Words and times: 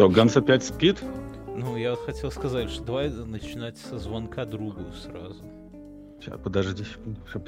Что, 0.00 0.08
Ганс 0.08 0.34
опять 0.34 0.64
спит? 0.64 1.04
Ну, 1.54 1.76
я 1.76 1.90
вот 1.90 2.06
хотел 2.06 2.30
сказать, 2.30 2.70
что 2.70 2.82
давай 2.84 3.10
начинать 3.10 3.76
со 3.76 3.98
звонка 3.98 4.46
другу 4.46 4.80
сразу. 4.94 5.44
Сейчас, 6.18 6.40
подожди, 6.40 6.86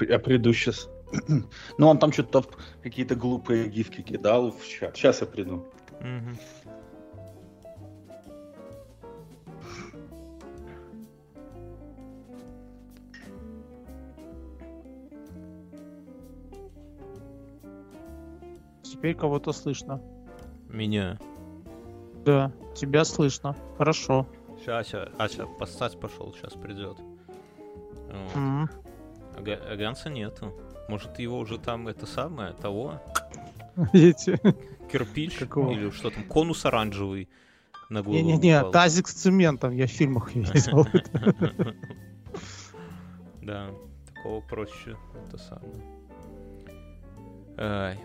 я 0.07 0.19
приду 0.19 0.53
сейчас. 0.53 0.87
Ну, 1.79 1.87
он 1.87 1.97
там 1.97 2.11
что-то 2.11 2.45
какие-то 2.83 3.15
глупые 3.15 3.69
гифки 3.69 4.03
кидал 4.03 4.51
в 4.51 4.67
чат. 4.67 4.95
Сейчас 4.95 5.21
я 5.21 5.25
приду. 5.25 5.65
Угу. 5.99 6.37
Теперь 18.83 19.15
кого-то 19.15 19.53
слышно. 19.53 19.99
Меня. 20.69 21.17
Да, 22.25 22.51
тебя 22.75 23.03
слышно. 23.05 23.55
Хорошо. 23.77 24.27
Сейчас, 24.59 24.87
сейчас. 24.87 25.09
А, 25.17 25.27
сейчас, 25.27 25.47
постать 25.59 25.99
пошел, 25.99 26.33
сейчас 26.33 26.53
придет. 26.53 26.97
Вот. 26.97 28.35
Mm-hmm. 28.35 28.69
А, 29.35 29.71
а 29.71 29.75
Ганса 29.75 30.09
нету. 30.09 30.53
Может, 30.87 31.19
его 31.19 31.39
уже 31.39 31.57
там 31.57 31.87
это 31.87 32.05
самое, 32.05 32.53
того? 32.53 33.01
Видите? 33.93 34.39
Кирпич 34.91 35.37
Какого? 35.37 35.71
или 35.71 35.89
что 35.89 36.11
там, 36.11 36.23
конус 36.23 36.65
оранжевый 36.65 37.29
на 37.89 38.03
голову 38.03 38.19
Не-не-не, 38.19 38.63
тазик 38.71 39.07
с 39.07 39.13
цементом, 39.13 39.71
я 39.71 39.87
в 39.87 39.89
фильмах 39.89 40.31
видел. 40.35 40.85
Да, 43.41 43.69
такого 44.13 44.41
проще, 44.41 44.97
это 45.27 45.37
самое. 45.37 45.73
Ай. 47.57 47.99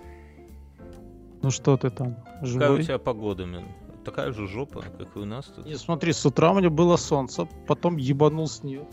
Ну 1.42 1.50
что 1.50 1.77
ты 1.77 1.91
там, 1.91 2.16
живой? 2.42 2.61
Какая 2.61 2.80
у 2.80 2.83
тебя 2.83 2.98
погода, 2.98 3.44
Мин? 3.44 3.64
Такая 4.04 4.32
же 4.32 4.46
жопа, 4.46 4.82
как 4.82 5.16
и 5.16 5.18
у 5.18 5.24
нас 5.24 5.46
тут. 5.46 5.66
Не, 5.66 5.77
смотри, 5.77 6.12
с 6.12 6.24
утра 6.24 6.52
у 6.52 6.58
меня 6.58 6.70
было 6.70 6.96
солнце, 6.96 7.46
потом 7.66 7.96
ебанул 7.96 8.48
снег. 8.48 8.86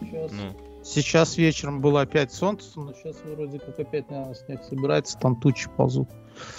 Сейчас, 0.00 0.32
ну. 0.32 0.84
сейчас 0.84 1.36
вечером 1.36 1.80
было 1.80 2.02
опять 2.02 2.32
солнце, 2.32 2.78
но 2.78 2.92
сейчас 2.92 3.16
вроде 3.24 3.58
как 3.58 3.78
опять, 3.80 4.10
наверное, 4.10 4.34
снег 4.34 4.62
собирается, 4.64 5.18
там 5.18 5.40
тучи 5.40 5.68
ползут. 5.76 6.08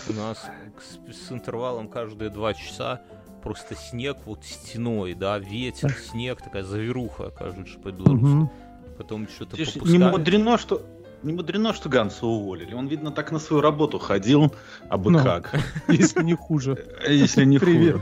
У 0.09 0.13
нас 0.13 0.45
с, 1.07 1.27
с 1.27 1.31
интервалом 1.31 1.87
каждые 1.87 2.29
два 2.29 2.53
часа 2.53 3.01
просто 3.41 3.75
снег 3.75 4.17
вот 4.25 4.43
стеной, 4.43 5.13
да, 5.13 5.39
ветер, 5.39 5.91
снег, 5.93 6.41
такая 6.41 6.63
заверуха, 6.63 7.29
кажется, 7.31 7.79
по-белорусски. 7.79 8.25
Угу. 8.25 8.51
Потом 8.97 9.27
что-то 9.29 9.57
Не 9.57 9.97
мудрено, 9.97 10.57
что 10.57 10.81
не 11.23 11.33
мудрено, 11.33 11.73
что 11.73 11.89
Ганса 11.89 12.25
уволили. 12.25 12.73
Он, 12.73 12.87
видно, 12.87 13.11
так 13.11 13.31
на 13.31 13.39
свою 13.39 13.61
работу 13.61 13.99
ходил, 13.99 14.53
а 14.89 14.97
бы 14.97 15.11
ну, 15.11 15.23
как. 15.23 15.53
Если 15.87 16.23
не 16.23 16.35
хуже. 16.35 16.87
Если 17.07 17.45
не 17.45 17.57
хуже. 17.57 18.01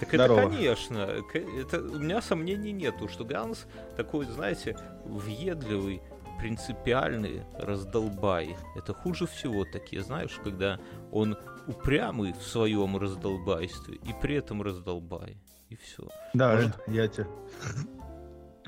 Так 0.00 0.14
Здорово. 0.14 0.40
это, 0.40 0.48
конечно, 0.48 0.96
это, 0.98 1.80
у 1.80 1.98
меня 1.98 2.20
сомнений 2.20 2.72
нету, 2.72 3.08
что 3.08 3.24
Ганс 3.24 3.66
такой, 3.96 4.26
знаете, 4.26 4.76
въедливый, 5.04 6.02
принципиальный 6.40 7.42
раздолбай. 7.56 8.56
Это 8.74 8.94
хуже 8.94 9.28
всего 9.28 9.64
такие, 9.64 10.02
знаешь, 10.02 10.40
когда 10.42 10.80
он 11.12 11.36
упрямый 11.68 12.32
в 12.32 12.42
своем 12.42 12.96
раздолбайстве 12.96 13.94
и 13.94 14.12
при 14.20 14.34
этом 14.34 14.60
раздолбай. 14.60 15.36
И 15.68 15.76
все. 15.76 16.08
Да, 16.34 16.54
Может... 16.54 16.72
я 16.88 17.06
тебе 17.06 17.26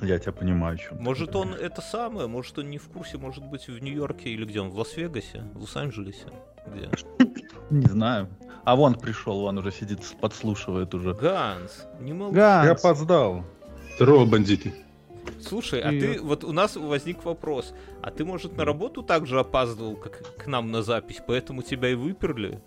я 0.00 0.19
тебя 0.19 0.32
понимаю. 0.32 0.78
Чем 0.78 1.03
может 1.03 1.37
он 1.37 1.55
это 1.55 1.81
самое, 1.81 2.27
может 2.27 2.59
он 2.59 2.71
не 2.71 2.78
в 2.78 2.88
курсе, 2.88 3.16
может 3.19 3.44
быть 3.44 3.69
в 3.69 3.78
Нью-Йорке 3.78 4.31
или 4.31 4.44
где 4.44 4.60
он, 4.60 4.71
в 4.71 4.78
Лас-Вегасе, 4.78 5.43
в 5.55 5.60
Лос-Анджелесе, 5.60 6.27
где? 6.66 6.88
Не 7.71 7.87
знаю. 7.87 8.28
А 8.65 8.77
вон 8.77 8.94
пришел, 8.94 9.44
он 9.44 9.59
уже 9.59 9.72
сидит, 9.72 10.00
подслушивает 10.21 10.94
уже. 10.94 11.15
Ганс, 11.15 11.87
не 12.00 12.12
молчи. 12.12 12.37
Ганс. 12.37 12.66
Я 12.66 12.72
опоздал. 12.72 13.44
Здорово, 13.97 14.27
бандиты. 14.27 14.75
Слушай, 15.41 15.81
а 15.81 15.91
ты, 15.91 16.21
вот 16.21 16.44
у 16.44 16.53
нас 16.53 16.76
возник 16.76 17.25
вопрос, 17.25 17.75
а 18.03 18.11
ты, 18.11 18.25
может, 18.25 18.56
на 18.56 18.65
работу 18.65 19.03
также 19.03 19.38
опаздывал, 19.41 19.97
как 19.97 20.37
к 20.37 20.47
нам 20.47 20.71
на 20.71 20.82
запись, 20.82 21.21
поэтому 21.26 21.62
тебя 21.62 21.91
и 21.91 21.94
выперли? 21.94 22.61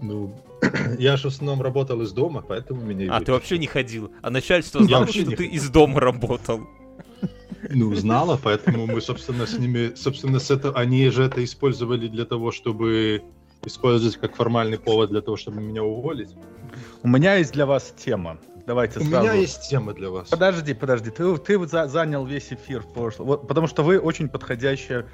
Ну, 0.00 0.34
я 0.98 1.16
же 1.16 1.30
в 1.30 1.32
основном 1.32 1.62
работал 1.62 2.00
из 2.02 2.12
дома, 2.12 2.42
поэтому 2.46 2.82
меня 2.82 3.06
и 3.06 3.08
А, 3.08 3.20
ты 3.20 3.32
вообще 3.32 3.58
не 3.58 3.66
ходил? 3.66 4.10
А 4.22 4.30
начальство 4.30 4.82
знало, 4.82 5.06
что 5.06 5.24
ты 5.36 5.46
из 5.46 5.68
дома 5.68 6.00
работал? 6.00 6.60
Ну, 7.70 7.94
знало, 7.94 8.38
поэтому 8.42 8.86
мы, 8.86 9.00
собственно, 9.00 9.46
с 9.46 9.58
ними, 9.58 9.94
собственно, 9.94 10.38
с 10.38 10.50
это, 10.50 10.70
они 10.72 11.08
же 11.10 11.24
это 11.24 11.42
использовали 11.42 12.06
для 12.06 12.24
того, 12.24 12.52
чтобы 12.52 13.22
использовать 13.64 14.16
как 14.16 14.36
формальный 14.36 14.78
повод 14.78 15.10
для 15.10 15.20
того, 15.20 15.36
чтобы 15.36 15.60
меня 15.60 15.82
уволить. 15.82 16.30
У 17.02 17.08
меня 17.08 17.34
есть 17.34 17.52
для 17.52 17.66
вас 17.66 17.92
тема. 17.96 18.38
Давайте 18.66 19.00
У 19.00 19.02
сразу. 19.02 19.26
меня 19.26 19.32
есть 19.32 19.68
тема 19.68 19.94
для 19.94 20.10
вас. 20.10 20.28
Подожди, 20.28 20.74
подожди. 20.74 21.10
Ты, 21.10 21.36
ты 21.38 21.66
за, 21.66 21.88
занял 21.88 22.24
весь 22.24 22.52
эфир 22.52 22.82
в 22.82 22.92
прошлом. 22.92 23.26
Вот, 23.26 23.48
потому 23.48 23.66
что 23.66 23.82
вы 23.82 23.98
очень 23.98 24.28
подходящая 24.28 25.06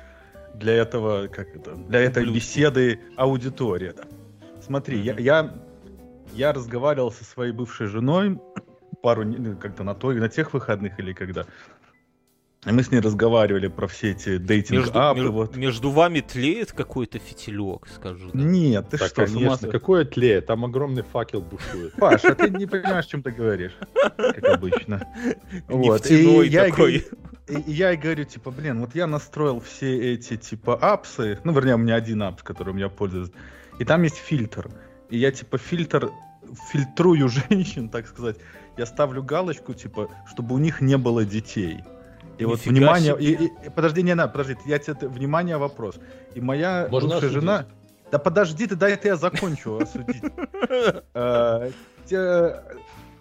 для 0.54 0.74
этого, 0.74 1.28
как 1.28 1.54
это, 1.54 1.74
для 1.74 2.00
этой 2.00 2.28
беседы 2.30 3.00
аудитория. 3.16 3.94
Смотри, 4.64 5.00
я, 5.00 5.14
я, 5.18 5.54
я 6.32 6.52
разговаривал 6.52 7.12
со 7.12 7.24
своей 7.24 7.52
бывшей 7.52 7.86
женой 7.86 8.40
пару, 9.02 9.24
ну, 9.24 9.56
как-то 9.56 9.84
на, 9.84 9.94
той, 9.94 10.14
на 10.16 10.28
тех 10.28 10.54
выходных 10.54 10.98
или 10.98 11.12
когда. 11.12 11.44
И 12.66 12.72
мы 12.72 12.82
с 12.82 12.90
ней 12.90 13.00
разговаривали 13.00 13.68
про 13.68 13.86
все 13.86 14.12
эти 14.12 14.38
дейтинг-апы. 14.38 15.18
Между, 15.18 15.32
вот. 15.32 15.56
между 15.56 15.90
вами 15.90 16.20
тлеет 16.20 16.72
какой-то 16.72 17.18
фитилек, 17.18 17.86
скажу. 17.94 18.30
Да? 18.32 18.38
Нет, 18.42 18.88
ты 18.88 18.96
так, 18.96 19.08
что, 19.08 19.26
конечно, 19.26 19.68
какое 19.68 20.06
тлеет? 20.06 20.46
Там 20.46 20.64
огромный 20.64 21.02
факел 21.02 21.42
бушует. 21.42 21.92
Паша, 21.98 22.34
ты 22.34 22.48
не 22.48 22.64
понимаешь, 22.64 23.04
о 23.04 23.08
чем 23.08 23.22
ты 23.22 23.32
говоришь, 23.32 23.76
как 24.02 24.44
обычно. 24.44 25.06
Вот. 25.68 26.10
И 26.10 26.48
я, 26.48 26.70
такой. 26.70 27.04
И, 27.48 27.54
и 27.54 27.72
я 27.72 27.92
и 27.92 27.96
говорю, 27.96 28.24
типа, 28.24 28.50
блин, 28.50 28.80
вот 28.80 28.94
я 28.94 29.06
настроил 29.06 29.60
все 29.60 30.14
эти, 30.14 30.36
типа, 30.36 30.76
апсы, 30.76 31.38
ну, 31.44 31.52
вернее, 31.52 31.74
у 31.74 31.78
меня 31.78 31.96
один 31.96 32.22
апс, 32.22 32.42
которым 32.42 32.78
я 32.78 32.88
пользуюсь, 32.88 33.30
и 33.78 33.84
там 33.84 34.02
есть 34.02 34.16
фильтр. 34.16 34.70
И 35.10 35.18
я, 35.18 35.30
типа, 35.30 35.58
фильтр 35.58 36.10
фильтрую 36.70 37.28
женщин, 37.50 37.88
так 37.88 38.06
сказать. 38.06 38.36
Я 38.76 38.86
ставлю 38.86 39.22
галочку, 39.22 39.74
типа, 39.74 40.08
чтобы 40.30 40.54
у 40.54 40.58
них 40.58 40.80
не 40.80 40.96
было 40.96 41.24
детей. 41.24 41.84
И 42.38 42.44
Нифига 42.44 42.48
вот 42.48 42.66
внимание, 42.66 43.16
и, 43.20 43.44
и, 43.44 43.70
подожди, 43.70 44.02
не 44.02 44.14
надо, 44.14 44.32
подожди, 44.32 44.56
я 44.66 44.78
тебе, 44.78 45.08
внимание, 45.08 45.56
вопрос. 45.56 46.00
И 46.34 46.40
моя 46.40 46.88
Можно 46.90 47.10
бывшая 47.10 47.28
жена... 47.30 47.66
Да 48.10 48.18
подожди 48.18 48.66
ты, 48.66 48.76
дай 48.76 48.92
это 48.92 49.08
я 49.08 49.16
закончу 49.16 49.78
осудить. 49.78 50.22
Э, 52.10 52.60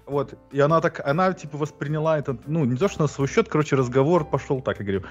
вот, 0.06 0.34
и 0.52 0.59
она 0.59 0.81
так, 0.81 1.00
она, 1.08 1.31
типа, 1.31 1.58
восприняла 1.58 2.19
это, 2.19 2.38
ну, 2.47 2.66
не 2.66 2.75
то, 2.75 2.90
что 2.90 3.03
на 3.03 3.08
свой 3.08 3.30
счет, 3.30 3.47
короче, 3.47 3.78
разговор 3.78 4.25
пошел 4.25 4.59
так, 4.59 4.80
я 4.80 4.84
говорю, 4.84 5.03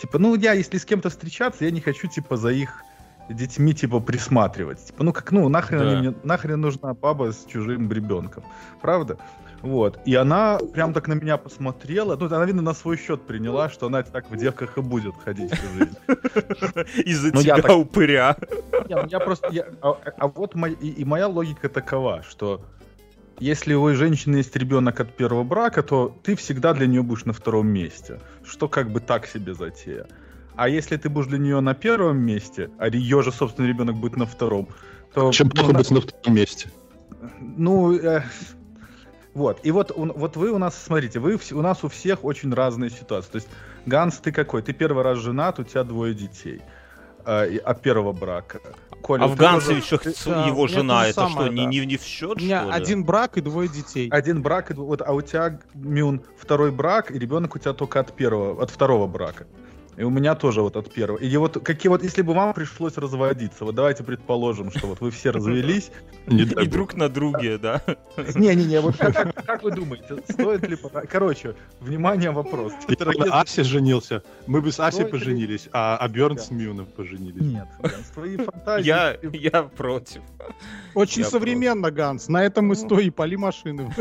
типа, 0.00 0.18
ну, 0.18 0.34
я, 0.34 0.54
если 0.54 0.78
с 0.78 0.84
кем-то 0.84 1.08
встречаться, 1.08 1.64
я 1.64 1.70
не 1.70 1.80
хочу, 1.80 2.08
типа, 2.08 2.36
за 2.36 2.50
их 2.50 2.82
детьми, 3.28 3.74
типа, 3.74 4.00
присматривать. 4.00 4.84
Типа, 4.86 5.04
ну 5.04 5.12
как, 5.12 5.32
ну, 5.32 5.48
нахрен, 5.48 5.78
да. 5.78 5.98
мне, 5.98 6.14
нахрен 6.22 6.60
нужна 6.60 6.94
баба 6.94 7.32
с 7.32 7.44
чужим 7.46 7.90
ребенком. 7.90 8.44
Правда? 8.80 9.18
Вот. 9.62 9.98
И 10.04 10.14
она 10.14 10.58
прям 10.74 10.92
так 10.92 11.08
на 11.08 11.14
меня 11.14 11.36
посмотрела. 11.36 12.16
Ну, 12.16 12.26
она, 12.26 12.44
видно, 12.44 12.62
на 12.62 12.74
свой 12.74 12.96
счет 12.96 13.22
приняла, 13.22 13.68
что 13.68 13.86
она 13.86 14.02
так 14.02 14.30
в 14.30 14.36
девках 14.36 14.78
и 14.78 14.80
будет 14.80 15.14
ходить 15.24 15.52
всю 15.52 15.66
жизнь. 15.78 15.96
Из-за 17.08 17.34
ну, 17.34 17.42
тебя 17.42 17.74
упыря. 17.74 18.36
Ну, 18.88 19.06
я 19.08 19.18
просто... 19.18 19.50
А, 19.82 19.98
а 20.18 20.28
вот 20.28 20.54
и 20.80 21.04
моя 21.04 21.26
логика 21.26 21.68
такова, 21.68 22.22
что 22.28 22.64
если 23.38 23.74
у 23.74 23.94
женщины 23.94 24.36
есть 24.36 24.56
ребенок 24.56 25.00
от 25.00 25.14
первого 25.14 25.42
брака, 25.42 25.82
то 25.82 26.16
ты 26.22 26.36
всегда 26.36 26.72
для 26.72 26.86
нее 26.86 27.02
будешь 27.02 27.24
на 27.24 27.32
втором 27.32 27.68
месте. 27.68 28.20
Что 28.44 28.68
как 28.68 28.90
бы 28.90 29.00
так 29.00 29.26
себе 29.26 29.54
затея. 29.54 30.06
А 30.56 30.68
если 30.68 30.96
ты 30.96 31.08
будешь 31.08 31.28
для 31.28 31.38
нее 31.38 31.60
на 31.60 31.74
первом 31.74 32.18
месте, 32.18 32.70
а 32.78 32.88
ее 32.88 33.22
же, 33.22 33.32
собственно, 33.32 33.66
ребенок 33.66 33.96
будет 33.96 34.16
на 34.16 34.26
втором, 34.26 34.68
то... 35.12 35.30
Чем 35.32 35.50
ну, 35.54 35.72
быть 35.72 35.90
на 35.90 36.00
втором 36.00 36.34
месте? 36.34 36.70
Ну, 37.40 37.92
э, 37.92 38.22
вот. 39.34 39.60
И 39.64 39.70
вот, 39.70 39.92
вот 39.94 40.36
вы 40.36 40.50
у 40.50 40.58
нас, 40.58 40.82
смотрите, 40.82 41.20
вы 41.20 41.38
у 41.52 41.62
нас 41.62 41.84
у 41.84 41.88
всех 41.88 42.24
очень 42.24 42.52
разные 42.52 42.90
ситуации. 42.90 43.30
То 43.32 43.36
есть, 43.36 43.48
Ганс, 43.84 44.16
ты 44.18 44.32
какой? 44.32 44.62
Ты 44.62 44.72
первый 44.72 45.04
раз 45.04 45.18
женат, 45.18 45.58
у 45.58 45.64
тебя 45.64 45.84
двое 45.84 46.14
детей. 46.14 46.62
Э, 47.26 47.58
от 47.58 47.82
первого 47.82 48.12
брака. 48.12 48.60
Коля, 49.02 49.24
а 49.24 49.26
в 49.26 49.36
Гансе 49.36 49.76
еще 49.76 49.98
да, 50.24 50.46
его 50.46 50.68
жена, 50.68 51.06
это 51.06 51.14
самое, 51.14 51.32
что, 51.32 51.44
да. 51.44 51.52
не, 51.52 51.66
не, 51.66 51.84
не 51.84 51.96
в 51.96 52.02
счет, 52.02 52.38
У 52.38 52.40
меня 52.40 52.62
что 52.62 52.68
ли? 52.68 52.82
один 52.82 53.04
брак 53.04 53.36
и 53.36 53.40
двое 53.40 53.68
детей. 53.68 54.08
Один 54.10 54.42
брак, 54.42 54.70
и, 54.70 54.74
вот, 54.74 55.02
а 55.02 55.12
у 55.12 55.20
тебя, 55.20 55.58
Мюн, 55.74 56.22
второй 56.38 56.70
брак, 56.70 57.10
и 57.10 57.18
ребенок 57.18 57.56
у 57.56 57.58
тебя 57.58 57.72
только 57.72 58.00
от 58.00 58.14
первого, 58.14 58.62
от 58.62 58.70
второго 58.70 59.06
брака. 59.08 59.46
И 59.96 60.02
у 60.02 60.10
меня 60.10 60.34
тоже 60.34 60.60
вот 60.60 60.76
от 60.76 60.92
первого. 60.92 61.18
И 61.18 61.36
вот 61.36 61.62
какие 61.64 61.88
вот, 61.88 62.02
если 62.02 62.22
бы 62.22 62.34
вам 62.34 62.52
пришлось 62.52 62.96
разводиться, 62.98 63.64
вот 63.64 63.74
давайте 63.74 64.04
предположим, 64.04 64.70
что 64.70 64.88
вот 64.88 65.00
вы 65.00 65.10
все 65.10 65.30
развелись. 65.30 65.90
И 66.26 66.44
друг 66.66 66.94
на 66.94 67.08
друге, 67.08 67.56
да? 67.56 67.80
Не-не-не, 68.34 68.80
вот 68.80 68.96
как 68.96 69.62
вы 69.62 69.70
думаете, 69.70 70.22
стоит 70.28 70.68
ли... 70.68 70.76
Короче, 71.08 71.54
внимание, 71.80 72.30
вопрос. 72.30 72.72
Аси 73.30 73.62
женился, 73.62 74.22
мы 74.46 74.60
бы 74.60 74.72
с 74.72 74.80
Аси 74.80 75.04
поженились, 75.04 75.68
а 75.72 76.06
Бёрн 76.08 76.38
с 76.38 76.50
Мюном 76.50 76.86
поженились. 76.86 77.42
Нет, 77.42 77.68
свои 78.12 78.36
фантазии... 78.36 78.86
Я 79.36 79.62
против. 79.62 80.22
Очень 80.94 81.24
современно, 81.24 81.90
Ганс. 81.90 82.28
На 82.28 82.42
этом 82.42 82.66
мы 82.66 82.74
стоим 82.74 83.12
поли 83.12 83.36
машины. 83.36 83.94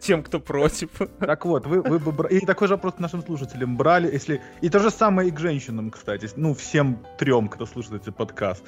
Тем, 0.00 0.22
кто 0.22 0.40
против. 0.40 0.90
Так 1.20 1.44
вот, 1.44 1.66
вы 1.66 1.98
бы... 1.98 2.28
И 2.30 2.40
такой 2.46 2.68
же 2.68 2.74
вопрос 2.74 2.94
нашим 2.98 3.22
слушателям 3.22 3.67
брали, 3.76 4.12
если... 4.12 4.40
И 4.60 4.68
то 4.68 4.78
же 4.78 4.90
самое 4.90 5.28
и 5.28 5.32
к 5.32 5.38
женщинам, 5.38 5.90
кстати. 5.90 6.28
Ну, 6.36 6.54
всем 6.54 6.98
трем, 7.18 7.48
кто 7.48 7.66
слушает 7.66 8.02
этот 8.02 8.16
подкаст. 8.16 8.62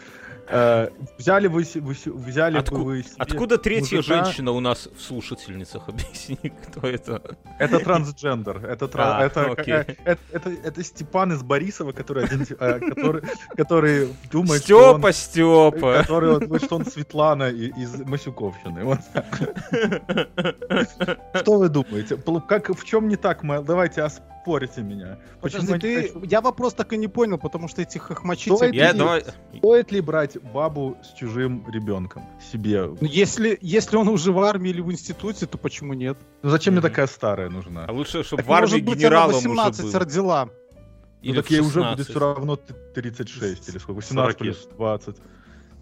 Э, 0.52 0.88
взяли 1.16 1.46
вы, 1.46 1.64
вы 1.76 1.96
взяли 2.06 2.58
Отку... 2.58 2.78
бы 2.78 2.84
вы 2.84 3.04
Откуда 3.18 3.56
третья 3.56 3.98
мужика... 3.98 4.24
женщина 4.24 4.50
у 4.50 4.58
нас 4.58 4.88
в 4.96 5.00
слушательницах? 5.00 5.84
Объясни, 5.88 6.52
кто 6.66 6.88
это? 6.88 7.22
Это 7.58 7.78
трансгендер. 7.78 8.66
Это, 8.66 8.88
тра... 8.88 9.18
а, 9.18 9.24
это, 9.24 9.54
это, 9.56 9.94
это, 10.04 10.20
это, 10.32 10.50
это 10.50 10.82
Степан 10.82 11.32
из 11.32 11.44
Борисова, 11.44 11.92
который, 11.92 12.24
э, 12.24 12.80
который, 12.80 13.22
который 13.56 14.08
думает, 14.32 14.62
Степа, 14.62 15.12
что 15.12 15.34
он, 15.54 15.72
Степа. 15.72 15.98
Который, 16.00 16.46
вот, 16.46 16.64
что 16.64 16.76
он 16.76 16.84
Светлана 16.84 17.50
из 17.50 18.00
Масюковщины. 18.00 18.84
Вот. 18.84 18.98
Что 21.40 21.58
вы 21.58 21.68
думаете? 21.68 22.16
Как, 22.48 22.70
в 22.70 22.84
чем 22.84 23.08
не 23.08 23.16
так? 23.16 23.42
Давайте 23.64 24.02
спорите 24.50 24.82
меня. 24.82 25.18
Почему 25.40 25.66
Подожди, 25.66 26.08
ты... 26.08 26.26
Я 26.26 26.40
вопрос 26.40 26.74
так 26.74 26.92
и 26.92 26.96
не 26.96 27.08
понял, 27.08 27.38
потому 27.38 27.68
что 27.68 27.82
этих 27.82 28.02
хохмачите... 28.02 28.56
Стоит, 28.56 28.74
я, 28.74 28.92
ли, 28.92 28.98
давай... 28.98 29.24
стоит 29.56 29.92
ли 29.92 30.00
брать 30.00 30.42
бабу 30.42 30.96
с 31.02 31.16
чужим 31.16 31.64
ребенком 31.70 32.28
себе? 32.52 32.86
Ну, 32.86 33.06
если, 33.06 33.58
если 33.60 33.96
он 33.96 34.08
уже 34.08 34.32
в 34.32 34.40
армии 34.40 34.70
или 34.70 34.80
в 34.80 34.90
институте, 34.90 35.46
то 35.46 35.56
почему 35.56 35.94
нет? 35.94 36.18
Ну 36.42 36.50
зачем 36.50 36.72
mm-hmm. 36.72 36.80
мне 36.80 36.82
такая 36.82 37.06
старая 37.06 37.48
нужна? 37.48 37.84
А 37.86 37.92
лучше, 37.92 38.24
чтобы 38.24 38.42
так, 38.42 38.48
в 38.48 38.52
армии 38.52 38.80
генералом 38.80 39.34
18 39.34 39.80
уже 39.84 39.92
был. 39.92 39.98
родила. 40.00 40.48
Или 41.22 41.36
ну 41.36 41.42
так 41.42 41.50
ей 41.50 41.60
уже 41.60 41.82
будет 41.82 42.08
все 42.08 42.18
равно 42.18 42.56
36 42.56 43.68
или 43.68 43.78
сколько, 43.78 43.98
18 43.98 44.38
плюс 44.38 44.68
20. 44.76 45.16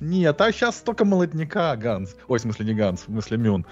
Нет, 0.00 0.40
а 0.40 0.52
сейчас 0.52 0.76
столько 0.76 1.04
молодняка, 1.04 1.74
Ганс. 1.76 2.14
Ой, 2.28 2.38
в 2.38 2.42
смысле 2.42 2.66
не 2.66 2.74
Ганс, 2.74 3.00
в 3.00 3.04
смысле 3.06 3.38
Мюн. 3.38 3.66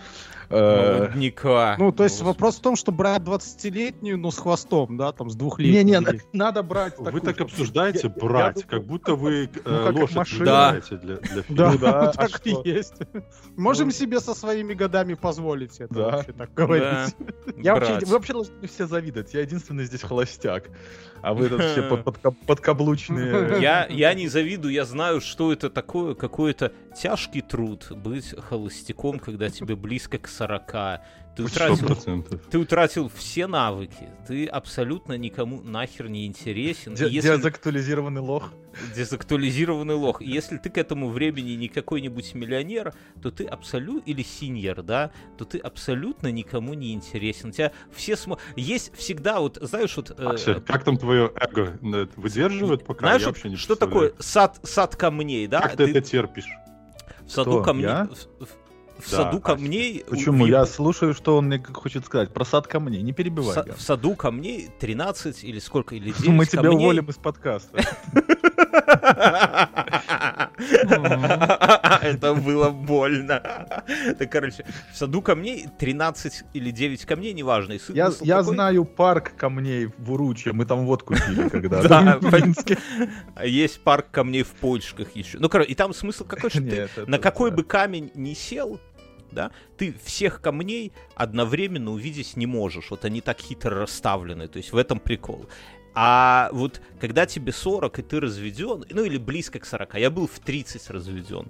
Э, 0.49 0.99
молодняка. 0.99 1.77
Ну, 1.79 1.93
то 1.93 2.05
есть 2.05 2.23
вопрос 2.23 2.57
в 2.57 2.61
том, 2.61 2.77
что 2.77 2.93
брать 2.93 3.23
20-летнюю, 3.23 4.19
но 4.19 4.31
с 4.31 4.39
хвостом, 4.39 4.97
да, 4.97 5.13
там, 5.13 5.31
с 5.31 5.35
двухлетней. 5.35 5.83
Не-не, 5.83 6.21
надо 6.33 6.63
брать 6.63 6.95
Вы 6.99 7.21
так 7.21 7.41
обсуждаете 7.41 8.09
брать, 8.09 8.65
как 8.65 8.85
будто 8.85 9.15
вы 9.15 9.51
э, 9.65 9.91
ну, 9.93 10.01
лошадь 10.01 10.33
выбираете 10.33 10.97
для 10.97 11.17
фильма. 11.17 11.73
Ну 11.73 11.79
да, 11.79 12.13
так 12.17 12.47
и 12.47 12.57
есть. 12.65 12.95
Можем 13.57 13.91
себе 13.91 14.21
со 14.21 14.35
своими 14.35 14.75
годами 14.75 15.15
позволить 15.15 15.81
это 15.81 15.95
вообще 15.95 16.33
так 16.33 16.55
говорить. 16.55 17.15
Я 17.57 17.75
вообще, 17.75 17.99
вы 18.07 18.13
вообще 18.13 18.33
должны 18.33 18.67
все 18.69 18.87
завидовать. 18.87 19.35
Я 19.35 19.41
единственный 19.41 19.85
здесь 19.85 20.03
холостяк. 20.03 20.71
А 21.23 21.35
вы 21.35 21.49
тут 21.49 21.63
все 21.63 21.83
подкаблучные. 22.47 23.61
Я, 23.61 23.87
я 23.87 24.15
не 24.15 24.29
завидую, 24.29 24.73
я 24.73 24.85
знаю, 24.85 25.21
что 25.21 25.53
это 25.53 25.71
такое, 25.71 26.15
какой-то 26.15 26.73
тяжкий 26.97 27.43
труд 27.43 27.91
быть 27.91 28.35
холостяком, 28.39 29.19
когда 29.19 29.51
тебе 29.51 29.77
близко 29.77 30.19
к 30.19 30.29
40. 30.37 31.01
Ты 31.37 31.43
утратил, 31.43 32.25
ты 32.51 32.59
утратил 32.59 33.11
все 33.15 33.47
навыки, 33.47 34.09
ты 34.27 34.47
абсолютно 34.47 35.19
никому 35.19 35.61
нахер 35.61 36.09
не 36.09 36.25
интересен. 36.25 36.95
Де- 36.95 37.11
если... 37.11 37.37
Дезактуализированный 37.37 38.23
лох. 38.23 38.55
Дезактуализированный 38.95 39.95
лох. 39.95 40.23
И 40.23 40.31
если 40.31 40.57
ты 40.57 40.71
к 40.71 40.79
этому 40.79 41.11
времени 41.11 41.51
не 41.53 41.69
какой-нибудь 41.69 42.35
миллионер, 42.35 42.95
то 43.21 43.31
ты 43.31 43.45
абсолютно, 43.45 44.11
или 44.11 44.23
синьор, 44.23 44.83
да, 44.83 45.11
то 45.37 45.45
ты 45.45 45.59
абсолютно 45.59 46.33
никому 46.33 46.73
не 46.73 46.95
интересен. 46.95 47.51
У 47.51 47.53
тебя 47.53 47.71
все 47.95 48.17
смо... 48.17 48.39
Есть 48.57 48.97
всегда 48.97 49.41
вот, 49.41 49.59
знаешь, 49.61 49.95
вот... 49.95 50.15
Э... 50.17 50.61
как 50.67 50.85
там 50.85 50.97
твое 50.97 51.31
эго 51.37 51.79
выдерживает 52.17 52.87
пока? 52.87 53.19
Знаешь, 53.19 53.27
вот, 53.27 53.59
что 53.59 53.75
такое 53.75 54.15
сад, 54.21 54.59
сад 54.63 54.97
камней, 54.97 55.47
да? 55.49 55.61
Как 55.61 55.73
ты, 55.73 55.85
ты 55.85 55.91
это 55.91 56.01
терпишь? 56.01 56.49
В 57.27 57.31
саду 57.31 57.63
камней... 57.63 58.07
В, 58.41 58.49
да, 58.99 59.17
саду 59.17 59.41
камней... 59.41 60.05
Почему? 60.09 60.45
У... 60.45 60.47
Я 60.47 60.67
слушаю, 60.67 61.15
что 61.15 61.37
он 61.37 61.47
мне 61.47 61.63
хочет 61.63 62.05
сказать. 62.05 62.33
Про 62.33 62.45
сад 62.45 62.67
камней. 62.67 63.03
Не 63.03 63.13
перебивай. 63.13 63.57
Са- 63.57 63.75
в 63.77 63.81
саду 63.81 64.15
камней 64.15 64.71
13 64.81 65.45
или 65.45 65.59
сколько, 65.59 65.95
или 65.95 66.11
9 66.19 66.29
Мы 66.29 66.47
тебя 66.47 66.71
уволим 66.71 67.09
из 67.11 67.17
подкаста. 67.17 67.79
Это 72.03 72.35
было 72.35 72.71
больно. 72.71 73.41
Так, 74.19 74.31
короче, 74.31 74.65
в 74.93 74.97
саду 74.97 75.23
камней 75.23 75.67
13 75.79 76.45
или 76.55 76.71
9 76.71 77.05
камней, 77.05 77.33
неважно. 77.33 77.77
Я 77.89 78.43
знаю 78.43 78.85
парк 78.85 79.33
камней 79.37 79.91
в 79.99 80.13
Уруче. 80.13 80.53
Мы 80.53 80.67
там 80.67 80.87
водку 80.87 81.15
пили 81.15 81.49
когда-то. 81.51 82.21
Есть 83.45 83.81
парк 83.83 84.07
камней 84.11 84.43
в 84.43 84.53
Польшках 84.53 85.15
еще. 85.17 85.39
Ну, 85.39 85.49
короче, 85.49 85.71
и 85.71 85.75
там 85.75 85.95
смысл 85.95 86.25
какой, 86.25 86.51
что 86.51 86.61
ты 86.61 86.89
на 87.07 87.19
какой 87.19 87.51
бы 87.51 87.65
камень 87.65 88.11
не 88.15 88.35
сел, 88.35 88.81
да, 89.37 89.53
ты 89.77 89.95
всех 90.03 90.41
камней 90.41 90.93
одновременно 91.15 91.93
увидеть 91.93 92.37
не 92.37 92.47
можешь. 92.47 92.91
Вот 92.91 93.05
они 93.05 93.21
так 93.21 93.39
хитро 93.39 93.81
расставлены, 93.81 94.49
то 94.49 94.57
есть 94.57 94.73
в 94.73 94.77
этом 94.77 94.99
прикол. 94.99 95.47
А 95.95 96.49
вот 96.53 96.81
когда 97.01 97.27
тебе 97.27 97.53
40 97.53 97.99
и 97.99 98.03
ты 98.03 98.21
разведен, 98.21 98.85
ну 98.91 99.05
или 99.05 99.19
близко 99.19 99.59
к 99.59 99.67
40, 99.67 99.95
я 99.95 100.11
был 100.11 100.27
в 100.27 100.39
30 100.39 100.91
разведен, 100.91 101.49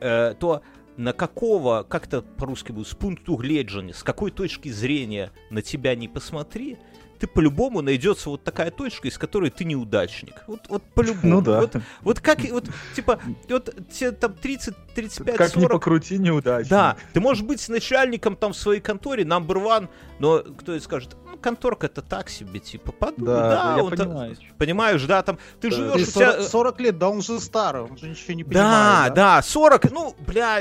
э, 0.00 0.34
то 0.38 0.62
на 0.96 1.12
какого, 1.12 1.82
как 1.82 2.06
то 2.06 2.22
по-русски 2.22 2.72
будет, 2.72 2.88
с 2.88 2.94
пункту 2.94 3.36
гледжения, 3.36 3.94
с 3.94 4.02
какой 4.02 4.30
точки 4.30 4.70
зрения 4.70 5.30
на 5.50 5.62
тебя 5.62 5.94
не 5.94 6.08
посмотри, 6.08 6.78
ты 7.20 7.26
по-любому 7.26 7.82
найдется 7.82 8.30
вот 8.30 8.42
такая 8.42 8.70
точка, 8.70 9.08
из 9.08 9.18
которой 9.18 9.50
ты 9.50 9.64
неудачник. 9.64 10.42
Вот, 10.46 10.60
вот 10.68 10.82
по-любому. 10.94 11.34
Ну 11.34 11.40
да. 11.42 11.60
Вот, 11.60 11.76
вот 12.00 12.20
как, 12.20 12.40
вот, 12.50 12.68
типа, 12.96 13.20
вот 13.48 13.74
тебе 13.90 14.12
там 14.12 14.32
30, 14.32 14.74
35, 14.94 15.36
как 15.36 15.50
40. 15.50 15.54
Как 15.54 15.56
ни 15.56 15.66
покрути, 15.66 16.18
неудачник. 16.18 16.70
Да, 16.70 16.96
ты 17.12 17.20
можешь 17.20 17.44
быть 17.44 17.68
начальником 17.68 18.36
там 18.36 18.54
в 18.54 18.56
своей 18.56 18.80
конторе, 18.80 19.24
number 19.24 19.62
one, 19.62 19.88
но 20.18 20.38
кто 20.38 20.74
и 20.74 20.80
скажет, 20.80 21.16
конторка 21.42 21.86
это 21.86 22.00
так 22.00 22.30
себе, 22.30 22.58
типа, 22.58 22.92
подумай, 22.92 23.34
да, 23.34 23.76
да 23.76 23.82
он 23.82 23.90
понимаю. 23.90 24.36
Там, 24.36 24.44
понимаешь, 24.58 25.04
да, 25.04 25.22
там, 25.22 25.38
ты 25.60 25.70
да. 25.70 25.76
живешь... 25.76 26.06
Ты 26.06 26.10
40, 26.10 26.34
тебя... 26.36 26.42
40 26.42 26.80
лет, 26.80 26.98
да 26.98 27.08
он 27.10 27.22
же 27.22 27.38
старый, 27.40 27.82
он 27.82 27.98
же 27.98 28.08
ничего 28.08 28.34
не 28.34 28.44
понимает. 28.44 29.14
Да, 29.14 29.36
да, 29.36 29.42
40, 29.42 29.90
ну, 29.90 30.14
бля, 30.26 30.60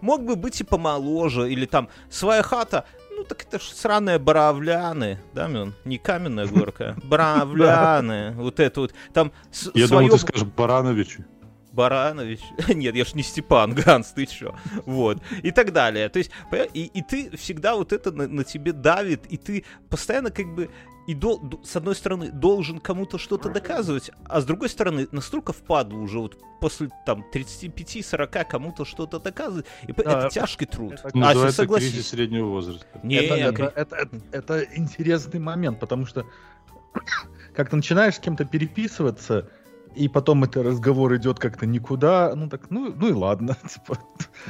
мог 0.00 0.24
бы 0.24 0.36
быть 0.36 0.60
и 0.60 0.64
помоложе, 0.64 1.52
или 1.52 1.66
там, 1.66 1.88
своя 2.08 2.42
хата, 2.42 2.86
ну 3.16 3.24
так 3.24 3.42
это 3.42 3.58
ж 3.58 3.62
сраные 3.62 4.18
баравляны, 4.18 5.18
да, 5.32 5.48
Мин? 5.48 5.74
Не 5.84 5.98
каменная 5.98 6.46
горка, 6.46 6.96
баравляны, 7.04 8.32
вот 8.32 8.60
это 8.60 8.80
вот, 8.80 8.94
там... 9.12 9.32
Я 9.74 9.88
думал, 9.88 10.08
ты 10.10 10.18
скажешь 10.18 10.46
Барановичи. 10.46 11.24
Баранович. 11.76 12.40
Нет, 12.74 12.96
я 12.96 13.04
ж 13.04 13.14
не 13.14 13.22
Степан 13.22 13.74
Ганс, 13.74 14.08
ты 14.08 14.26
чё? 14.26 14.56
Вот. 14.86 15.18
И 15.42 15.52
так 15.52 15.72
далее. 15.72 16.08
То 16.08 16.18
есть, 16.18 16.30
и, 16.74 16.90
и 16.92 17.02
ты 17.02 17.36
всегда 17.36 17.76
вот 17.76 17.92
это 17.92 18.10
на, 18.10 18.26
на 18.26 18.42
тебе 18.42 18.72
давит, 18.72 19.26
и 19.26 19.36
ты 19.36 19.64
постоянно 19.88 20.30
как 20.30 20.46
бы 20.54 20.70
и 21.06 21.14
до, 21.14 21.40
с 21.62 21.76
одной 21.76 21.94
стороны 21.94 22.32
должен 22.32 22.80
кому-то 22.80 23.16
что-то 23.18 23.48
доказывать, 23.48 24.10
а 24.24 24.40
с 24.40 24.44
другой 24.44 24.68
стороны 24.68 25.06
настолько 25.12 25.52
впаду 25.52 25.96
уже 25.98 26.18
вот 26.18 26.36
после 26.60 26.90
там 27.04 27.24
35-40 27.32 28.44
кому-то 28.48 28.84
что-то 28.84 29.20
доказывать, 29.20 29.66
и 29.86 29.92
да, 29.92 30.02
это 30.02 30.30
тяжкий 30.30 30.66
труд. 30.66 30.94
Это, 30.94 31.10
а 31.12 31.16
называется 31.16 31.62
согласись. 31.62 31.92
кризис 31.92 32.08
среднего 32.08 32.48
возраста. 32.48 32.86
Не, 33.04 33.16
это, 33.16 33.34
это, 33.34 33.62
это, 33.76 33.96
это, 34.32 34.54
это 34.54 34.76
интересный 34.76 35.38
момент, 35.38 35.78
потому 35.78 36.06
что 36.06 36.26
как 37.54 37.70
ты 37.70 37.76
начинаешь 37.76 38.16
с 38.16 38.18
кем-то 38.18 38.44
переписываться, 38.44 39.48
и 39.96 40.08
потом 40.08 40.44
это 40.44 40.62
разговор 40.62 41.14
идет 41.16 41.38
как-то 41.38 41.66
никуда, 41.66 42.34
ну 42.36 42.48
так, 42.48 42.70
ну, 42.70 42.92
ну 42.94 43.08
и 43.08 43.12
ладно, 43.12 43.56
типа. 43.68 43.98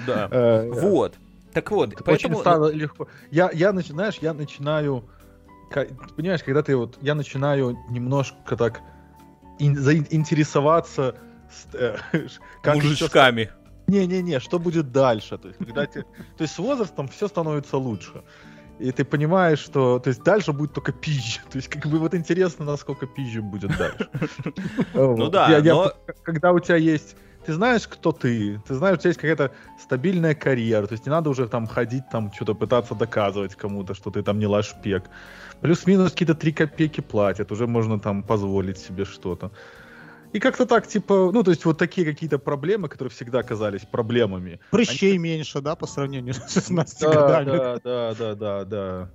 Да. 0.07 0.29
Э, 0.31 0.71
вот. 0.71 1.15
Так 1.53 1.71
вот, 1.71 1.95
поэтому... 2.05 2.35
Очень 2.35 2.41
стало 2.41 2.73
легко. 2.73 3.09
Я, 3.31 3.50
я 3.53 3.73
начинаешь, 3.73 4.19
я 4.21 4.35
начинаю, 4.35 5.05
понимаешь, 6.17 6.43
когда 6.43 6.62
ты 6.62 6.76
вот, 6.76 6.99
я 7.00 7.15
начинаю 7.15 7.79
немножко 7.88 8.57
так 8.57 8.83
ин, 9.59 9.76
заинтересоваться 9.76 11.15
э, 11.73 11.97
как 12.62 12.75
мужичками. 12.75 13.50
Не-не-не, 13.87 14.41
что 14.41 14.59
будет 14.59 14.91
дальше? 14.91 15.38
То 15.38 15.49
есть, 15.49 15.59
когда 15.59 15.87
те, 15.87 16.03
то 16.03 16.43
есть 16.43 16.55
с 16.55 16.59
возрастом 16.59 17.07
все 17.07 17.29
становится 17.29 17.76
лучше 17.79 18.25
и 18.78 18.92
ты 18.92 19.04
понимаешь, 19.04 19.59
что 19.59 19.99
то 19.99 20.09
есть 20.09 20.23
дальше 20.23 20.52
будет 20.52 20.73
только 20.73 20.92
пизжа. 20.92 21.40
То 21.50 21.56
есть 21.56 21.68
как 21.68 21.87
бы 21.87 21.99
вот 21.99 22.14
интересно, 22.14 22.64
насколько 22.64 23.06
пизжа 23.06 23.42
будет 23.42 23.76
дальше. 23.76 24.09
Ну 24.95 25.28
да, 25.28 25.49
Когда 26.23 26.52
у 26.52 26.61
тебя 26.61 26.76
есть 26.76 27.16
ты 27.47 27.52
знаешь, 27.52 27.87
кто 27.87 28.11
ты, 28.11 28.61
ты 28.66 28.75
знаешь, 28.75 28.97
у 28.97 29.00
тебя 29.00 29.11
есть 29.11 29.21
какая-то 29.21 29.52
стабильная 29.78 30.35
карьера, 30.35 30.87
то 30.87 30.95
есть 30.95 31.06
не 31.06 31.11
надо 31.11 31.30
уже 31.30 31.47
там 31.49 31.68
ходить, 31.68 32.02
там 32.11 32.33
что-то 32.33 32.54
пытаться 32.54 32.95
доказывать 32.95 33.54
кому-то, 33.54 33.95
что 33.95 34.11
ты 34.11 34.23
там 34.23 34.40
не 34.40 34.47
лашпек. 34.47 35.04
Плюс-минус 35.61 36.11
какие-то 36.11 36.35
3 36.35 36.52
копейки 36.52 37.00
платят, 37.00 37.52
уже 37.52 37.66
можно 37.68 38.00
там 38.00 38.25
позволить 38.25 38.78
себе 38.78 39.04
что-то. 39.04 39.52
И 40.37 40.38
как-то 40.38 40.66
так, 40.66 40.87
типа, 40.87 41.31
ну, 41.33 41.43
то 41.43 41.50
есть 41.50 41.64
вот 41.64 41.78
такие 41.78 42.07
какие-то 42.07 42.38
проблемы, 42.38 42.90
которые 42.90 43.11
всегда 43.11 43.43
казались 43.43 43.87
проблемами. 43.90 44.61
Прыщей 44.71 45.12
они... 45.12 45.19
меньше, 45.19 45.62
да, 45.62 45.76
по 45.76 45.87
сравнению 45.87 46.35
с 46.35 46.52
16 46.52 47.00
да, 47.00 47.09
годами. 47.09 47.47
Да, 47.47 47.78
да, 47.83 48.14
да, 48.14 48.35
да, 48.35 48.64
да. 48.64 49.11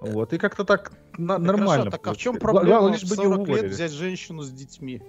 Вот, 0.00 0.34
и 0.34 0.36
как-то 0.36 0.66
так 0.66 0.92
на- 1.16 1.36
так 1.36 1.46
нормально. 1.46 1.84
Хорошо, 1.84 1.90
так 1.90 2.06
а 2.08 2.12
в 2.12 2.18
чем 2.18 2.36
проблема 2.36 2.90
лишь 2.90 3.04
бы 3.04 3.14
40 3.14 3.48
не 3.48 3.54
лет 3.54 3.70
взять 3.70 3.92
женщину 3.92 4.42
с 4.42 4.50
детьми? 4.50 5.00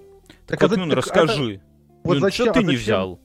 Так, 0.48 0.58
так 0.58 0.70
вот, 0.70 0.77
ну, 0.77 0.96
расскажи. 0.96 1.55
Это... 1.55 1.63
Вот 2.05 2.13
ну, 2.13 2.20
зачем, 2.22 2.46
что 2.46 2.53
ты 2.53 2.60
а 2.60 2.62
зачем, 2.62 2.70
не 2.70 2.75
взял? 2.77 3.20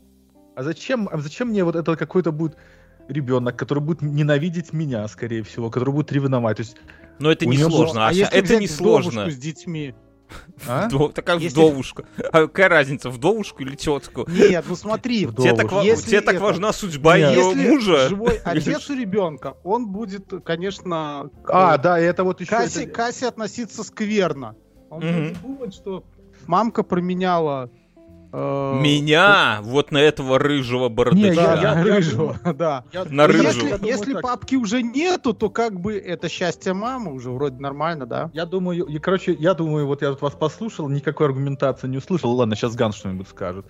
А 0.57 0.63
зачем, 0.65 1.09
а 1.13 1.19
зачем 1.19 1.49
мне 1.51 1.63
вот 1.63 1.77
это 1.77 1.95
какой-то 1.95 2.33
будет 2.33 2.57
ребенок, 3.07 3.57
который 3.57 3.85
будет 3.85 4.03
ненавидеть 4.03 4.73
меня, 4.73 5.07
скорее 5.07 5.45
всего, 5.45 5.71
который 5.71 5.95
будет 5.95 6.11
ревновать? 6.11 6.57
То 6.57 6.65
есть 6.65 6.77
но 7.21 7.31
это 7.31 7.47
не 7.47 7.57
сложно, 7.57 8.09
а 8.09 8.13
если 8.13 8.37
это 8.37 8.57
не 8.57 8.67
сложно. 8.67 9.31
с 9.31 9.37
детьми? 9.37 9.95
А? 10.67 10.87
Вдов... 10.89 11.13
Такая 11.15 11.39
Если... 11.39 11.59
вдовушка. 11.59 12.05
А 12.33 12.43
какая 12.43 12.69
разница, 12.69 13.11
вдовушку 13.11 13.63
или 13.63 13.75
тетку? 13.75 14.27
Нет, 14.29 14.65
ну 14.69 14.77
смотри, 14.77 15.27
тебе 15.27 15.55
так, 15.55 15.73
если 15.85 16.09
тебе 16.09 16.19
это... 16.19 16.33
так 16.33 16.41
важна 16.41 16.73
судьба 16.73 17.19
Нет, 17.19 17.37
ее 17.37 17.55
мужа? 17.55 18.09
живой 18.09 18.37
отец 18.45 18.91
у 18.91 18.95
ребенка, 18.95 19.57
он 19.65 19.89
будет, 19.89 20.33
конечно... 20.45 21.31
А, 21.47 21.79
да, 21.79 21.99
это 21.99 22.25
вот 22.25 22.41
еще... 22.41 22.51
Кассе, 22.51 22.85
это... 22.85 22.93
Кассе 22.93 23.29
относиться 23.29 23.85
скверно. 23.85 24.57
Он 24.91 25.01
будет 25.01 25.43
думать, 25.43 25.75
что 25.75 26.05
мамка 26.47 26.83
променяла 26.83 27.71
Меня 28.37 29.61
вот 29.63 29.93
на 29.93 29.99
этого 29.99 30.39
рыжего 30.39 30.91
бородача. 30.91 31.31
Не, 31.31 31.35
я, 31.35 31.55
я, 31.55 31.83
рыжего, 31.83 32.37
да. 32.55 32.85
на 33.09 33.27
рыжего. 33.27 33.69
Если, 33.69 33.87
если 33.87 34.21
папки 34.21 34.57
уже 34.57 34.83
нету, 34.83 35.33
то 35.33 35.49
как 35.49 35.81
бы 35.81 35.97
это 35.97 36.29
счастье 36.29 36.75
мамы 36.75 37.15
уже 37.15 37.31
вроде 37.31 37.57
нормально, 37.59 38.05
да? 38.05 38.31
Я 38.35 38.45
думаю, 38.45 38.85
и, 38.85 38.99
короче, 38.99 39.33
я 39.39 39.55
думаю, 39.55 39.87
вот 39.87 40.03
я 40.03 40.11
вот 40.11 40.21
вас 40.21 40.35
послушал, 40.35 40.89
никакой 40.89 41.29
аргументации 41.29 41.89
не 41.89 41.97
услышал. 41.97 42.31
Ладно, 42.31 42.57
сейчас 42.57 42.75
Ганс 42.75 42.97
что-нибудь 42.97 43.29
скажет. 43.29 43.65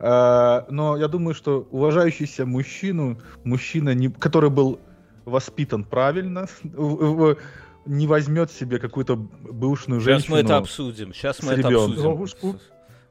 Uh, 0.00 0.64
но 0.70 0.96
я 0.96 1.08
думаю, 1.08 1.34
что 1.34 1.68
уважающийся 1.70 2.46
мужчину, 2.46 3.20
мужчина, 3.44 3.94
не, 3.94 4.08
который 4.08 4.48
был 4.48 4.80
воспитан 5.26 5.84
правильно, 5.84 6.46
не 7.84 8.06
возьмет 8.06 8.50
себе 8.50 8.78
какую-то 8.78 9.16
бывшую 9.16 10.00
женщину. 10.00 10.20
Сейчас 10.20 10.30
мы 10.30 10.38
это 10.38 10.56
обсудим. 10.56 11.12
Сейчас 11.12 11.42
мы 11.42 11.52
это 11.52 11.68
обсудим. 11.68 12.58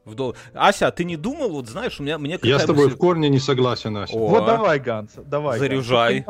Вдол... 0.10 0.36
Ася, 0.54 0.88
а 0.88 0.92
ты 0.92 1.04
не 1.04 1.18
думал, 1.18 1.50
вот 1.50 1.68
знаешь, 1.68 2.00
у 2.00 2.04
меня... 2.04 2.18
Мне 2.18 2.38
Я 2.44 2.60
с 2.60 2.66
тобой 2.66 2.86
мысль... 2.86 2.96
в 2.96 3.00
корне 3.00 3.30
не 3.30 3.40
согласен, 3.40 3.96
Ася. 3.98 4.16
О, 4.16 4.28
вот 4.28 4.46
давай, 4.46 4.80
Ганс, 4.80 5.12
давай. 5.16 5.60
Заряжай. 5.60 6.26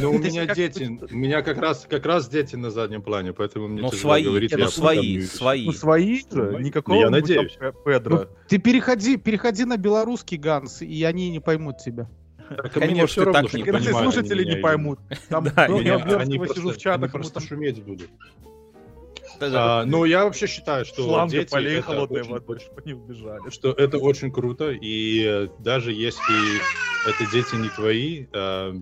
Ну, 0.00 0.10
у 0.10 0.18
меня 0.18 0.52
дети, 0.52 0.98
у 1.10 1.16
меня 1.16 1.42
как 1.42 1.58
раз, 1.58 1.86
как 1.88 2.04
раз 2.04 2.28
дети 2.28 2.56
на 2.56 2.70
заднем 2.70 3.02
плане, 3.02 3.32
поэтому 3.32 3.68
мне 3.68 3.82
ну, 3.82 3.92
свои, 3.92 4.24
говорить. 4.24 4.52
Ну, 4.56 4.66
свои, 4.68 5.20
свои. 5.22 5.66
Ну, 5.66 5.72
свои 5.72 6.18
же, 6.18 6.56
никакого... 6.60 6.96
Я 6.96 7.10
надеюсь. 7.10 7.56
Педро. 7.84 8.16
Ну, 8.16 8.26
ты 8.48 8.58
переходи, 8.58 9.16
переходи 9.16 9.64
на 9.64 9.76
белорусский 9.76 10.36
Ганс, 10.36 10.82
и 10.82 11.04
они 11.04 11.30
не 11.30 11.40
поймут 11.40 11.78
тебя. 11.78 12.08
Так, 12.48 12.72
Конечно, 12.72 13.24
ты 13.24 13.32
так 13.32 13.54
не 13.54 13.64
понимаешь. 13.64 14.12
слушатели 14.12 14.44
не 14.44 14.56
поймут. 14.56 14.98
Там, 15.28 15.44
да, 15.44 15.66
я, 15.66 15.96
они 15.96 16.38
сижу 16.48 16.70
в 16.70 16.76
чатах, 16.76 17.12
просто 17.12 17.40
шуметь 17.40 17.82
будут. 17.82 18.10
А, 19.40 19.84
ну, 19.84 20.04
я 20.04 20.24
вообще 20.24 20.46
считаю, 20.46 20.84
что 20.84 21.02
Шланга 21.02 21.32
дети 21.32 21.50
полей 21.50 21.80
холодной 21.80 22.20
очень, 22.20 22.30
воды, 22.30 22.44
больше 22.46 22.66
не 22.84 22.92
убежали. 22.92 23.50
Что 23.50 23.72
это 23.72 23.98
очень 23.98 24.32
круто, 24.32 24.70
и 24.70 25.48
даже 25.58 25.92
если 25.92 26.58
это 27.08 27.30
дети 27.30 27.54
не 27.54 27.68
твои, 27.68 28.26
а, 28.32 28.74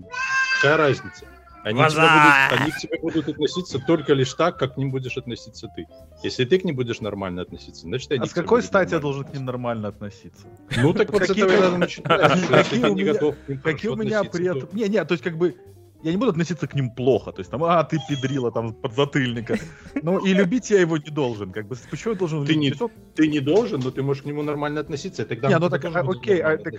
какая 0.61 0.77
разница? 0.77 1.25
Они, 1.63 1.79
тебя 1.89 2.49
будут, 2.49 2.61
они 2.61 2.71
к 2.71 2.77
тебе 2.77 2.99
будут 2.99 3.29
относиться 3.29 3.79
только 3.79 4.13
лишь 4.13 4.33
так, 4.33 4.59
как 4.59 4.73
к 4.73 4.77
ним 4.77 4.91
будешь 4.91 5.17
относиться 5.17 5.69
ты. 5.73 5.87
Если 6.21 6.43
ты 6.43 6.59
к 6.59 6.65
ним 6.65 6.75
будешь 6.75 6.99
нормально 6.99 7.43
относиться, 7.43 7.83
значит 7.83 8.11
они 8.11 8.19
А 8.21 8.25
с 8.25 8.33
какой 8.33 8.61
стати 8.63 8.93
я 8.93 8.99
должен 8.99 9.23
к 9.23 9.33
ним 9.33 9.45
нормально 9.45 9.87
относиться? 9.87 10.45
Ну 10.75 10.93
так 10.93 11.11
вот 11.13 11.23
с 11.23 11.29
этого 11.29 11.49
надо 11.49 11.77
начинать. 11.77 12.49
Какие 13.63 13.89
у 13.89 13.95
меня 13.95 14.25
при 14.25 14.45
этом... 14.45 14.69
Не, 14.73 14.89
не, 14.89 15.03
то 15.05 15.13
есть 15.13 15.23
как 15.23 15.37
бы 15.37 15.55
я 16.03 16.11
не 16.11 16.17
буду 16.17 16.31
относиться 16.31 16.67
к 16.67 16.75
ним 16.75 16.91
плохо, 16.91 17.31
то 17.31 17.39
есть 17.39 17.51
там, 17.51 17.63
а, 17.63 17.83
ты 17.83 17.97
педрила 18.09 18.51
там 18.51 18.73
подзатыльника. 18.73 19.57
Ну 20.01 20.17
и 20.25 20.33
любить 20.33 20.69
я 20.69 20.81
его 20.81 20.97
не 20.97 21.09
должен, 21.09 21.51
как 21.51 21.67
бы, 21.67 21.77
почему 21.89 22.13
я 22.13 22.19
должен 22.19 22.45
ты 22.45 22.55
Не, 22.55 22.73
ты 23.15 23.27
не 23.27 23.39
должен, 23.39 23.79
но 23.79 23.89
ты 23.89 24.03
можешь 24.03 24.23
к 24.23 24.25
нему 24.25 24.43
нормально 24.43 24.81
относиться, 24.81 25.25
тогда... 25.25 25.47
Не, 25.47 25.59
ну 25.59 25.69
так, 25.69 25.85
а, 25.85 26.01
окей, 26.01 26.41
а, 26.41 26.57
так, 26.57 26.73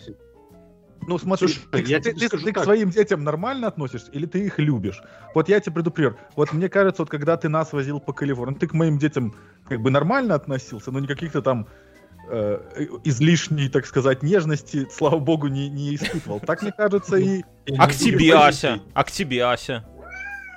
ну 1.06 1.18
смотри, 1.18 1.48
Слушай, 1.48 1.68
ты, 1.70 1.90
я 1.90 2.00
ты, 2.00 2.14
ты, 2.14 2.28
ты 2.28 2.52
к 2.52 2.62
своим 2.62 2.90
детям 2.90 3.24
нормально 3.24 3.68
относишься 3.68 4.10
или 4.12 4.26
ты 4.26 4.46
их 4.46 4.58
любишь? 4.58 5.02
Вот 5.34 5.48
я 5.48 5.60
тебе 5.60 5.74
предупрежу. 5.74 6.16
Вот 6.36 6.52
мне 6.52 6.68
кажется, 6.68 7.02
вот 7.02 7.10
когда 7.10 7.36
ты 7.36 7.48
нас 7.48 7.72
возил 7.72 8.00
по 8.00 8.12
Калифорнии, 8.12 8.58
ты 8.58 8.66
к 8.66 8.72
моим 8.72 8.98
детям 8.98 9.34
как 9.68 9.80
бы 9.80 9.90
нормально 9.90 10.34
относился, 10.34 10.90
но 10.90 11.00
не 11.00 11.06
каких-то 11.06 11.42
там 11.42 11.66
э, 12.28 12.86
излишней, 13.04 13.68
так 13.68 13.86
сказать, 13.86 14.22
нежности, 14.22 14.86
слава 14.90 15.18
богу, 15.18 15.48
не, 15.48 15.68
не 15.68 15.94
испытывал. 15.94 16.40
Так, 16.40 16.62
мне 16.62 16.72
кажется, 16.72 17.16
и... 17.16 17.42
А 17.78 17.88
к 17.88 17.94
тебе, 17.94 18.34
Ася? 18.34 18.80
А 18.92 19.04
к 19.04 19.10
тебе, 19.10 19.44
Ася? 19.44 19.84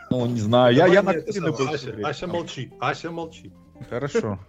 Ну, 0.09 0.25
не 0.25 0.39
знаю, 0.39 0.75
я, 0.75 0.87
я 0.87 1.03
на 1.03 1.13
был. 1.13 1.69
Ася, 1.69 1.93
Ася 2.03 2.27
молчи, 2.27 2.71
Ася 2.79 3.11
молчи. 3.11 3.51
Хорошо. 3.89 4.39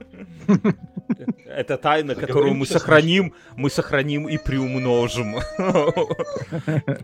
Это 1.49 1.79
тайна, 1.79 2.15
которую 2.15 2.55
мы 2.55 2.67
сохраним, 2.67 3.33
мы 3.57 3.71
сохраним 3.71 4.29
и 4.29 4.37
приумножим. 4.37 5.39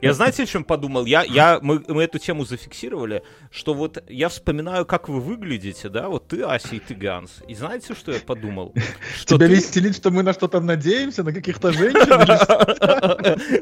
Я 0.03 0.13
знаете, 0.13 0.43
о 0.43 0.47
чем 0.47 0.65
подумал? 0.65 1.07
Я, 1.07 1.23
я, 1.23 1.59
мы, 1.63 1.83
мы 1.89 2.03
эту 2.03 2.19
тему 2.19 2.45
зафиксировали, 2.45 3.23
что 3.51 3.73
вот 3.73 4.03
я 4.07 4.29
вспоминаю, 4.29 4.85
как 4.85 5.09
вы 5.09 5.21
выглядите, 5.21 5.89
да, 5.89 6.09
вот 6.09 6.29
ты, 6.29 6.43
Ася, 6.43 6.75
и 6.77 6.79
ты, 6.79 6.95
Ганс. 6.95 7.43
И 7.49 7.55
знаете, 7.55 7.95
что 7.95 8.13
я 8.13 8.21
подумал? 8.21 8.75
Что 9.17 9.37
Тебя 9.37 9.49
ты... 9.49 9.55
веселит, 9.55 9.97
что 9.97 10.11
мы 10.11 10.23
на 10.23 10.35
что-то 10.35 10.61
надеемся, 10.61 11.23
на 11.23 11.33
каких-то 11.33 11.73
женщин? 11.73 12.05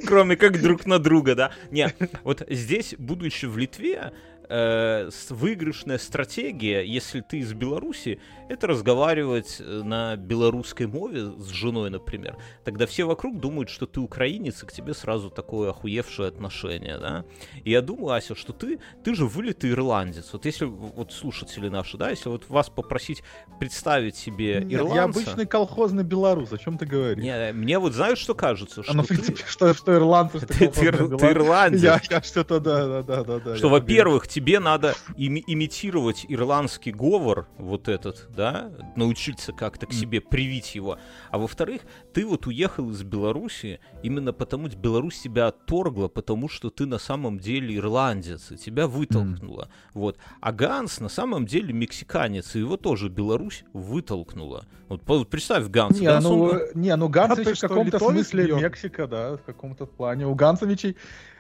Кроме 0.06 0.36
как 0.36 0.60
друг 0.60 0.86
на 0.86 0.98
друга, 0.98 1.34
да? 1.36 1.52
Не, 1.70 1.94
вот 2.24 2.42
здесь, 2.48 2.94
будучи 2.98 3.46
в 3.46 3.56
Литве, 3.56 4.12
э, 4.52 5.10
выигрышная 5.30 5.98
стратегия, 5.98 6.82
если 6.82 7.20
ты 7.20 7.38
из 7.38 7.52
Беларуси, 7.54 8.20
это 8.48 8.66
разговаривать 8.66 9.56
э, 9.60 9.82
на 9.82 10.16
белорусской 10.16 10.86
мове 10.86 11.32
с 11.38 11.48
женой, 11.48 11.90
например. 11.90 12.36
Тогда 12.64 12.86
все 12.86 13.04
вокруг 13.04 13.40
думают, 13.40 13.70
что 13.70 13.86
ты 13.86 14.00
украинец, 14.00 14.62
и 14.62 14.66
к 14.66 14.72
тебе 14.72 14.92
сразу 14.92 15.30
такое 15.30 15.70
охуевшее 15.70 16.28
отношение, 16.28 16.98
да. 16.98 17.24
И 17.64 17.70
я 17.70 17.80
думаю, 17.80 18.14
Ася, 18.14 18.34
что 18.34 18.52
ты, 18.52 18.78
ты 19.02 19.14
же 19.14 19.26
вылитый 19.26 19.70
ирландец. 19.70 20.30
Вот 20.32 20.44
если, 20.44 20.66
вот 20.66 21.12
слушатели 21.12 21.68
наши, 21.68 21.96
да, 21.96 22.10
если 22.10 22.28
вот 22.28 22.48
вас 22.48 22.68
попросить 22.68 23.22
представить 23.58 24.16
себе 24.16 24.60
Нет, 24.62 24.80
ирландца... 24.80 24.96
я 24.96 25.04
обычный 25.04 25.46
колхозный 25.46 26.04
белорус, 26.04 26.52
о 26.52 26.58
чем 26.58 26.76
ты 26.76 26.84
говоришь? 26.84 27.24
Не, 27.24 27.52
мне 27.52 27.78
вот 27.78 27.94
знаешь, 27.94 28.18
что 28.18 28.34
кажется? 28.34 28.82
Что, 28.82 28.92
а, 28.92 28.96
ну, 28.96 29.02
в 29.02 29.06
принципе, 29.06 29.42
ты... 29.42 29.50
что, 29.50 29.72
что 29.72 29.94
ирландцы, 29.94 30.38
что 30.42 30.46
ты, 30.46 30.68
ты, 30.68 30.92
ты 30.92 31.26
ирландец. 31.26 31.82
Я, 31.82 32.00
я 32.10 32.22
что-то, 32.22 32.60
да, 32.60 33.02
да, 33.02 33.24
да, 33.24 33.38
да. 33.38 33.56
Что, 33.56 33.70
во-первых, 33.70 34.28
тебе 34.28 34.41
надо 34.60 34.94
ими 35.16 35.42
имитировать 35.46 36.26
ирландский 36.28 36.92
говор, 36.92 37.46
вот 37.58 37.88
этот, 37.88 38.28
да, 38.34 38.72
научиться 38.96 39.52
как-то 39.52 39.86
к 39.86 39.92
себе 39.92 40.20
привить 40.20 40.74
его. 40.74 40.98
А 41.30 41.38
во-вторых, 41.38 41.82
ты 42.12 42.26
вот 42.26 42.46
уехал 42.46 42.90
из 42.90 43.02
Беларуси 43.02 43.80
именно 44.02 44.32
потому, 44.32 44.68
что 44.68 44.78
Беларусь 44.78 45.20
тебя 45.20 45.48
отторгла, 45.48 46.08
потому 46.08 46.48
что 46.48 46.70
ты 46.70 46.86
на 46.86 46.98
самом 46.98 47.38
деле 47.38 47.76
ирландец, 47.76 48.50
и 48.50 48.56
тебя 48.56 48.86
вытолкнула. 48.86 49.64
Mm. 49.64 49.90
Вот. 49.94 50.18
А 50.40 50.52
Ганс 50.52 51.00
на 51.00 51.08
самом 51.08 51.46
деле 51.46 51.72
мексиканец, 51.72 52.54
и 52.56 52.58
его 52.58 52.76
тоже 52.76 53.08
Беларусь 53.08 53.64
вытолкнула. 53.72 54.66
Вот, 54.88 55.28
представь 55.28 55.68
Ганс. 55.68 55.98
Не, 55.98 56.06
Ганс, 56.06 56.24
ну, 56.24 56.42
он... 56.42 56.60
не, 56.74 56.94
ну 56.96 57.08
Гансович 57.08 57.64
а 57.64 57.66
в 57.66 57.70
каком-то 57.70 57.98
смысле 57.98 58.54
Мексика, 58.54 59.06
да, 59.06 59.36
в 59.36 59.42
каком-то 59.42 59.86
плане. 59.86 60.26
У 60.26 60.34
Гансовичей 60.34 60.96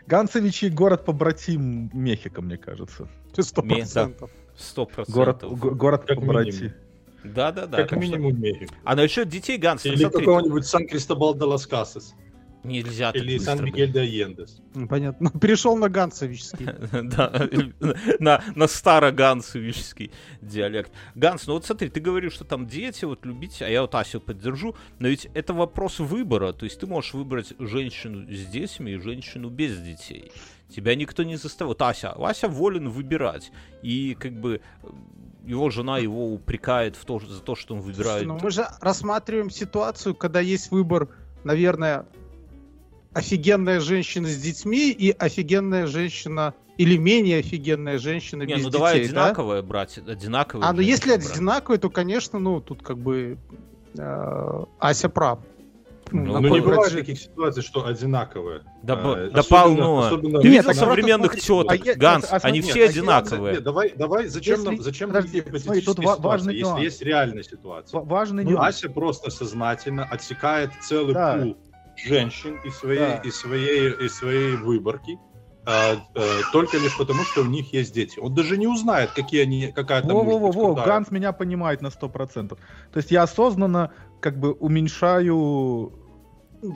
Ганцевичи 0.06 0.66
город 0.66 1.04
побратим 1.04 1.90
Мехико, 1.92 2.42
мне 2.42 2.56
кажется. 2.56 3.08
Сто 3.38 3.62
процентов. 3.62 4.30
Сто 4.56 4.86
процентов. 4.86 5.58
Город, 5.58 5.76
город 5.76 6.06
побратим. 6.06 6.72
Да, 7.24 7.52
да, 7.52 7.66
да. 7.66 7.84
Как 7.84 7.98
минимум 7.98 8.40
Мехико. 8.40 8.74
А 8.84 8.96
насчет 8.96 9.28
детей 9.28 9.58
Ганс. 9.58 9.84
Или 9.84 10.04
какого-нибудь 10.04 10.66
Сан-Кристобал 10.66 11.34
де 11.34 11.44
лас 11.44 11.66
Касас. 11.66 12.14
Нельзя. 12.64 13.10
Или 13.10 13.38
Сан-Мигель 13.38 13.92
де 13.92 14.00
Аендес. 14.00 14.60
Понятно. 14.88 15.30
Перешел 15.30 15.76
на 15.76 15.88
Гансовический. 15.88 16.68
Да, 17.02 17.48
на, 18.20 18.42
на 18.54 18.68
старо-гансовический 18.68 20.12
диалект. 20.40 20.92
Ганс, 21.14 21.46
ну 21.46 21.54
вот 21.54 21.66
смотри, 21.66 21.88
ты 21.88 22.00
говоришь, 22.00 22.34
что 22.34 22.44
там 22.44 22.66
дети, 22.66 23.04
вот 23.04 23.26
любить, 23.26 23.60
а 23.62 23.68
я 23.68 23.82
вот 23.82 23.94
Асю 23.94 24.20
поддержу, 24.20 24.76
но 24.98 25.08
ведь 25.08 25.28
это 25.34 25.52
вопрос 25.52 25.98
выбора, 25.98 26.52
то 26.52 26.64
есть 26.64 26.78
ты 26.78 26.86
можешь 26.86 27.14
выбрать 27.14 27.52
женщину 27.58 28.26
с 28.32 28.46
детьми 28.46 28.92
и 28.92 28.98
женщину 28.98 29.50
без 29.50 29.78
детей. 29.78 30.32
Тебя 30.68 30.94
никто 30.94 31.22
не 31.22 31.36
заставит. 31.36 31.82
Ася, 31.82 32.12
Ася 32.12 32.48
волен 32.48 32.88
выбирать. 32.88 33.50
И 33.82 34.16
как 34.18 34.32
бы 34.40 34.60
его 35.44 35.70
жена 35.70 35.98
его 35.98 36.32
упрекает 36.32 36.96
в 36.96 37.04
то, 37.04 37.18
за 37.18 37.40
то, 37.40 37.56
что 37.56 37.74
он 37.74 37.80
выбирает. 37.80 38.22
Слушай, 38.22 38.26
ну 38.26 38.38
мы 38.40 38.50
же 38.50 38.66
рассматриваем 38.80 39.50
ситуацию, 39.50 40.14
когда 40.14 40.40
есть 40.40 40.70
выбор 40.70 41.08
наверное, 41.44 42.06
офигенная 43.14 43.80
женщина 43.80 44.28
с 44.28 44.36
детьми 44.36 44.90
и 44.90 45.10
офигенная 45.10 45.86
женщина 45.86 46.54
или 46.78 46.96
менее 46.96 47.40
офигенная 47.40 47.98
женщина 47.98 48.42
не, 48.44 48.54
без 48.54 48.64
ну 48.64 48.68
детей, 48.68 48.78
давай 48.78 49.00
одинаковое 49.02 49.62
да? 49.62 49.68
брать, 49.68 49.98
одинаковое. 49.98 50.66
А, 50.66 50.72
ну 50.72 50.80
если 50.80 51.16
брать. 51.16 51.30
одинаковое, 51.30 51.78
то, 51.78 51.90
конечно, 51.90 52.38
ну 52.38 52.60
тут 52.60 52.82
как 52.82 52.98
бы 52.98 53.38
э, 53.96 54.64
Ася 54.78 55.08
прав. 55.08 55.40
Ну, 56.10 56.40
ну 56.40 56.48
не 56.48 56.60
бывает 56.60 56.92
таких 56.92 57.18
ситуаций, 57.18 57.62
что 57.62 57.86
одинаковые. 57.86 58.62
Да, 58.82 58.94
а, 59.02 59.30
да 59.30 59.42
полно. 59.42 60.00
Особенно... 60.00 60.40
Ты 60.40 60.48
нет, 60.50 60.66
видел 60.66 60.74
современных 60.74 61.40
теток, 61.40 61.86
а 61.86 61.94
Ганс, 61.94 62.26
а, 62.30 62.38
они 62.42 62.58
нет, 62.58 62.68
все 62.68 62.86
а 62.86 62.88
одинаковые. 62.88 63.54
Нет, 63.54 63.62
давай, 63.62 63.92
давай, 63.96 64.26
зачем 64.26 64.56
если, 64.56 64.66
нам, 64.66 64.82
зачем 64.82 65.08
подожди, 65.08 65.42
нам 65.42 65.58
смотри, 65.58 65.80
тут 65.80 65.98
важный 65.98 66.54
если 66.54 66.68
нюанс. 66.68 66.82
есть 66.82 67.02
реальная 67.02 67.42
ситуация? 67.42 68.00
Важный 68.00 68.44
ну, 68.44 68.50
нюанс. 68.50 68.76
Ася 68.76 68.90
просто 68.90 69.30
сознательно 69.30 70.04
отсекает 70.04 70.70
целый 70.82 71.14
да. 71.14 71.38
пул 71.38 71.56
женщин 72.04 72.58
из 72.64 72.76
своей, 72.76 72.98
да. 72.98 73.16
из 73.18 73.36
своей, 73.36 73.90
из 73.92 74.14
своей 74.14 74.56
выборки, 74.56 75.18
а, 75.64 75.94
а, 76.14 76.22
только 76.52 76.76
лишь 76.78 76.96
потому, 76.96 77.22
что 77.24 77.42
у 77.42 77.46
них 77.46 77.72
есть 77.72 77.94
дети. 77.94 78.18
Он 78.18 78.34
даже 78.34 78.56
не 78.58 78.66
узнает, 78.66 79.12
какие 79.12 79.42
они, 79.42 79.72
какая 79.72 80.02
там 80.02 80.12
Во-во-во, 80.12 80.74
Ганс 80.74 81.10
меня 81.10 81.32
понимает 81.32 81.82
на 81.82 81.88
100%. 81.88 82.48
То 82.48 82.58
есть 82.94 83.10
я 83.10 83.22
осознанно 83.22 83.92
как 84.20 84.38
бы 84.38 84.52
уменьшаю 84.52 85.92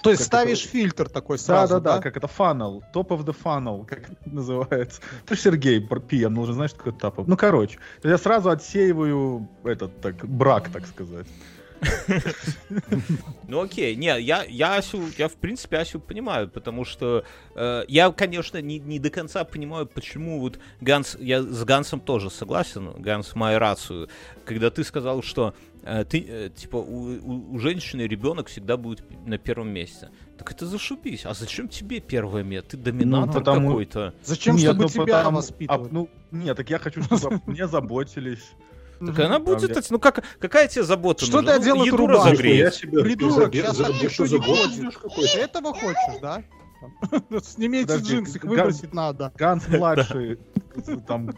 то 0.02 0.10
есть 0.10 0.24
ставишь 0.24 0.62
это... 0.62 0.68
фильтр 0.68 1.08
такой 1.08 1.38
сразу, 1.38 1.74
да? 1.74 1.80
Да, 1.80 1.96
да, 1.96 2.02
как 2.02 2.16
это 2.16 2.26
funnel, 2.26 2.82
top 2.92 3.08
of 3.08 3.24
the 3.24 3.36
funnel, 3.40 3.86
как 3.86 4.10
это 4.10 4.28
называется. 4.28 5.00
Ты 5.26 5.36
Сергей 5.36 5.80
PM, 5.80 6.30
нужно 6.30 6.54
знать, 6.54 6.70
что 6.70 6.78
такое 6.78 6.94
top 6.94 7.16
of... 7.16 7.24
Ну, 7.28 7.36
короче, 7.36 7.78
я 8.02 8.18
сразу 8.18 8.50
отсеиваю 8.50 9.48
этот, 9.62 10.00
так, 10.00 10.26
брак, 10.26 10.70
так 10.70 10.86
сказать. 10.86 11.26
Ну 13.48 13.60
окей, 13.60 13.94
не, 13.96 14.20
я, 14.20 14.44
я 14.44 14.76
Асю, 14.76 15.02
я 15.16 15.28
в 15.28 15.34
принципе 15.34 15.78
Асю 15.78 16.00
понимаю, 16.00 16.48
потому 16.48 16.84
что 16.84 17.24
э, 17.54 17.84
я, 17.86 18.10
конечно, 18.10 18.60
не, 18.60 18.78
не 18.78 18.98
до 18.98 19.10
конца 19.10 19.44
понимаю, 19.44 19.86
почему 19.86 20.40
вот 20.40 20.58
Ганс, 20.80 21.16
я 21.20 21.42
с 21.42 21.64
Гансом 21.64 22.00
тоже 22.00 22.30
согласен, 22.30 22.92
Ганс 22.98 23.34
мою 23.34 23.58
рацию, 23.58 24.08
когда 24.44 24.70
ты 24.70 24.82
сказал, 24.82 25.22
что 25.22 25.54
э, 25.82 26.04
ты, 26.04 26.24
э, 26.26 26.50
типа, 26.50 26.76
у, 26.76 27.18
у, 27.18 27.54
у 27.54 27.58
женщины 27.58 28.02
ребенок 28.02 28.48
всегда 28.48 28.76
будет 28.76 29.04
на 29.26 29.38
первом 29.38 29.68
месте. 29.68 30.10
Так 30.38 30.50
это 30.50 30.66
зашибись. 30.66 31.24
А 31.24 31.34
зачем 31.34 31.68
тебе 31.68 32.00
первое 32.00 32.42
место? 32.42 32.70
Ты 32.70 32.76
доминантор 32.78 33.34
ну, 33.34 33.40
потому... 33.40 33.68
какой-то. 33.68 34.14
Зачем, 34.24 34.56
нет, 34.56 34.64
чтобы 34.64 34.82
ну, 34.82 34.88
тебя 34.88 35.04
потому... 35.04 35.36
воспитывать? 35.36 35.90
А, 35.90 35.94
ну, 35.94 36.10
нет, 36.30 36.56
так 36.56 36.68
я 36.68 36.78
хочу, 36.78 37.02
чтобы 37.02 37.40
мне 37.46 37.66
заботились. 37.66 38.52
Так 38.98 39.18
она 39.20 39.38
будет, 39.38 39.90
ну 39.90 39.98
как, 39.98 40.24
какая 40.38 40.68
тебе 40.68 40.84
забота 40.84 41.24
Что 41.24 41.42
ты 41.42 41.52
одел 41.52 41.82
эту 41.82 41.96
рубашку? 41.96 42.36
Придурок, 42.36 43.52
сейчас 43.54 43.76
что 43.76 44.26
не 44.26 44.38
хочешь. 44.38 45.34
Этого 45.36 45.72
хочешь, 45.72 46.20
да? 46.20 46.42
Сними 47.42 47.80
эти 47.80 47.98
джинсы, 47.98 48.38
их 48.38 48.44
выбросить 48.44 48.94
надо. 48.94 49.32
Ганс 49.36 49.66
младший, 49.68 50.38
там, 51.06 51.30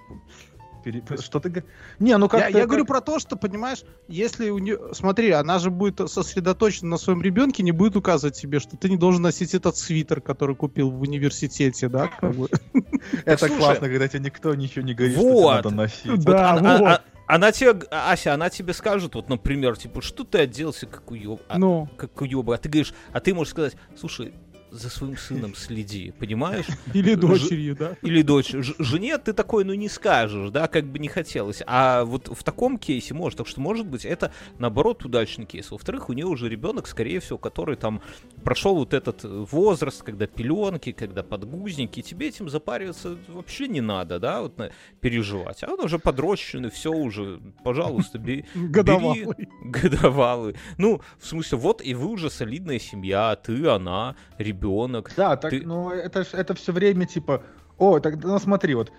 что 1.21 1.41
ты 1.41 1.65
Не, 1.99 2.17
ну 2.17 2.29
как 2.29 2.41
я, 2.41 2.61
я 2.61 2.67
говорю 2.67 2.85
про 2.85 3.01
то, 3.01 3.19
что, 3.19 3.37
понимаешь, 3.37 3.85
если 4.09 4.51
у 4.51 4.59
нее... 4.59 4.79
Смотри, 4.93 5.31
она 5.31 5.59
же 5.59 5.71
будет 5.71 6.11
сосредоточена 6.11 6.91
на 6.91 6.97
своем 6.97 7.23
ребенке, 7.23 7.63
не 7.63 7.73
будет 7.73 7.97
указывать 7.97 8.37
себе, 8.37 8.61
что 8.61 8.77
ты 8.77 8.89
не 8.89 8.97
должен 8.97 9.23
носить 9.23 9.55
этот 9.55 9.77
свитер, 9.77 10.21
который 10.21 10.57
купил 10.57 10.91
в 10.91 11.01
университете, 11.03 11.89
да? 11.89 12.11
Это 13.25 13.49
классно, 13.49 13.89
когда 13.89 14.09
тебе 14.09 14.21
никто 14.21 14.55
ничего 14.55 14.85
не 14.85 14.95
говорит, 14.95 15.17
что 15.17 15.51
надо 15.51 15.71
носить. 15.71 16.25
Да, 16.25 16.79
вот. 16.79 17.03
Она 17.29 17.53
тебе, 17.53 17.87
Ася, 17.91 18.33
она 18.33 18.49
тебе 18.49 18.73
скажет, 18.73 19.15
вот, 19.15 19.29
например, 19.29 19.77
типа, 19.77 20.01
что 20.01 20.25
ты 20.25 20.39
оделся 20.39 20.87
как 20.87 21.11
уеб... 21.11 21.43
А, 21.49 21.59
ну. 21.59 21.87
как 21.99 22.19
уеба, 22.23 22.55
а 22.55 22.59
ты 22.59 22.71
говоришь, 22.71 22.95
а 23.13 23.21
ты 23.21 23.35
можешь 23.35 23.51
сказать, 23.51 23.77
слушай, 23.99 24.33
за 24.71 24.91
своим 24.91 25.17
сыном 25.17 25.55
следи, 25.55 26.13
понимаешь? 26.19 26.67
Или 26.95 27.15
дочерью, 27.15 27.77
да? 27.77 27.97
Или 28.03 28.23
дочь. 28.23 28.51
Жене 28.79 29.19
ты 29.19 29.33
такой, 29.33 29.65
ну, 29.65 29.75
не 29.75 29.89
скажешь, 29.89 30.51
да, 30.51 30.69
как 30.69 30.87
бы 30.87 30.99
не 30.99 31.09
хотелось. 31.09 31.63
А 31.67 32.05
вот 32.05 32.29
в 32.29 32.43
таком 32.45 32.79
кейсе 32.79 33.15
может. 33.15 33.39
Так 33.39 33.47
что, 33.47 33.61
может 33.61 33.87
быть, 33.87 34.05
это, 34.05 34.33
наоборот, 34.59 35.05
удачный 35.05 35.47
кейс. 35.47 35.71
Во-вторых, 35.71 36.09
у 36.09 36.13
нее 36.13 36.27
уже 36.27 36.49
ребенок, 36.49 36.87
скорее 36.87 37.21
всего, 37.21 37.39
который 37.39 37.77
там 37.77 38.03
прошел 38.45 38.77
вот 38.77 38.95
этот 38.95 39.25
возраст, 39.25 40.03
когда 40.03 40.27
пеленки, 40.27 40.93
когда 40.93 41.23
подгузники. 41.23 42.03
Тебе 42.03 42.29
этим 42.29 42.49
запариваться 42.49 43.17
вообще 43.29 43.69
не 43.69 43.81
надо, 43.81 44.19
да, 44.19 44.43
вот 44.43 44.59
на, 44.59 44.71
переживать. 45.01 45.63
А 45.63 45.73
он 45.73 45.81
уже 45.81 45.99
подрощенный, 45.99 46.71
все 46.71 46.93
уже, 46.93 47.41
пожалуйста, 47.65 48.19
бери. 48.19 48.45
Годовалый. 48.55 49.49
Годовалый. 49.65 50.57
Ну, 50.77 51.01
в 51.19 51.27
смысле, 51.27 51.59
вот 51.59 51.83
и 51.83 51.95
вы 51.95 52.09
уже 52.09 52.31
солидная 52.31 52.79
семья, 52.79 53.35
ты, 53.37 53.67
она, 53.67 54.15
ребенок 54.39 54.58
ребенок. 54.59 55.13
Да, 55.17 55.37
так, 55.37 55.51
ты... 55.51 55.63
ну 55.65 55.91
это, 55.91 56.25
это 56.33 56.55
все 56.55 56.73
время 56.73 57.07
типа, 57.07 57.43
о, 57.79 58.01
так, 58.01 58.23
ну 58.23 58.39
смотри, 58.39 58.75
вот 58.75 58.93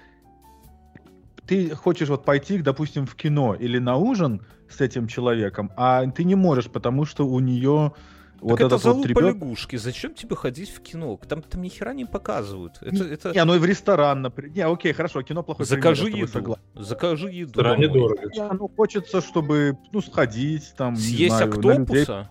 ты 1.46 1.76
хочешь 1.76 2.10
вот 2.10 2.26
пойти, 2.26 2.60
допустим, 2.60 3.06
в 3.06 3.16
кино 3.16 3.56
или 3.56 3.80
на 3.80 3.98
ужин 3.98 4.42
с 4.70 4.82
этим 4.82 5.08
человеком, 5.08 5.72
а 5.76 6.06
ты 6.08 6.24
не 6.24 6.36
можешь, 6.36 6.70
потому 6.70 7.06
что 7.06 7.28
у 7.28 7.40
нее 7.40 7.94
вот 8.40 8.58
так 8.58 8.68
это 8.68 8.78
залупа 8.78 9.00
вот 9.00 9.08
ребят... 9.08 9.24
лягушки. 9.36 9.76
Зачем 9.76 10.14
тебе 10.14 10.36
ходить 10.36 10.70
в 10.70 10.80
кино? 10.80 11.20
Там, 11.28 11.42
там 11.42 11.62
ни 11.62 11.70
хера 11.70 11.94
не 11.94 12.06
показывают. 12.06 12.78
Это, 12.82 12.96
не, 12.96 13.02
это... 13.02 13.34
не, 13.34 13.44
ну 13.44 13.56
и 13.56 13.60
в 13.60 13.66
ресторан, 13.66 14.22
например. 14.22 14.56
Не, 14.56 14.66
окей, 14.66 14.94
хорошо, 14.94 15.24
кино 15.24 15.44
плохой 15.44 15.66
Закажи 15.66 16.06
пример, 16.06 16.30
еду. 16.30 16.58
Закажи 16.76 17.32
еду. 17.32 17.62
Да, 17.62 17.76
недорого. 17.76 18.30
Не, 18.32 18.50
ну 18.54 18.70
хочется, 18.70 19.20
чтобы, 19.20 19.78
ну, 19.92 20.02
сходить 20.02 20.74
там, 20.78 20.96
Съесть 20.96 21.36
знаю, 21.36 21.50
октопуса? 21.50 22.30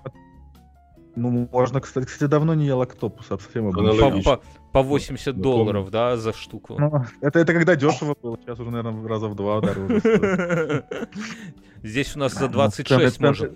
Ну, 1.18 1.48
можно, 1.50 1.80
кстати, 1.80 2.06
кстати, 2.06 2.28
давно 2.28 2.54
не 2.54 2.66
ел 2.66 2.80
октопуса, 2.80 3.38
совсем 3.38 3.72
по, 3.72 4.22
по, 4.22 4.40
по 4.72 4.82
80 4.82 5.36
ну, 5.36 5.42
долларов, 5.42 5.84
помню. 5.84 5.90
да, 5.90 6.16
за 6.16 6.32
штуку. 6.32 6.76
Ну, 6.78 7.04
это, 7.20 7.38
это 7.38 7.52
когда 7.52 7.74
дешево 7.76 8.16
было, 8.20 8.38
сейчас 8.38 8.60
уже, 8.60 8.70
наверное, 8.70 9.08
раза 9.08 9.28
в 9.28 9.34
два 9.34 9.60
дороже. 9.60 10.84
Здесь 11.82 12.16
у 12.16 12.18
нас 12.18 12.34
за 12.34 12.48
26 12.48 13.20
ну, 13.20 13.26
можно... 13.26 13.50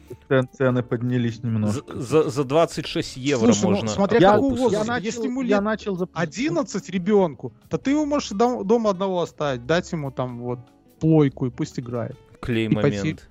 Цены 0.53 0.83
поднялись 0.83 1.43
немножко. 1.43 1.83
За, 1.95 2.31
за 2.31 2.45
26 2.45 3.17
евро 3.17 3.53
Слушай, 3.53 3.65
можно. 3.65 3.85
Ну, 3.85 3.91
смотря 3.91 4.19
я, 4.21 4.33
какой 4.35 4.51
возраст. 4.51 4.87
Я 4.87 4.93
начал, 4.93 5.05
Если 5.05 5.25
ему 5.25 5.43
лет 5.43 5.51
я 5.51 5.61
начал 5.61 6.09
11 6.13 6.91
ребенку, 6.91 7.53
то 7.69 7.79
ты 7.79 7.91
его 7.91 8.05
можешь 8.07 8.31
дома 8.31 8.91
одного 8.91 9.23
оставить, 9.23 9.67
дать 9.67 9.91
ему 9.93 10.11
там 10.11 10.41
вот 10.41 10.61
плойку 11.01 11.47
и 11.47 11.51
пусть 11.51 11.79
играет. 11.81 12.17
Клей 12.41 12.69
момент. 12.69 13.29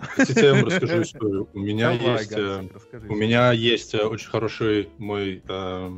Хотите, 0.00 0.46
я 0.46 0.54
вам 0.54 0.64
расскажу 0.64 1.02
историю. 1.02 1.48
У 1.52 1.58
меня 1.58 1.96
Давай, 1.96 2.18
есть, 2.18 2.32
э, 2.32 2.68
у 3.08 3.14
меня 3.14 3.52
есть 3.52 3.94
э, 3.94 4.04
очень 4.04 4.28
хороший 4.28 4.88
мой 4.98 5.42
э, 5.46 5.90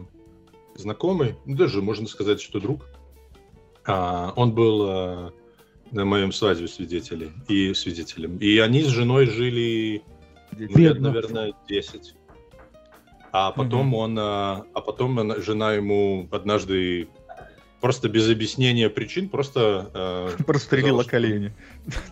знакомый, 0.74 1.36
ну, 1.44 1.56
даже 1.56 1.82
можно 1.82 2.06
сказать, 2.06 2.40
что 2.40 2.60
друг. 2.60 2.86
А, 3.84 4.32
он 4.36 4.52
был 4.52 4.86
э, 4.88 5.30
на 5.90 6.04
моем 6.04 6.32
свадьбе 6.32 6.68
свидетелей 6.68 7.32
и 7.48 7.74
свидетелем. 7.74 8.38
И 8.38 8.58
они 8.58 8.82
с 8.82 8.88
женой 8.88 9.26
жили 9.26 10.02
ну, 10.52 10.78
лет, 10.78 11.00
наверное, 11.00 11.52
10. 11.68 12.14
А 13.32 13.50
потом 13.52 13.94
он, 13.94 14.18
э, 14.18 14.22
а 14.22 14.80
потом 14.84 15.40
жена 15.40 15.72
ему 15.72 16.28
однажды 16.30 17.08
просто 17.82 18.08
без 18.08 18.30
объяснения 18.30 18.88
причин 18.88 19.28
просто... 19.28 19.90
Э, 19.92 20.42
Прострелила 20.46 21.02
колени. 21.02 21.52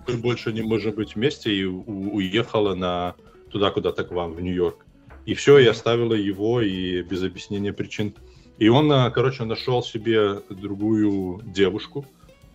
Мы 0.08 0.16
больше 0.16 0.52
не 0.52 0.62
можем 0.62 0.92
быть 0.92 1.14
вместе 1.14 1.54
и 1.54 1.64
у- 1.64 2.16
уехала 2.16 2.74
на 2.74 3.14
туда 3.50 3.70
куда-то 3.70 4.04
к 4.04 4.10
вам, 4.10 4.32
в 4.32 4.40
Нью-Йорк. 4.40 4.84
И 5.26 5.34
все, 5.34 5.58
я 5.58 5.70
оставила 5.70 6.14
его 6.14 6.60
и 6.60 7.02
без 7.02 7.22
объяснения 7.22 7.72
причин. 7.72 8.14
И 8.58 8.68
он, 8.68 8.90
э, 8.92 9.10
короче, 9.12 9.44
нашел 9.44 9.82
себе 9.82 10.40
другую 10.50 11.40
девушку, 11.46 12.04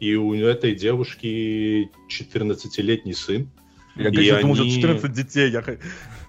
и 0.02 0.16
у 0.16 0.34
этой 0.36 0.76
девушки 0.76 1.90
14-летний 2.10 3.14
сын. 3.14 3.50
Я, 3.96 4.12
конечно, 4.12 4.42
думал, 4.42 4.56
что 4.56 4.66
14 4.66 5.14
детей. 5.14 5.52
Я... 5.52 5.64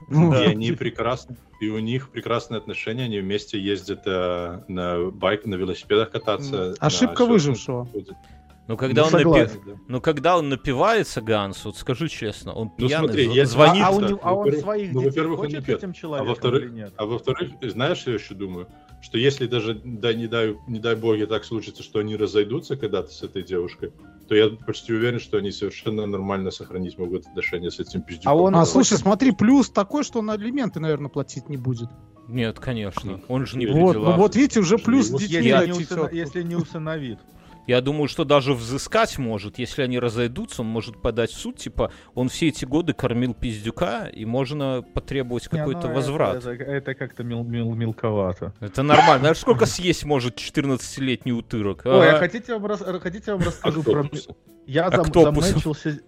Ну, 0.08 0.32
и 0.34 0.44
они 0.44 0.72
прекрасно, 0.72 1.36
и 1.60 1.68
у 1.68 1.78
них 1.78 2.10
прекрасные 2.10 2.58
отношения, 2.58 3.04
они 3.04 3.18
вместе 3.20 3.60
ездят 3.60 4.02
э, 4.06 4.62
на 4.68 5.10
байк, 5.10 5.46
на 5.46 5.54
велосипедах 5.56 6.10
кататься. 6.10 6.74
Ошибка 6.78 7.24
на 7.24 7.30
выжившего. 7.30 7.88
Ну 8.68 8.76
когда, 8.76 9.04
он 9.04 9.12
напи... 9.12 9.24
да. 9.64 9.72
ну, 9.86 10.00
когда 10.00 10.36
он 10.36 10.48
напивается, 10.48 11.20
Ганс, 11.20 11.64
вот 11.64 11.76
скажи 11.76 12.08
честно, 12.08 12.52
он 12.52 12.72
ну, 12.76 12.88
пьяный, 12.88 13.06
смотри, 13.06 13.32
я... 13.32 13.46
звонит... 13.46 13.84
А, 13.84 13.88
а, 13.88 13.92
он, 13.92 14.18
а 14.20 14.34
он 14.34 14.52
своих 14.52 14.92
ну, 14.92 15.02
детей 15.02 15.22
хочет 15.22 15.68
этим 15.68 15.92
человеком 15.92 16.26
а 16.26 16.28
во-вторых, 16.30 16.72
нет? 16.72 16.92
А 16.96 17.06
во-вторых, 17.06 17.52
знаешь, 17.62 18.02
я 18.06 18.14
еще 18.14 18.34
думаю, 18.34 18.66
что 19.06 19.18
если 19.18 19.46
даже, 19.46 19.80
да, 19.84 20.12
не 20.12 20.26
дай, 20.26 20.56
не 20.66 20.80
дай 20.80 20.96
боги, 20.96 21.26
так 21.26 21.44
случится, 21.44 21.84
что 21.84 22.00
они 22.00 22.16
разойдутся 22.16 22.76
когда-то 22.76 23.12
с 23.12 23.22
этой 23.22 23.44
девушкой, 23.44 23.92
то 24.26 24.34
я 24.34 24.48
почти 24.48 24.92
уверен, 24.92 25.20
что 25.20 25.38
они 25.38 25.52
совершенно 25.52 26.06
нормально 26.06 26.50
сохранить 26.50 26.98
могут 26.98 27.24
отношения 27.24 27.70
с 27.70 27.78
этим 27.78 28.02
пиздюком. 28.02 28.32
А 28.32 28.34
он, 28.34 28.56
а 28.56 28.66
слушай, 28.66 28.98
смотри, 28.98 29.30
плюс 29.30 29.70
такой, 29.70 30.02
что 30.02 30.18
он 30.18 30.30
алименты, 30.30 30.80
наверное, 30.80 31.08
платить 31.08 31.48
не 31.48 31.56
будет. 31.56 31.88
Нет, 32.26 32.58
конечно. 32.58 33.20
Он 33.28 33.46
же 33.46 33.56
не 33.58 33.66
вот, 33.66 33.94
ну, 33.94 34.16
вот 34.16 34.34
видите, 34.34 34.58
уже 34.58 34.76
плюс 34.76 35.08
детей 35.08 35.54
если, 36.10 36.42
не 36.42 36.56
усыновит. 36.56 37.20
Я 37.66 37.80
думаю, 37.80 38.08
что 38.08 38.24
даже 38.24 38.54
взыскать 38.54 39.18
может, 39.18 39.58
если 39.58 39.82
они 39.82 39.98
разойдутся, 39.98 40.62
он 40.62 40.68
может 40.68 41.02
подать 41.02 41.30
в 41.30 41.36
суд, 41.36 41.58
типа, 41.58 41.90
он 42.14 42.28
все 42.28 42.48
эти 42.48 42.64
годы 42.64 42.92
кормил 42.92 43.34
пиздюка, 43.34 44.06
и 44.06 44.24
можно 44.24 44.84
потребовать 44.94 45.48
какой-то 45.48 45.88
ну, 45.88 45.94
возврат. 45.94 46.36
Это, 46.36 46.50
это, 46.50 46.64
это 46.64 46.94
как-то 46.94 47.24
мел, 47.24 47.42
мел, 47.42 47.74
мелковато. 47.74 48.54
Это 48.60 48.82
нормально. 48.82 49.20
Знаешь, 49.20 49.38
сколько 49.38 49.66
съесть 49.66 50.04
может 50.04 50.36
14-летний 50.36 51.32
утырок? 51.32 51.82
Ой, 51.84 52.10
а 52.10 52.18
хотите 52.18 52.54
вам, 52.54 52.66
рас... 52.66 52.82
хотите 53.00 53.32
вам 53.32 53.42
расскажу 53.42 53.82
про... 53.82 54.08
Я 54.66 54.90
зам... 54.90 55.06
замечился... 55.12 56.00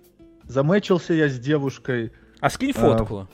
замечился 0.45 1.15
я 1.15 1.29
с 1.29 1.39
девушкой... 1.39 2.13
А 2.41 2.51
скинь 2.51 2.73
фотку. 2.73 3.27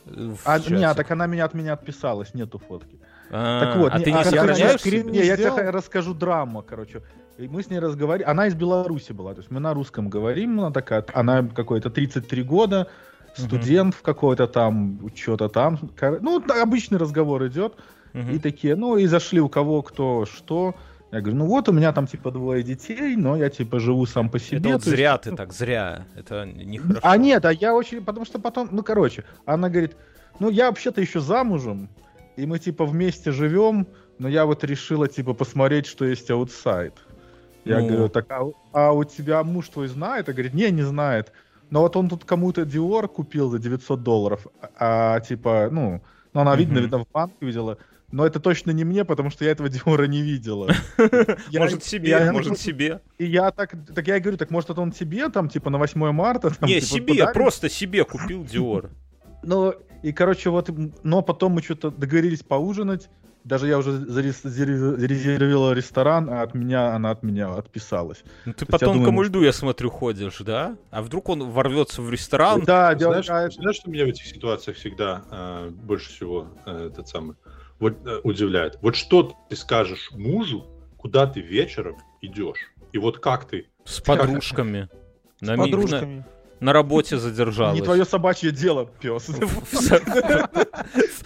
А, 0.47 0.55
а, 0.55 0.59
нет, 0.71 0.97
так 0.97 1.11
она 1.11 1.27
меня 1.27 1.45
от 1.45 1.53
меня 1.53 1.75
отписалась, 1.75 2.33
нету 2.33 2.59
фотки. 2.59 2.99
А, 3.03 3.14
так 3.31 3.77
вот, 3.77 3.93
а 3.93 3.99
не, 3.99 4.05
ты 4.05 4.13
не 4.13 4.21
а, 4.21 4.25
сохраняешь? 4.25 4.81
Я, 4.83 5.03
не, 5.03 5.19
я 5.19 5.37
тебе 5.37 5.71
расскажу 5.71 6.15
драму, 6.15 6.63
короче. 6.63 7.03
И 7.39 7.49
мы 7.49 7.63
с 7.63 7.71
ней 7.71 7.79
разговаривали. 7.79 8.31
Она 8.31 8.47
из 8.47 8.55
Беларуси 8.55 9.13
была, 9.13 9.35
то 9.35 9.41
есть 9.41 9.51
мы 9.51 9.61
на 9.61 9.75
русском 9.75 10.09
говорим, 10.09 10.61
она 10.61 10.71
такая, 10.71 11.05
она 11.15 11.43
какой-то 11.43 11.91
33 11.91 12.43
года, 12.45 12.89
студент 13.37 13.95
uh-huh. 13.95 13.99
в 13.99 14.03
какой-то 14.03 14.47
там, 14.47 15.01
что-то 15.15 15.49
там. 15.49 15.79
Ну, 16.21 16.43
обычный 16.63 16.99
разговор 16.99 17.47
идет. 17.47 17.75
Uh-huh. 18.13 18.37
И 18.37 18.39
такие, 18.39 18.77
ну, 18.77 18.97
и 18.97 19.07
зашли 19.07 19.41
у 19.41 19.49
кого 19.49 19.83
кто 19.83 20.27
что. 20.27 20.77
Я 21.15 21.21
говорю, 21.21 21.37
ну 21.37 21.47
вот 21.47 21.69
у 21.69 21.73
меня 21.73 21.93
там 21.93 22.09
типа 22.09 22.33
двое 22.33 22.65
детей, 22.65 23.15
но 23.15 23.37
я 23.37 23.49
типа 23.49 23.79
живу 23.79 24.05
сам 24.05 24.29
по 24.29 24.41
себе. 24.41 24.59
Это 24.59 24.69
вот 24.71 24.85
зря 24.85 25.13
есть... 25.13 25.23
ты 25.23 25.37
так, 25.37 25.53
зря. 25.53 26.07
Это 26.17 26.45
нехорошо. 26.45 27.01
А 27.03 27.17
нет, 27.17 27.45
а 27.45 27.53
я 27.53 27.73
очень, 27.73 28.05
потому 28.05 28.27
что 28.27 28.41
потом, 28.41 28.69
ну 28.73 28.83
короче, 28.83 29.25
она 29.45 29.69
говорит, 29.69 29.97
ну 30.41 30.51
я 30.51 30.67
вообще-то 30.67 31.01
еще 31.01 31.21
замужем, 31.21 31.89
и 32.37 32.47
мы 32.47 32.59
типа 32.59 32.85
вместе 32.85 33.33
живем, 33.33 33.87
но 34.19 34.29
я 34.29 34.47
вот 34.47 34.65
решила 34.65 35.09
типа 35.09 35.35
посмотреть, 35.35 35.87
что 35.87 36.05
есть 36.05 36.31
аутсайд. 36.31 36.95
Я 37.65 37.81
ну... 37.81 37.89
говорю, 37.89 38.09
так, 38.09 38.27
а, 38.31 38.51
а 38.73 38.93
у 38.93 39.05
тебя 39.05 39.43
муж 39.43 39.69
твой 39.69 39.89
знает? 39.89 40.29
А 40.29 40.33
говорит, 40.33 40.55
не, 40.55 40.71
не 40.71 40.83
знает. 40.83 41.33
Но 41.71 41.81
вот 41.81 41.97
он 41.97 42.09
тут 42.09 42.25
кому-то 42.25 42.63
Dior 42.63 43.09
купил 43.09 43.51
за 43.51 43.59
900 43.59 44.03
долларов, 44.03 44.47
а, 44.61 45.17
а 45.17 45.21
типа, 45.21 45.69
ну, 45.71 46.03
ну 46.33 46.41
она, 46.41 46.55
видно, 46.57 46.79
mm-hmm. 46.79 46.83
видно, 46.83 46.99
в 46.99 47.09
банке 47.11 47.37
видела. 47.41 47.79
Но 48.13 48.25
это 48.25 48.39
точно 48.39 48.71
не 48.71 48.85
мне, 48.85 49.05
потому 49.05 49.31
что 49.31 49.45
я 49.45 49.51
этого 49.51 49.69
Диора 49.69 50.05
не 50.05 50.23
видела. 50.23 50.71
Может 51.53 51.83
себе, 51.83 52.31
может 52.31 52.61
себе. 52.61 53.01
И 53.19 53.25
я 53.25 53.51
так, 53.51 53.75
так 53.93 54.07
я 54.07 54.21
говорю, 54.21 54.37
так 54.37 54.51
может 54.51 54.71
это 54.71 54.81
он 54.81 54.93
себе 54.93 55.29
там, 55.31 55.49
типа 55.49 55.69
на 55.69 55.79
8 55.79 56.13
марта? 56.13 56.53
Не, 56.61 56.81
типа, 56.81 56.87
себе, 56.87 57.33
просто 57.33 57.69
себе 57.69 58.05
купил 58.05 58.45
Диор. 58.45 58.91
Ну, 59.43 59.75
и, 60.05 60.13
короче, 60.13 60.51
вот, 60.51 60.71
но 61.03 61.23
потом 61.23 61.53
мы 61.53 61.63
что-то 61.63 61.91
договорились 61.91 62.43
поужинать, 62.43 63.09
даже 63.43 63.69
я 63.69 63.79
уже 63.79 63.93
зарезервировал 63.93 65.73
ресторан, 65.73 66.29
а 66.29 66.43
от 66.43 66.53
меня 66.53 66.95
она 66.95 67.11
от 67.11 67.23
меня 67.23 67.55
отписалась. 67.55 68.23
Ну 68.45 68.53
ты 68.53 68.67
по 68.67 68.79
тонкому 68.79 69.07
думаю, 69.07 69.29
льду, 69.31 69.43
я 69.43 69.55
смотрю, 69.55 69.89
ходишь, 69.89 70.41
да? 70.41 70.77
А 70.91 71.01
вдруг 71.01 71.31
он 71.31 71.51
ворвется 71.51 72.03
в 72.03 72.11
ресторан? 72.11 72.65
Да, 72.65 72.95
знаешь, 72.99 73.31
а... 73.31 73.49
знаешь, 73.49 73.77
что 73.77 73.91
меня 73.91 74.05
в 74.05 74.09
этих 74.09 74.27
ситуациях 74.27 74.77
всегда 74.77 75.25
э, 75.31 75.71
больше 75.71 76.11
всего 76.11 76.49
э, 76.67 76.91
этот 76.93 77.09
самый 77.09 77.37
вот, 77.81 77.97
э, 78.07 78.21
удивляет? 78.25 78.79
Вот 78.83 78.97
что 78.97 79.35
ты 79.49 79.57
скажешь 79.57 80.11
мужу, 80.13 80.67
куда 80.99 81.27
ты 81.27 81.41
вечером 81.41 81.97
идешь? 82.21 82.75
И 82.93 82.99
вот 82.99 83.21
как 83.21 83.47
ты? 83.47 83.69
С 83.87 84.03
подружками. 84.03 84.91
С 85.41 85.57
подружками 85.57 86.27
на 86.65 86.73
работе 86.73 87.19
задержалась. 87.19 87.79
Не 87.79 87.85
твое 87.85 88.05
собачье 88.05 88.51
дело, 88.51 88.87
пес. 89.01 89.29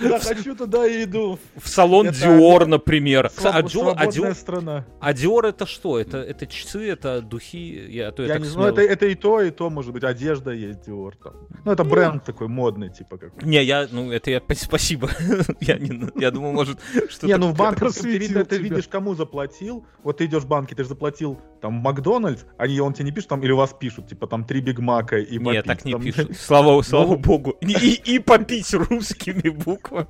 Да, 0.01 0.21
хочу 0.21 0.55
туда 0.55 0.87
и 0.87 1.05
иду. 1.05 1.39
В 1.57 1.69
салон 1.69 2.11
Диор, 2.11 2.67
например. 2.67 3.31
А 3.45 3.69
Свободная 3.69 4.35
страна. 4.35 4.85
А 5.01 5.13
Диор 5.13 5.47
это 5.47 5.67
что? 5.67 5.99
Это 5.99 6.47
часы, 6.47 6.89
это 6.89 7.21
духи? 7.21 7.87
Я 7.89 8.13
не 8.39 8.45
знаю, 8.45 8.75
это 8.75 9.07
и 9.07 9.15
то, 9.15 9.41
и 9.41 9.51
то, 9.51 9.71
может 9.71 9.93
быть. 9.93 10.05
Одежда 10.05 10.53
есть 10.53 10.87
Диор 10.87 11.17
там. 11.17 11.35
Ну, 11.65 11.73
это 11.73 11.85
бренд 11.85 12.25
такой 12.25 12.49
модный, 12.49 12.91
типа 12.91 13.19
как. 13.19 13.43
Не, 13.43 13.63
я, 13.63 13.87
ну, 13.91 14.11
это 14.11 14.31
я, 14.31 14.43
спасибо. 14.55 15.11
Я 15.61 15.79
не, 15.79 16.09
я 16.17 16.31
думал, 16.31 16.53
может, 16.53 16.79
что 17.09 17.27
Не, 17.27 17.37
ну 17.37 17.53
в 17.53 17.57
периоде 17.57 18.45
ты 18.45 18.59
видишь, 18.59 18.89
кому 18.89 19.15
заплатил. 19.15 19.85
Вот 20.03 20.19
ты 20.19 20.27
идешь 20.27 20.43
в 20.43 20.49
банке, 20.49 20.75
ты 20.75 20.83
же 20.83 20.89
заплатил 20.89 21.39
там 21.61 21.75
Макдональдс, 21.75 22.45
они 22.57 22.81
он 22.81 22.93
тебе 22.93 23.07
не 23.07 23.13
пишет 23.13 23.31
там, 23.31 23.43
или 23.43 23.53
у 23.53 23.57
вас 23.57 23.75
пишут, 23.79 24.09
типа 24.09 24.27
там 24.27 24.45
три 24.45 24.61
Биг 24.61 24.79
Мака 24.79 25.19
и 25.19 25.39
Нет, 25.39 25.65
так 25.65 25.85
не 25.85 25.93
там... 25.93 26.03
пишут. 26.03 26.37
Слава, 26.37 26.83
слава 26.89 27.13
ну... 27.13 27.19
богу. 27.19 27.51
И, 27.61 27.73
и, 27.73 28.15
и 28.15 28.19
попить 28.19 28.73
русскими 28.75 29.49
буквами. 29.49 30.09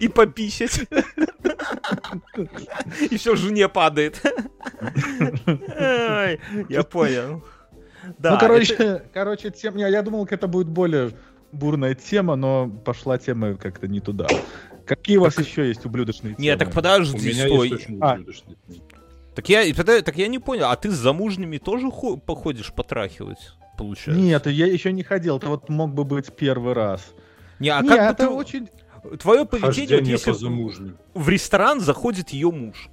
И 0.00 0.08
пописать. 0.08 0.86
И 3.10 3.16
все 3.16 3.36
жене 3.36 3.68
падает. 3.68 4.22
Я 6.68 6.82
понял. 6.90 7.42
Да, 8.18 8.32
ну, 8.32 8.38
короче, 8.38 8.74
это... 8.74 9.04
короче, 9.12 9.50
тем... 9.50 9.76
я 9.76 10.02
думал, 10.02 10.26
это 10.30 10.46
будет 10.46 10.68
более 10.68 11.12
бурная 11.52 11.94
тема, 11.94 12.36
но 12.36 12.68
пошла 12.68 13.18
тема 13.18 13.54
как-то 13.54 13.88
не 13.88 14.00
туда. 14.00 14.26
Какие 14.86 15.16
у 15.16 15.22
вас 15.22 15.38
еще 15.38 15.66
есть 15.68 15.84
ублюдочные 15.84 16.34
темы? 16.34 16.44
Нет, 16.44 16.58
так 16.58 16.72
подожди, 16.72 17.16
у 17.16 17.20
меня 17.20 17.46
стой. 17.46 17.68
Есть 17.68 17.84
очень 17.84 17.98
а. 18.00 18.18
Так 19.34 19.48
я, 19.48 19.64
так 19.74 20.16
я 20.16 20.28
не 20.28 20.38
понял, 20.38 20.66
а 20.66 20.76
ты 20.76 20.90
с 20.90 20.94
замужними 20.94 21.58
тоже 21.58 21.88
походишь 22.24 22.72
потрахивать, 22.72 23.52
получается? 23.76 24.22
Нет, 24.22 24.46
я 24.46 24.66
еще 24.66 24.92
не 24.92 25.02
ходил, 25.02 25.38
это 25.38 25.48
вот 25.48 25.68
мог 25.68 25.92
бы 25.92 26.04
быть 26.04 26.34
первый 26.34 26.74
раз. 26.74 27.02
Не, 27.58 27.70
а 27.70 27.80
Нет, 27.80 27.90
как 27.90 28.14
это 28.14 28.26
ты... 28.26 28.30
очень... 28.30 28.68
Твое 29.20 29.44
поведение, 29.44 29.98
вот 29.98 30.08
если 30.08 30.94
в 31.12 31.28
ресторан 31.28 31.80
заходит 31.80 32.30
ее 32.30 32.50
муж 32.50 32.88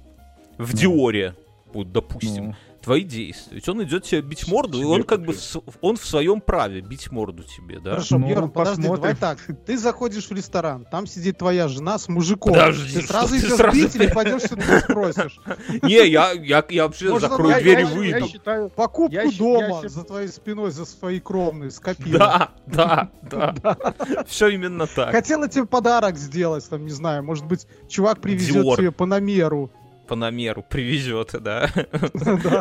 в 0.58 0.74
ну. 0.74 0.78
Диоре, 0.78 1.34
вот, 1.72 1.90
допустим, 1.90 2.48
ну 2.48 2.56
твои 2.82 3.04
действия. 3.04 3.54
Ведь 3.54 3.68
он 3.68 3.82
идет 3.84 4.04
тебе 4.04 4.20
бить 4.20 4.46
морду, 4.48 4.80
и 4.80 4.84
он 4.84 5.04
как 5.04 5.24
бы 5.24 5.32
в, 5.32 5.56
он 5.80 5.96
в 5.96 6.04
своем 6.04 6.40
праве 6.40 6.80
бить 6.80 7.10
морду 7.10 7.44
тебе, 7.44 7.78
да? 7.78 7.92
Хорошо, 7.92 8.18
ну, 8.18 8.28
Герман, 8.28 8.50
подожди, 8.50 8.82
давай 8.82 9.14
так. 9.14 9.38
Ты 9.64 9.78
заходишь 9.78 10.28
в 10.28 10.32
ресторан, 10.32 10.84
там 10.90 11.06
сидит 11.06 11.38
твоя 11.38 11.68
жена 11.68 11.98
с 11.98 12.08
мужиком. 12.08 12.52
Подожди, 12.52 13.00
ты 13.00 13.06
сразу 13.06 13.36
идешь 13.36 13.54
сразу... 13.54 13.76
бить 13.76 13.94
или 13.94 14.06
пойдешь 14.12 14.42
сюда 14.42 14.80
спросишь? 14.80 15.40
Не, 15.82 16.08
я, 16.08 16.32
я, 16.32 16.64
я 16.68 16.86
вообще 16.86 17.18
закрою 17.18 17.60
дверь 17.60 17.80
и 17.80 17.84
выйду. 17.84 18.28
Покупку 18.74 19.32
дома 19.38 19.88
за 19.88 20.04
твоей 20.04 20.28
спиной, 20.28 20.70
за 20.70 20.84
свои 20.84 21.20
кровные 21.20 21.70
скопил. 21.70 22.18
Да, 22.22 22.50
да, 22.66 23.10
да. 23.22 23.94
Все 24.26 24.48
именно 24.48 24.86
так. 24.86 25.10
Хотела 25.10 25.48
тебе 25.48 25.66
подарок 25.66 26.16
сделать, 26.16 26.68
там, 26.68 26.84
не 26.84 26.90
знаю, 26.90 27.22
может 27.22 27.44
быть, 27.44 27.66
чувак 27.88 28.20
привезет 28.20 28.76
тебе 28.76 28.90
по 28.92 29.06
намеру 29.06 29.70
Панамеру 30.12 30.62
привезет, 30.62 31.34
да? 31.40 31.70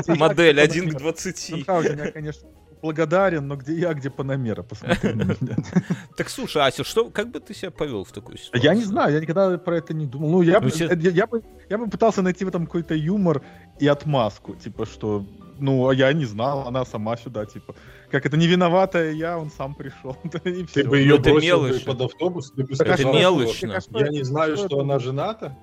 Модель 0.08 0.62
1 0.62 0.90
к 0.92 0.98
20. 0.98 1.50
Я, 1.50 2.12
конечно, 2.12 2.48
благодарен, 2.82 3.46
но 3.46 3.58
где 3.58 3.74
я, 3.74 3.94
где 3.94 4.10
Панамера, 4.10 4.64
посмотри 4.64 5.12
на 5.14 5.24
меня. 5.24 5.58
Так 6.16 6.30
слушай, 6.30 6.66
Ася, 6.66 6.86
что, 6.86 7.10
как 7.10 7.30
бы 7.30 7.42
ты 7.42 7.54
себя 7.54 7.72
повел 7.72 8.06
в 8.06 8.12
такую 8.14 8.38
ситуацию? 8.38 8.64
Я 8.64 8.74
не 8.74 8.86
знаю, 8.86 9.14
я 9.14 9.20
никогда 9.20 9.58
про 9.58 9.76
это 9.76 9.94
не 9.94 10.06
думал. 10.06 10.30
Ну, 10.30 10.42
я, 10.44 10.62
ну, 10.62 10.70
я, 10.70 11.12
я, 11.12 11.28
бы, 11.28 11.44
я 11.70 11.78
бы 11.78 11.90
пытался 11.90 12.22
найти 12.22 12.46
в 12.46 12.48
этом 12.48 12.68
какой-то 12.68 12.94
юмор 12.94 13.42
и 13.82 13.88
отмазку, 13.88 14.56
типа, 14.56 14.86
что, 14.86 15.26
ну, 15.60 15.90
а 15.90 15.94
я 15.94 16.14
не 16.14 16.24
знал, 16.24 16.70
она 16.70 16.86
сама 16.86 17.18
сюда, 17.18 17.46
типа, 17.46 17.76
как 18.10 18.26
это 18.26 18.38
не 18.38 18.48
виноватая 18.48 19.12
я, 19.12 19.38
он 19.38 19.52
сам 19.52 19.76
пришел. 19.76 20.16
Ты 20.74 20.88
бы 20.88 21.00
ее 21.00 21.18
бросил 21.18 21.68
под 21.86 22.02
автобус, 22.02 22.52
ты 22.52 22.64
бы 22.64 22.76
сказал, 22.76 22.94
это 22.94 23.04
мелочно. 23.04 23.78
Я 23.92 24.08
не 24.08 24.24
знаю, 24.24 24.56
что 24.56 24.80
она 24.80 25.00
жената. 25.00 25.58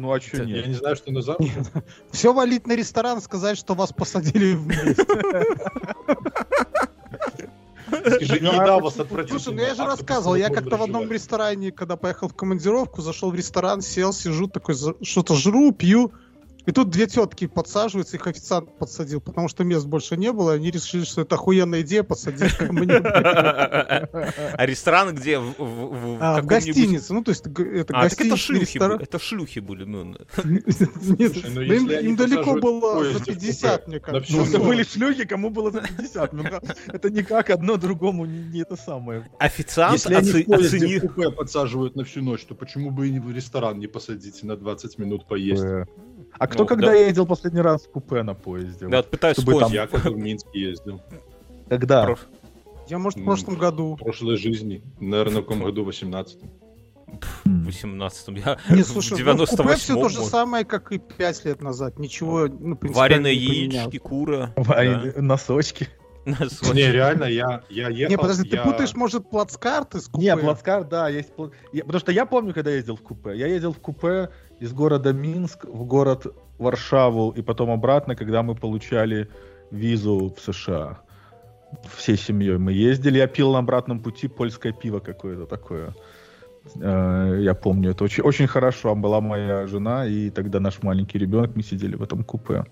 Ну 0.00 0.12
а 0.12 0.20
что 0.20 0.46
нет? 0.46 0.64
Я 0.64 0.66
не 0.66 0.74
знаю, 0.74 0.96
что 0.96 1.12
на 1.12 1.20
замуж. 1.20 1.50
Все 2.10 2.32
валить 2.32 2.66
на 2.66 2.74
ресторан, 2.74 3.20
сказать, 3.20 3.58
что 3.58 3.74
вас 3.74 3.92
посадили 3.92 4.54
вместе. 4.54 5.04
Скажи, 7.90 8.38
ну, 8.40 8.52
еда 8.54 8.78
вас 8.78 8.94
Слушай, 8.94 9.52
ну 9.52 9.60
я 9.60 9.74
же 9.74 9.84
рассказывал, 9.84 10.36
я 10.36 10.48
как-то 10.48 10.78
в 10.78 10.82
одном 10.82 11.10
ресторане, 11.10 11.70
когда 11.70 11.96
поехал 11.96 12.28
в 12.28 12.34
командировку, 12.34 13.02
зашел 13.02 13.30
в 13.30 13.34
ресторан, 13.34 13.82
сел, 13.82 14.14
сижу, 14.14 14.48
такой, 14.48 14.74
что-то 15.02 15.34
жру, 15.34 15.72
пью, 15.72 16.12
и 16.66 16.72
тут 16.72 16.90
две 16.90 17.06
тетки 17.06 17.46
подсаживаются, 17.46 18.16
их 18.16 18.26
официант 18.26 18.78
подсадил, 18.78 19.20
потому 19.20 19.48
что 19.48 19.64
мест 19.64 19.86
больше 19.86 20.16
не 20.16 20.32
было, 20.32 20.52
и 20.52 20.56
они 20.56 20.70
решили, 20.70 21.04
что 21.04 21.22
это 21.22 21.36
охуенная 21.36 21.82
идея 21.82 22.02
ко 22.02 22.72
мне. 22.72 22.94
А 22.94 24.66
ресторан 24.66 25.14
где? 25.14 25.38
В 25.38 26.18
а, 26.20 26.42
гостинице, 26.42 27.12
ну 27.12 27.24
то 27.24 27.30
есть 27.30 27.46
это 27.46 27.96
А, 27.96 28.08
так 28.08 28.20
это 28.20 28.36
шлюхи 28.36 28.78
это 28.78 29.18
шлюхи 29.18 29.60
были. 29.60 29.84
Ну. 29.84 30.04
Нет, 30.44 31.36
ну, 31.48 31.60
им 31.60 32.16
далеко 32.16 32.54
было 32.54 33.12
за 33.12 33.24
50, 33.24 33.88
мне 33.88 34.00
кажется. 34.00 34.36
Ну, 34.36 34.44
это 34.44 34.58
были 34.58 34.82
шлюхи, 34.82 35.24
кому 35.24 35.50
было 35.50 35.70
за 35.70 35.82
50. 35.82 36.32
Это 36.88 37.10
никак 37.10 37.50
одно 37.50 37.76
другому 37.76 38.26
не 38.26 38.60
это 38.60 38.76
самое. 38.76 39.30
Официант 39.38 40.04
оценил... 40.06 41.32
подсаживают 41.32 41.96
на 41.96 42.04
всю 42.04 42.22
ночь, 42.22 42.44
то 42.44 42.54
почему 42.54 42.90
бы 42.90 43.08
и 43.08 43.18
в 43.18 43.32
ресторан 43.32 43.78
не 43.78 43.86
посадить 43.86 44.42
на 44.42 44.56
20 44.56 44.98
минут 44.98 45.26
поесть? 45.26 45.64
А 46.38 46.46
кто 46.46 46.62
ну, 46.62 46.66
когда 46.66 46.88
да. 46.88 46.94
ездил 46.94 47.26
последний 47.26 47.60
раз 47.60 47.82
в 47.82 47.90
купе 47.90 48.22
на 48.22 48.34
поезде? 48.34 48.86
Да, 48.88 48.98
вот, 48.98 49.10
пытаюсь 49.10 49.36
вспомнить. 49.36 49.60
Там... 49.60 49.72
Я 49.72 49.86
как 49.86 50.04
в 50.04 50.16
Минске 50.16 50.60
ездил. 50.60 51.02
Когда? 51.68 52.04
Прош... 52.04 52.20
Я, 52.88 52.98
может, 52.98 53.20
в 53.20 53.24
прошлом 53.24 53.56
году. 53.56 53.94
В 53.94 53.98
прошлой 53.98 54.36
жизни. 54.36 54.82
Наверное, 54.98 55.42
в 55.42 55.44
каком 55.44 55.62
году? 55.62 55.84
В 55.84 55.86
18 55.86 56.38
В 57.44 57.68
18-м. 57.68 58.34
Я 58.34 58.58
Не, 58.70 58.82
в 58.82 58.86
слушай, 58.86 59.22
ну, 59.22 59.36
в 59.36 59.40
98-м. 59.40 59.56
купе 59.56 59.76
все 59.76 59.94
то 59.94 60.08
же 60.08 60.22
самое, 60.22 60.64
как 60.64 60.90
и 60.92 60.98
5 60.98 61.44
лет 61.44 61.62
назад. 61.62 61.98
Ничего, 61.98 62.48
ну, 62.48 62.78
Вареные 62.80 63.34
яички, 63.34 63.98
кура. 63.98 64.52
Носочки. 65.16 65.88
да, 66.26 66.36
носочки. 66.40 66.74
Не, 66.74 66.90
реально, 66.90 67.24
я, 67.24 67.62
я 67.68 67.88
ехал... 67.88 68.10
Не, 68.10 68.18
подожди, 68.18 68.48
ты 68.48 68.56
я- 68.56 68.62
путаешь, 68.62 68.94
может, 68.94 69.30
плацкарты 69.30 70.00
с 70.00 70.08
купе? 70.08 70.26
Не, 70.26 70.36
плацкарт, 70.36 70.88
да, 70.88 71.08
есть. 71.08 71.30
я- 71.72 71.84
Потому 71.84 72.00
что 72.00 72.12
я 72.12 72.26
помню, 72.26 72.54
когда 72.54 72.70
ездил 72.70 72.96
в 72.96 73.02
купе. 73.02 73.36
Я 73.36 73.46
ездил 73.46 73.72
в 73.72 73.78
купе 73.80 74.30
из 74.60 74.72
города 74.72 75.12
Минск 75.12 75.64
в 75.64 75.84
город 75.84 76.26
Варшаву 76.58 77.30
и 77.30 77.42
потом 77.42 77.70
обратно, 77.70 78.14
когда 78.14 78.42
мы 78.42 78.54
получали 78.54 79.28
визу 79.70 80.34
в 80.36 80.40
США. 80.40 81.00
Всей 81.96 82.16
семьей 82.16 82.58
мы 82.58 82.72
ездили. 82.72 83.18
Я 83.18 83.26
пил 83.26 83.52
на 83.52 83.60
обратном 83.60 84.00
пути 84.00 84.28
польское 84.28 84.72
пиво 84.72 85.00
какое-то 85.00 85.46
такое. 85.46 85.94
Э, 86.76 87.38
Я 87.40 87.54
помню, 87.54 87.90
это 87.92 88.04
очень, 88.04 88.22
очень 88.22 88.46
хорошо. 88.46 88.94
Была 88.94 89.20
моя 89.20 89.66
жена, 89.66 90.06
и 90.06 90.30
тогда 90.30 90.60
наш 90.60 90.82
маленький 90.82 91.18
ребенок, 91.18 91.56
мы 91.56 91.62
сидели 91.62 91.96
в 91.96 92.02
этом 92.02 92.24
купе. 92.24 92.64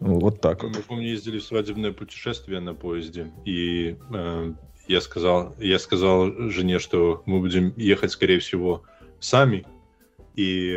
Вот 0.00 0.40
так 0.40 0.62
вот. 0.62 0.76
Мы, 0.76 0.82
помню, 0.82 1.08
ездили 1.08 1.38
в 1.38 1.44
свадебное 1.44 1.92
путешествие 1.92 2.60
на 2.60 2.74
поезде, 2.74 3.32
и 3.46 3.96
э, 4.12 4.52
я 4.88 5.00
сказал, 5.00 5.54
я 5.58 5.78
сказал 5.78 6.50
жене, 6.50 6.78
что 6.78 7.22
мы 7.26 7.40
будем 7.40 7.72
ехать, 7.76 8.10
скорее 8.10 8.40
всего, 8.40 8.82
сами, 9.20 9.64
и, 10.34 10.72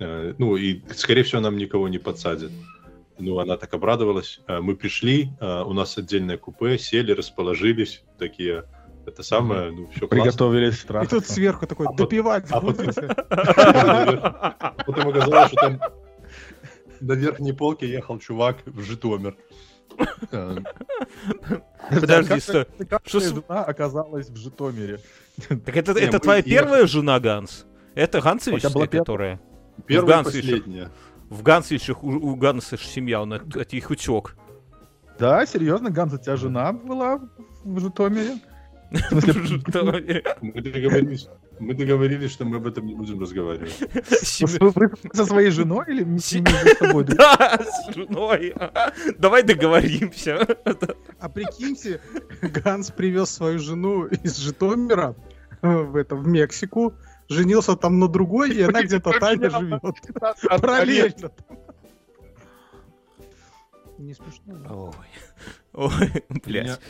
э, 0.00 0.34
ну, 0.38 0.56
и, 0.56 0.80
скорее 0.94 1.22
всего, 1.22 1.40
нам 1.40 1.56
никого 1.56 1.88
не 1.88 1.98
подсадят. 1.98 2.52
Ну, 3.18 3.38
она 3.38 3.56
так 3.56 3.72
обрадовалась. 3.74 4.40
Э, 4.48 4.60
Мы 4.60 4.74
пришли, 4.76 5.30
э, 5.40 5.62
у 5.62 5.72
нас 5.72 5.96
отдельное 5.98 6.36
купе, 6.36 6.78
сели, 6.78 7.12
расположились, 7.12 8.02
такие, 8.18 8.64
это 9.06 9.22
самое, 9.22 9.70
ну, 9.70 9.86
все 9.88 10.00
классно. 10.00 10.08
Приготовились 10.08 10.74
И 10.74 10.78
страх. 10.80 11.08
тут 11.08 11.26
сверху 11.26 11.66
такой, 11.66 11.86
А 11.86 11.92
допивать 11.92 12.46
а 12.50 12.60
потом- 12.60 12.74
будете? 12.74 13.02
Потом 14.86 15.08
оказалось, 15.08 15.48
что 15.48 15.56
там 15.60 15.80
на 17.00 17.12
верхней 17.12 17.52
полке 17.52 17.86
ехал 17.88 18.18
чувак 18.18 18.58
в 18.66 18.80
Житомир. 18.82 19.36
Подожди, 21.90 22.40
стой. 22.40 22.66
Что 23.06 23.20
с- 23.20 23.28
жена 23.28 23.64
оказалась 23.64 24.28
в 24.28 24.36
Житомире? 24.36 24.98
Так 25.48 25.76
это, 25.76 25.92
это 25.92 26.18
твоя 26.18 26.42
первая 26.42 26.86
жена, 26.86 27.20
Ганс? 27.20 27.66
Это 27.94 28.20
была 28.70 28.86
первая? 28.86 29.00
которая? 29.00 29.40
Первое 29.86 30.06
и 30.06 30.16
Гансвичах. 30.16 30.50
последнее. 30.58 30.90
В 31.30 31.42
Гансовичах 31.42 32.04
у, 32.04 32.08
у 32.08 32.36
Ганса 32.36 32.76
семья, 32.76 33.22
он 33.22 33.32
от, 33.32 33.56
от 33.56 33.72
их 33.72 33.90
утек. 33.90 34.36
Да, 35.18 35.46
серьезно, 35.46 35.90
Ганс, 35.90 36.14
у 36.14 36.18
тебя 36.18 36.36
жена 36.36 36.72
была 36.72 37.20
в 37.64 37.80
Житомире? 37.80 38.38
В 39.10 39.26
Мы 40.40 40.60
договорились, 40.60 41.28
мы 41.58 41.74
договорились, 41.74 42.30
что 42.30 42.44
мы 42.44 42.58
об 42.58 42.66
этом 42.66 42.86
не 42.86 42.94
будем 42.94 43.20
разговаривать. 43.20 43.76
Вы 44.40 44.90
со 45.12 45.26
своей 45.26 45.50
женой 45.50 45.84
или 45.88 46.04
между 46.04 46.76
собой? 46.78 47.04
Да, 47.08 47.58
с 47.58 47.94
женой. 47.94 48.54
Давай 49.18 49.42
договоримся. 49.42 50.46
А 51.18 51.28
прикиньте, 51.28 52.00
Ганс 52.42 52.90
привез 52.90 53.30
свою 53.30 53.58
жену 53.58 54.04
из 54.04 54.36
Житомира 54.36 55.16
в, 55.62 55.96
это, 55.96 56.14
в 56.14 56.26
Мексику, 56.28 56.94
женился 57.28 57.76
там 57.76 57.98
на 57.98 58.08
другой, 58.08 58.54
и 58.54 58.62
она 58.62 58.82
где-то 58.82 59.18
Таня 59.18 59.50
живет. 59.50 59.80
Параллельно. 60.60 61.30
Не 63.98 64.14
смешно. 64.14 64.54
да? 64.56 64.74
Ой, 64.74 64.92
ой, 65.72 66.24
блядь. 66.44 66.80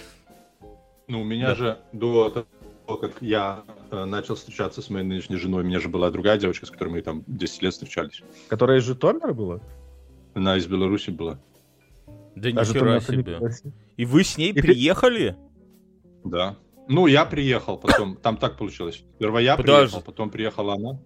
Ну, 1.07 1.21
у 1.21 1.25
меня 1.25 1.55
же 1.55 1.79
до 1.93 2.31
того, 2.31 2.99
как 2.99 3.21
я 3.21 3.63
э, 3.91 4.05
начал 4.05 4.37
встречаться 4.37 4.81
с 4.81 4.89
моей 4.89 5.05
нынешней 5.05 5.37
женой, 5.37 5.63
у 5.63 5.67
меня 5.67 5.81
же 5.81 5.89
была 5.89 6.11
другая 6.11 6.39
девочка, 6.39 6.67
с 6.67 6.71
которой 6.71 6.89
мы 6.89 7.03
там 7.03 7.23
10 7.27 7.63
лет 7.63 7.73
встречались. 7.75 8.23
Которая 8.49 8.79
из 8.79 8.85
Житомира 8.85 9.35
была? 9.35 9.61
Она 10.33 10.57
из 10.57 10.67
Беларуси 10.67 11.11
была. 11.11 11.39
Да 12.35 12.51
не 12.51 12.65
себе. 12.65 13.41
И 13.97 14.05
вы 14.05 14.25
с 14.25 14.37
ней 14.39 14.53
приехали? 14.53 15.37
Да. 16.25 16.57
Ну, 16.89 17.07
я 17.07 17.25
приехал 17.25 17.79
потом, 17.79 18.17
там 18.17 18.37
так 18.37 18.57
получилось. 18.59 19.03
Сперва 19.17 19.41
я 19.41 19.57
Подожди. 19.57 19.87
приехал, 19.93 20.03
потом 20.05 20.31
приехала 20.31 20.75
она. 20.75 20.99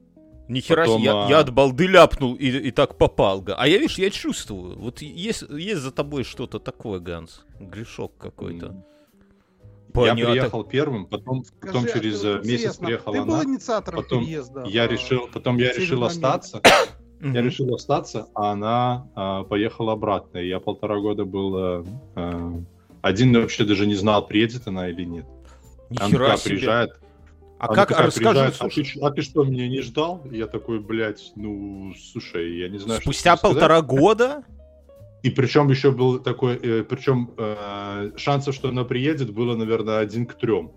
Нихера 0.48 0.82
Потом, 0.82 1.00
себе, 1.00 1.04
я, 1.10 1.26
а- 1.26 1.28
я 1.28 1.38
от 1.40 1.52
балды 1.52 1.86
ляпнул 1.86 2.34
и, 2.34 2.46
и 2.48 2.70
так 2.70 2.96
попал. 2.96 3.44
А 3.56 3.68
я, 3.68 3.76
видишь, 3.78 3.98
я 3.98 4.10
чувствую. 4.10 4.78
Вот 4.78 5.02
есть, 5.02 5.42
есть 5.50 5.80
за 5.82 5.92
тобой 5.92 6.24
что-то 6.24 6.58
такое, 6.58 7.00
Ганс. 7.00 7.44
Грешок 7.60 8.16
какой-то. 8.18 8.66
Я 8.66 9.92
Понятно. 9.92 10.24
приехал 10.32 10.64
первым, 10.64 11.06
потом, 11.06 11.44
потом 11.60 11.82
Скажи, 11.82 11.88
а 11.88 11.92
через 12.00 12.20
ты- 12.20 12.28
э, 12.28 12.32
вот 12.36 12.44
месяц 12.46 12.60
интересно, 12.60 12.86
приехала 12.86 13.14
Ты 13.14 13.22
был 13.24 13.34
она. 13.34 13.44
инициатором 13.44 14.02
потом 14.02 14.24
переезда? 14.24 14.64
Я 14.66 14.86
в- 14.86 14.92
решил, 14.92 15.28
потом 15.32 15.56
я 15.58 15.72
решил 15.72 15.98
Америку. 15.98 16.04
остаться. 16.06 16.62
Я 17.20 17.42
решил 17.42 17.74
остаться, 17.74 18.28
а 18.32 18.52
она 18.52 19.08
а, 19.16 19.42
поехала 19.42 19.94
обратно. 19.94 20.38
И 20.38 20.46
я 20.46 20.60
полтора 20.60 21.00
года 21.00 21.24
был 21.24 21.82
э, 22.14 22.62
один 23.02 23.32
вообще 23.34 23.64
даже 23.64 23.86
не 23.88 23.96
знал, 23.96 24.24
приедет 24.24 24.68
она 24.68 24.88
или 24.88 25.02
нет. 25.04 25.26
Нихера 25.90 26.37
себе. 26.37 26.51
приезжает. 26.51 26.90
А 27.59 27.66
она 27.66 27.74
как, 27.74 27.88
такая 27.88 28.07
расскажи, 28.07 28.40
а, 28.40 28.68
ты, 28.68 28.85
а 29.03 29.11
ты 29.11 29.22
что, 29.22 29.44
меня 29.44 29.68
не 29.68 29.81
ждал? 29.81 30.22
Я 30.31 30.46
такой, 30.46 30.79
блядь, 30.79 31.33
ну, 31.35 31.92
слушай, 32.12 32.59
я 32.59 32.68
не 32.68 32.79
знаю, 32.79 33.01
что 33.01 33.11
спустя 33.11 33.37
сказать. 33.37 33.57
полтора 33.57 33.83
года? 33.83 34.44
И 35.22 35.31
причем 35.31 35.68
еще 35.68 35.90
был 35.90 36.20
такой, 36.20 36.55
э, 36.55 36.85
причем 36.85 37.35
э, 37.37 38.12
шансов, 38.16 38.55
что 38.55 38.68
она 38.68 38.85
приедет, 38.85 39.33
было, 39.33 39.57
наверное, 39.57 39.98
один 39.98 40.27
к 40.27 40.35
трем. 40.35 40.70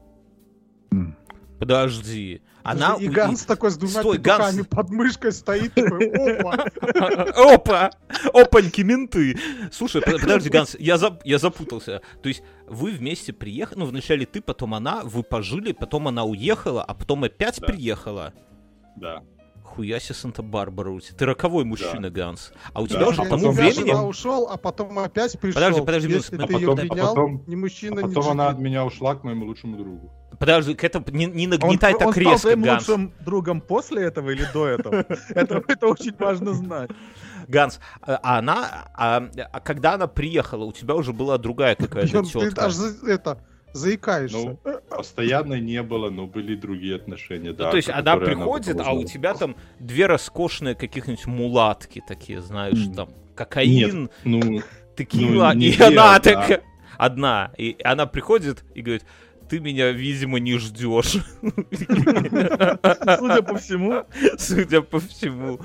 Подожди. 1.62 2.42
Она... 2.64 2.96
И 3.00 3.08
Ганс 3.08 3.46
такой 3.46 3.70
с 3.70 3.78
двумя 3.78 4.00
Стой, 4.00 4.18
петухами 4.18 4.56
Ганс. 4.58 4.68
под 4.68 4.90
мышкой 4.90 5.32
стоит, 5.32 5.76
такой, 5.76 6.10
опа. 6.10 6.66
Опа! 7.54 7.92
Опаньки, 8.34 8.82
менты! 8.82 9.38
Слушай, 9.72 10.02
под- 10.02 10.22
подожди, 10.22 10.50
Ганс, 10.50 10.76
я, 10.80 10.96
зап- 10.96 11.22
я 11.24 11.38
запутался. 11.38 12.02
То 12.24 12.30
есть 12.30 12.42
вы 12.68 12.92
вместе 12.92 13.32
приехали, 13.32 13.78
ну, 13.78 13.86
вначале 13.86 14.26
ты, 14.26 14.42
потом 14.42 14.74
она, 14.74 15.02
вы 15.04 15.22
пожили, 15.22 15.72
потом 15.72 16.08
она 16.08 16.24
уехала, 16.24 16.84
а 16.84 16.96
потом 16.96 17.24
опять 17.26 17.60
Да. 17.62 17.68
приехала? 17.68 18.34
Да. 18.96 19.22
Хуяся 19.64 20.16
Санта-Барбара 20.16 20.90
у 20.90 21.00
тебя. 21.00 21.16
Ты 21.16 21.26
роковой 21.26 21.64
мужчина, 21.64 22.10
Ганс. 22.10 22.54
А 22.74 22.82
у 22.82 22.88
Да. 22.88 22.96
тебя 22.96 23.08
уже 23.08 23.22
А 23.22 23.26
тому 23.26 23.38
потом- 23.38 23.50
у 23.50 23.54
тебя 23.54 23.64
времени... 23.70 23.90
жена 23.92 24.04
ушел, 24.08 24.48
а 24.52 24.58
потом 24.58 24.98
опять 24.98 25.40
пришел. 25.40 25.62
Подожди, 25.62 25.80
подожди, 25.82 26.12
Если 26.14 26.36
минуту, 26.38 26.48
ты 26.48 26.56
а 26.56 26.60
ее 26.60 26.68
потом- 26.68 26.86
а 26.86 26.94
принял, 26.96 27.08
потом- 27.10 27.44
ни 27.46 27.56
мужчина, 27.56 28.02
А 28.02 28.04
ни 28.08 28.14
потом 28.14 28.32
она 28.32 28.50
от 28.50 28.58
меня 28.58 28.84
ушла 28.84 29.14
к 29.16 29.24
моему 29.24 29.46
лучшему 29.46 29.78
другу. 29.78 30.12
Подожди, 30.42 30.74
к 30.74 30.84
это 30.84 31.04
не, 31.12 31.28
не 31.28 31.46
Он, 31.46 31.52
нагнетай 31.52 31.94
он 31.94 32.00
так 32.00 32.12
стал 32.14 32.14
резко, 32.14 32.42
твоим 32.42 32.64
Ганс. 32.64 32.88
лучшим 32.88 33.14
другом 33.20 33.62
после 33.62 34.06
этого 34.06 34.32
или 34.32 34.44
до 34.52 34.68
этого? 34.68 35.06
Это, 35.30 35.64
это 35.68 35.88
очень 35.88 36.16
важно 36.18 36.54
знать. 36.54 36.90
Ганс, 37.48 37.80
а 38.02 38.20
а 38.24 38.40
она, 38.40 38.90
а, 38.96 39.30
а 39.54 39.60
когда 39.60 39.94
она 39.94 40.08
приехала, 40.08 40.66
у 40.66 40.72
тебя 40.72 40.96
уже 40.96 41.14
была 41.14 41.38
другая 41.38 41.76
какая-то 41.76 42.24
Ты 42.24 42.40
тетка. 42.40 42.66
аж 42.66 42.74
за- 42.74 43.08
это, 43.12 43.38
заикаешься. 43.74 44.38
Ну, 44.38 44.60
постоянно 44.90 45.60
не 45.60 45.84
было, 45.84 46.10
но 46.10 46.26
были 46.26 46.56
другие 46.56 46.96
отношения, 46.96 47.54
да. 47.54 47.66
Ну, 47.66 47.72
то 47.72 47.78
есть 47.78 47.90
она 47.90 48.18
приходит, 48.18 48.80
а 48.80 48.94
у 48.94 49.04
тебя 49.04 49.36
там 49.36 49.56
две 49.80 50.08
роскошные 50.08 50.74
каких-нибудь 50.74 51.28
мулатки 51.28 52.02
такие, 52.08 52.42
знаешь, 52.42 52.80
там 52.96 53.10
кокаин, 53.36 54.10
Ну, 54.24 54.64
текила, 54.98 55.52
ну, 55.54 55.60
не 55.60 55.68
и 55.68 55.76
две, 55.76 55.86
она 55.86 56.16
а 56.16 56.20
такая 56.20 56.64
одна, 56.98 57.52
и 57.58 57.78
она 57.84 58.06
приходит 58.08 58.64
и 58.76 58.82
говорит, 58.82 59.06
ты 59.52 59.60
меня, 59.60 59.92
видимо, 59.92 60.40
не 60.40 60.58
ждешь. 60.58 61.18
Судя 61.42 63.42
по 63.42 63.58
всему, 63.58 64.06
Судя 64.38 64.82
по 64.82 65.02
всему. 65.02 65.60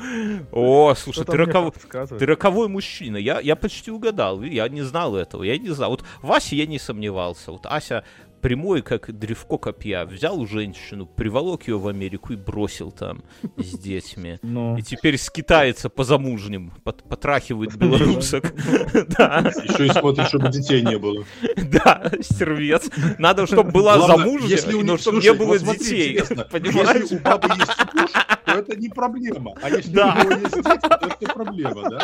О, 0.51 0.93
слушай, 0.97 1.25
ты, 1.25 1.37
мне 1.37 1.45
роков- 1.45 1.75
подсказывает. 1.75 2.19
ты 2.19 2.27
роковой 2.27 2.69
мужчина. 2.69 3.17
Я, 3.17 3.39
я 3.39 3.55
почти 3.55 3.93
угадал. 3.93 4.43
Я 4.43 4.69
не 4.69 4.83
знал 4.83 5.15
этого. 5.15 5.45
Я 5.45 5.57
не 5.57 5.71
знал. 5.71 5.91
Вот 5.91 6.05
Вася 6.21 6.57
я 6.57 6.67
не 6.67 6.81
сомневался. 6.81 7.53
Вот 7.53 7.65
Ася 7.67 8.03
прямой, 8.47 8.81
как 8.83 9.11
древко 9.19 9.59
копья, 9.59 10.05
взял 10.05 10.47
женщину, 10.47 11.05
приволок 11.05 11.67
ее 11.67 11.81
в 11.81 11.89
Америку 11.89 12.33
и 12.33 12.37
бросил 12.37 12.93
там 12.93 13.25
с 13.57 13.77
детьми. 13.77 14.39
Ну, 14.43 14.77
И 14.79 14.83
теперь 14.83 15.19
скитается 15.19 15.89
по 15.91 16.05
замужним, 16.05 16.73
пот- 16.85 17.03
потрахивает 17.09 17.75
белорусок. 17.77 18.55
Да, 19.19 19.51
еще 19.65 19.87
и 19.87 19.91
смотрит, 19.91 20.29
чтобы 20.29 20.49
детей 20.51 20.83
не 20.83 20.97
было. 20.97 21.25
да, 21.57 22.13
стервец. 22.21 22.89
Надо, 23.19 23.47
чтобы 23.49 23.73
была 23.73 23.99
замужняя, 24.07 24.49
если 24.51 24.75
у 24.75 24.85
но 24.85 24.97
чтобы 24.97 25.17
не 25.19 25.23
слушай, 25.25 25.39
было 25.39 25.59
детей. 25.59 26.13
Если 26.15 27.17
у 27.17 27.19
бабы 27.19 27.49
есть 27.49 27.95
муж, 27.95 28.11
то 28.45 28.53
это 28.53 28.77
не 28.77 28.89
проблема. 28.89 29.55
А 29.61 29.71
если 29.71 29.91
Да. 29.91 30.17
у 30.21 30.25
него 30.25 30.41
есть 30.41 30.55
дети, 30.55 30.89
то 30.89 31.17
это 31.21 31.33
проблема, 31.35 31.91
да? 31.91 31.99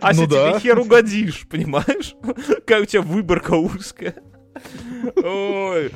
Ася, 0.00 0.20
Ну 0.22 0.26
да. 0.28 0.50
тебе 0.52 0.60
хер 0.60 0.78
угодишь, 0.78 1.46
понимаешь? 1.50 2.14
Какая 2.46 2.82
у 2.82 2.86
тебя 2.86 3.02
выборка 3.02 3.52
узкая. 3.52 4.14
Ой. 5.16 5.90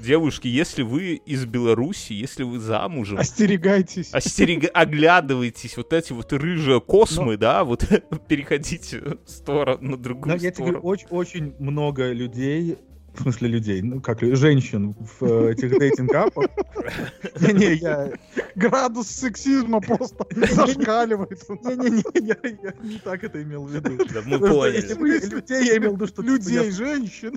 Девушки, 0.00 0.48
если 0.48 0.82
вы 0.82 1.14
из 1.14 1.46
Беларуси, 1.46 2.12
если 2.12 2.42
вы 2.42 2.58
замужем, 2.58 3.18
Остерегайтесь. 3.18 4.12
остерега- 4.12 4.66
оглядывайтесь, 4.68 5.76
вот 5.78 5.92
эти 5.94 6.12
вот 6.12 6.30
рыжие 6.32 6.80
космы, 6.82 7.38
да, 7.38 7.64
вот 7.64 7.86
переходите 8.28 9.00
в 9.24 9.30
сторону, 9.30 9.92
на 9.92 9.96
другую 9.96 10.34
но 10.36 10.42
я 10.42 10.50
тебе 10.50 10.64
говорю, 10.64 10.78
сторону. 10.80 10.88
очень, 10.90 11.06
очень 11.08 11.54
много 11.58 12.12
людей 12.12 12.76
в 13.14 13.22
смысле 13.22 13.48
людей, 13.48 13.82
ну 13.82 14.00
как 14.00 14.20
женщин 14.20 14.94
в 15.18 15.24
э, 15.24 15.52
этих 15.52 15.78
дейтинг-апах. 15.78 16.46
Не-не, 17.40 17.74
я... 17.74 18.12
Градус 18.56 19.08
сексизма 19.08 19.80
просто 19.80 20.26
зашкаливает. 20.54 21.48
Не-не-не, 21.48 22.58
я 22.62 22.74
не 22.82 22.98
так 22.98 23.24
это 23.24 23.42
имел 23.42 23.64
в 23.64 23.70
виду. 23.70 24.04
Да 24.14 24.22
мы 24.26 24.38
поняли. 24.38 25.34
Людей 25.34 25.64
я 25.66 25.76
имел 25.78 25.92
в 25.92 25.94
виду, 25.96 26.06
что... 26.06 26.22
Людей, 26.22 26.70
женщин. 26.70 27.36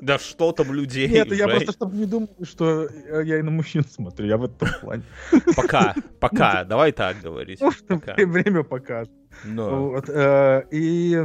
Да 0.00 0.18
что 0.18 0.52
там 0.52 0.72
людей? 0.72 1.08
Нет, 1.08 1.32
я 1.32 1.46
просто 1.46 1.72
чтобы 1.72 1.96
не 1.96 2.06
думал, 2.06 2.30
что 2.42 2.88
я 3.22 3.38
и 3.38 3.42
на 3.42 3.50
мужчин 3.50 3.84
смотрю, 3.84 4.26
я 4.26 4.36
в 4.36 4.44
этом 4.44 4.68
плане. 4.80 5.02
Пока, 5.54 5.94
пока, 6.20 6.64
давай 6.64 6.92
так 6.92 7.20
говорить. 7.22 7.60
Время 8.16 8.62
покажет. 8.62 9.12
Э, 9.44 10.62
и 10.70 11.22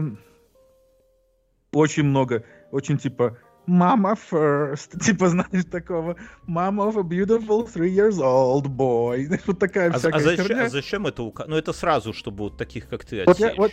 очень 1.74 2.04
много, 2.04 2.44
очень 2.72 2.98
типа 2.98 3.38
Mama 3.68 4.16
first. 4.16 5.00
Типа, 5.06 5.30
знаешь, 5.30 5.66
такого 5.70 6.16
Mama 6.48 6.88
of 6.88 6.98
a 6.98 7.04
beautiful 7.04 7.68
three 7.68 7.92
years 7.92 8.20
old 8.20 8.68
boy. 8.68 9.26
Знаешь, 9.26 9.44
вот 9.48 9.60
такая 9.60 9.92
а, 9.92 10.00
всякая 10.00 10.18
а 10.18 10.20
зачем, 10.20 10.46
херня. 10.48 10.66
а 10.66 10.70
зачем 10.70 11.08
это 11.08 11.24
указать? 11.24 11.50
Ну, 11.50 11.58
это 11.58 11.74
сразу, 11.74 12.14
чтобы 12.14 12.46
вот 12.46 12.58
таких, 12.58 12.88
как 12.88 13.04
ты, 13.06 13.24
вот 13.26 13.40
я, 13.40 13.54
вот, 13.56 13.72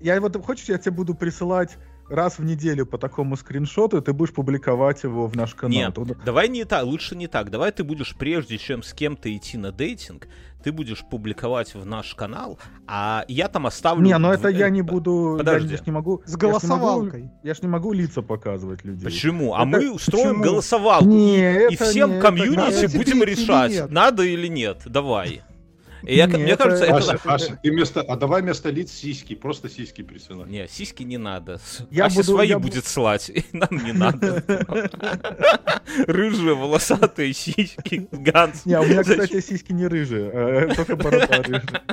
я 0.00 0.20
вот, 0.20 0.36
хочешь, 0.44 0.68
я 0.68 0.78
тебе 0.78 0.90
буду 0.90 1.14
присылать 1.14 1.78
раз 2.08 2.38
в 2.38 2.44
неделю 2.44 2.86
по 2.86 2.98
такому 2.98 3.36
скриншоту, 3.36 3.98
и 3.98 4.00
ты 4.00 4.12
будешь 4.12 4.32
публиковать 4.32 5.02
его 5.02 5.26
в 5.26 5.36
наш 5.36 5.54
канал. 5.54 5.78
Нет, 5.78 5.98
давай 6.24 6.48
не 6.48 6.64
так, 6.64 6.84
лучше 6.84 7.16
не 7.16 7.26
так. 7.26 7.50
Давай 7.50 7.72
ты 7.72 7.84
будешь, 7.84 8.14
прежде 8.16 8.58
чем 8.58 8.82
с 8.82 8.92
кем-то 8.92 9.34
идти 9.34 9.56
на 9.56 9.72
дейтинг, 9.72 10.28
ты 10.62 10.72
будешь 10.72 11.04
публиковать 11.04 11.74
в 11.74 11.84
наш 11.84 12.14
канал, 12.14 12.58
а 12.86 13.24
я 13.28 13.48
там 13.48 13.66
оставлю... 13.66 14.02
Не, 14.02 14.16
но 14.16 14.32
это 14.32 14.48
в... 14.48 14.56
я 14.56 14.70
не 14.70 14.80
буду... 14.80 15.34
Подожди. 15.36 15.72
Я 15.72 15.76
ж 15.76 15.82
не 15.86 15.92
могу... 15.92 16.22
С 16.24 16.36
голосовалкой. 16.36 17.20
Я 17.20 17.22
ж 17.22 17.22
не 17.22 17.28
могу, 17.28 17.40
я 17.42 17.54
ж 17.54 17.62
не 17.62 17.68
могу 17.68 17.92
лица 17.92 18.22
показывать 18.22 18.84
людей. 18.84 19.04
Почему? 19.04 19.54
А 19.54 19.58
Это... 19.58 19.66
мы 19.66 19.92
устроим 19.92 20.38
Почему? 20.38 20.42
голосовалку. 20.42 21.04
Не, 21.04 21.36
и 21.38 21.74
это 21.74 21.84
всем 21.84 22.14
не, 22.14 22.20
комьюнити 22.20 22.86
это- 22.86 22.96
будем 22.96 23.22
решать, 23.22 23.72
нет. 23.72 23.90
надо 23.90 24.22
или 24.22 24.46
нет. 24.46 24.82
Давай. 24.86 25.42
И 26.06 26.16
я, 26.16 26.26
Не, 26.26 26.36
мне 26.38 26.56
кажется, 26.56 26.84
это... 26.84 26.96
Аша, 26.96 27.20
Аша, 27.24 27.58
ты 27.62 27.70
вместо, 27.70 28.00
а 28.02 28.16
давай 28.16 28.42
вместо 28.42 28.70
лиц 28.70 28.92
сиськи, 28.92 29.34
просто 29.34 29.68
сиськи 29.68 30.02
присылай. 30.02 30.48
Не, 30.48 30.68
сиськи 30.68 31.02
не 31.04 31.18
надо. 31.18 31.60
Я 31.90 32.06
Ася 32.06 32.16
буду- 32.16 32.32
свои 32.32 32.48
я 32.48 32.56
бу- 32.56 32.62
будет 32.62 32.86
слать, 32.86 33.30
и 33.30 33.44
нам 33.52 33.68
не 33.84 33.92
надо. 33.92 34.42
Рыжие, 36.06 36.54
волосатые 36.54 37.32
сиськи, 37.32 38.08
Ганс. 38.12 38.66
Не, 38.66 38.78
у 38.80 38.84
меня, 38.84 39.02
кстати, 39.02 39.40
сиськи 39.40 39.72
не 39.72 39.86
рыжие, 39.86 40.30
э, 40.32 40.74
только 40.74 40.96
борода 40.96 41.42
рыжая. 41.42 41.84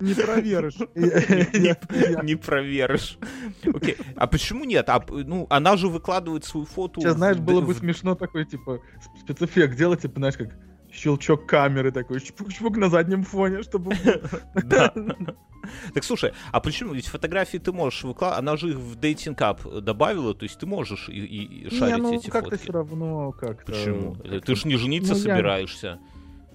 Не 0.00 0.14
проверишь. 0.14 0.76
Не 2.22 2.36
проверишь. 2.36 3.18
Окей. 3.64 3.96
А 4.16 4.26
почему 4.26 4.64
нет? 4.64 4.88
А, 4.88 5.04
ну, 5.08 5.46
она 5.50 5.76
же 5.76 5.88
выкладывает 5.88 6.44
свою 6.44 6.66
фото. 6.66 7.00
Сейчас, 7.00 7.14
знаешь, 7.16 7.38
было 7.38 7.60
бы 7.60 7.74
смешно 7.74 8.14
такой, 8.14 8.44
типа, 8.44 8.80
спецэффект 9.20 9.76
делать, 9.76 10.02
типа, 10.02 10.14
знаешь, 10.16 10.36
как 10.36 10.50
щелчок 10.96 11.46
камеры 11.46 11.92
такой, 11.92 12.18
чпук-чпук 12.18 12.76
на 12.78 12.88
заднем 12.88 13.22
фоне, 13.22 13.62
чтобы... 13.62 13.92
Да. 14.64 14.92
Так 15.94 16.04
слушай, 16.04 16.32
а 16.52 16.60
почему? 16.60 16.94
Ведь 16.94 17.06
фотографии 17.08 17.58
ты 17.58 17.72
можешь 17.72 18.04
выкладывать, 18.04 18.38
она 18.40 18.56
же 18.56 18.70
их 18.70 18.76
в 18.76 18.94
дейтинг 18.94 19.40
ап 19.42 19.62
добавила, 19.82 20.32
то 20.34 20.44
есть 20.44 20.58
ты 20.60 20.66
можешь 20.66 21.08
и, 21.08 21.12
и- 21.12 21.44
и 21.44 21.64
Не, 21.64 21.70
шарить 21.70 21.98
ну, 21.98 22.14
эти 22.14 22.30
как-то 22.30 22.50
фотки. 22.50 22.62
все 22.62 22.72
равно 22.72 23.32
как-то... 23.32 23.72
Почему? 23.72 24.14
как-то- 24.14 24.40
Ты 24.40 24.54
ж 24.54 24.64
не 24.64 24.76
жениться 24.76 25.12
Ну, 25.14 25.18
я- 25.18 25.24
собираешься. 25.24 25.98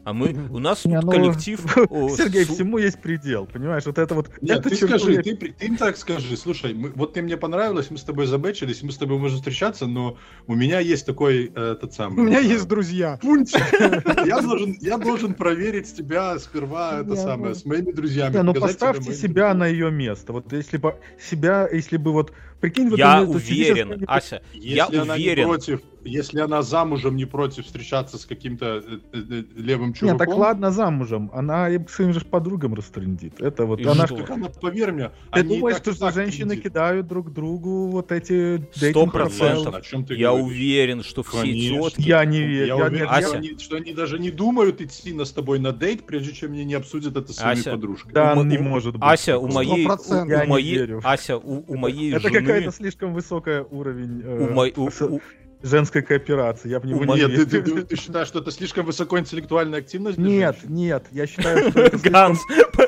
А 0.04 0.14
мы, 0.14 0.34
у 0.50 0.58
нас 0.60 0.86
Не, 0.86 0.96
тут 0.96 1.06
ну, 1.06 1.12
коллектив... 1.12 1.78
о, 1.90 2.10
Сергей, 2.10 2.46
су- 2.46 2.54
всему 2.54 2.80
есть 2.80 3.00
предел, 3.00 3.46
понимаешь? 3.46 3.86
Вот 3.86 4.00
это 4.00 4.16
вот... 4.16 4.32
Нет, 4.42 4.64
ты 4.64 4.76
черту 4.76 4.98
скажи, 4.98 5.22
ты, 5.22 5.54
им 5.60 5.78
так 5.78 5.96
скажи, 5.98 6.36
слушай, 6.38 6.74
мы- 6.74 6.92
вот 6.96 7.14
ты 7.14 7.22
мне 7.22 7.38
понравилась, 7.38 7.92
мы 7.92 7.98
с 7.98 8.04
тобой 8.04 8.26
забэчились, 8.26 8.82
мы 8.82 8.92
с 8.92 8.98
тобой 8.98 9.20
можем 9.20 9.38
встречаться, 9.38 9.86
но 9.86 10.18
у 10.48 10.56
меня 10.56 10.80
есть 10.80 11.06
такой, 11.06 11.52
э, 11.54 11.72
этот 11.74 11.94
самый... 11.94 12.20
У 12.20 12.24
меня 12.24 12.40
э, 12.40 12.46
есть 12.46 12.68
друзья. 12.68 13.20
пунктик. 13.22 13.62
Я 14.26 14.42
должен, 14.42 14.78
я 14.80 14.98
должен 14.98 15.34
проверить 15.34 15.96
тебя 15.96 16.38
сперва, 16.40 17.02
это 17.02 17.12
Не, 17.12 17.18
самое, 17.18 17.50
ну- 17.50 17.56
с 17.56 17.66
моими 17.66 17.92
друзьями. 17.92 18.34
Не, 18.34 18.44
ну 18.44 18.54
показать 18.54 18.78
тебе 18.78 18.88
поставьте 18.88 19.14
себя 19.14 19.54
на 19.54 19.68
ее 19.68 19.92
место. 19.92 20.34
Вот 20.34 20.52
если 20.52 20.78
бы 20.78 20.96
себя, 21.20 21.68
если 21.72 21.98
бы 21.98 22.12
вот 22.12 22.34
прикинь, 22.60 22.90
вот 22.90 23.00
Я 23.00 23.22
уверен, 23.24 24.04
Ася, 24.08 24.42
Если 24.54 24.76
я 24.76 24.88
уверен. 24.88 25.48
против, 25.48 25.82
если 26.04 26.40
она 26.40 26.62
замужем 26.62 27.16
не 27.16 27.26
против 27.26 27.66
встречаться 27.66 28.18
с 28.18 28.26
каким-то 28.26 28.84
э, 28.86 29.00
э, 29.14 29.18
э, 29.30 29.44
левым 29.56 29.88
Нет, 29.90 29.98
чуваком, 29.98 30.18
так 30.20 30.36
ладно, 30.36 30.72
замужем. 30.72 31.30
Она 31.34 31.70
и 31.70 31.78
к 31.78 31.90
своим 31.90 32.14
же 32.14 32.22
подругам 32.22 32.74
растрындит. 32.74 33.40
Это 33.42 33.66
вот 33.66 33.80
И 33.80 33.86
она 33.86 34.06
что? 34.08 34.18
так 34.18 34.30
она, 34.32 34.50
поверь 34.50 34.92
мне, 34.92 35.12
Ты 35.34 35.44
думаешь, 35.44 35.78
так, 35.82 35.94
что 35.94 36.06
так 36.06 36.14
женщины 36.14 36.50
трындит. 36.50 36.64
кидают 36.64 37.08
друг 37.08 37.32
другу 37.34 37.88
вот 37.88 38.12
эти 38.12 38.68
Сто 38.74 39.06
процентов. 39.08 39.76
Я 40.10 40.30
говоришь? 40.30 40.46
уверен, 40.48 41.04
что 41.04 41.24
все 41.24 41.42
Конечно. 41.42 41.90
тетки... 41.92 42.02
Я 42.08 42.26
не 42.26 42.40
верю. 42.42 42.66
Я 42.66 42.66
Я, 42.66 42.76
уверен, 42.76 42.96
нет, 43.00 43.08
Ася. 43.12 43.28
что, 43.28 43.38
они, 43.38 43.58
что 43.60 43.76
они 43.78 43.94
даже 43.94 44.20
не 44.20 44.32
думают 44.32 44.82
идти 44.82 45.14
на 45.14 45.26
с 45.26 45.32
тобой 45.32 45.60
на 45.60 45.72
дейт, 45.72 46.06
прежде 46.06 46.34
чем 46.34 46.52
они 46.54 46.66
не 46.66 46.74
обсудят 46.74 47.16
это 47.16 47.32
с 47.32 47.38
своими 47.38 47.60
Ася. 47.62 47.72
подружками. 47.72 48.14
да, 48.14 48.34
у 48.34 48.38
мо- 48.38 48.44
не 48.44 48.58
может 48.58 48.94
быть. 48.94 49.04
Ася, 49.04 49.38
у 49.38 49.48
моей... 49.48 49.86
у-. 49.88 50.28
Я 50.28 50.40
У 50.40 50.44
не 50.44 50.48
моей... 50.48 50.76
верю. 50.78 51.02
Ася, 51.04 51.38
у 51.38 51.62
у 51.68 51.78
моей 51.78 52.12
Это 52.14 52.28
жены... 52.28 52.40
какая-то 52.40 52.72
слишком 52.72 53.14
высокая 53.14 53.64
уровень 53.64 54.22
э, 54.24 54.48
У 54.50 54.54
мой- 54.54 54.74
у- 54.76 54.86
у- 54.88 55.22
женской 55.64 56.02
кооперации. 56.02 56.70
Я 56.70 56.80
в 56.80 56.86
него 56.86 57.00
у 57.02 57.04
не 57.04 57.22
Нет, 57.22 57.50
ты, 57.50 57.58
верю. 57.60 57.76
ты- 57.76 57.82
ты 57.84 57.96
считаешь, 57.96 58.28
что 58.28 58.40
это 58.40 58.52
слишком 58.52 58.86
высокоинтеллектуальная 58.86 59.80
активность? 59.80 60.18
Нет, 60.18 60.58
нет, 60.64 61.06
я 61.12 61.28
считаю, 61.28 61.70
что 61.72 61.80
это 61.84 61.98
слишком, 62.00 62.36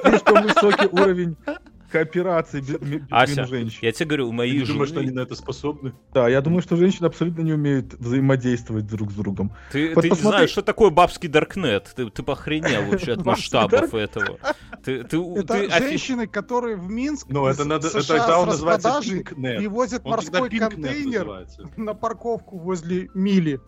слишком 0.04 0.44
высокий 0.44 0.88
уровень 0.88 1.36
кооперации 1.94 2.64
Ася, 3.12 3.46
женщин. 3.46 3.80
я 3.82 3.92
тебе 3.92 4.06
говорю, 4.08 4.28
у 4.28 4.30
Ты 4.32 4.36
моей 4.36 4.54
не 4.54 4.60
жены... 4.66 4.74
думаешь, 4.74 4.90
что 4.90 5.00
они 5.00 5.12
на 5.12 5.20
это 5.22 5.36
способны? 5.36 5.94
Да, 6.14 6.28
я 6.28 6.42
думаю, 6.42 6.62
что 6.62 6.76
женщины 6.76 7.06
абсолютно 7.06 7.42
не 7.42 7.54
умеют 7.54 7.94
взаимодействовать 7.94 8.88
друг 8.88 9.12
с 9.12 9.16
другом. 9.16 9.52
Ты, 9.72 9.94
Вот 9.94 10.02
ты 10.02 10.08
не 10.08 10.10
посмотри- 10.10 10.38
знаешь, 10.38 10.50
что 10.50 10.62
такое 10.64 10.90
бабский 10.90 11.30
даркнет. 11.30 11.94
Ты, 11.96 12.10
ты 12.10 12.24
похренел 12.24 12.86
вообще 12.90 13.14
от 13.14 13.26
масштабов 13.26 13.94
этого. 13.94 14.38
Ты, 14.84 15.04
ты, 15.04 15.18
Это 15.18 15.54
ты 15.54 15.66
офи- 15.68 15.80
женщины, 15.90 16.28
которые 16.28 16.76
в 16.76 16.90
Минск 16.90 17.28
Ну, 17.30 17.46
это 17.48 17.64
надо, 17.66 17.88
это 17.88 18.06
тогда 18.08 18.40
он 18.40 18.48
называется 18.50 18.90
Он 18.90 19.02
тогда 19.02 20.10
морской 20.10 20.50
контейнер 20.50 21.26
называется. 21.26 21.70
на 21.78 21.94
парковку 21.94 22.58
возле 22.58 23.10
мили 23.14 23.60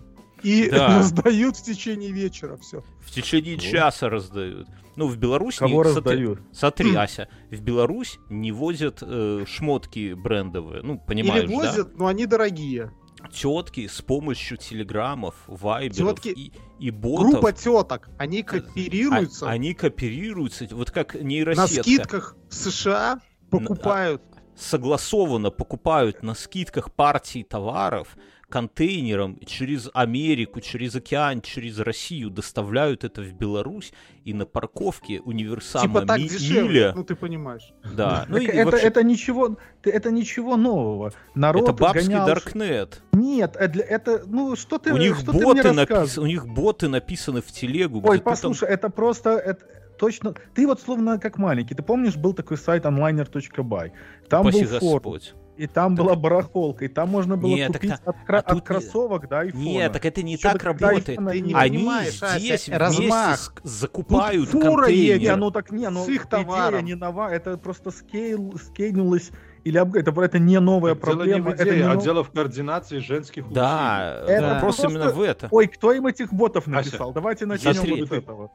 и 0.43 0.69
Да. 0.69 0.87
раздают 0.99 1.55
в 1.57 1.63
течение 1.63 2.11
вечера 2.11 2.57
все. 2.57 2.83
в 3.01 3.11
течение 3.11 3.57
часа 3.57 4.09
раздают. 4.09 4.67
Ну, 4.95 5.07
в 5.07 5.17
Беларусь... 5.17 5.57
Кого 5.57 5.83
не- 5.83 5.89
раздают? 5.89 6.39
Смотри, 6.51 6.95
Ася, 6.95 7.27
в 7.51 7.61
Беларусь 7.61 8.17
не 8.29 8.51
возят 8.51 8.99
э, 9.01 9.43
шмотки 9.47 10.13
брендовые. 10.13 10.81
Ну, 10.83 10.97
понимаешь, 10.99 11.43
Или 11.45 11.53
возят, 11.53 11.97
но 11.97 12.07
они 12.07 12.25
дорогие. 12.25 12.91
да? 13.21 13.27
Тетки 13.29 13.87
с 13.87 14.01
помощью 14.01 14.57
телеграммов, 14.57 15.35
вайберов 15.47 16.19
Тётки- 16.19 16.29
и, 16.33 16.51
и 16.79 16.91
ботов. 16.91 17.31
Группа 17.31 17.51
теток, 17.53 18.09
они 18.19 18.43
кооперируются 18.43 19.47
а- 19.47 19.51
они 19.51 19.73
кооперируются, 19.73 20.67
вот 20.71 20.91
как 20.91 21.15
на 21.15 21.19
нейросетка. 21.19 21.81
скидках 21.81 22.35
в 22.49 22.53
США, 22.53 23.19
покупают. 23.49 24.21
согласованно 24.55 25.49
покупают 25.51 26.23
на 26.23 26.33
скидках 26.35 26.91
партии 26.93 27.43
товаров 27.43 28.15
контейнером 28.49 29.39
через 29.45 29.89
Америку, 29.93 30.61
через 30.61 30.95
океан, 30.95 31.41
через 31.41 31.79
Россию 31.79 32.29
доставляют 32.29 33.03
это 33.03 33.21
в 33.21 33.33
Беларусь 33.33 33.93
и 34.23 34.33
на 34.33 34.45
парковке 34.45 35.19
универсама 35.21 35.87
типа 35.87 36.05
так 36.05 36.19
Ми- 36.19 36.27
дешевле, 36.29 36.63
Миля, 36.63 36.93
ну 36.95 37.03
ты 37.03 37.15
понимаешь. 37.15 37.73
да, 37.95 38.25
ну 38.29 38.37
и 38.37 38.45
это, 38.45 38.71
вообще, 38.71 38.87
это 38.87 39.03
ничего, 39.03 39.57
ты- 39.81 39.91
это 39.91 40.11
ничего 40.11 40.57
нового. 40.57 41.11
Народ 41.35 41.63
это 41.63 41.73
бабский 41.73 42.07
гонял- 42.07 42.25
Даркнет. 42.27 43.01
Нет, 43.13 43.55
это, 43.55 43.79
это, 43.79 44.23
ну 44.25 44.55
что 44.55 44.77
ты, 44.77 44.93
У 44.93 44.97
них 44.97 45.17
что 45.17 45.31
ты 45.31 45.43
боты 45.43 45.71
написаны, 45.71 46.23
у 46.23 46.27
них 46.27 46.47
боты 46.47 46.87
написаны 46.87 47.41
в 47.41 47.47
телегу. 47.51 48.01
Ой, 48.03 48.17
ты 48.17 48.23
там- 48.23 48.33
послушай, 48.33 48.69
это 48.69 48.89
просто, 48.89 49.31
это 49.31 49.65
точно, 49.97 50.33
ты 50.53 50.67
вот 50.67 50.81
словно 50.81 51.19
как 51.19 51.37
маленький. 51.37 51.73
Ты 51.75 51.83
помнишь, 51.83 52.15
был 52.15 52.33
такой 52.33 52.57
сайт 52.57 52.85
onliner.by? 52.85 53.91
Там 54.29 54.41
Упаси 54.41 54.63
был 54.65 54.79
форум, 54.79 54.93
Господь. 55.13 55.33
И 55.57 55.67
там 55.67 55.95
была 55.95 56.15
барахолка, 56.15 56.85
и 56.85 56.87
там 56.87 57.09
можно 57.09 57.37
было 57.37 57.49
Не, 57.55 57.67
так 57.67 57.75
купить 57.81 57.91
та- 57.91 58.09
от, 58.11 58.15
кра- 58.25 58.39
а 58.39 58.41
тут 58.53 58.57
от 58.61 58.67
кроссовок 58.67 59.27
до 59.29 59.39
айфона. 59.39 59.61
Нет, 59.63 59.93
так 59.93 60.05
это 60.05 60.21
не 60.23 60.33
Ещё 60.33 60.51
так 60.51 60.63
работает. 60.63 61.19
не 61.19 61.41
не. 61.41 61.53
Они 61.53 61.77
понимаешь, 61.77 62.21
Ася, 62.21 62.39
здесь 62.39 62.67
вместе 62.67 62.77
размах. 62.77 63.37
с- 63.39 63.51
закупают 63.63 64.51
Тут 64.51 64.63
фура 64.63 64.83
контейнер. 64.85 65.19
Не, 65.19 65.35
ну 65.35 65.51
так 65.51 65.71
не, 65.71 65.89
ну 65.89 66.03
С 66.05 66.09
их 66.09 66.25
идея 66.25 66.81
не 66.81 66.95
нова, 66.95 67.29
это 67.29 67.57
просто 67.57 67.91
скейл, 67.91 68.55
скейнулось 68.63 69.31
или 69.63 69.77
апгрейд. 69.77 70.07
Это, 70.07 70.21
это 70.21 70.39
не 70.39 70.59
новая 70.59 70.93
Дело 70.95 71.11
не 71.13 71.15
проблема. 71.15 71.49
в 71.49 71.53
это 71.53 71.63
идее, 71.63 71.75
не 71.77 71.81
а 71.83 71.93
нов- 71.95 72.03
дело 72.03 72.23
в 72.23 72.31
координации 72.31 72.99
женских 72.99 73.49
Да, 73.51 74.23
Это 74.27 74.53
вопрос 74.55 74.75
просто- 74.77 74.87
именно 74.97 75.11
в 75.11 75.21
этом. 75.21 75.49
Ой, 75.51 75.67
кто 75.67 75.91
им 75.93 76.05
этих 76.07 76.33
ботов 76.33 76.67
Ася, 76.67 76.75
написал? 76.75 77.13
Давайте 77.13 77.45
начнем 77.45 77.73
смотри. 77.73 78.01
вот 78.01 78.09
с 78.09 78.11
этого. 78.11 78.51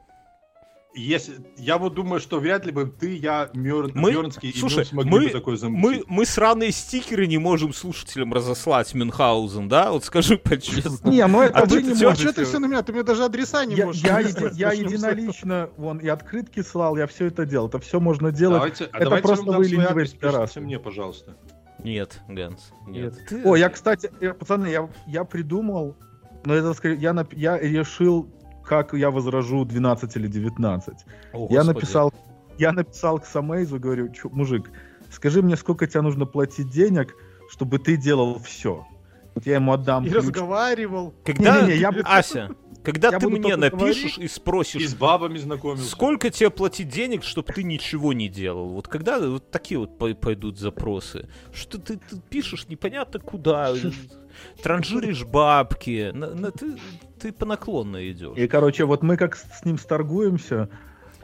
Если, 0.93 1.35
я 1.57 1.77
вот 1.77 1.93
думаю, 1.93 2.19
что 2.19 2.41
вряд 2.41 2.65
ли 2.65 2.73
бы 2.73 2.85
ты, 2.85 3.15
я, 3.15 3.49
Мёр, 3.53 3.89
Мы- 3.93 4.11
Мёрнский 4.11 4.49
и 4.49 4.57
слушай, 4.59 4.79
Мюн 4.79 4.85
смогли 4.85 5.11
мы- 5.11 5.23
бы 5.25 5.29
такое 5.29 5.53
Мы, 5.53 5.57
замутить. 5.57 6.03
мы 6.09 6.25
сраные 6.25 6.71
стикеры 6.73 7.27
не 7.27 7.37
можем 7.37 7.71
слушателям 7.73 8.33
разослать 8.33 8.93
Мюнхгаузен, 8.93 9.69
да? 9.69 9.91
Вот 9.93 10.03
скажи 10.03 10.37
по-честному. 10.43 11.13
Не, 11.15 11.25
ну 11.27 11.41
это 11.43 11.59
А 11.59 11.65
вы 11.65 11.81
не 11.81 11.91
А 11.93 11.95
что 11.95 12.05
можете. 12.09 12.33
ты 12.33 12.43
все 12.43 12.59
на 12.59 12.65
меня? 12.65 12.83
Ты 12.83 12.91
мне 12.91 13.03
даже 13.03 13.23
адреса 13.23 13.63
не 13.65 13.75
Я, 13.75 13.85
можешь. 13.85 14.01
я, 14.03 14.19
я 14.53 14.73
этого. 14.73 14.89
единолично, 14.89 15.69
вон, 15.77 15.99
и 15.99 16.09
открытки 16.09 16.61
слал, 16.61 16.97
я 16.97 17.07
все 17.07 17.27
это 17.27 17.45
делал. 17.45 17.69
Это 17.69 17.79
все 17.79 18.01
можно 18.01 18.33
делать. 18.33 18.57
Давайте, 18.57 18.83
а 18.85 18.97
это 18.97 19.03
давайте 19.05 19.27
просто 19.27 19.51
я 19.51 19.57
вы 19.57 19.65
ленивые 19.67 20.07
пидорасы. 20.09 20.59
мне, 20.59 20.77
пожалуйста. 20.77 21.37
Нет, 21.83 22.19
Ганс, 22.27 22.73
нет. 22.85 23.15
нет. 23.31 23.45
О, 23.45 23.55
я, 23.55 23.69
кстати, 23.69 24.11
я, 24.19 24.33
пацаны, 24.33 24.67
я, 24.67 24.89
я 25.07 25.23
придумал, 25.23 25.95
но 26.43 26.53
это, 26.53 26.75
я, 26.89 27.15
я 27.31 27.57
решил, 27.57 28.29
как 28.63 28.93
я 28.93 29.11
возражу 29.11 29.65
12 29.65 30.15
или 30.15 30.27
19. 30.27 30.93
О, 31.33 31.47
я 31.49 31.63
написал, 31.63 32.13
я 32.57 32.71
написал 32.71 33.19
к 33.19 33.25
Самейзу, 33.25 33.79
говорю, 33.79 34.11
мужик, 34.31 34.69
скажи 35.11 35.41
мне, 35.41 35.55
сколько 35.55 35.87
тебе 35.87 36.01
нужно 36.01 36.25
платить 36.25 36.69
денег, 36.69 37.15
чтобы 37.49 37.79
ты 37.79 37.97
делал 37.97 38.39
все. 38.39 38.85
Вот 39.33 39.45
я 39.45 39.55
ему 39.55 39.73
отдам. 39.73 40.05
И 40.05 40.09
ключ. 40.09 40.23
разговаривал. 40.23 41.13
Когда, 41.23 41.61
не, 41.61 41.73
не, 41.73 41.79
я... 41.79 41.89
Ася, 42.03 42.49
когда 42.83 43.09
я 43.09 43.19
ты 43.19 43.29
мне 43.29 43.55
напишешь 43.55 44.15
говорить, 44.15 44.17
и 44.17 44.27
спросишь... 44.27 44.81
И 44.81 44.87
с 44.87 44.95
бабами 44.95 45.37
знакомился. 45.37 45.89
Сколько 45.89 46.29
тебе 46.29 46.49
платить 46.49 46.89
денег, 46.89 47.23
чтобы 47.23 47.53
ты 47.53 47.63
ничего 47.63 48.11
не 48.13 48.27
делал? 48.27 48.69
Вот 48.69 48.87
когда 48.87 49.19
вот 49.19 49.51
такие 49.51 49.79
вот 49.79 49.97
пойдут 49.97 50.57
запросы, 50.57 51.29
что 51.53 51.77
ты, 51.77 51.97
ты 51.97 52.19
пишешь 52.29 52.67
непонятно 52.67 53.19
куда, 53.19 53.73
транжиришь 54.63 55.23
бабки, 55.25 56.11
на, 56.13 56.33
на, 56.33 56.51
ты, 56.51 56.77
ты 57.21 57.31
по 57.31 57.45
наклонной 57.45 58.11
идешь. 58.11 58.37
И, 58.37 58.47
короче, 58.47 58.85
вот 58.85 59.03
мы 59.03 59.17
как 59.17 59.35
с 59.35 59.63
ним 59.63 59.77
сторгуемся, 59.77 60.69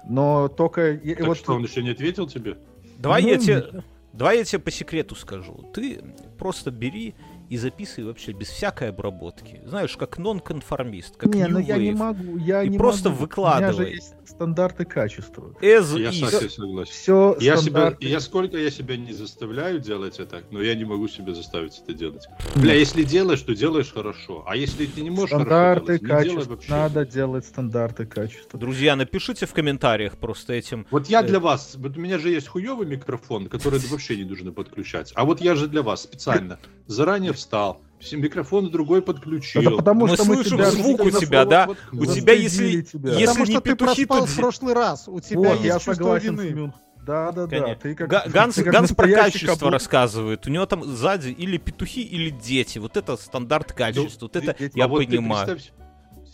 но 0.05 0.47
только... 0.47 0.97
Так 0.97 1.27
вот... 1.27 1.37
что, 1.37 1.53
он 1.53 1.63
еще 1.63 1.81
не 1.81 1.91
ответил 1.91 2.27
тебе? 2.27 2.57
Давай 2.97 3.23
ну, 3.23 3.29
я 3.29 3.37
тебе... 3.37 3.83
Давай 4.13 4.39
я 4.39 4.43
тебе 4.43 4.59
по 4.59 4.71
секрету 4.71 5.13
скажу. 5.13 5.69
Ты 5.73 6.01
просто 6.39 6.71
бери 6.71 7.13
и 7.49 7.57
записывай 7.57 8.07
вообще 8.07 8.31
без 8.31 8.47
всякой 8.47 8.89
обработки. 8.89 9.61
Знаешь, 9.65 9.95
как 9.95 10.17
нон-конформист, 10.17 11.17
как 11.17 11.33
Не, 11.33 11.47
ну 11.47 11.59
я 11.59 11.77
не 11.77 11.91
могу, 11.91 12.37
я 12.37 12.63
и 12.63 12.69
не 12.69 12.77
просто 12.77 13.09
могу. 13.09 13.21
выкладывай. 13.21 13.69
У 13.69 13.77
меня 13.77 13.89
же 13.89 13.95
есть 13.95 14.16
стандарты 14.27 14.85
качества. 14.85 15.53
As 15.61 15.97
я 15.97 16.09
is. 16.09 16.49
согласен. 16.49 16.91
Все 16.91 17.37
я, 17.39 17.57
стандарты... 17.57 18.01
себя, 18.01 18.11
я 18.11 18.19
сколько 18.19 18.57
я 18.57 18.69
себя 18.69 18.97
не 18.97 19.13
заставляю 19.13 19.79
делать 19.79 20.19
это, 20.19 20.43
но 20.51 20.61
я 20.61 20.75
не 20.75 20.85
могу 20.85 21.07
себя 21.07 21.33
заставить 21.33 21.79
это 21.79 21.93
делать. 21.93 22.27
Бля, 22.55 22.73
если 22.73 23.03
делаешь, 23.03 23.41
то 23.41 23.55
делаешь 23.55 23.91
хорошо. 23.93 24.43
А 24.47 24.55
если 24.55 24.85
ты 24.85 25.01
не 25.01 25.09
можешь 25.09 25.29
стандарты 25.29 25.99
хорошо 25.99 25.99
делать, 25.99 26.01
качества. 26.01 26.23
не 26.23 26.29
делай 26.29 26.47
вообще. 26.47 26.71
Надо 26.71 27.05
делать 27.05 27.45
стандарты 27.45 28.05
качества. 28.05 28.59
Друзья, 28.59 28.95
напишите 28.95 29.45
в 29.45 29.53
комментариях 29.53 30.17
просто 30.17 30.53
этим. 30.53 30.85
Вот 30.91 31.07
я 31.07 31.23
для 31.23 31.39
вас, 31.39 31.75
вот 31.77 31.97
у 31.97 31.99
меня 31.99 32.19
же 32.19 32.29
есть 32.29 32.47
хуёвый 32.47 32.87
микрофон, 32.87 33.47
который 33.47 33.79
вообще 33.89 34.17
не 34.17 34.25
нужно 34.25 34.51
подключать. 34.51 35.11
А 35.15 35.25
вот 35.25 35.41
я 35.41 35.55
же 35.55 35.67
для 35.67 35.81
вас 35.81 36.03
специально 36.03 36.59
заранее 36.87 37.33
встал, 37.33 37.81
все 37.81 37.86
микрофон 38.11 38.71
другой 38.71 39.01
подключил. 39.01 39.61
Это 39.61 39.71
потому 39.71 40.07
мы 40.07 40.15
что 40.15 40.23
слышим 40.23 40.57
мы 40.57 40.65
звук 40.65 41.01
у 41.01 41.11
тебя, 41.11 41.45
да? 41.45 41.69
У 41.91 42.05
тебя, 42.05 42.33
если, 42.33 42.81
тебя. 42.81 43.11
если 43.11 43.25
потому 43.25 43.45
не 43.45 43.51
что 43.51 43.61
петухи, 43.61 44.01
ты 44.01 44.07
проспал 44.07 44.25
то... 44.25 44.31
в 44.31 44.35
прошлый 44.35 44.73
раз. 44.73 45.07
У 45.07 45.19
тебя 45.19 45.39
вот, 45.39 45.53
есть 45.53 45.65
я 45.65 45.79
согласен 45.79 46.39
вины. 46.39 46.73
Да, 47.05 47.31
да, 47.31 47.47
да. 47.47 47.75
Ты 47.75 47.95
как, 47.95 48.09
Га- 48.09 48.25
Ганс, 48.27 48.55
ты 48.55 48.63
как 48.63 48.73
Ганс 48.73 48.91
про 48.93 49.07
качество 49.07 49.53
каблук. 49.53 49.71
рассказывает. 49.71 50.45
У 50.45 50.49
него 50.49 50.65
там 50.65 50.83
сзади 50.83 51.29
или 51.29 51.57
петухи, 51.57 52.01
или 52.01 52.29
дети. 52.29 52.79
Вот 52.79 52.97
это 52.97 53.15
стандарт 53.15 53.71
качества. 53.71 54.27
Ну, 54.27 54.29
вот 54.33 54.35
это 54.35 54.53
дети. 54.59 54.77
я 54.77 54.85
а 54.85 54.89
понимаю. 54.89 55.47
Вот 55.47 55.71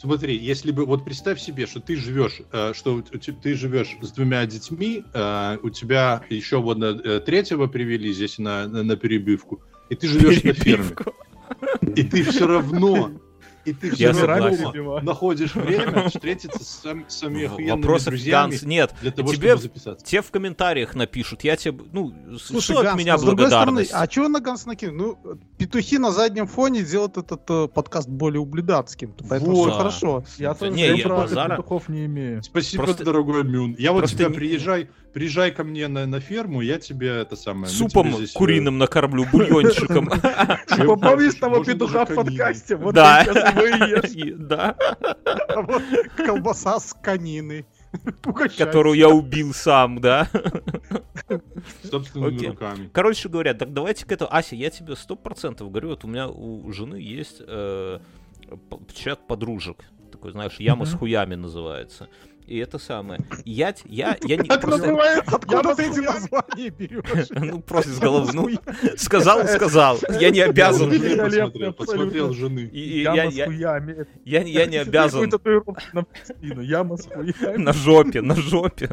смотри, 0.03 0.35
если 0.35 0.71
бы 0.71 0.85
вот 0.85 1.05
представь 1.05 1.39
себе, 1.39 1.67
что 1.67 1.79
ты 1.79 1.95
живешь, 1.95 2.41
э, 2.51 2.73
что 2.73 3.01
ты 3.01 3.53
живешь 3.53 3.95
с 4.01 4.11
двумя 4.11 4.45
детьми, 4.47 5.03
э, 5.13 5.57
у 5.61 5.69
тебя 5.69 6.23
еще 6.29 6.59
вот 6.59 6.81
э, 6.81 7.19
третьего 7.19 7.67
привели 7.67 8.11
здесь 8.11 8.39
на, 8.39 8.67
на, 8.67 8.83
на 8.83 8.95
перебивку, 8.97 9.61
и 9.89 9.95
ты 9.95 10.07
живешь 10.07 10.43
на 10.43 10.53
ферме. 10.53 10.95
И 11.95 12.03
ты 12.03 12.23
все 12.23 12.47
равно 12.47 13.11
и 13.65 13.73
ты 13.73 13.91
все 13.91 14.11
равно 14.11 14.99
находишь 15.01 15.55
время 15.55 16.09
встретиться 16.09 16.63
с 16.63 16.81
сам, 16.81 17.05
самими 17.07 17.45
охуенными 17.45 17.81
друзьями 18.03 18.51
Ганс, 18.51 18.63
нет, 18.63 18.93
для 19.01 19.11
того, 19.11 19.33
тебе, 19.33 19.49
чтобы 19.49 19.61
записаться. 19.61 20.05
Те 20.05 20.21
в 20.21 20.31
комментариях 20.31 20.95
напишут, 20.95 21.43
я 21.43 21.55
тебе, 21.55 21.81
ну, 21.91 22.13
Слушай, 22.37 22.73
что 22.73 22.83
Ганс, 22.83 22.89
от 22.89 22.97
меня 22.97 23.17
благодарность? 23.17 23.89
Стороны, 23.89 24.03
а 24.03 24.07
чего 24.07 24.27
на 24.27 24.39
Ганс 24.41 24.65
накинул? 24.65 25.17
Ну, 25.23 25.37
петухи 25.57 25.97
на 25.97 26.11
заднем 26.11 26.47
фоне 26.47 26.83
делают 26.83 27.17
этот 27.17 27.49
э, 27.49 27.67
подкаст 27.67 28.09
более 28.09 28.41
ублюдацким, 28.41 29.15
поэтому 29.29 29.55
вот. 29.55 29.69
все 29.69 29.77
хорошо. 29.77 30.23
Я 30.37 30.53
тоже 30.53 30.71
не, 30.71 30.97
я 30.97 31.07
базара... 31.07 31.55
петухов 31.55 31.87
не 31.87 32.05
имею. 32.05 32.43
Спасибо, 32.43 32.83
Просто... 32.83 33.05
дорогой 33.05 33.43
Мюн. 33.43 33.75
Я 33.77 33.93
вот 33.93 34.07
тебя 34.07 34.27
не... 34.27 34.33
приезжай, 34.33 34.89
приезжай 35.13 35.51
ко 35.51 35.63
мне 35.63 35.87
на, 35.87 36.05
на 36.05 36.19
ферму, 36.19 36.61
я 36.61 36.79
тебе 36.79 37.09
это 37.09 37.35
самое... 37.35 37.67
Супом 37.67 38.11
здесь... 38.13 38.35
Э, 38.35 38.37
куриным 38.37 38.77
накормлю, 38.77 39.25
бульончиком. 39.31 40.09
Помнишь 40.99 41.35
того 41.35 41.63
петуха 41.63 42.05
в 42.05 42.15
подкасте? 42.15 42.77
Да. 42.77 43.23
Да. 44.33 44.75
Колбаса 46.17 46.79
с 46.79 46.93
конины. 46.93 47.65
Которую 48.57 48.95
я 48.95 49.09
убил 49.09 49.53
сам, 49.53 49.99
да? 50.01 50.29
Собственными 51.83 52.47
руками. 52.47 52.89
Короче 52.91 53.29
говоря, 53.29 53.53
так 53.53 53.73
давайте 53.73 54.05
к 54.05 54.11
этому... 54.11 54.33
Ася, 54.33 54.55
я 54.55 54.69
тебе 54.69 54.95
сто 54.95 55.15
процентов 55.15 55.69
говорю, 55.71 55.89
вот 55.89 56.03
у 56.03 56.07
меня 56.07 56.27
у 56.27 56.71
жены 56.71 56.95
есть 56.95 57.37
э, 57.39 57.99
чат 58.93 59.27
подружек. 59.27 59.83
Такой, 60.11 60.31
знаешь, 60.31 60.55
яма 60.59 60.85
с 60.85 60.93
хуями 60.93 61.35
называется. 61.35 62.09
И 62.45 62.57
это 62.57 62.77
самое. 62.77 63.21
Я, 63.45 63.73
я, 63.85 64.17
я 64.23 64.37
не 64.37 64.47
как 64.47 64.61
просто... 64.61 64.81
называется? 64.81 65.35
Откуда 65.35 65.75
ты 65.75 65.83
эти 65.83 65.99
названия 65.99 66.69
берешь? 66.69 67.29
Ну, 67.53 67.61
просто 67.61 67.91
с 67.91 67.99
головы. 67.99 68.31
Ну, 68.33 68.49
сказал, 68.97 69.45
сказал. 69.47 69.97
Я 70.19 70.29
не 70.29 70.41
обязан. 70.41 70.89
Посмотрел, 71.73 72.33
жены. 72.33 72.69
Я 72.73 73.25
Я 74.25 74.65
не 74.65 74.77
обязан. 74.77 75.31
Яма 76.41 76.97
с 76.97 77.07
хуями. 77.07 77.57
На 77.57 77.73
жопе, 77.73 78.21
на 78.21 78.35
жопе. 78.35 78.89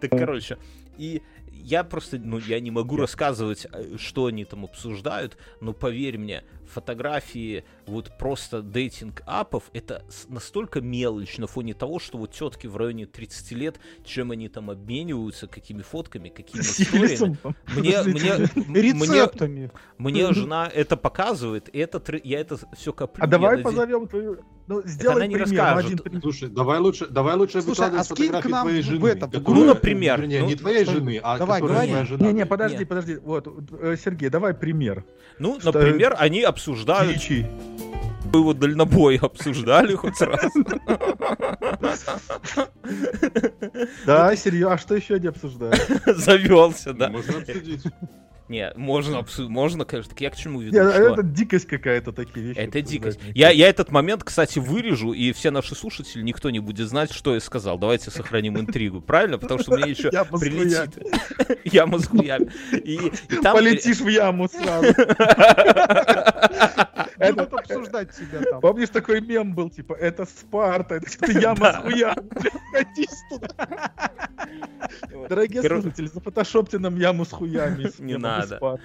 Так, 0.00 0.10
короче. 0.10 0.58
И 0.98 1.22
я 1.62 1.84
просто, 1.84 2.18
ну, 2.18 2.38
я 2.38 2.60
не 2.60 2.70
могу 2.70 2.96
рассказывать, 2.96 3.66
э, 3.72 3.96
что 3.96 4.26
они 4.26 4.44
там 4.44 4.64
обсуждают, 4.64 5.36
но 5.60 5.72
поверь 5.72 6.18
мне, 6.18 6.44
фотографии 6.72 7.64
вот 7.86 8.16
просто 8.18 8.62
дейтинг-апов, 8.62 9.64
это 9.72 10.04
настолько 10.28 10.80
мелочь 10.80 11.38
на 11.38 11.46
фоне 11.46 11.74
того, 11.74 11.98
что 11.98 12.18
вот 12.18 12.32
тетки 12.32 12.66
в 12.66 12.76
районе 12.76 13.06
30 13.06 13.52
лет, 13.52 13.80
чем 14.04 14.30
они 14.30 14.48
там 14.48 14.70
обмениваются, 14.70 15.46
какими 15.46 15.82
фотками, 15.82 16.28
какими 16.28 16.62
историями. 16.62 17.38
Мне, 17.76 18.02
мне, 18.02 18.82
Рецептами. 18.82 19.70
Мне, 19.98 20.24
мне 20.24 20.32
жена 20.32 20.68
это 20.72 20.96
показывает, 20.96 21.68
и 21.74 21.78
это, 21.78 22.02
я 22.24 22.40
это 22.40 22.58
все 22.76 22.92
коплю. 22.92 23.22
А 23.22 23.26
давай 23.26 23.58
позовем 23.58 24.08
твою... 24.08 24.40
Ну, 24.68 24.82
сделай 24.84 25.16
она 25.16 25.24
пример, 25.24 25.48
не 25.48 25.56
расскажет. 25.56 26.06
Один... 26.06 26.20
Слушай, 26.20 26.48
давай 26.48 26.78
лучше, 26.78 27.06
давай 27.08 27.36
лучше 27.36 27.62
Слушай, 27.62 27.88
а 27.88 28.02
фотографии 28.02 28.48
к 28.48 28.50
нам 28.50 28.66
твоей 28.66 28.82
жены. 28.82 29.00
В 29.00 29.04
это, 29.04 29.26
которая, 29.26 29.54
ну, 29.54 29.64
например. 29.66 30.20
Вернее, 30.20 30.40
ну, 30.42 30.46
не 30.46 30.54
твоей 30.54 30.84
жены, 30.84 31.20
а 31.22 31.38
давай, 31.38 31.60
говори. 31.60 31.88
твоя 31.88 32.04
жена. 32.04 32.26
Не, 32.26 32.32
не, 32.32 32.46
подожди, 32.46 32.78
Нет. 32.78 32.88
подожди. 32.88 33.16
Вот, 33.16 33.48
э, 33.80 33.96
Сергей, 34.02 34.28
давай 34.28 34.54
пример. 34.54 35.04
Ну, 35.38 35.58
что... 35.60 35.72
например, 35.72 36.14
они 36.18 36.42
обсуждают... 36.42 37.20
Чичи. 37.20 37.46
Вы 38.24 38.40
его 38.40 38.54
дальнобой 38.54 39.16
обсуждали 39.22 39.94
хоть 39.94 40.20
раз? 40.20 40.52
Да, 44.06 44.34
серьезно, 44.36 44.74
а 44.74 44.78
что 44.78 44.94
еще 44.94 45.18
не 45.18 45.26
обсуждают? 45.26 45.80
Завелся, 46.06 46.94
да. 46.94 47.08
Можно 47.10 47.38
обсудить. 47.38 47.82
Не, 48.48 48.72
можно, 48.76 49.18
абсу- 49.18 49.48
можно, 49.48 49.84
конечно. 49.84 50.10
Так 50.10 50.20
я 50.20 50.30
к 50.30 50.36
чему 50.36 50.60
веду? 50.60 50.76
Не, 50.76 50.90
что... 50.90 51.12
Это 51.12 51.22
дикость 51.22 51.66
какая-то 51.66 52.12
такие 52.12 52.46
вещи. 52.46 52.58
Это 52.58 52.82
дикость. 52.82 53.18
Я, 53.34 53.50
я 53.50 53.68
этот 53.68 53.90
момент, 53.90 54.24
кстати, 54.24 54.58
вырежу, 54.58 55.12
и 55.12 55.32
все 55.32 55.50
наши 55.50 55.74
слушатели, 55.74 56.22
никто 56.22 56.50
не 56.50 56.60
будет 56.60 56.88
знать, 56.88 57.12
что 57.12 57.34
я 57.34 57.40
сказал. 57.40 57.78
Давайте 57.78 58.10
сохраним 58.10 58.58
интригу, 58.58 59.00
правильно? 59.00 59.38
Потому 59.38 59.60
что 59.60 59.76
мне 59.76 59.90
еще 59.90 60.10
прилетит. 60.40 60.98
Яма 61.64 61.98
с 61.98 62.06
хуями. 62.06 62.50
Полетишь 63.42 64.00
в 64.00 64.08
яму 64.08 64.48
сразу. 64.48 64.92
Будут 67.30 67.52
обсуждать 67.52 68.10
тебя 68.16 68.42
там. 68.42 68.60
Помнишь, 68.60 68.88
такой 68.88 69.20
мем 69.20 69.54
был, 69.54 69.70
типа, 69.70 69.94
это 69.94 70.24
Спарта, 70.26 70.96
это 70.96 71.08
что-то 71.10 71.32
яма 71.32 71.72
с 71.72 71.76
хуями. 71.76 72.28
Катись 72.72 73.22
туда. 73.30 74.02
Дорогие 75.28 75.62
слушатели, 75.62 76.06
зафотошопьте 76.06 76.78
нам 76.78 76.96
яму 76.96 77.24
с 77.24 77.30
хуями. 77.30 77.90
Не 77.98 78.18
надо. 78.18 78.78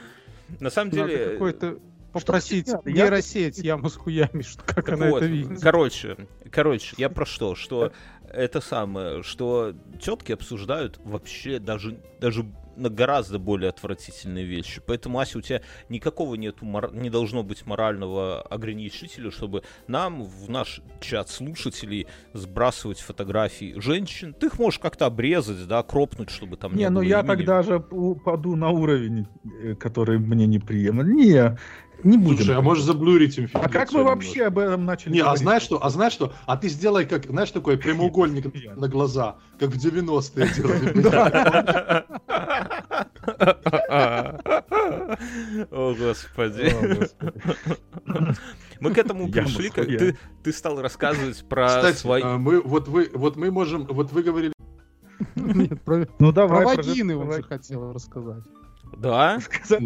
На 0.59 0.69
самом 0.69 0.91
деле... 0.91 1.31
Какой-то 1.31 1.79
попросить 2.13 2.67
нейросеть 2.85 3.59
яму 3.59 3.89
с 3.89 3.95
хуями, 3.95 4.41
что, 4.41 4.63
как 4.63 4.89
она 4.89 5.09
это 5.09 5.25
видит. 5.25 5.61
Короче, 5.61 6.15
короче, 6.51 6.95
я 6.97 7.09
про 7.09 7.25
что? 7.25 7.53
Что 7.55 7.91
это 8.31 8.61
самое, 8.61 9.23
что 9.23 9.73
тетки 10.01 10.31
обсуждают 10.31 10.99
вообще 11.03 11.59
даже, 11.59 11.99
даже 12.19 12.45
на 12.77 12.89
гораздо 12.89 13.39
более 13.39 13.69
отвратительные 13.69 14.45
вещи. 14.45 14.81
Поэтому, 14.85 15.19
Ася, 15.19 15.37
у 15.37 15.41
тебя 15.41 15.61
никакого 15.89 16.35
нету, 16.35 16.65
не 16.93 17.09
должно 17.09 17.43
быть 17.43 17.65
морального 17.65 18.41
ограничителя, 18.41 19.31
чтобы 19.31 19.63
нам 19.87 20.23
в 20.23 20.49
наш 20.49 20.81
чат 21.01 21.29
слушателей 21.29 22.07
сбрасывать 22.33 22.99
фотографии 22.99 23.79
женщин. 23.79 24.33
Ты 24.33 24.47
их 24.47 24.59
можешь 24.59 24.79
как-то 24.79 25.05
обрезать, 25.05 25.67
да, 25.67 25.83
кропнуть, 25.83 26.29
чтобы 26.29 26.57
там 26.57 26.73
не, 26.73 26.83
не 26.83 26.89
ну 26.89 27.01
я 27.01 27.19
имени. 27.19 27.27
тогда 27.27 27.63
же 27.63 27.83
упаду 27.91 28.55
на 28.55 28.69
уровень, 28.69 29.27
э, 29.63 29.75
который 29.75 30.19
мне 30.19 30.45
неприемлем. 30.45 31.15
Не, 31.15 31.57
не 32.03 32.17
будем. 32.17 32.37
Слушай, 32.37 32.55
а 32.57 32.61
можешь 32.61 32.83
заблурить 32.83 33.37
им 33.37 33.49
А 33.53 33.67
как 33.69 33.91
мы 33.91 34.03
вообще 34.03 34.45
об 34.45 34.59
этом 34.59 34.85
начали 34.85 35.13
Не, 35.13 35.19
а 35.19 35.23
говорить? 35.25 35.41
а 35.41 35.43
знаешь 35.43 35.63
что? 35.63 35.83
А 35.85 35.89
знаешь 35.89 36.13
что? 36.13 36.33
А 36.45 36.57
ты 36.57 36.69
сделай 36.69 37.05
как, 37.05 37.25
знаешь, 37.25 37.51
такой 37.51 37.77
прямоугольник 37.77 38.45
на 38.75 38.87
глаза, 38.87 39.37
как 39.59 39.69
в 39.69 39.77
90-е 39.77 40.47
делали. 40.55 42.05
О, 45.71 45.93
господи. 45.95 46.73
Мы 48.79 48.93
к 48.93 48.97
этому 48.97 49.31
пришли, 49.31 49.69
как 49.69 49.85
ты, 49.87 50.17
ты 50.43 50.53
стал 50.53 50.81
рассказывать 50.81 51.43
про 51.49 51.67
Кстати, 51.67 51.95
свои... 51.97 52.21
а, 52.23 52.37
мы, 52.37 52.61
вот, 52.61 52.87
вы, 52.87 53.09
вот 53.13 53.35
мы 53.35 53.49
можем... 53.51 53.85
Вот 53.85 54.11
вы 54.11 54.21
говорили... 54.23 54.53
Нет, 55.35 55.81
про, 55.81 56.07
Ну 56.19 56.31
про 56.31 56.47
давай. 56.47 56.65
вагины 56.77 57.15
он 57.17 57.27
про- 57.27 57.37
же 57.37 57.43
хотел 57.43 57.91
рассказать. 57.91 58.43
Да? 58.97 59.39
сказать. 59.39 59.81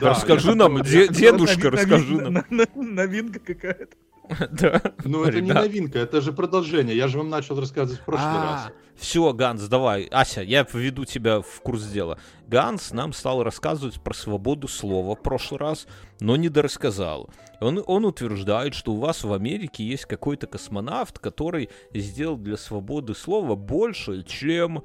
Да, 0.00 0.10
Расскажи 0.10 0.54
нам, 0.54 0.82
де- 0.82 1.08
дедушка, 1.08 1.68
Новин- 1.68 1.70
расскажи 1.70 2.14
нам. 2.20 2.32
на- 2.34 2.44
на- 2.50 2.66
Новинка 2.82 3.38
какая-то. 3.40 3.96
Да. 4.52 4.80
Ну, 5.04 5.24
это 5.24 5.40
не 5.40 5.52
новинка, 5.52 5.98
это 5.98 6.20
же 6.20 6.32
продолжение. 6.32 6.96
Я 6.96 7.08
же 7.08 7.18
вам 7.18 7.28
начал 7.28 7.58
рассказывать 7.60 8.00
в 8.00 8.04
прошлый 8.04 8.32
раз. 8.34 8.68
Все, 8.96 9.32
Ганс, 9.32 9.66
давай. 9.68 10.04
Ася, 10.04 10.42
я 10.42 10.64
введу 10.72 11.04
тебя 11.04 11.40
в 11.40 11.60
курс 11.62 11.84
дела. 11.86 12.18
Ганс 12.46 12.92
нам 12.92 13.12
стал 13.12 13.42
рассказывать 13.42 14.00
про 14.00 14.14
свободу 14.14 14.68
слова 14.68 15.16
в 15.16 15.22
прошлый 15.22 15.58
раз, 15.58 15.86
но 16.20 16.36
не 16.36 16.48
дорассказал. 16.48 17.30
Он, 17.60 17.82
он 17.86 18.04
утверждает, 18.04 18.74
что 18.74 18.92
у 18.92 19.00
вас 19.00 19.24
в 19.24 19.32
Америке 19.32 19.84
есть 19.84 20.04
какой-то 20.06 20.46
космонавт, 20.46 21.18
который 21.18 21.68
сделал 21.92 22.36
для 22.36 22.56
свободы 22.56 23.14
слова 23.14 23.56
больше, 23.56 24.22
чем, 24.22 24.84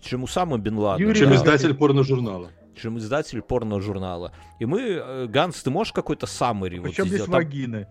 чем 0.00 0.24
Усама 0.24 0.58
Бен 0.58 0.78
Ладен. 0.78 1.06
Юрий 1.06 1.20
Чем 1.20 1.30
Да. 1.30 1.36
издатель 1.36 1.74
порножурнала. 1.74 2.50
Чем 2.78 2.98
издатель 2.98 3.42
порно-журнала. 3.42 4.32
И 4.58 4.66
мы, 4.66 4.80
э, 4.80 5.26
Ганс, 5.26 5.62
ты 5.62 5.70
можешь 5.70 5.92
какой-то 5.92 6.26
саммари 6.26 6.78
вот 6.78 6.88
Причем 6.88 7.04
здесь 7.06 7.22
сделать? 7.22 7.30
Там- 7.30 7.40
вагины. 7.40 7.86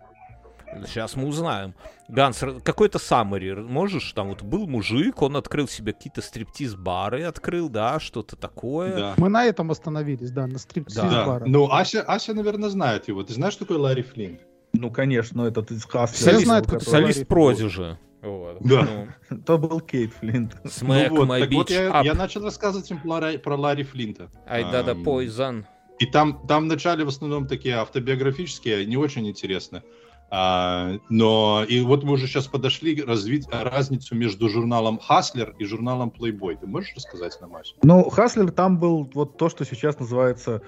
Сейчас 0.85 1.15
мы 1.15 1.27
узнаем. 1.27 1.75
Ганс, 2.07 2.43
какой-то 2.63 2.99
саммари 2.99 3.53
можешь? 3.53 4.11
Там 4.11 4.29
вот 4.29 4.43
был 4.43 4.67
мужик, 4.67 5.21
он 5.21 5.37
открыл 5.37 5.67
себе 5.67 5.93
какие-то 5.93 6.21
стриптиз-бары, 6.21 7.23
открыл, 7.23 7.69
да, 7.69 7.99
что-то 7.99 8.35
такое. 8.35 8.95
Да. 8.95 9.13
Мы 9.17 9.29
на 9.29 9.45
этом 9.45 9.71
остановились, 9.71 10.31
да, 10.31 10.45
на 10.45 10.59
стриптиз 10.59 10.95
Да. 10.95 11.41
Ну, 11.45 11.71
Ася, 11.71 12.01
Ася, 12.01 12.33
наверное, 12.33 12.69
знает 12.69 13.07
его. 13.07 13.23
Ты 13.23 13.33
знаешь, 13.33 13.53
что 13.53 13.65
такое 13.65 13.77
Ларри 13.79 14.03
Флинт? 14.03 14.41
Ну, 14.73 14.91
конечно, 14.91 15.43
этот 15.43 15.71
из 15.71 15.85
Хаслера. 15.85 16.07
Все 16.07 16.31
Солист- 16.31 16.45
знают, 16.45 16.67
кто 16.67 16.79
Солист 16.79 17.27
Продижи. 17.27 17.97
Вот. 18.27 18.57
Да. 18.61 18.87
Ну, 19.29 19.37
То 19.45 19.57
был 19.57 19.79
Кейт 19.81 20.13
Флинт. 20.13 20.55
Smack 20.63 21.09
ну 21.09 21.15
вот, 21.17 21.29
my 21.29 21.39
так 21.39 21.51
вот 21.51 21.69
bitch 21.71 22.03
я, 22.05 22.13
начал 22.13 22.43
рассказывать 22.43 22.89
им 22.91 22.99
про, 22.99 23.09
Ларри- 23.09 23.37
про 23.37 23.55
Ларри 23.55 23.83
Флинта. 23.83 24.29
Ай 24.47 24.63
да 24.63 24.83
да 24.83 24.91
Ам, 24.91 25.03
poison. 25.03 25.65
И 25.99 26.05
там, 26.05 26.45
там 26.47 26.63
в 26.63 26.67
начале 26.67 27.03
в 27.03 27.07
основном 27.07 27.47
такие 27.47 27.75
автобиографические, 27.75 28.85
не 28.85 28.97
очень 28.97 29.27
интересно. 29.27 29.83
А, 30.29 30.97
но 31.09 31.63
и 31.67 31.79
вот 31.81 32.03
мы 32.03 32.13
уже 32.13 32.27
сейчас 32.27 32.47
подошли 32.47 33.01
развить 33.01 33.47
разницу 33.49 34.13
между 34.13 34.49
журналом 34.49 34.99
Хаслер 34.99 35.55
и 35.57 35.65
журналом 35.65 36.13
Playboy. 36.15 36.57
Ты 36.59 36.67
можешь 36.67 36.93
рассказать 36.95 37.37
нам, 37.39 37.55
Ася? 37.55 37.75
Ну, 37.81 38.09
Хаслер 38.09 38.51
там 38.51 38.77
был 38.77 39.09
вот 39.13 39.37
то, 39.37 39.47
что 39.49 39.63
сейчас 39.63 39.97
называется 39.99 40.61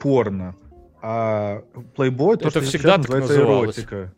порно. 0.00 0.56
А 1.02 1.62
Playboy 1.96 2.36
то, 2.36 2.48
Это 2.48 2.50
что 2.50 2.60
всегда 2.62 2.96
сейчас 2.96 3.06
так 3.06 3.20
называется 3.20 3.38
называлось. 3.38 3.78
эротика. 3.78 4.12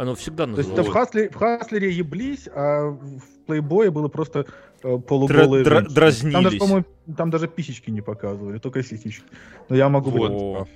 Оно 0.00 0.14
всегда 0.14 0.46
То 0.46 0.56
есть 0.56 0.70
это 0.70 0.82
в, 0.82 0.86
называлось. 0.86 1.08
Хаслере, 1.08 1.28
в 1.28 1.34
Хаслере 1.34 1.90
еблись, 1.90 2.48
а 2.54 2.88
в 2.88 3.22
Playboy 3.46 3.90
было 3.90 4.08
просто 4.08 4.46
э, 4.82 4.88
Дра- 4.88 4.98
полуголые 4.98 5.62
дра- 5.62 5.80
женщины. 5.82 5.84
Там 5.84 5.84
даже, 5.84 5.94
дразнились. 5.94 6.58
по-моему, 6.58 6.84
там 7.18 7.30
даже 7.30 7.48
писечки 7.48 7.90
не 7.90 8.00
показывали, 8.00 8.58
только 8.58 8.82
сисечки. 8.82 9.24
Но 9.68 9.76
я 9.76 9.90
могу 9.90 10.10
быть 10.10 10.22
Вот. 10.22 10.54
прав. 10.54 10.68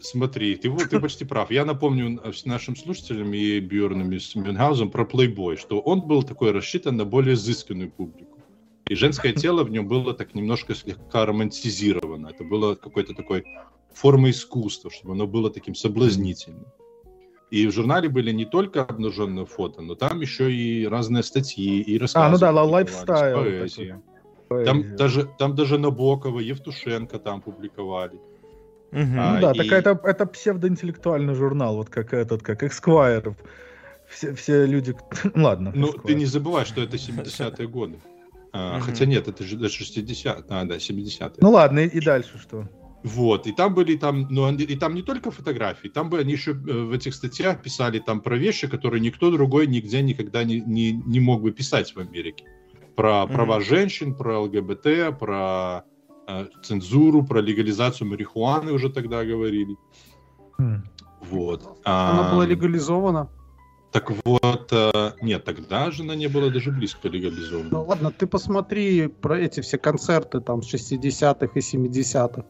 Смотри, 0.00 0.56
ты, 0.56 0.68
вот- 0.68 0.88
ты 0.90 0.98
почти 0.98 1.24
прав. 1.24 1.52
Я 1.52 1.64
напомню 1.64 2.20
нашим 2.44 2.74
слушателям 2.74 3.32
и 3.32 3.60
Бьерном 3.60 4.10
и 4.10 4.18
с 4.18 4.34
Мюнхгаузом 4.34 4.90
про 4.90 5.04
Playboy, 5.04 5.58
что 5.58 5.78
он 5.78 6.00
был 6.00 6.24
такой 6.24 6.50
рассчитан 6.50 6.96
на 6.96 7.04
более 7.04 7.34
изысканную 7.34 7.88
публику. 7.88 8.40
И 8.88 8.96
женское 8.96 9.32
тело 9.32 9.62
в 9.62 9.70
нем 9.70 9.86
было 9.86 10.12
так 10.12 10.34
немножко 10.34 10.74
слегка 10.74 11.24
романтизировано. 11.24 12.30
Это 12.34 12.42
было 12.42 12.74
какой-то 12.74 13.14
такой 13.14 13.44
форма 13.94 14.30
искусства, 14.30 14.90
чтобы 14.90 15.12
оно 15.12 15.28
было 15.28 15.50
таким 15.50 15.76
соблазнительным. 15.76 16.66
И 17.52 17.66
в 17.66 17.70
журнале 17.70 18.08
были 18.08 18.32
не 18.32 18.46
только 18.46 18.82
обнаженные 18.82 19.44
фото, 19.44 19.82
но 19.82 19.94
там 19.94 20.22
еще 20.22 20.50
и 20.50 20.86
разные 20.86 21.22
статьи 21.22 21.82
и 21.82 21.98
рассказы. 21.98 22.26
А, 22.26 22.30
ну 22.30 22.38
да, 22.38 22.50
лайфстайл. 22.50 23.68
Там 24.64 24.96
даже, 24.96 25.28
там 25.38 25.54
даже 25.54 25.78
Набокова, 25.78 26.40
Евтушенко 26.40 27.18
там 27.18 27.42
публиковали. 27.42 28.18
Мгм. 28.90 29.20
А, 29.20 29.34
Ну 29.34 29.40
да, 29.42 29.52
и- 29.52 29.58
так 29.58 29.66
это, 29.66 30.00
это 30.02 30.24
псевдоинтеллектуальный 30.24 31.34
журнал, 31.34 31.76
вот 31.76 31.90
как 31.90 32.14
этот, 32.14 32.42
как 32.42 32.62
Esquire. 32.62 33.34
Все, 34.08 34.34
все 34.34 34.64
люди... 34.64 34.96
Ладно. 35.34 35.72
Ну, 35.74 35.88
Esquire. 35.88 36.06
ты 36.06 36.14
не 36.14 36.24
забывай, 36.24 36.64
что 36.64 36.80
это 36.82 36.96
70-е 36.96 37.68
годы. 37.68 37.98
А. 38.54 38.80
Хотя 38.80 39.04
нет, 39.04 39.28
это 39.28 39.44
же 39.44 39.58
даже 39.58 39.74
60 39.74 40.46
а, 40.48 40.64
да, 40.64 40.76
70-е. 40.76 41.32
Ну 41.42 41.50
ладно, 41.50 41.80
и, 41.80 41.88
и 41.88 42.00
дальше 42.00 42.38
что? 42.38 42.66
Вот, 43.04 43.46
и 43.48 43.52
там 43.52 43.74
были 43.74 43.96
там, 43.96 44.28
ну, 44.30 44.52
и 44.52 44.76
там 44.76 44.94
не 44.94 45.02
только 45.02 45.30
фотографии, 45.32 45.88
там 45.88 46.08
бы 46.08 46.20
они 46.20 46.32
еще 46.32 46.52
э, 46.52 46.54
в 46.54 46.92
этих 46.92 47.14
статьях 47.14 47.60
писали 47.60 47.98
там 47.98 48.20
про 48.20 48.36
вещи, 48.36 48.68
которые 48.68 49.00
никто 49.00 49.30
другой 49.30 49.66
нигде 49.66 50.02
никогда 50.02 50.44
не, 50.44 50.60
не, 50.60 50.92
не 50.92 51.20
мог 51.20 51.42
бы 51.42 51.50
писать 51.50 51.94
в 51.94 51.98
Америке. 51.98 52.44
Про 52.94 53.24
Мгм. 53.24 53.34
права 53.34 53.60
женщин, 53.60 54.14
про 54.14 54.40
ЛГБТ, 54.40 55.18
про 55.18 55.82
э, 56.28 56.46
цензуру, 56.62 57.24
про 57.24 57.40
легализацию 57.40 58.08
марихуаны 58.08 58.72
уже 58.72 58.88
тогда 58.88 59.24
говорили. 59.24 59.76
Хм. 60.58 60.84
Вот. 61.22 61.80
Она 61.84 62.30
А, 62.30 62.32
была 62.32 62.46
легализована. 62.46 63.28
Так 63.90 64.12
вот, 64.24 64.72
э, 64.72 65.12
нет, 65.20 65.44
тогда 65.44 65.90
же 65.90 66.02
она 66.02 66.14
не 66.14 66.28
была 66.28 66.50
даже 66.50 66.70
близко 66.70 67.08
легализована. 67.08 67.68
Ну 67.70 67.84
ладно, 67.84 68.10
ты 68.10 68.26
посмотри 68.26 69.08
про 69.08 69.38
эти 69.38 69.60
все 69.60 69.76
концерты 69.76 70.40
там 70.40 70.62
с 70.62 70.72
60-х 70.72 71.52
и 71.54 71.60
70-х. 71.60 72.44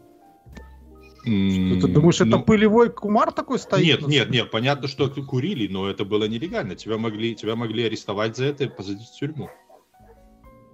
Ты 1.25 1.89
думаешь, 1.89 2.17
это 2.17 2.27
ну, 2.27 2.43
пылевой 2.43 2.91
кумар 2.91 3.33
такой 3.33 3.59
стоит? 3.59 3.85
Нет, 3.85 4.07
нет, 4.09 4.31
нет, 4.31 4.51
понятно, 4.51 4.89
что 4.89 5.09
ты 5.09 5.23
курили, 5.23 5.69
но 5.73 5.89
это 5.89 6.05
было 6.05 6.25
нелегально. 6.25 6.75
Тебя 6.75 6.99
могли, 6.99 7.35
тебя 7.35 7.55
могли 7.55 7.85
арестовать 7.85 8.37
за 8.37 8.47
это 8.47 8.65
и 8.65 8.69
посадить 8.69 9.09
в 9.09 9.19
тюрьму. 9.19 9.49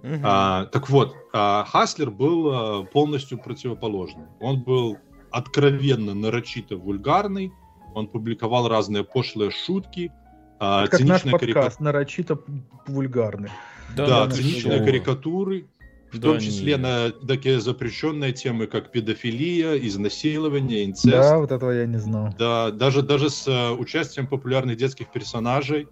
Мгм. 0.01 0.21
А, 0.23 0.65
так 0.65 0.89
вот, 0.89 1.15
а, 1.33 1.65
Хаслер 1.65 2.09
был 2.09 2.49
а, 2.51 2.83
полностью 2.85 3.37
противоположным. 3.37 4.27
Он 4.39 4.61
был 4.63 4.97
откровенно, 5.29 6.13
нарочито 6.13 6.77
вульгарный. 6.77 7.51
Он 7.93 8.07
публиковал 8.07 8.67
разные 8.67 9.03
пошлые 9.03 9.51
шутки, 9.51 10.11
а, 10.59 10.83
Это 10.83 10.91
как 10.91 10.99
наш 11.01 11.21
циничные 11.21 11.39
карика- 11.39 11.53
подкаст, 11.53 11.79
нарочито 11.79 12.39
вульгарный. 12.87 13.49
Да, 13.95 14.25
ну 14.25 14.31
циничные 14.31 14.83
карикатуры, 14.83 15.67
в 16.11 16.17
Да 16.19 16.29
том 16.29 16.39
числе 16.39 16.77
на 16.77 17.11
такие 17.11 17.59
запрещенные 17.59 18.33
темы, 18.33 18.67
как 18.67 18.91
педофилия, 18.91 19.75
изнасилование, 19.75 20.85
инцест. 20.85 21.05
Да, 21.05 21.37
вот 21.37 21.51
этого 21.51 21.71
я 21.71 21.85
не 21.85 21.99
знал. 21.99 22.33
Да, 22.37 22.71
даже, 22.71 23.01
даже 23.01 23.29
с 23.29 23.47
э, 23.47 23.71
участием 23.71 24.27
популярных 24.27 24.77
детских 24.77 25.11
персонажей 25.11 25.87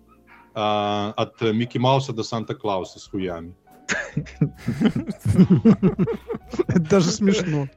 а, 0.53 1.13
от 1.15 1.41
э, 1.41 1.53
Микки 1.53 1.78
Мауса 1.78 2.13
до 2.13 2.24
Санта-Клауса 2.24 2.99
с 2.99 3.07
хуями. 3.07 3.53
Это 6.68 6.80
даже 6.80 7.09
смешно. 7.11 7.68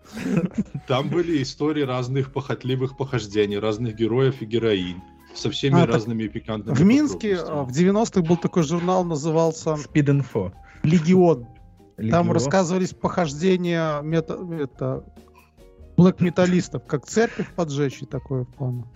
Там 0.88 1.08
были 1.08 1.42
истории 1.42 1.82
разных 1.82 2.32
похотливых 2.32 2.96
похождений, 2.96 3.58
разных 3.58 3.96
героев 3.96 4.40
и 4.40 4.46
героинь, 4.46 5.00
со 5.34 5.50
всеми 5.50 5.76
А, 5.76 5.80
так 5.80 5.90
разными 5.94 6.26
пикантными 6.26 6.74
В 6.76 6.82
Минске 6.82 7.36
а, 7.36 7.64
в 7.64 7.70
90-х 7.70 8.22
был 8.22 8.36
такой 8.36 8.62
журнал, 8.62 9.04
назывался 9.04 9.70
Speed 9.70 10.22
Info. 10.22 10.52
«Легион». 10.82 11.46
Там 12.08 12.32
рассказывались 12.32 12.90
похождения 12.94 14.00
мета, 14.02 14.38
это, 14.58 15.04
блэк-металлистов, 16.00 16.86
как 16.86 17.06
церковь 17.06 17.52
поджечь 17.54 18.00
и 18.00 18.06
такое 18.06 18.44
плана. 18.44 18.86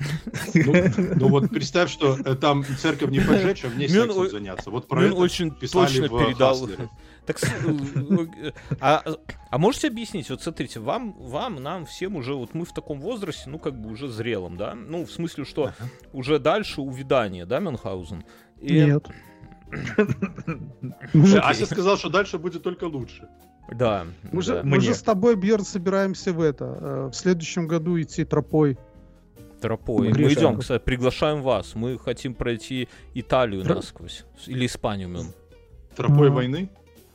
Ну, 0.54 0.74
ну 1.16 1.28
вот 1.28 1.50
представь, 1.50 1.90
что 1.90 2.16
э, 2.16 2.34
там 2.34 2.64
церковь 2.64 3.10
не 3.10 3.20
поджечь, 3.20 3.64
а 3.64 3.68
в 3.68 3.76
ней 3.76 3.88
сексом 3.88 4.30
заняться. 4.30 4.70
Вот 4.70 4.88
про 4.88 5.04
это 5.04 5.14
очень 5.14 5.50
писали 5.50 5.86
точно 5.86 6.16
в 6.16 6.26
передал. 6.26 6.68
Так, 7.26 7.38
э, 7.42 8.52
а, 8.80 9.02
а 9.50 9.58
можете 9.58 9.88
объяснить, 9.88 10.30
вот 10.30 10.42
смотрите, 10.42 10.80
вам, 10.80 11.12
вам, 11.12 11.56
нам 11.56 11.84
всем 11.86 12.16
уже, 12.16 12.34
вот 12.34 12.54
мы 12.54 12.64
в 12.64 12.72
таком 12.72 13.00
возрасте, 13.00 13.50
ну, 13.50 13.58
как 13.58 13.78
бы 13.78 13.90
уже 13.90 14.08
зрелом, 14.08 14.56
да? 14.56 14.74
Ну, 14.74 15.04
в 15.04 15.10
смысле, 15.10 15.44
что 15.44 15.72
уже 16.12 16.38
дальше 16.38 16.80
увядание, 16.80 17.44
да, 17.46 17.60
Мюнхгаузен? 17.60 18.24
И- 18.60 18.74
Нет. 18.74 19.08
Ася 21.42 21.66
сказал, 21.66 21.96
что 21.96 22.08
дальше 22.10 22.38
будет 22.38 22.62
только 22.62 22.84
лучше. 22.84 23.28
Да. 23.72 24.06
Мы 24.32 24.42
же, 24.42 24.54
да. 24.54 24.62
мы 24.62 24.76
Мне. 24.76 24.80
же 24.88 24.94
с 24.94 25.02
тобой, 25.02 25.36
Бьерн, 25.36 25.64
собираемся 25.64 26.32
в 26.32 26.40
это, 26.40 26.64
э, 26.80 27.06
в 27.10 27.14
следующем 27.14 27.66
году 27.66 28.00
идти 28.00 28.24
тропой. 28.24 28.76
Тропой. 29.60 30.10
Мы 30.12 30.32
идем, 30.32 30.58
кстати, 30.58 30.82
приглашаем 30.82 31.40
вас. 31.40 31.74
Мы 31.74 31.98
хотим 31.98 32.34
пройти 32.34 32.88
Италию 33.14 33.62
Тро- 33.62 33.76
насквозь. 33.76 34.24
Или 34.46 34.66
Испанию, 34.66 35.08
Мюн. 35.08 35.26
Тропой 35.96 36.28
А. 36.28 36.32
войны? 36.32 36.68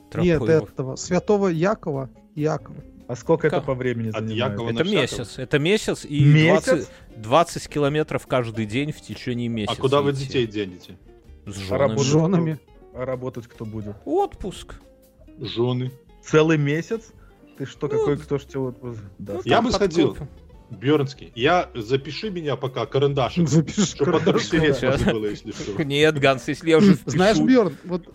Тропой. 0.10 0.28
Нет, 0.28 0.41
этого, 0.41 0.95
святого 0.95 1.50
Якова. 1.50 2.10
Якова. 2.36 2.80
А 3.08 3.16
сколько 3.16 3.47
это 3.47 3.58
Как? 3.58 3.66
по 3.66 3.74
времени 3.76 4.10
От 4.10 4.16
занимает? 4.24 4.52
Якова 4.54 4.70
Это 4.72 4.84
на 4.84 4.89
месяц. 4.89 5.38
Это 5.38 5.60
месяц 5.60 6.06
и 6.06 6.24
Месяц? 6.24 6.66
20, 6.66 6.89
20 7.18 7.68
километров 7.68 8.26
каждый 8.28 8.66
день 8.66 8.91
в 8.91 9.02
течение 9.02 9.47
месяца. 9.50 9.76
А 9.78 9.82
куда 9.82 10.02
вы 10.02 10.12
идти. 10.12 10.26
детей 10.26 10.47
денете? 10.47 10.97
С 11.54 11.58
женами. 11.58 11.80
работать 11.80 12.04
С 12.06 12.10
женами. 12.12 12.60
кто- 12.91 13.00
А 13.02 13.06
работать 13.06 13.47
кто 13.47 13.66
будет? 13.66 13.95
Отпуск. 14.06 14.76
Жены. 15.38 15.91
Целый 16.24 16.58
месяц? 16.58 17.12
Ты 17.58 17.66
что, 17.66 17.88
ну, 17.88 17.97
какой, 17.97 18.18
кто 18.18 18.38
ж 18.38 18.45
тебе 18.45 18.60
вот... 18.60 18.78
Да, 19.18 19.34
ну, 19.36 19.41
я 19.45 19.62
бы 19.62 19.72
сходил. 19.72 20.16
Бернский, 20.70 21.32
я 21.36 21.70
запиши 21.74 22.30
меня 22.30 22.55
пока 22.55 22.86
карандашем. 22.86 23.47
Запиши 23.47 23.86
чтобы 23.86 24.20
карандашем. 24.20 25.13
было, 25.13 25.26
если 25.26 25.51
что. 25.51 25.84
Нет, 25.84 26.20
Ганс, 26.20 26.47
если 26.47 26.70
я 26.70 26.78
уже 26.78 26.93
впишу... 26.93 27.09
Знаешь, 27.17 27.39
Берн, 27.39 27.76
вот 27.84 28.07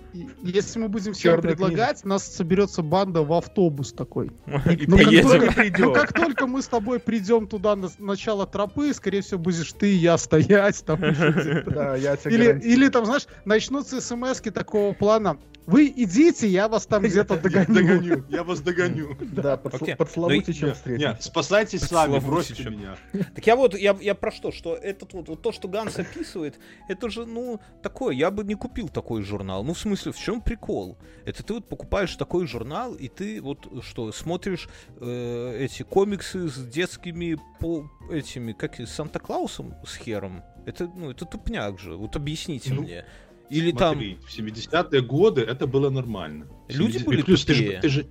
если 0.42 0.78
мы 0.78 0.88
будем 0.88 1.12
всем 1.12 1.40
предлагать, 1.40 2.00
книга. 2.00 2.08
нас 2.08 2.24
соберется 2.24 2.82
банда 2.82 3.22
в 3.22 3.32
автобус 3.32 3.92
такой. 3.92 4.28
И 4.46 4.86
ну, 4.86 4.98
как 4.98 5.22
только, 5.22 5.64
ну, 5.78 5.92
как 5.92 6.12
только 6.12 6.46
мы 6.46 6.62
с 6.62 6.68
тобой 6.68 7.00
придем 7.00 7.46
туда 7.46 7.74
на 7.76 7.90
начало 7.98 8.46
тропы, 8.46 8.94
скорее 8.94 9.22
всего, 9.22 9.38
будешь 9.38 9.72
ты 9.72 9.92
и 9.92 9.96
я 9.96 10.16
стоять 10.18 10.84
там. 10.84 11.00
Да, 11.00 11.96
я 11.96 12.16
тебе 12.16 12.34
или, 12.34 12.60
или 12.60 12.88
там, 12.88 13.04
знаешь, 13.04 13.26
начнутся 13.44 14.00
смс 14.00 14.40
такого 14.40 14.92
плана. 14.94 15.38
Вы 15.66 15.92
идите, 15.96 16.46
я 16.46 16.68
вас 16.68 16.86
там 16.86 17.02
где-то 17.02 17.36
догоню. 17.40 17.74
догоню. 17.74 18.24
Я 18.28 18.44
вас 18.44 18.60
догоню. 18.60 19.16
Да, 19.34 19.56
поцелуйте, 19.56 20.52
чем 20.52 20.74
встретимся. 20.74 21.16
Спасайтесь 21.20 21.82
сами, 21.82 22.18
бросьте 22.18 22.68
меня. 22.68 22.96
Так 23.34 23.46
я 23.46 23.56
вот, 23.56 23.76
я, 23.76 23.96
я 24.00 24.14
про 24.14 24.30
что? 24.30 24.52
Что 24.52 24.74
этот 24.74 25.12
вот, 25.12 25.28
вот 25.28 25.42
то, 25.42 25.52
что 25.52 25.68
Ганс 25.68 25.98
описывает, 25.98 26.58
это 26.88 27.08
же, 27.08 27.26
ну, 27.26 27.60
такое, 27.82 28.14
я 28.14 28.30
бы 28.30 28.44
не 28.44 28.54
купил 28.54 28.88
такой 28.88 29.22
журнал. 29.22 29.64
Ну, 29.64 29.74
в 29.74 29.78
смысле, 29.78 30.12
в 30.12 30.18
чем 30.18 30.40
прикол? 30.40 30.98
Это 31.24 31.42
ты 31.42 31.54
вот 31.54 31.68
покупаешь 31.68 32.14
такой 32.16 32.46
журнал, 32.46 32.94
и 32.94 33.08
ты 33.08 33.40
вот 33.40 33.66
что, 33.82 34.12
смотришь 34.12 34.68
э, 35.00 35.58
эти 35.60 35.82
комиксы 35.82 36.48
с 36.48 36.56
детскими 36.66 37.38
по 37.58 37.90
этими, 38.10 38.52
как 38.52 38.76
Санта-Клаусом 38.86 39.74
с 39.84 39.96
хером. 39.96 40.42
Это, 40.66 40.90
ну, 40.94 41.10
это 41.10 41.24
тупняк 41.26 41.78
же. 41.78 41.96
Вот 41.96 42.16
объясните 42.16 42.72
ну, 42.72 42.82
мне. 42.82 43.04
Или 43.50 43.70
Смотри, 43.70 44.14
там... 44.14 44.24
в 44.24 44.38
70-е 44.38 45.02
годы 45.02 45.42
это 45.42 45.66
было 45.66 45.90
нормально. 45.90 46.46
Люди 46.68 46.98
70... 46.98 47.06
были 47.06 47.22
плюс, 47.22 47.44
ты 47.44 47.54
же, 47.54 47.78
ты 47.80 47.88
же, 47.88 48.06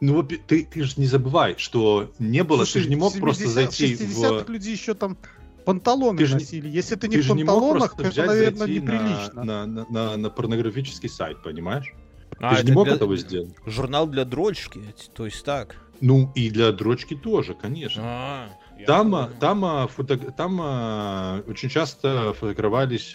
ну, 0.00 0.22
ты, 0.22 0.64
ты 0.64 0.84
же 0.84 0.94
не 0.96 1.06
забывай, 1.06 1.54
что 1.58 2.12
не 2.18 2.44
было, 2.44 2.58
Слушай, 2.58 2.72
ты 2.72 2.80
же 2.80 2.88
не 2.90 2.96
мог 2.96 3.12
70, 3.12 3.20
просто 3.22 3.48
зайти 3.48 3.94
в... 3.94 4.00
60-х 4.00 4.52
люди 4.52 4.70
еще 4.70 4.94
там 4.94 5.16
панталоны 5.64 6.24
ты 6.24 6.32
носили. 6.32 6.68
Если 6.68 6.94
ты 6.94 7.08
не 7.08 7.16
ты 7.16 7.22
в 7.22 7.28
панталонах, 7.28 7.96
то 7.96 8.04
это, 8.04 8.24
наверное, 8.24 8.66
неприлично. 8.66 9.44
На, 9.44 9.66
на, 9.66 9.86
на, 9.88 10.16
на 10.16 10.30
порнографический 10.30 11.08
сайт, 11.08 11.42
понимаешь? 11.42 11.92
А, 12.38 12.50
ты 12.54 12.60
же 12.60 12.66
не 12.66 12.72
мог 12.72 12.84
для... 12.84 12.94
этого 12.94 13.16
сделать. 13.16 13.54
Журнал 13.66 14.06
для 14.06 14.24
дрочки, 14.24 14.80
то 15.14 15.24
есть 15.24 15.44
так. 15.44 15.76
Ну, 16.00 16.30
и 16.34 16.50
для 16.50 16.72
дрочки 16.72 17.14
тоже, 17.14 17.54
конечно. 17.54 18.02
А, 18.04 18.48
там, 18.86 19.30
там, 19.40 19.64
а, 19.64 19.86
фото... 19.88 20.18
там 20.18 20.58
а, 20.60 21.42
очень 21.48 21.70
часто 21.70 22.34
фотографировались 22.34 23.12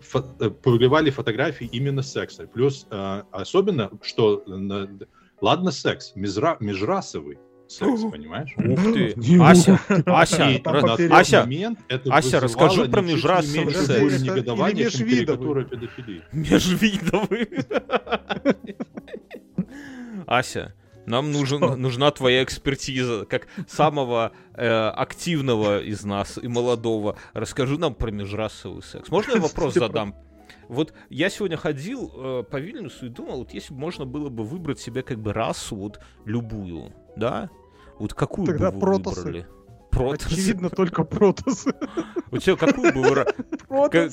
фо 0.00 0.24
э, 0.40 0.50
публиковали 0.50 1.10
фотографии 1.10 1.68
именно 1.70 2.02
секса. 2.02 2.46
Плюс 2.46 2.86
э, 2.90 3.22
особенно, 3.30 3.90
что 4.02 4.44
ладно 5.40 5.70
секс, 5.70 6.12
межра 6.14 6.56
межрасовый 6.60 7.38
секс, 7.68 8.02
понимаешь? 8.10 8.54
Ух 8.56 8.82
ты! 8.92 9.14
Ася, 9.40 9.80
Ася, 10.06 10.50
и 10.50 11.08
Ася, 11.08 11.40
момент 11.40 11.78
это 11.88 12.12
Ася, 12.12 12.40
расскажи 12.40 12.88
про 12.88 13.02
межрасовый 13.02 13.74
секс. 13.74 14.22
негодование, 14.22 14.90
чем 14.90 15.08
карикатура 15.08 15.64
педофилии. 15.64 16.22
Межвидовый. 16.32 17.48
Ася, 20.26 20.74
нам 21.08 21.32
нужен, 21.32 21.60
нужна 21.80 22.10
твоя 22.10 22.42
экспертиза, 22.42 23.24
как 23.24 23.46
самого 23.66 24.32
э, 24.54 24.68
активного 24.68 25.80
из 25.82 26.04
нас 26.04 26.38
и 26.38 26.48
молодого. 26.48 27.16
Расскажи 27.32 27.78
нам 27.78 27.94
про 27.94 28.10
межрасовый 28.10 28.82
секс. 28.82 29.10
Можно 29.10 29.32
я 29.32 29.40
вопрос 29.40 29.74
задам? 29.74 30.14
Вот 30.68 30.92
я 31.08 31.30
сегодня 31.30 31.56
ходил 31.56 32.12
э, 32.14 32.44
по 32.48 32.58
Вильнюсу 32.58 33.06
и 33.06 33.08
думал, 33.08 33.38
вот 33.38 33.54
если 33.54 33.72
бы 33.72 33.80
можно 33.80 34.04
было 34.04 34.28
бы 34.28 34.44
выбрать 34.44 34.80
себе 34.80 35.02
как 35.02 35.18
бы 35.18 35.32
расу, 35.32 35.76
вот 35.76 36.00
любую, 36.24 36.92
да? 37.16 37.50
Вот 37.98 38.14
какую 38.14 38.46
Тогда 38.46 38.70
бы 38.70 38.76
вы 38.76 38.80
протосы. 38.80 39.20
выбрали? 39.22 39.46
Протосы. 39.90 40.32
Очевидно, 40.32 40.70
только 40.70 41.04
протосы. 41.04 41.72
У 42.30 42.38
тебя 42.38 42.56
какую 42.56 42.92
бы 42.92 43.02
вы... 43.02 44.10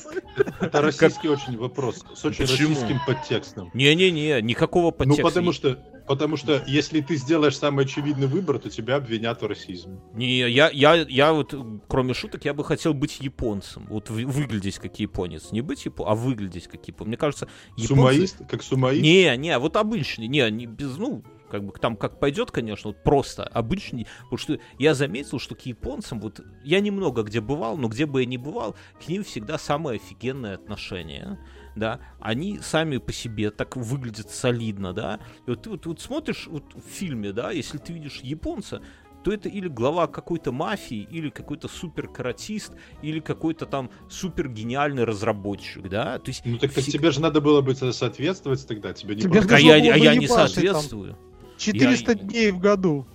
Это 0.60 0.82
российский 0.82 1.28
очень 1.28 1.56
вопрос, 1.56 2.04
с 2.14 2.24
очень 2.24 2.44
российским 2.44 2.98
подтекстом. 3.06 3.70
Не-не-не, 3.74 4.42
никакого 4.42 4.90
подтекста. 4.90 5.22
Ну, 5.22 5.28
потому 5.28 5.52
что 5.52 5.78
Потому 6.06 6.36
что 6.36 6.62
если 6.66 7.00
ты 7.00 7.16
сделаешь 7.16 7.58
самый 7.58 7.84
очевидный 7.84 8.28
выбор, 8.28 8.58
то 8.58 8.70
тебя 8.70 8.96
обвинят 8.96 9.42
в 9.42 9.46
расизме. 9.46 10.00
Не, 10.14 10.48
я, 10.48 10.70
я, 10.70 10.94
я 10.94 11.32
вот, 11.32 11.54
кроме 11.88 12.14
шуток, 12.14 12.44
я 12.44 12.54
бы 12.54 12.64
хотел 12.64 12.94
быть 12.94 13.20
японцем. 13.20 13.86
Вот 13.88 14.08
выглядеть 14.10 14.78
как 14.78 14.98
японец. 15.00 15.50
Не 15.50 15.62
быть 15.62 15.84
японцем, 15.84 16.12
а 16.12 16.14
выглядеть 16.14 16.68
как 16.68 16.86
японец. 16.86 17.08
Мне 17.08 17.16
кажется, 17.16 17.48
японцы... 17.76 17.88
Сумаист? 17.88 18.36
Как 18.48 18.62
сумаист? 18.62 19.02
Не, 19.02 19.36
не, 19.36 19.58
вот 19.58 19.76
обычный. 19.76 20.28
Не, 20.28 20.48
не 20.50 20.66
без, 20.66 20.96
ну, 20.96 21.24
как 21.50 21.64
бы 21.64 21.72
там 21.72 21.96
как 21.96 22.20
пойдет, 22.20 22.50
конечно, 22.50 22.90
вот 22.90 23.02
просто 23.02 23.44
обычный, 23.44 24.06
потому 24.24 24.38
что 24.38 24.58
я 24.78 24.94
заметил, 24.94 25.38
что 25.38 25.54
к 25.54 25.62
японцам, 25.62 26.20
вот 26.20 26.40
я 26.64 26.80
немного 26.80 27.22
где 27.22 27.40
бывал, 27.40 27.76
но 27.76 27.88
где 27.88 28.06
бы 28.06 28.20
я 28.20 28.26
ни 28.26 28.36
бывал, 28.36 28.76
к 29.04 29.08
ним 29.08 29.24
всегда 29.24 29.58
самое 29.58 29.96
офигенное 29.96 30.54
отношение 30.54 31.38
да, 31.76 32.00
они 32.20 32.58
сами 32.60 32.96
по 32.96 33.12
себе 33.12 33.50
так 33.50 33.76
выглядят 33.76 34.30
солидно, 34.30 34.92
да, 34.92 35.20
и 35.46 35.50
вот 35.50 35.62
ты 35.62 35.70
вот, 35.70 35.86
вот 35.86 36.00
смотришь 36.00 36.46
вот 36.46 36.64
в 36.74 36.80
фильме, 36.80 37.32
да, 37.32 37.50
если 37.50 37.78
ты 37.78 37.92
видишь 37.92 38.20
японца, 38.22 38.80
то 39.22 39.32
это 39.32 39.48
или 39.48 39.66
глава 39.66 40.06
какой-то 40.06 40.52
мафии, 40.52 41.06
или 41.10 41.30
какой-то 41.30 41.66
супер 41.66 42.06
каратист, 42.06 42.72
или 43.02 43.18
какой-то 43.18 43.66
там 43.66 43.90
супер 44.08 44.48
гениальный 44.48 45.02
разработчик, 45.02 45.88
да? 45.88 46.20
То 46.20 46.28
есть 46.28 46.42
ну 46.44 46.58
так, 46.58 46.72
так 46.72 46.84
тебе 46.84 47.10
же 47.10 47.20
надо 47.20 47.40
было 47.40 47.60
бы 47.60 47.74
соответствовать 47.74 48.64
тогда, 48.68 48.92
тебе 48.92 49.16
не 49.16 49.22
тебе 49.22 49.40
просто... 49.40 49.56
А 49.56 49.58
я, 49.58 49.74
а 49.74 49.96
я 49.96 50.14
не 50.14 50.28
соответствую. 50.28 51.18
400 51.56 52.12
я... 52.12 52.18
дней 52.18 52.50
в 52.50 52.58
году. 52.58 53.06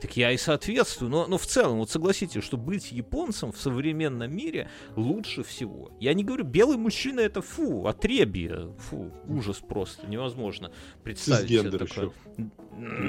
Так 0.00 0.16
я 0.16 0.32
и 0.32 0.38
соответствую. 0.38 1.10
Но, 1.10 1.26
но 1.26 1.36
в 1.36 1.46
целом, 1.46 1.78
вот 1.78 1.90
согласитесь, 1.90 2.42
что 2.42 2.56
быть 2.56 2.90
японцем 2.90 3.52
в 3.52 3.58
современном 3.58 4.34
мире 4.34 4.70
лучше 4.96 5.42
всего. 5.42 5.90
Я 6.00 6.14
не 6.14 6.24
говорю, 6.24 6.44
белый 6.44 6.78
мужчина 6.78 7.20
это 7.20 7.42
фу, 7.42 7.86
отребье. 7.86 8.74
Фу, 8.78 9.12
ужас 9.28 9.58
просто. 9.58 10.06
Невозможно 10.06 10.72
представить 11.04 11.48
себе 11.48 11.70
такое. 11.70 12.12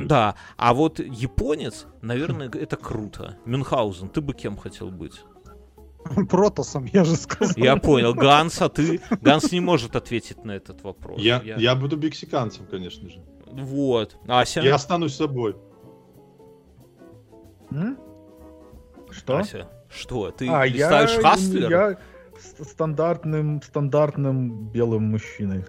Да, 0.05 0.35
а 0.57 0.73
вот 0.73 0.99
японец, 0.99 1.85
наверное, 2.01 2.49
это 2.53 2.75
круто. 2.75 3.37
Мюнхгаузен, 3.45 4.09
ты 4.09 4.19
бы 4.19 4.33
кем 4.33 4.57
хотел 4.57 4.91
быть? 4.91 5.21
Протосом, 6.29 6.85
я 6.91 7.05
же 7.05 7.15
сказал. 7.15 7.53
Я 7.55 7.77
понял. 7.77 8.13
Ганс, 8.13 8.61
а 8.61 8.69
ты? 8.69 8.99
Ганс 9.21 9.51
не 9.51 9.59
может 9.61 9.95
ответить 9.95 10.43
на 10.43 10.51
этот 10.51 10.81
вопрос. 10.83 11.21
Я, 11.21 11.41
я... 11.45 11.55
я 11.57 11.75
буду 11.75 11.95
мексиканцем, 11.95 12.65
конечно 12.65 13.07
же. 13.07 13.23
Вот. 13.51 14.17
Ася? 14.27 14.61
Я 14.61 14.75
останусь 14.75 15.15
собой. 15.15 15.55
Что? 19.09 19.37
Ася, 19.37 19.69
что? 19.89 20.31
Ты 20.31 20.49
а, 20.49 20.65
листаешь 20.65 21.15
я, 21.15 21.21
Хастлер? 21.21 21.69
Я 21.69 21.97
стандартным, 22.59 23.61
стандартным 23.61 24.69
белым 24.69 25.03
мужчиной. 25.03 25.65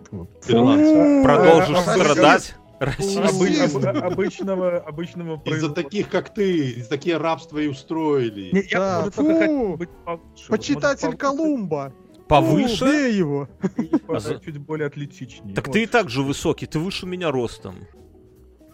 Продолжишь 0.46 1.76
а, 1.76 1.94
страдать? 1.94 2.54
обычного, 2.82 4.78
обычного 4.78 5.40
Из-за 5.44 5.70
таких, 5.70 6.08
как 6.08 6.34
ты, 6.34 6.70
из 6.70 6.88
такие 6.88 7.16
рабства 7.16 7.58
и 7.58 7.68
устроили. 7.68 8.50
Не, 8.52 8.64
я 8.68 9.08
фу, 9.12 9.78
почитатель 10.48 11.16
Колумба. 11.16 11.92
Повыше? 12.28 12.84
Убей 12.84 13.14
его. 13.14 13.48
Чуть 14.44 14.58
более 14.58 14.86
атлетичнее. 14.86 15.54
Так 15.54 15.70
ты 15.70 15.84
и 15.84 15.86
так 15.86 16.08
же 16.08 16.22
высокий, 16.22 16.66
ты 16.66 16.78
выше 16.78 17.06
меня 17.06 17.30
ростом. 17.30 17.76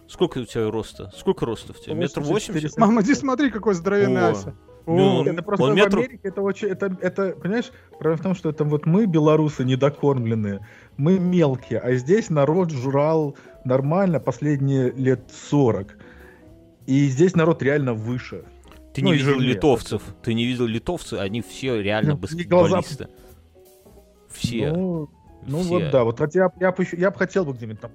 Сколько 0.08 0.38
у 0.38 0.44
тебя 0.44 0.70
роста? 0.70 1.12
Сколько 1.14 1.44
роста 1.44 1.74
в 1.74 1.80
тебе? 1.80 1.94
Метр 1.94 2.20
восемьдесят? 2.20 2.78
Мама, 2.78 3.02
иди 3.02 3.14
смотри, 3.14 3.50
какой 3.50 3.74
здоровенный 3.74 4.30
Ася. 4.30 4.54
Ну, 4.86 5.22
это 5.22 5.42
просто 5.42 5.66
он 5.66 5.72
в 5.72 5.74
метр... 5.74 5.98
Америке 5.98 6.20
это 6.22 6.40
очень, 6.40 6.68
это, 6.68 6.96
это, 7.02 7.32
понимаешь, 7.32 7.70
проблема 7.90 8.16
в 8.16 8.22
том, 8.22 8.34
что 8.34 8.48
это 8.48 8.64
вот 8.64 8.86
мы, 8.86 9.04
белорусы, 9.04 9.64
недокормленные, 9.64 10.66
мы 10.96 11.18
мелкие, 11.18 11.78
а 11.78 11.94
здесь 11.96 12.30
народ 12.30 12.70
жрал 12.70 13.36
нормально 13.64 14.18
последние 14.18 14.90
лет 14.92 15.30
40. 15.50 15.94
И 16.86 17.06
здесь 17.08 17.36
народ 17.36 17.62
реально 17.62 17.92
выше. 17.92 18.44
Ты 18.94 19.02
ну, 19.02 19.10
не 19.10 19.18
видел 19.18 19.38
литовцев, 19.38 20.02
ты 20.22 20.32
не 20.32 20.46
видел 20.46 20.64
литовцев, 20.64 21.20
они 21.20 21.42
все 21.42 21.82
реально 21.82 22.12
ну, 22.12 22.20
баскетболисты. 22.20 23.04
Глаза... 23.04 23.10
Все. 24.38 24.72
Ну, 24.72 25.10
ну 25.46 25.60
все. 25.60 25.68
вот 25.68 25.90
да, 25.90 26.04
вот 26.04 26.20
я, 26.34 26.50
я, 26.60 26.74
я, 26.76 26.86
я 26.92 27.10
бы 27.10 27.16
хотел 27.16 27.44
бы 27.44 27.52
где-нибудь 27.52 27.80
там 27.80 27.90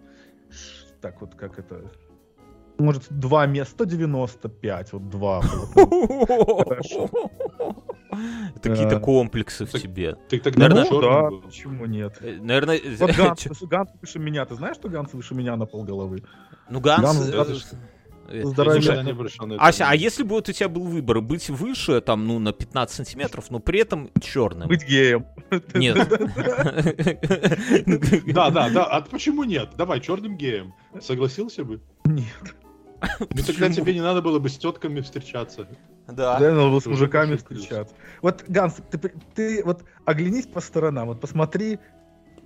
так 1.03 1.19
вот, 1.19 1.35
как 1.35 1.59
это... 1.59 1.91
Может, 2.79 3.03
два 3.09 3.45
места, 3.45 3.83
195, 3.83 4.93
вот 4.93 5.09
два. 5.09 5.41
Это 8.55 8.69
какие-то 8.69 8.99
комплексы 8.99 9.65
в 9.65 9.71
тебе. 9.71 10.15
Ты 10.29 10.39
тогда 10.39 10.69
ну, 10.69 11.01
да, 11.01 11.29
почему 11.43 11.85
нет? 11.85 12.17
Э, 12.21 12.37
наверное... 12.41 12.79
Вот 12.97 13.11
Ганс, 13.17 13.61
Ганс 13.61 13.91
выше 14.01 14.19
меня. 14.19 14.45
Ты 14.45 14.55
знаешь, 14.55 14.77
что 14.77 14.89
Ганс 14.89 15.13
выше 15.13 15.35
меня 15.35 15.55
на 15.55 15.65
полголовы? 15.65 16.23
Ну, 16.69 16.79
Ганс... 16.79 17.31
Э, 18.27 18.43
Слушай, 18.43 19.57
Ася, 19.59 19.89
а 19.89 19.95
если 19.95 20.23
бы 20.23 20.31
вот 20.31 20.49
у 20.49 20.51
тебя 20.51 20.69
был 20.69 20.83
выбор 20.83 21.21
быть 21.21 21.49
выше, 21.49 22.01
там, 22.01 22.27
ну, 22.27 22.39
на 22.39 22.53
15 22.53 22.95
сантиметров, 22.95 23.45
но 23.49 23.59
при 23.59 23.79
этом 23.79 24.09
черным? 24.21 24.67
Быть 24.67 24.87
геем. 24.87 25.25
Нет. 25.73 25.97
Да, 28.33 28.49
да, 28.49 28.69
да. 28.69 28.85
А 28.85 29.01
почему 29.01 29.43
нет? 29.43 29.69
Давай, 29.77 29.99
черным 29.99 30.37
геем. 30.37 30.73
Согласился 31.01 31.63
бы? 31.63 31.81
Нет. 32.05 32.55
Ну 33.19 33.43
тогда 33.45 33.69
тебе 33.69 33.93
не 33.93 34.01
надо 34.01 34.21
было 34.21 34.39
бы 34.39 34.49
с 34.49 34.57
тетками 34.57 35.01
встречаться. 35.01 35.67
Да. 36.07 36.39
Да, 36.39 36.51
надо 36.51 36.69
было 36.69 36.79
с 36.79 36.85
мужиками 36.85 37.35
встречаться. 37.35 37.93
Вот, 38.21 38.43
Ганс, 38.47 38.75
ты, 38.91 39.13
ты 39.35 39.63
вот 39.63 39.83
оглянись 40.05 40.47
по 40.47 40.61
сторонам, 40.61 41.07
вот 41.07 41.19
посмотри 41.19 41.79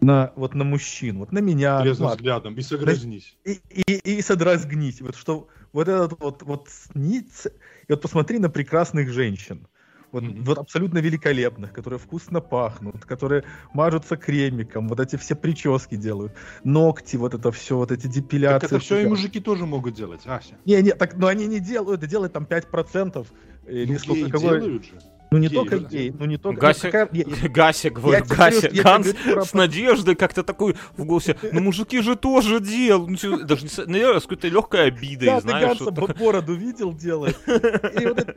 на, 0.01 0.31
вот 0.35 0.53
на 0.53 0.63
мужчин, 0.63 1.19
вот 1.19 1.31
на 1.31 1.39
меня, 1.39 1.81
Трезвым 1.81 2.09
взглядом 2.09 2.55
и 2.55 2.61
согразнись. 2.61 3.37
и, 3.45 3.59
и, 3.69 4.17
и 4.17 4.21
содрозгнись. 4.21 5.01
Вот 5.01 5.15
что 5.15 5.47
вот 5.73 5.87
этот 5.87 6.19
вот, 6.19 6.43
вот 6.43 6.69
снится, 6.69 7.49
и 7.87 7.91
вот 7.91 8.01
посмотри 8.01 8.39
на 8.39 8.49
прекрасных 8.49 9.09
женщин. 9.09 9.67
Вот, 10.11 10.23
Мгм. 10.23 10.43
вот 10.45 10.57
абсолютно 10.57 10.99
великолепных, 10.99 11.73
которые 11.73 11.99
вкусно 11.99 12.39
пахнут, 12.39 13.03
которые 13.05 13.43
мажутся 13.73 14.15
кремиком, 14.15 14.87
вот 14.87 14.99
эти 15.01 15.17
все 15.17 15.35
прически 15.35 15.95
делают, 15.95 16.33
ногти, 16.63 17.17
вот 17.17 17.33
это 17.33 17.51
все, 17.51 17.75
вот 17.75 17.91
эти 17.91 18.03
Так 18.07 18.15
депиляции. 18.15 18.67
это 18.67 18.79
все 18.79 18.99
и 18.99 19.05
мужики 19.05 19.41
тоже 19.41 19.65
могут 19.65 19.95
делать, 19.95 20.21
Ася. 20.25 20.57
Не, 20.65 20.81
не, 20.81 20.91
так, 20.93 21.15
но 21.15 21.27
они 21.27 21.45
не 21.47 21.59
делают, 21.59 21.99
это 21.99 22.09
делает 22.09 22.31
там 22.33 22.45
5%. 22.45 23.27
Или 23.67 23.93
Ну, 23.93 23.99
сколько, 23.99 24.29
какой- 24.29 24.59
делают 24.59 24.85
же. 24.85 24.99
Ну 25.37 25.43
не 25.43 25.49
только 25.49 25.77
же 25.77 25.85
гей, 25.85 26.11
ну 26.11 26.25
не 26.25 26.37
только... 26.37 26.55
Ну, 26.67 26.73
какая- 26.91 27.09
Гася, 27.49 27.89
говорю, 27.89 28.11
я 28.13 28.21
тебе 28.69 28.81
Ганс 28.83 29.13
про- 29.13 29.45
с 29.45 29.53
надеждой 29.53 30.15
как-то 30.15 30.43
такой 30.43 30.75
в 30.97 31.05
голосе, 31.05 31.35
ну 31.51 31.61
мужики 31.61 32.01
же 32.01 32.15
тоже 32.15 32.59
делают, 32.59 33.21
Ну, 33.23 33.37
даже, 33.45 33.65
наверное, 33.87 34.19
с 34.19 34.23
какой-то 34.23 34.47
легкой 34.47 34.87
обидой, 34.87 35.27
Да, 35.27 35.35
ты 35.37 35.41
знаешь, 35.41 35.67
Ганса 35.67 35.83
вот 35.85 35.93
бо- 35.95 36.13
бороду 36.13 36.53
видел 36.55 36.93
делает. 36.93 37.37
И 37.47 38.05
вот 38.05 38.19
это- 38.19 38.35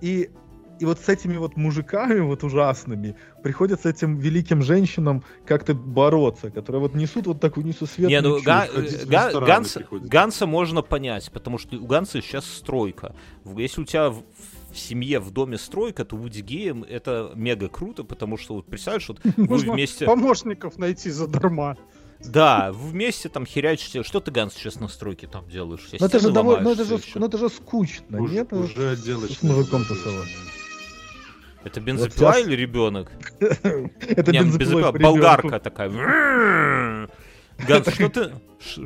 И 0.00 0.30
и 0.80 0.84
вот 0.84 0.98
с 0.98 1.08
этими 1.08 1.36
вот 1.36 1.56
мужиками 1.56 2.18
вот 2.20 2.42
ужасными 2.42 3.14
приходится 3.44 3.88
этим 3.90 4.18
великим 4.18 4.62
женщинам 4.62 5.22
как-то 5.46 5.74
бороться, 5.74 6.50
которые 6.50 6.80
вот 6.80 6.94
несут 6.96 7.28
вот 7.28 7.40
такую 7.40 7.64
несу 7.66 7.86
светлую 7.86 8.08
Не, 8.10 8.20
ну 8.20 8.36
чушь. 8.38 8.46
Га- 8.46 8.66
Га- 8.66 9.26
рестораны 9.28 9.46
Ганса, 10.08 10.46
можно 10.46 10.82
понять, 10.82 11.30
потому 11.32 11.58
что 11.58 11.76
у 11.76 11.86
Ганса 11.86 12.20
сейчас 12.20 12.46
стройка. 12.46 13.14
Если 13.56 13.82
у 13.82 13.84
тебя 13.84 14.12
в, 14.72 14.78
семье, 14.78 15.20
в 15.20 15.30
доме 15.30 15.58
стройка, 15.58 16.04
то 16.04 16.16
быть 16.16 16.40
геем 16.42 16.84
это 16.84 17.32
мега 17.34 17.68
круто, 17.68 18.04
потому 18.04 18.36
что 18.36 18.54
вот 18.54 18.66
представляешь, 18.66 19.08
вот 19.08 19.20
вы 19.24 19.44
Можно 19.46 19.72
вместе... 19.74 20.04
помощников 20.06 20.78
найти 20.78 21.10
задарма. 21.10 21.76
Да, 22.24 22.70
вместе 22.72 23.28
там 23.28 23.44
херячите. 23.44 24.04
Что 24.04 24.20
ты, 24.20 24.30
Ганс, 24.30 24.54
сейчас 24.54 24.78
на 24.78 24.86
стройке 24.88 25.26
там 25.26 25.48
делаешь? 25.48 25.88
Ну 25.98 26.06
это 26.06 26.20
же 26.20 26.30
довольно, 26.30 26.62
ну 26.62 26.70
ломаешь, 26.70 26.86
это 26.90 26.98
же, 26.98 27.18
ну 27.18 27.26
это 27.26 27.38
же 27.38 27.48
скучно, 27.48 28.20
Уже, 28.22 28.34
нет? 28.34 28.52
уже 28.52 28.90
отделочные 28.90 29.36
с 29.36 29.42
мужиком 29.42 29.82
работы. 29.82 29.94
тусовать. 30.02 30.28
Это 31.64 31.80
бензопила 31.80 32.26
Вот 32.26 32.34
сейчас- 32.36 32.46
или 32.46 32.56
ребенок? 32.56 33.10
Это 33.40 34.32
бензопила, 34.32 34.92
болгарка 34.92 35.58
такая. 35.60 37.08
Ганс, 37.66 37.88
что 37.88 38.08
ты... 38.08 38.30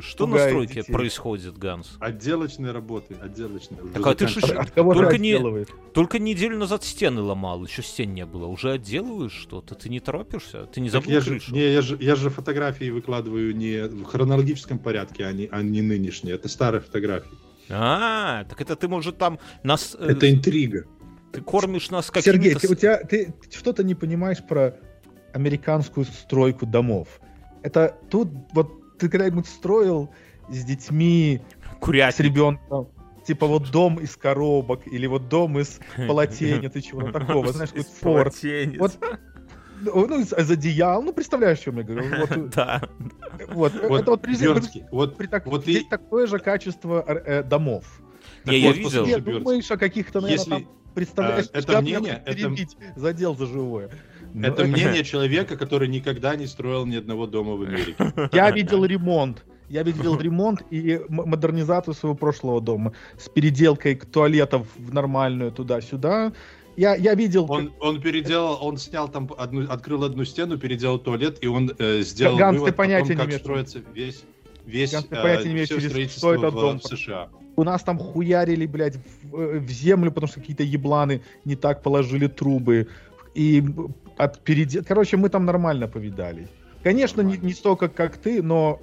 Что 0.01 0.25
на 0.25 0.39
стройке 0.39 0.81
детей. 0.81 0.91
происходит, 0.91 1.57
Ганс? 1.57 1.97
Отделочные 1.99 2.71
работы, 2.71 3.15
отделочные. 3.21 3.79
Так, 3.93 4.07
а 4.07 4.15
ты 4.15 4.25
Только 4.27 5.11
же 5.11 5.17
не-? 5.19 5.65
Только 5.93 6.19
неделю 6.19 6.57
назад 6.57 6.83
стены 6.83 7.21
ломал, 7.21 7.63
еще 7.63 7.83
стен 7.83 8.13
не 8.13 8.25
было. 8.25 8.47
Уже 8.47 8.71
отделываешь 8.71 9.33
что-то? 9.33 9.75
Ты 9.75 9.89
не 9.89 9.99
торопишься? 9.99 10.65
Ты 10.65 10.81
не 10.81 10.89
забыл 10.89 11.11
я 11.11 11.21
же, 11.21 11.31
крышу? 11.31 11.53
не, 11.53 11.71
я, 11.71 11.81
же, 11.81 11.97
я 11.99 12.15
же 12.15 12.29
фотографии 12.31 12.89
выкладываю 12.89 13.55
не 13.55 13.87
в 13.87 14.03
хронологическом 14.05 14.79
порядке, 14.79 15.25
а 15.25 15.31
не, 15.31 15.47
а 15.51 15.61
не 15.61 15.81
нынешние. 15.81 16.33
Это 16.35 16.49
старые 16.49 16.81
фотографии. 16.81 17.37
А, 17.69 18.45
так 18.45 18.59
это 18.61 18.75
ты, 18.75 18.87
может, 18.87 19.17
там 19.17 19.39
нас... 19.61 19.95
э, 19.99 20.11
Это 20.11 20.31
интрига. 20.31 20.85
Ты 21.33 21.41
кормишь 21.41 21.91
нас 21.91 22.11
Сергей, 22.15 22.53
какими-то... 22.53 22.59
ты, 22.59 22.73
у 22.73 22.75
тебя, 22.75 22.97
ты 22.97 23.33
что-то 23.51 23.83
не 23.83 23.93
понимаешь 23.93 24.39
про 24.43 24.79
американскую 25.33 26.05
стройку 26.05 26.65
домов. 26.65 27.19
Это 27.67 27.97
тут, 28.09 28.29
вот 28.53 28.97
ты 28.97 29.09
когда-нибудь 29.09 29.45
строил 29.45 30.09
с 30.49 30.63
детьми, 30.63 31.41
с 31.75 31.79
Курятник. 31.83 32.25
ребенком, 32.25 32.87
типа 33.25 33.45
вот 33.45 33.69
дом 33.71 33.99
из 33.99 34.15
коробок, 34.15 34.87
или 34.87 35.05
вот 35.05 35.27
дом 35.27 35.59
из 35.59 35.79
полотенец 36.07 36.73
и 36.77 36.81
чего-то 36.81 37.11
такого, 37.19 37.51
знаешь, 37.51 37.71
какой 37.71 37.83
форт. 37.83 38.23
полотенец. 38.31 38.79
Вот, 38.79 38.97
ну, 39.81 40.19
из, 40.21 40.31
из 40.31 40.49
одеял, 40.49 41.03
ну, 41.03 41.11
представляешь, 41.11 41.59
о 41.59 41.63
чем 41.63 41.77
я 41.79 41.83
говорю. 41.83 42.07
Вот, 42.29 42.49
Да. 42.51 42.81
вот, 43.49 43.73
Вот, 43.83 43.99
это 44.01 44.11
вот 44.11 44.21
при, 44.21 44.37
вот, 44.91 45.17
при 45.17 45.27
так- 45.27 45.45
вот 45.45 45.63
здесь 45.63 45.83
и- 45.83 45.89
такое 45.89 46.25
же 46.27 46.39
качество 46.39 47.03
э, 47.05 47.43
домов. 47.43 47.83
так 48.45 48.53
Не, 48.53 48.59
я 48.59 48.67
вот, 48.69 48.77
видел. 48.77 49.03
Ты 49.03 49.11
Бёрнский, 49.11 49.33
думаешь 49.39 49.71
о 49.71 49.77
каких-то, 49.77 50.21
наверное, 50.21 50.37
Если, 50.39 50.49
там 50.49 50.67
представляешь, 50.95 51.45
а, 51.53 51.57
это 51.59 51.81
мнение, 51.81 52.23
это- 52.25 52.33
перебить, 52.33 52.77
задел 52.95 53.35
за 53.35 53.45
живое. 53.45 53.89
Это 54.41 54.65
мнение 54.65 55.03
человека, 55.05 55.57
который 55.57 55.87
никогда 55.87 56.35
не 56.35 56.47
строил 56.47 56.85
ни 56.85 56.95
одного 56.95 57.27
дома 57.27 57.55
в 57.55 57.61
Америке. 57.61 58.13
Я 58.31 58.51
видел 58.51 58.85
ремонт. 58.85 59.43
Я 59.69 59.83
видел 59.83 60.17
ремонт 60.17 60.63
и 60.69 61.01
модернизацию 61.09 61.93
своего 61.93 62.15
прошлого 62.15 62.61
дома 62.61 62.93
с 63.17 63.27
переделкой 63.27 63.95
туалетов 63.95 64.67
в 64.77 64.93
нормальную 64.93 65.51
туда-сюда. 65.51 66.31
Я, 66.77 66.95
я 66.95 67.15
видел... 67.15 67.51
Он, 67.51 67.73
он 67.79 67.99
переделал, 67.99 68.59
он 68.61 68.77
снял 68.77 69.09
там 69.09 69.29
одну, 69.37 69.67
открыл 69.67 70.03
одну 70.03 70.23
стену, 70.25 70.59
переделал 70.59 70.99
туалет, 70.99 71.39
и 71.41 71.47
он 71.47 71.71
э, 71.79 72.01
сделал 72.01 72.37
Ганс, 72.37 72.53
ты 72.53 72.59
вывод 72.59 72.73
о 72.75 72.77
понятия 72.77 73.15
том, 73.15 73.25
не 73.25 73.31
как 73.31 73.39
строится 73.41 73.81
весь, 73.95 74.23
весь 74.63 74.91
Ганс, 74.91 75.07
ты 75.07 75.15
э, 75.15 75.21
понятия 75.21 75.47
не 75.47 75.53
имеешь, 75.55 75.69
всё 75.69 75.77
через 75.79 75.89
строительство 75.89 76.37
что 76.37 76.51
в, 76.51 76.53
дом. 76.53 76.79
в 76.79 76.83
США. 76.83 77.29
У 77.55 77.63
нас 77.63 77.81
там 77.81 77.97
хуярили, 77.97 78.67
блядь, 78.67 78.95
в, 79.23 79.35
э, 79.35 79.57
в 79.57 79.69
землю, 79.71 80.11
потому 80.11 80.27
что 80.27 80.39
какие-то 80.39 80.61
ебланы 80.61 81.23
не 81.45 81.55
так 81.55 81.81
положили 81.81 82.27
трубы. 82.27 82.87
И 83.33 83.63
от 84.17 84.39
передел... 84.43 84.83
Короче, 84.87 85.17
мы 85.17 85.29
там 85.29 85.45
нормально 85.45 85.87
повидали. 85.87 86.47
Конечно, 86.83 87.21
не, 87.21 87.37
не 87.37 87.53
столько, 87.53 87.87
как 87.89 88.17
ты, 88.17 88.41
но 88.41 88.79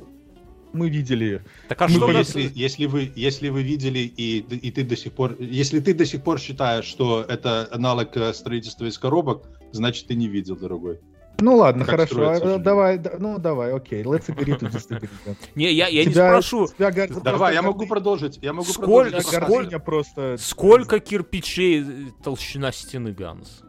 мы 0.72 0.90
видели. 0.90 1.42
Так 1.68 1.82
а 1.82 1.88
Ну, 1.88 1.94
что 1.94 2.06
Ну, 2.08 2.12
нас... 2.12 2.34
если, 2.34 2.50
если, 2.54 2.86
вы, 2.86 3.12
если 3.14 3.48
вы 3.48 3.62
видели 3.62 4.00
и, 4.00 4.38
и 4.38 4.70
ты 4.70 4.84
до 4.84 4.96
сих 4.96 5.12
пор, 5.12 5.36
если 5.38 5.80
ты 5.80 5.94
до 5.94 6.04
сих 6.04 6.22
пор 6.22 6.38
считаешь, 6.40 6.84
что 6.84 7.24
это 7.28 7.68
аналог 7.70 8.16
э, 8.16 8.32
строительства 8.34 8.86
из 8.86 8.98
коробок, 8.98 9.44
значит 9.72 10.06
ты 10.08 10.14
не 10.14 10.28
видел, 10.28 10.56
дорогой. 10.56 10.98
Ну 11.40 11.56
ладно, 11.56 11.84
Как 11.84 12.08
хорошо. 12.08 12.30
а, 12.54 12.58
давай, 12.58 12.98
да- 12.98 13.14
ну 13.18 13.38
давай, 13.38 13.72
окей. 13.72 14.02
Let's 14.04 14.28
agree 14.28 14.56
to 14.58 14.70
disagree. 14.70 15.08
Не, 15.56 15.72
я, 15.72 15.88
я 15.88 16.04
не 16.04 16.12
Тебя- 16.12 16.28
спрошу, 16.30 16.68
тебя 16.68 16.92
просто 16.92 17.20
Давай, 17.24 17.54
я 17.54 17.62
могу 17.62 17.86
продолжить. 17.86 18.38
Я 18.40 18.52
могу 18.52 18.70
Сколько- 18.70 19.10
продолжить. 19.10 19.30
тебя 19.30 19.42
сколько- 19.48 19.78
просто... 19.80 20.36
сколько 20.38 21.00
кирпичей 21.00 21.82
э, 21.82 21.86
толщина 22.22 22.70
стены, 22.70 23.12
Ганс? 23.12 23.63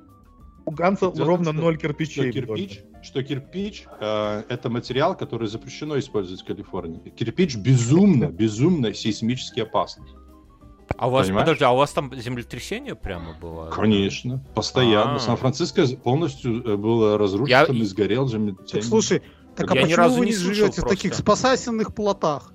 У 0.66 0.72
Ганса 0.72 1.12
Дело 1.12 1.28
ровно 1.28 1.46
том, 1.46 1.54
что- 1.56 1.64
ноль 1.64 1.76
Что 1.76 1.82
кирпичей. 1.88 2.32
в 2.32 2.34
кирпич, 2.34 2.80
что 3.04 3.24
кирпич 3.24 3.86
э, 4.00 4.44
это 4.50 4.70
материал, 4.70 5.16
который 5.16 5.48
запрещено 5.48 5.98
использовать 6.00 6.42
в 6.42 6.46
Калифорнии. 6.46 7.00
Кирпич 7.10 7.56
безумно, 7.56 8.26
безумно 8.26 8.94
сейсмически 8.94 9.60
опасный. 9.60 10.08
А 10.98 11.08
у 11.08 11.12
вас, 11.12 11.28
Понимаешь? 11.28 11.46
подожди, 11.48 11.64
а 11.66 11.72
у 11.72 11.78
вас 11.78 11.92
там 11.92 12.12
землетрясение 12.16 12.96
прямо 12.96 13.34
было? 13.40 13.70
Конечно, 13.70 14.44
постоянно. 14.56 15.16
А. 15.16 15.20
Сан-Франциско 15.20 15.86
полностью 15.88 16.64
э, 16.64 16.78
было 16.78 17.18
разрушен 17.18 17.48
Я- 17.52 17.64
и 17.66 17.84
сгорел 17.84 18.28
же. 18.28 18.56
Так, 18.72 18.84
слушай, 18.84 19.22
так 19.56 19.70
а 19.72 19.76
Я 19.76 19.82
ни 19.82 19.86
почему 19.86 19.98
разу 19.98 20.20
вы 20.20 20.26
не 20.26 20.32
живете 20.34 20.82
в 20.82 20.88
таких 20.88 21.14
спасательных 21.14 21.94
плотах? 21.94 22.54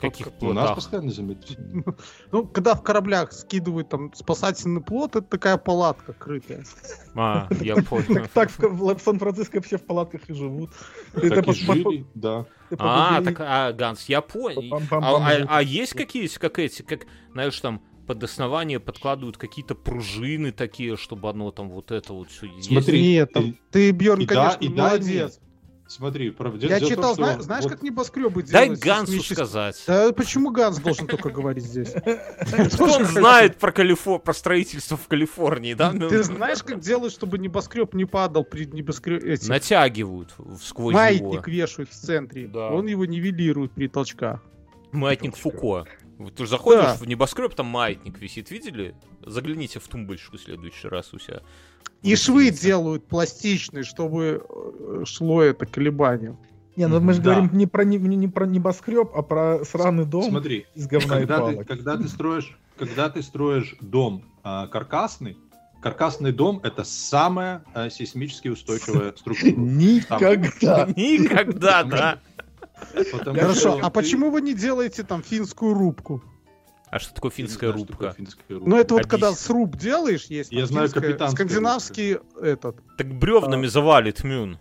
Каких 0.00 0.28
у 0.28 0.30
нас 0.30 0.38
плотах? 0.38 0.74
постоянно 0.76 1.10
землетрясение. 1.10 1.84
Ну, 2.32 2.46
когда 2.46 2.74
в 2.74 2.82
кораблях 2.82 3.32
скидывают 3.32 3.88
там 3.88 4.12
спасательный 4.14 4.80
плот, 4.80 5.16
это 5.16 5.26
такая 5.26 5.56
палатка 5.56 6.12
крытая. 6.12 6.64
А, 7.14 7.48
я 7.60 7.76
понял. 7.76 8.26
Так, 8.34 8.50
в, 8.50 8.98
Сан-Франциско 8.98 9.60
все 9.60 9.78
в 9.78 9.84
палатках 9.84 10.28
и 10.28 10.34
живут. 10.34 10.70
Так 11.14 11.48
и 11.48 11.52
жили, 11.52 12.06
да. 12.14 12.46
А, 12.78 13.22
так, 13.22 13.36
а, 13.40 13.72
Ганс, 13.72 14.04
я 14.08 14.20
понял. 14.20 14.80
А, 14.90 14.98
а- 15.00 15.46
а 15.48 15.62
есть 15.62 15.94
какие-то, 15.94 16.38
как 16.38 16.58
эти, 16.58 16.82
как, 16.82 17.06
знаешь, 17.32 17.58
там 17.60 17.82
под 18.06 18.24
основание 18.24 18.80
подкладывают 18.80 19.36
какие-то 19.36 19.74
пружины 19.74 20.50
такие, 20.50 20.96
чтобы 20.96 21.28
оно 21.28 21.50
там 21.50 21.68
вот 21.68 21.90
это 21.90 22.14
вот 22.14 22.30
все 22.30 22.48
Смотри, 22.62 23.02
Нет, 23.02 23.32
там, 23.32 23.56
ты, 23.70 23.90
Бьерн, 23.90 24.24
да, 24.24 24.34
конечно, 24.34 24.58
и 24.60 24.68
да, 24.68 24.74
и 24.74 24.98
молодец. 24.98 25.40
Смотри, 25.88 26.30
про- 26.30 26.52
Я 26.52 26.58
дело 26.58 26.80
том, 26.80 26.88
читал, 26.90 27.14
что 27.14 27.24
зна- 27.24 27.40
знаешь, 27.42 27.64
вот 27.64 27.72
как 27.72 27.82
небоскребы 27.82 28.42
Дай 28.42 28.64
делают? 28.66 28.80
Гансу 28.80 29.06
сейсмически? 29.06 29.32
сказать. 29.34 29.82
Да 29.86 30.12
почему 30.12 30.50
Ганс 30.50 30.78
должен 30.80 31.06
только 31.06 31.30
говорить 31.30 31.64
здесь? 31.64 31.88
Что 32.74 32.84
он 32.84 33.06
знает 33.06 33.56
про, 33.56 33.72
про 33.72 34.34
строительство 34.34 34.98
в 34.98 35.08
Калифорнии, 35.08 35.72
да? 35.72 35.90
Ты 35.92 36.22
знаешь, 36.22 36.62
как 36.62 36.80
делают, 36.80 37.14
чтобы 37.14 37.38
небоскреб 37.38 37.94
не 37.94 38.04
падал 38.04 38.44
при 38.44 38.66
небоскребе? 38.66 39.38
Натягивают 39.48 40.34
сквозь 40.62 40.94
Маятник 40.94 41.46
его. 41.48 41.56
вешают 41.56 41.90
в 41.90 41.94
центре. 41.94 42.46
Да. 42.46 42.68
Он 42.68 42.86
его 42.86 43.06
нивелирует 43.06 43.72
при 43.72 43.88
толчках. 43.88 44.42
Маятник 44.92 45.36
Фуко. 45.36 45.86
Ты 46.36 46.44
же 46.44 46.50
заходишь 46.50 46.82
Да. 46.84 46.94
в 46.96 47.06
небоскреб, 47.06 47.54
там 47.54 47.66
маятник 47.66 48.18
висит, 48.18 48.50
видели? 48.50 48.94
Загляните 49.24 49.78
в 49.80 49.88
тумбочку 49.88 50.36
в 50.36 50.40
следующий 50.40 50.88
раз 50.88 51.14
у 51.14 51.18
себя. 51.18 51.40
И 52.02 52.14
швы 52.14 52.50
делают 52.50 53.06
пластичные, 53.06 53.82
чтобы 53.82 54.44
э, 54.48 55.02
шло 55.04 55.42
это 55.42 55.66
колебание. 55.66 56.36
Не, 56.76 56.86
ну 56.86 57.00
мы 57.00 57.12
же 57.12 57.20
Да. 57.20 57.32
говорим 57.34 57.50
не 57.58 57.66
про, 57.66 57.84
не, 57.84 57.98
не 57.98 58.28
про 58.28 58.46
небоскреб, 58.46 59.10
а 59.14 59.22
про 59.22 59.64
сраный 59.64 60.04
дом 60.04 60.30
Смотри, 60.30 60.66
из 60.76 60.86
говна 60.86 61.16
и 61.16 61.20
когда 61.20 61.36
ты, 61.38 61.52
палок. 61.54 61.66
когда 61.66 61.96
ты 61.96 62.08
строишь, 62.08 62.56
когда 62.78 63.10
ты 63.10 63.20
строишь 63.22 63.76
дом 63.80 64.22
а, 64.44 64.68
каркасный, 64.68 65.36
каркасный 65.82 66.30
дом 66.30 66.60
это 66.62 66.84
самая 66.84 67.64
а, 67.74 67.90
сейсмически 67.90 68.46
устойчивая 68.46 69.12
структура. 69.16 69.50
Никогда. 69.56 70.86
Никогда, 70.96 71.82
да. 71.82 72.20
Потому 73.12 73.40
Хорошо, 73.40 73.80
а 73.82 73.86
ты... 73.86 73.90
почему 73.90 74.30
вы 74.30 74.40
не 74.40 74.54
делаете 74.54 75.02
там 75.02 75.24
финскую 75.24 75.74
рубку? 75.74 76.22
А 76.90 76.98
что 76.98 77.14
такое 77.14 77.30
финская 77.30 77.70
знаю, 77.70 77.86
рубка? 77.86 78.14
финская 78.16 78.44
рубка? 78.58 78.68
Ну 78.68 78.76
это 78.76 78.94
вот 78.94 79.04
Объясни. 79.04 79.20
когда 79.20 79.32
сруб 79.34 79.76
делаешь, 79.76 80.24
есть. 80.26 80.52
Я 80.52 80.66
знаю 80.66 80.90
капитан. 80.90 81.30
Скандинавский 81.30 82.14
рубка. 82.14 82.46
этот. 82.46 82.76
Так 82.96 83.14
бревнами 83.14 83.66
а... 83.66 83.70
завалит 83.70 84.24
Мюн. 84.24 84.58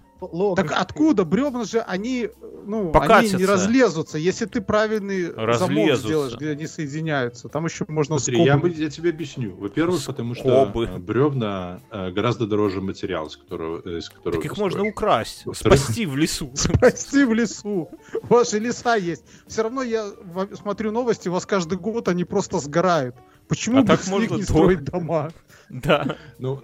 Так 0.55 0.71
откуда 0.71 1.25
бревна 1.25 1.65
же 1.65 1.79
они, 1.81 2.29
ну, 2.65 2.91
Покатятся. 2.91 3.35
они 3.35 3.45
не 3.45 3.45
разлезутся, 3.45 4.17
если 4.17 4.45
ты 4.45 4.61
правильный 4.61 5.31
разлезутся. 5.31 5.67
замок 5.67 5.97
сделаешь, 5.97 6.35
где 6.35 6.49
они 6.49 6.67
соединяются. 6.67 7.49
Там 7.49 7.65
еще 7.65 7.85
можно 7.87 8.17
Смотри, 8.17 8.43
я, 8.43 8.57
бы, 8.57 8.69
я 8.69 8.89
тебе 8.89 9.11
объясню. 9.11 9.55
Во-первых, 9.55 10.03
потому 10.05 10.33
что 10.35 10.71
э, 10.73 10.97
бревна 10.97 11.81
э, 11.91 12.11
гораздо 12.11 12.47
дороже 12.47 12.81
материал, 12.81 13.27
из 13.27 13.37
которого, 13.37 13.81
э, 13.85 13.99
из 13.99 14.09
которого 14.09 14.41
Так 14.41 14.51
их 14.51 14.57
можно 14.57 14.83
украсть, 14.85 15.45
спасти 15.53 16.05
в 16.05 16.17
лесу. 16.17 16.51
Спасти 16.55 17.23
в 17.23 17.33
лесу. 17.33 17.89
Ваши 18.23 18.59
леса 18.59 18.95
есть. 18.95 19.23
Все 19.47 19.63
равно 19.63 19.83
я 19.83 20.09
смотрю 20.53 20.91
новости, 20.91 21.29
у 21.29 21.33
вас 21.33 21.45
каждый 21.45 21.77
год 21.77 22.07
они 22.07 22.23
просто 22.23 22.59
сгорают. 22.59 23.15
Почему 23.47 23.79
а 23.79 23.81
бы 23.81 23.87
так 23.87 24.07
можно 24.07 24.35
не 24.35 24.43
строить 24.43 24.83
дома? 24.83 25.31
Да. 25.69 26.15
Ну, 26.39 26.61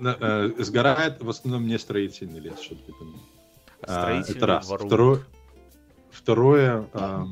сгорает 0.60 1.22
в 1.22 1.30
основном 1.30 1.68
не 1.68 1.78
строительный 1.78 2.40
лес, 2.40 2.62
чтобы 2.62 2.84
ты 2.86 2.94
понимал. 2.94 3.20
А, 3.88 4.22
это 4.22 4.46
раз. 4.46 4.66
Второе, 4.66 5.20
второе 6.12 6.86
э, 6.94 7.26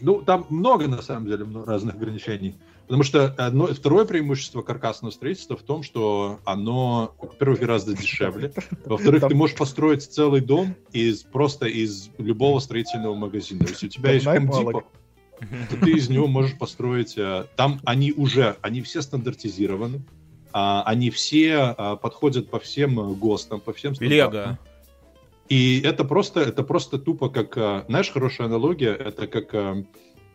ну, 0.00 0.22
там 0.22 0.46
много, 0.48 0.88
на 0.88 1.02
самом 1.02 1.26
деле, 1.26 1.46
разных 1.66 1.94
ограничений. 1.96 2.56
Потому 2.86 3.04
что 3.04 3.26
одно, 3.38 3.66
второе 3.68 4.04
преимущество 4.04 4.62
каркасного 4.62 5.12
строительства 5.12 5.56
в 5.56 5.62
том, 5.62 5.84
что 5.84 6.40
оно, 6.44 7.14
во-первых, 7.20 7.60
гораздо 7.60 7.94
дешевле. 7.94 8.52
Во-вторых, 8.84 9.28
ты 9.28 9.34
можешь 9.34 9.56
построить 9.56 10.02
целый 10.02 10.40
дом 10.40 10.74
из 10.92 11.22
просто 11.22 11.66
из 11.66 12.10
любого 12.18 12.58
строительного 12.58 13.14
магазина. 13.14 13.64
Если 13.68 13.86
у 13.86 13.90
тебя 13.90 14.12
есть 14.12 14.26
Home 14.26 14.84
то 15.70 15.76
ты 15.76 15.92
из 15.92 16.08
него 16.10 16.26
можешь 16.26 16.58
построить... 16.58 17.16
Э, 17.16 17.46
там 17.56 17.80
они 17.84 18.12
уже, 18.12 18.56
они 18.60 18.82
все 18.82 19.00
стандартизированы. 19.00 20.02
А, 20.52 20.82
они 20.82 21.10
все 21.10 21.56
а, 21.56 21.96
подходят 21.96 22.50
по 22.50 22.58
всем 22.58 23.14
ГОСТам, 23.14 23.60
по 23.60 23.72
всем 23.72 23.94
стандартам. 23.94 24.42
Лего. 24.42 24.58
И 25.50 25.80
это 25.84 26.04
просто, 26.04 26.40
это 26.40 26.62
просто 26.62 26.98
тупо 26.98 27.28
как, 27.28 27.56
э, 27.56 27.84
знаешь, 27.88 28.10
хорошая 28.10 28.46
аналогия, 28.46 28.94
это 28.94 29.26
как 29.26 29.52
э, 29.52 29.84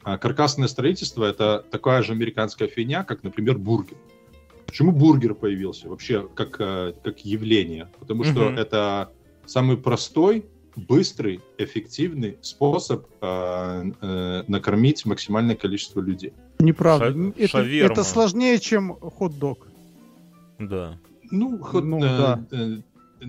а, 0.03 0.17
каркасное 0.17 0.67
строительство, 0.67 1.23
это 1.23 1.65
такая 1.71 2.03
же 2.03 2.11
американская 2.11 2.67
фигня, 2.67 3.05
как, 3.05 3.23
например, 3.23 3.57
бургер. 3.57 3.97
Почему 4.67 4.91
бургер 4.91 5.33
появился 5.33 5.87
вообще 5.87 6.27
как, 6.35 6.57
э, 6.59 6.93
как 7.01 7.23
явление? 7.23 7.87
Потому 7.97 8.25
что 8.25 8.49
mm-hmm. 8.49 8.59
это 8.59 9.09
самый 9.45 9.77
простой, 9.77 10.45
быстрый, 10.75 11.39
эффективный 11.57 12.37
способ 12.41 13.07
э, 13.21 13.91
э, 14.01 14.43
накормить 14.49 15.05
максимальное 15.05 15.55
количество 15.55 16.01
людей. 16.01 16.33
Неправда. 16.59 17.13
Ша- 17.47 17.63
это, 17.63 17.93
это 17.93 18.03
сложнее, 18.03 18.59
чем 18.59 18.93
хот-дог. 18.93 19.65
Да. 20.59 20.99
Ну, 21.31 21.57
хот, 21.59 21.85
ну 21.85 21.99
э, 21.99 22.01
да. 22.01 22.45
Э, 22.51 22.77
э, 23.21 23.25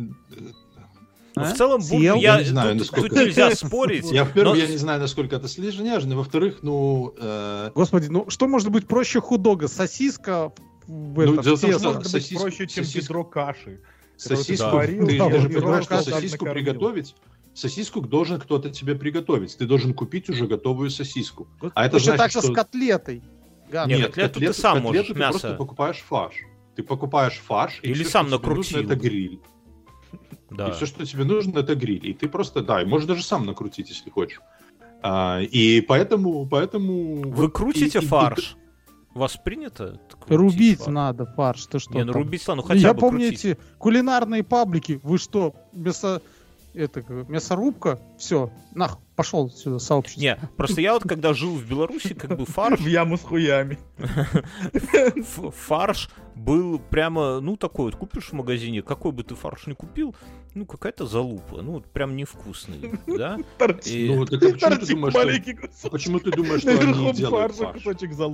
а? 1.37 1.53
в 1.53 1.57
целом, 1.57 1.83
Съел? 1.83 2.17
я, 2.17 2.35
я 2.35 2.39
не 2.39 2.49
знаю, 2.49 2.71
тут, 2.71 2.79
насколько... 2.79 3.09
тут 3.11 3.19
нельзя 3.19 3.55
спорить. 3.55 4.11
Я, 4.11 4.25
во-первых, 4.25 4.57
но... 4.57 4.63
я 4.63 4.69
не 4.69 4.77
знаю, 4.79 5.01
насколько 5.01 5.37
это 5.37 5.49
слежнежно. 5.49 6.17
Во-вторых, 6.17 6.61
ну... 6.63 7.15
Э... 7.19 7.71
Господи, 7.75 8.09
ну 8.09 8.31
что 8.31 8.49
может 8.49 8.71
быть 8.71 8.87
проще 8.87 9.21
худога? 9.21 9.69
Сосиска 9.69 10.53
в 10.87 11.25
ну, 11.25 11.41
этом, 11.41 11.57
в 11.57 11.63
может 11.63 12.07
сосиску, 12.07 12.43
проще, 12.43 12.67
чем 12.67 12.85
сосиску... 12.85 13.13
бедро 13.13 13.25
каши. 13.25 13.81
Сосиску, 14.17 14.71
да. 14.71 14.87
ты, 14.87 14.97
ты, 14.97 15.19
ты 15.19 15.41
же 15.41 15.49
понимаешь, 15.51 15.85
что 15.85 16.01
сосиску 16.01 16.47
приготовить, 16.47 17.15
сосиску 17.53 18.01
должен 18.01 18.41
кто-то 18.41 18.71
тебе 18.71 18.95
приготовить. 18.95 19.57
Ты 19.59 19.67
должен 19.67 19.93
купить 19.93 20.31
уже 20.31 20.47
готовую 20.47 20.91
сосиску. 20.91 21.49
А 21.75 21.85
это 21.85 21.99
значит, 21.99 22.17
так 22.17 22.31
же 22.31 22.41
что... 22.41 22.53
с 22.53 22.55
котлетой. 22.55 23.23
Гад. 23.71 23.89
Нет, 23.89 24.07
котлету, 24.07 24.35
котлету 24.35 24.55
ты 24.55 24.61
сам 24.61 24.83
можешь 24.83 25.07
ты 25.09 25.15
мясо. 25.15 25.31
просто 25.33 25.55
покупаешь 25.57 25.99
фарш. 25.99 26.35
Ты 26.77 26.83
покупаешь 26.83 27.39
фарш, 27.39 27.81
Или 27.83 28.05
все, 28.05 28.13
сам 28.13 28.31
накрутил. 28.31 28.79
это 28.79 28.97
гриль. 28.97 29.41
Да. 30.51 30.69
И 30.69 30.73
все, 30.73 30.87
что 30.87 31.05
тебе 31.05 31.25
нужно, 31.25 31.59
это 31.59 31.75
гриль. 31.75 32.07
И 32.07 32.15
ты 32.15 32.29
просто, 32.29 32.63
да, 32.63 32.83
и 32.83 32.87
можешь 32.87 33.09
даже 33.09 33.23
сам 33.23 33.47
накрутить, 33.47 33.89
если 33.89 34.11
хочешь. 34.11 34.41
А, 35.03 35.41
и 35.41 35.81
поэтому, 35.81 36.47
поэтому... 36.47 37.23
Вы 37.23 37.45
вот, 37.45 37.53
крутите 37.53 37.99
и, 37.99 38.05
фарш? 38.07 38.57
И, 38.57 39.17
У 39.17 39.19
вас 39.21 39.37
принято? 39.37 40.01
Рубить 40.29 40.79
фарш? 40.79 40.93
надо 40.93 41.27
фарш, 41.27 41.67
ты 41.67 41.79
что? 41.79 41.95
Не, 41.95 42.05
ну 42.05 42.13
рубить, 42.13 42.47
ну 42.47 42.63
хотя 42.63 42.81
Я 42.81 42.95
бы 42.95 43.01
помню 43.01 43.29
крутить. 43.29 43.45
эти 43.45 43.59
кулинарные 43.79 44.43
паблики. 44.43 45.01
Вы 45.03 45.19
что, 45.19 45.55
мясо... 45.73 46.23
Это, 46.75 47.03
мясорубка? 47.29 47.99
Все, 48.19 48.51
нах, 48.75 48.99
пошел 49.17 49.51
сюда, 49.51 49.79
сообщество. 49.79 50.21
Не, 50.21 50.39
просто 50.57 50.81
я 50.81 50.93
вот 50.93 51.03
когда 51.03 51.35
жил 51.35 51.57
в 51.57 51.67
Беларуси, 51.67 52.15
как 52.15 52.37
бы 52.37 52.45
фарш... 52.45 52.81
В 52.81 52.87
яму 52.87 53.17
с 53.17 53.23
хуями. 53.23 53.79
Фарш 55.67 56.11
был 56.35 56.79
прямо, 56.79 57.41
ну, 57.41 57.57
такой 57.57 57.87
вот, 57.87 57.97
купишь 57.97 58.29
в 58.29 58.33
магазине, 58.35 58.83
какой 58.83 59.11
бы 59.13 59.25
ты 59.25 59.35
фарш 59.35 59.67
не 59.67 59.75
купил, 59.75 60.15
ну, 60.55 60.67
какая-то 60.67 61.07
залупа, 61.07 61.63
ну, 61.63 61.73
вот 61.73 61.87
прям 61.87 62.15
невкусный, 62.15 62.93
да? 63.07 63.39
Ну, 63.39 63.45
почему 63.59 64.27
ты 64.27 64.39
думаешь, 64.39 65.13
что... 65.13 65.91
Почему 65.91 66.21
ты 66.21 66.31
думаешь, 66.31 66.61
что 66.61 66.79
они 66.79 67.13
делают 67.15 67.57
фарш? 67.57 67.85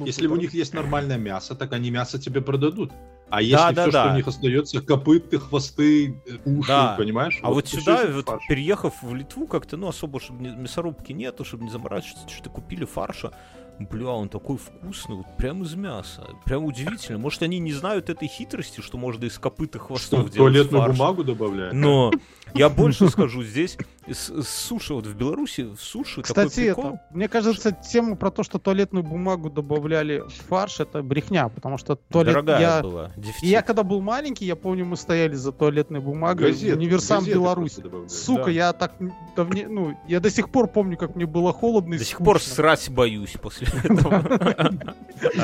Если 0.05 0.27
у 0.27 0.37
них 0.37 0.53
есть 0.53 0.75
нормальное 0.75 1.19
мясо, 1.19 1.55
так 1.55 1.73
они 1.73 1.91
мясо 1.91 2.19
тебе 2.19 2.41
продадут. 2.41 2.93
А 3.31 3.41
если 3.41 3.73
все, 3.73 3.91
что 3.91 4.13
у 4.13 4.17
них 4.17 4.29
остается, 4.29 4.83
копыты, 4.83 5.39
хвосты, 5.39 6.21
уши, 6.45 6.95
понимаешь? 6.99 7.39
А 7.43 7.51
вот 7.51 7.67
сюда, 7.67 8.07
вот 8.07 8.27
переехав 8.47 9.03
в 9.03 9.15
Литву, 9.15 9.47
как-то, 9.47 9.79
ну, 9.79 9.89
особо, 9.89 10.21
чтобы 10.21 10.43
мясорубки 10.73 11.13
нету, 11.13 11.45
чтобы 11.45 11.65
не 11.65 11.71
заморачиваться, 11.71 12.29
что-то 12.29 12.51
купили 12.51 12.85
фарша, 12.85 13.33
Бля, 13.79 14.11
он 14.11 14.29
такой 14.29 14.59
вкусный, 14.59 15.17
вот 15.17 15.27
прям 15.37 15.63
из 15.63 15.75
мяса. 15.75 16.29
Прям 16.45 16.65
удивительно. 16.65 17.19
Может, 17.19 17.43
они 17.43 17.59
не 17.59 17.73
знают 17.73 18.11
этой 18.11 18.29
хитрости, 18.29 18.81
что 18.81 18.97
можно 18.97 19.25
из 19.25 19.39
копыта 19.39 19.79
хвостов 19.79 20.21
что, 20.21 20.29
делать 20.29 20.35
туалетную 20.37 20.85
фарш. 20.85 20.97
бумагу 20.97 21.25
добавляют? 21.25 21.75
Но 21.75 22.13
я 22.55 22.69
больше 22.69 23.09
скажу, 23.09 23.43
здесь 23.43 23.77
с, 24.09 24.43
с 24.43 24.49
суши, 24.49 24.95
вот 24.95 25.07
в 25.07 25.15
Беларуси 25.15 25.63
в 25.63 25.81
суши 25.81 26.23
Кстати, 26.23 26.49
такой 26.49 26.65
прикол. 26.65 26.85
это, 26.95 27.03
мне 27.11 27.29
кажется, 27.29 27.73
тема 27.73 28.17
про 28.17 28.31
то, 28.31 28.43
что 28.43 28.59
туалетную 28.59 29.05
бумагу 29.05 29.51
добавляли 29.51 30.21
в 30.21 30.33
фарш, 30.49 30.81
это 30.81 31.03
брехня, 31.03 31.49
потому 31.49 31.79
что 31.79 31.97
туалет... 31.97 32.35
Дорогая 32.35 32.61
я... 32.61 32.83
была, 32.83 33.13
Я 33.43 33.63
когда 33.63 33.83
был 33.83 34.01
маленький, 34.01 34.45
я 34.45 34.57
помню, 34.57 34.85
мы 34.85 34.97
стояли 34.97 35.35
за 35.35 35.53
туалетной 35.53 36.01
бумагой 36.01 36.51
газеты, 36.51 36.77
универсам 36.77 37.25
Беларусь. 37.25 37.79
Сука, 38.09 38.47
да. 38.47 38.51
я 38.51 38.73
так 38.73 38.95
давне... 39.37 39.69
ну, 39.69 39.97
я 40.09 40.21
до 40.21 40.31
сих 40.31 40.51
пор 40.51 40.67
помню, 40.67 40.97
как 40.97 41.15
мне 41.15 41.27
было 41.27 41.53
холодно 41.53 41.95
и 41.95 41.99
До 41.99 42.05
сих 42.05 42.19
пор 42.19 42.41
срать 42.41 42.91
боюсь 42.91 43.37
после 43.41 43.69
этого. 43.85 44.23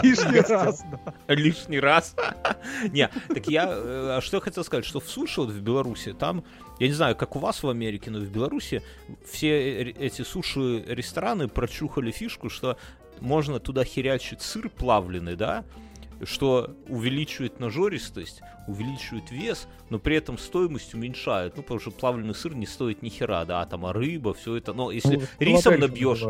Лишний 0.02 0.40
раз, 0.40 0.82
да. 0.90 1.34
Лишний 1.34 1.80
раз. 1.80 2.14
Не, 2.92 3.09
так 3.28 3.46
я... 3.48 3.66
Э, 3.68 4.20
что 4.20 4.38
я 4.38 4.40
хотел 4.40 4.64
сказать, 4.64 4.84
что 4.84 5.00
в 5.00 5.09
суши 5.09 5.40
вот 5.40 5.50
в 5.50 5.61
Беларуси, 5.61 6.12
там 6.12 6.44
я 6.79 6.87
не 6.87 6.93
знаю, 6.93 7.16
как 7.16 7.37
у 7.37 7.39
вас 7.39 7.62
в 7.62 7.68
Америке, 7.68 8.11
но 8.11 8.18
в 8.20 8.31
Беларуси 8.31 8.83
все 9.24 9.83
эти 9.83 10.22
суши-рестораны 10.22 11.49
прочухали 11.49 12.11
фишку, 12.11 12.49
что 12.51 12.76
можно 13.20 13.59
туда 13.59 13.85
херячить 13.85 14.43
сыр 14.43 14.70
плавленый, 14.70 15.37
да, 15.37 15.64
что 16.24 16.76
увеличивает 16.89 17.61
нажористость, 17.61 18.41
увеличивает 18.66 19.31
вес, 19.31 19.68
но 19.89 19.99
при 19.99 20.16
этом 20.16 20.39
стоимость 20.39 20.95
уменьшает. 20.95 21.57
Ну, 21.57 21.62
потому 21.62 21.81
что 21.81 21.91
плавленый 21.91 22.35
сыр 22.35 22.55
не 22.55 22.66
стоит 22.66 23.03
ни 23.03 23.09
хера, 23.09 23.45
да, 23.45 23.64
там, 23.66 23.87
а 23.87 23.93
рыба, 23.93 24.35
все 24.35 24.57
это. 24.57 24.72
Но 24.72 24.91
если 24.91 25.16
ну, 25.16 25.22
рисом 25.39 25.79
набьешь... 25.79 26.22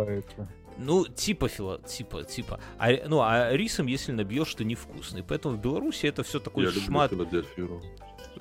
Ну, 0.80 1.04
типа 1.06 1.48
фила, 1.48 1.80
типа, 1.80 2.22
типа. 2.22 2.60
А, 2.78 2.90
ну, 3.08 3.20
а 3.20 3.50
рисом, 3.52 3.86
если 3.86 4.12
набьешь, 4.12 4.54
то 4.54 4.62
невкусный. 4.62 5.24
Поэтому 5.24 5.56
в 5.56 5.60
Беларуси 5.60 6.06
это 6.06 6.22
все 6.22 6.38
такой 6.38 6.66
Я 6.66 6.70
шмат. 6.70 7.10
Люблю 7.10 7.80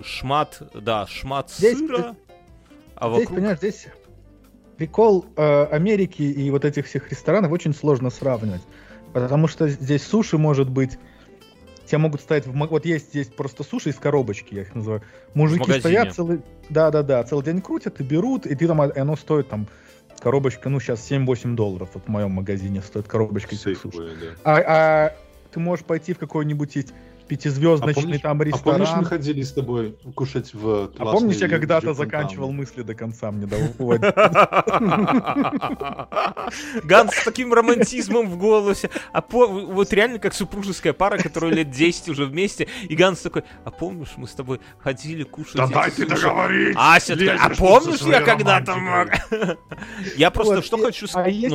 шмат, 0.04 0.62
да, 0.74 1.08
шмат 1.08 1.52
здесь, 1.52 1.78
сыра, 1.78 2.16
а 2.96 3.10
здесь, 3.10 3.20
вокруг... 3.20 3.36
понимаешь, 3.36 3.58
здесь 3.58 3.88
прикол 4.78 5.26
э, 5.36 5.64
Америки 5.72 6.22
и 6.22 6.50
вот 6.52 6.66
этих 6.66 6.86
всех 6.86 7.10
ресторанов 7.10 7.52
очень 7.52 7.74
сложно 7.74 8.10
сравнивать, 8.10 8.62
потому 9.14 9.48
что 9.48 9.68
здесь 9.68 10.04
суши 10.04 10.38
может 10.38 10.70
быть 10.70 10.98
Тебя 11.88 12.00
могут 12.00 12.20
ставить 12.20 12.46
в 12.46 12.52
вот 12.52 12.86
есть 12.86 13.10
здесь 13.10 13.28
просто 13.28 13.64
суши 13.64 13.90
из 13.90 13.96
коробочки, 13.96 14.56
я 14.56 14.62
их 14.64 14.76
называю. 14.76 15.02
Мужики 15.34 15.80
стоят 15.80 16.14
целый, 16.14 16.42
да, 16.70 16.92
да, 16.92 17.02
да, 17.02 17.24
целый 17.24 17.46
день 17.46 17.62
крутят 17.62 18.02
и 18.02 18.04
берут, 18.04 18.46
и 18.46 18.56
ты 18.56 18.68
там, 18.68 18.84
и 18.84 19.00
оно 19.00 19.16
стоит 19.16 19.48
там 19.48 19.68
коробочка, 20.20 20.68
ну 20.68 20.82
сейчас 20.82 21.10
7-8 21.10 21.56
долларов 21.56 21.92
вот 21.94 22.04
в 22.04 22.08
моем 22.10 22.32
магазине 22.32 22.82
стоит 22.82 23.08
коробочка 23.08 23.56
этих 23.56 23.80
суши. 23.80 24.18
Да. 24.20 24.28
А, 24.44 24.64
а 24.68 25.16
ты 25.52 25.62
можешь 25.62 25.86
пойти 25.86 26.12
в 26.12 26.18
какой-нибудь 26.18 26.76
есть 26.76 26.94
пятизвездочный 27.28 27.92
А 27.92 27.96
помнишь- 28.02 28.22
там 28.22 28.32
А 28.32 28.40
помнишь, 28.40 28.54
ресторан. 28.56 29.00
мы 29.00 29.06
ходили 29.06 29.42
с 29.42 29.52
тобой 29.54 29.96
кушать 30.16 30.54
в 30.54 30.92
А 30.98 31.06
помнишь, 31.06 31.38
я 31.38 31.48
когда-то 31.50 31.94
заканчивал 31.94 32.52
мысли 32.52 32.82
до 32.84 32.94
конца, 32.96 33.32
мне 33.32 33.46
дал 33.48 33.60
уводить. 33.78 34.14
Ганс 36.84 37.14
с 37.14 37.24
таким 37.24 37.54
романтизмом 37.54 38.30
в 38.30 38.38
голосе. 38.38 38.90
А 39.12 39.22
по- 39.22 39.48
вот 39.48 39.94
реально 39.94 40.20
как 40.20 40.34
супружеская 40.34 40.94
пара, 40.94 41.18
которая 41.18 41.52
лет 41.54 41.70
10 41.72 42.10
уже 42.10 42.26
вместе. 42.26 42.68
И 42.90 42.96
Ганс 42.96 43.20
такой, 43.22 43.44
а 43.66 43.72
помнишь, 43.72 44.14
мы 44.18 44.28
с 44.28 44.34
тобой 44.34 44.60
ходили 44.80 45.24
кушать 45.24 45.56
Да 45.56 45.68
дайте 45.68 46.04
суши?» 46.04 46.08
договорить! 46.16 46.76
Ася 46.80 47.16
такая, 47.18 47.38
а 47.40 47.50
помнишь, 47.50 48.02
я 48.02 48.22
когда-то 48.22 48.76
мог? 48.76 49.08
Я 50.18 50.32
просто 50.32 50.62
что 50.62 50.78
хочу 50.78 51.08
сказать. 51.08 51.52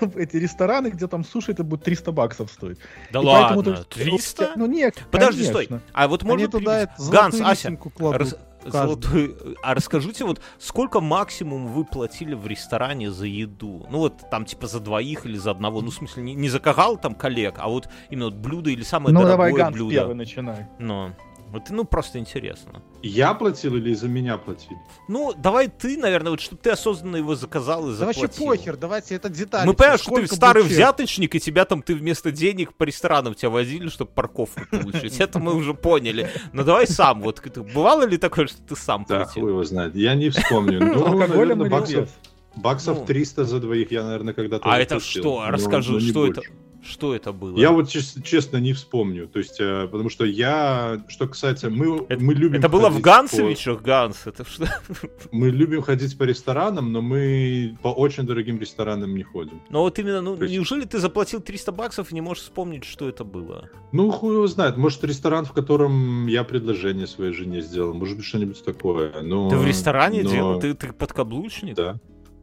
Ну, 0.00 0.12
эти 0.16 0.36
рестораны, 0.36 0.88
где 0.88 1.06
там 1.06 1.24
суши, 1.24 1.52
это 1.52 1.64
будет 1.64 1.82
300 1.82 2.12
баксов 2.12 2.50
стоить. 2.50 2.78
да 3.12 3.20
И 3.20 3.24
поэтому 3.24 3.56
ладно, 3.58 3.62
то 3.62 3.70
есть, 3.72 3.88
300? 3.88 4.52
Ну 4.56 4.66
нет, 4.66 4.94
Подожди, 5.10 5.44
конечно. 5.44 5.64
стой. 5.64 5.80
А 5.92 6.08
вот 6.08 6.22
Они 6.22 6.30
можно 6.30 6.48
туда 6.48 6.86
Ганс, 7.10 7.36
золотую 7.36 7.46
Ася. 7.50 7.78
Рас- 7.98 8.36
золотой- 8.66 9.36
А 9.62 9.74
расскажите, 9.74 10.24
вот 10.24 10.40
сколько 10.58 11.00
максимум 11.00 11.68
вы 11.68 11.84
платили 11.84 12.34
в 12.34 12.46
ресторане 12.46 13.10
за 13.10 13.26
еду? 13.26 13.86
Ну 13.90 13.98
вот 13.98 14.14
там 14.30 14.44
типа 14.44 14.66
за 14.66 14.80
двоих 14.80 15.24
или 15.26 15.36
за 15.36 15.52
одного. 15.52 15.80
Ну 15.80 15.90
в 15.90 15.94
смысле 15.94 16.22
не, 16.24 16.34
не 16.34 16.48
за 16.48 16.60
кагал 16.60 16.96
там 16.96 17.14
коллег, 17.14 17.54
а 17.58 17.68
вот 17.68 17.88
именно 18.10 18.26
вот 18.26 18.34
блюдо 18.34 18.70
или 18.70 18.82
самое 18.82 19.14
Ну 19.14 19.20
дорогое 19.22 19.36
давай, 19.48 19.52
Ганс, 19.62 19.74
блюдо. 19.76 19.94
первый 19.94 20.14
начинай. 20.16 20.66
Ну, 20.78 21.12
вот, 21.50 21.70
ну 21.70 21.84
просто 21.84 22.18
интересно. 22.18 22.82
Я 23.02 23.32
платил 23.34 23.76
или 23.76 23.94
за 23.94 24.08
меня 24.08 24.36
платили? 24.38 24.76
Ну, 25.08 25.32
давай 25.36 25.68
ты, 25.68 25.96
наверное, 25.96 26.30
вот 26.30 26.40
чтобы 26.40 26.60
ты 26.62 26.70
осознанно 26.70 27.16
его 27.16 27.34
заказал 27.34 27.84
и 27.88 27.92
Да 27.92 27.96
заплатил. 28.12 28.22
вообще 28.22 28.44
похер, 28.46 28.76
давайте 28.76 29.14
это 29.14 29.28
детали. 29.28 29.66
Мы 29.66 29.74
понимаем, 29.74 29.98
что 29.98 30.14
ты 30.16 30.26
старый 30.26 30.62
будет 30.62 30.70
чек? 30.70 30.78
взяточник, 30.78 31.34
и 31.34 31.40
тебя 31.40 31.64
там, 31.64 31.82
ты 31.82 31.94
вместо 31.94 32.30
денег 32.32 32.74
по 32.74 32.84
ресторанам 32.84 33.34
тебя 33.34 33.50
возили, 33.50 33.88
чтобы 33.88 34.10
парковку 34.10 34.60
получить. 34.70 35.18
Это 35.20 35.38
мы 35.38 35.54
уже 35.54 35.74
поняли. 35.74 36.30
Но 36.52 36.64
давай 36.64 36.86
сам, 36.86 37.20
вот 37.22 37.40
бывало 37.74 38.04
ли 38.04 38.16
такое, 38.18 38.46
что 38.46 38.60
ты 38.62 38.76
сам 38.76 39.04
Да, 39.08 39.24
платил? 39.24 39.42
хуй 39.42 39.50
его 39.50 39.64
знает. 39.64 39.94
Я 39.94 40.14
не 40.14 40.30
вспомню. 40.30 40.78
Ну, 40.98 41.16
наверное, 41.18 41.68
баксов, 41.70 42.08
баксов 42.56 42.98
Ну. 43.00 43.06
300 43.06 43.44
за 43.44 43.60
двоих 43.60 43.90
я, 43.92 44.04
наверное, 44.04 44.34
когда-то 44.34 44.64
А 44.70 44.78
это 44.78 44.98
что? 45.00 45.44
Расскажи, 45.48 45.92
но 45.92 46.00
не 46.00 46.08
что 46.10 46.26
это? 46.26 46.42
Что 46.82 47.14
это 47.14 47.32
было? 47.32 47.56
Я 47.58 47.70
вот 47.72 47.88
чес- 47.88 48.16
честно 48.24 48.58
не 48.58 48.72
вспомню. 48.72 49.26
То 49.28 49.38
есть, 49.40 49.60
э, 49.60 49.88
потому 49.90 50.08
что 50.10 50.24
я, 50.24 51.02
что 51.08 51.26
касается, 51.26 51.70
мы, 51.70 52.04
Это- 52.08 52.22
мы 52.22 52.34
любим 52.34 52.60
Это 52.60 52.68
было 52.68 52.88
в 52.88 53.00
Гансовичах, 53.00 53.82
Ганс, 53.82 54.26
это 54.26 54.44
что? 54.44 54.66
по- 54.86 55.08
мы 55.32 55.50
любим 55.50 55.82
ходить 55.82 56.16
по 56.16 56.22
ресторанам, 56.22 56.92
но 56.92 57.02
мы 57.02 57.76
по 57.82 57.88
очень 57.88 58.24
дорогим 58.24 58.58
ресторанам 58.60 59.14
не 59.16 59.22
ходим. 59.24 59.60
Но 59.70 59.80
вот 59.82 59.98
именно, 59.98 60.20
ну, 60.22 60.36
есть- 60.40 60.52
неужели 60.52 60.84
ты 60.84 60.98
заплатил 60.98 61.40
300 61.40 61.72
баксов 61.72 62.10
и 62.12 62.14
не 62.14 62.20
можешь 62.20 62.44
вспомнить, 62.44 62.84
что 62.84 63.08
это 63.08 63.24
было? 63.24 63.68
Ну, 63.92 64.10
хуй 64.10 64.34
его 64.34 64.46
знает. 64.46 64.76
Может, 64.76 65.02
ресторан, 65.04 65.44
в 65.44 65.52
котором 65.52 66.26
я 66.28 66.44
предложение 66.44 67.06
своей 67.06 67.32
жене 67.32 67.60
сделал. 67.60 67.92
Может 67.94 68.16
быть, 68.16 68.24
что-нибудь 68.26 68.64
такое. 68.64 69.20
Но, 69.22 69.50
Ты 69.50 69.56
в 69.56 69.66
ресторане 69.66 70.22
но- 70.22 70.30
делал? 70.30 70.60
Ты, 70.60 70.74
ты 70.74 70.92
подкаблучник? 70.92 71.74
Да. 71.74 71.98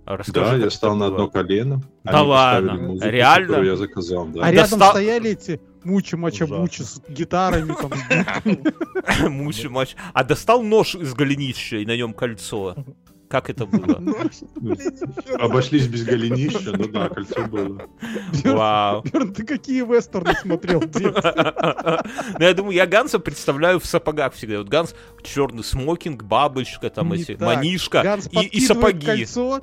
А 0.06 0.18
расскажи, 0.18 0.46
да, 0.52 0.56
я 0.58 0.62
это 0.68 0.70
стал 0.70 0.96
на 0.96 1.06
было. 1.08 1.16
одно 1.16 1.28
колено. 1.30 1.82
Да 2.04 2.20
Они 2.20 2.28
ладно? 2.30 2.74
музыку, 2.76 3.10
Реально? 3.10 3.56
я 3.64 3.76
заказал, 3.76 4.28
да. 4.28 4.42
А 4.46 4.52
рядом 4.52 4.80
Достал- 4.80 4.92
стояли 4.92 5.32
эти 5.32 5.60
мучи 5.84 6.16
мача 6.16 6.46
мучи 6.48 6.82
с 6.84 7.02
гитарами 7.10 7.74
там. 7.74 9.30
Мучи 9.32 9.68
матч. 9.68 9.96
А 10.14 10.24
достал 10.24 10.62
нож 10.62 10.96
из 10.96 11.14
голенища 11.14 11.78
и 11.78 11.86
на 11.86 11.96
нем 11.98 12.14
кольцо. 12.14 12.76
Как 13.28 13.50
это 13.50 13.66
было? 13.66 14.00
Обошлись 15.40 15.88
без 15.88 16.04
голенища, 16.04 16.72
ну 16.78 16.88
да, 16.88 17.10
кольцо 17.10 17.44
было. 17.48 17.82
Вау. 18.44 19.02
Бёрн, 19.04 19.34
ты 19.34 19.44
какие 19.44 19.82
вестерны 19.82 20.34
смотрел? 20.40 20.82
Ну, 22.40 22.46
я 22.46 22.54
думаю, 22.54 22.76
я 22.76 22.86
Ганса 22.86 23.20
представляю 23.20 23.80
в 23.80 23.86
сапогах 23.86 24.34
всегда. 24.34 24.60
Вот 24.60 24.70
Ганс, 24.70 24.94
черный 25.24 25.64
смокинг, 25.64 26.24
бабочка, 26.24 26.90
там 26.90 27.14
эти, 27.14 27.38
манишка 27.40 28.20
и, 28.32 28.60
сапоги. 28.60 29.06
кольцо, 29.06 29.62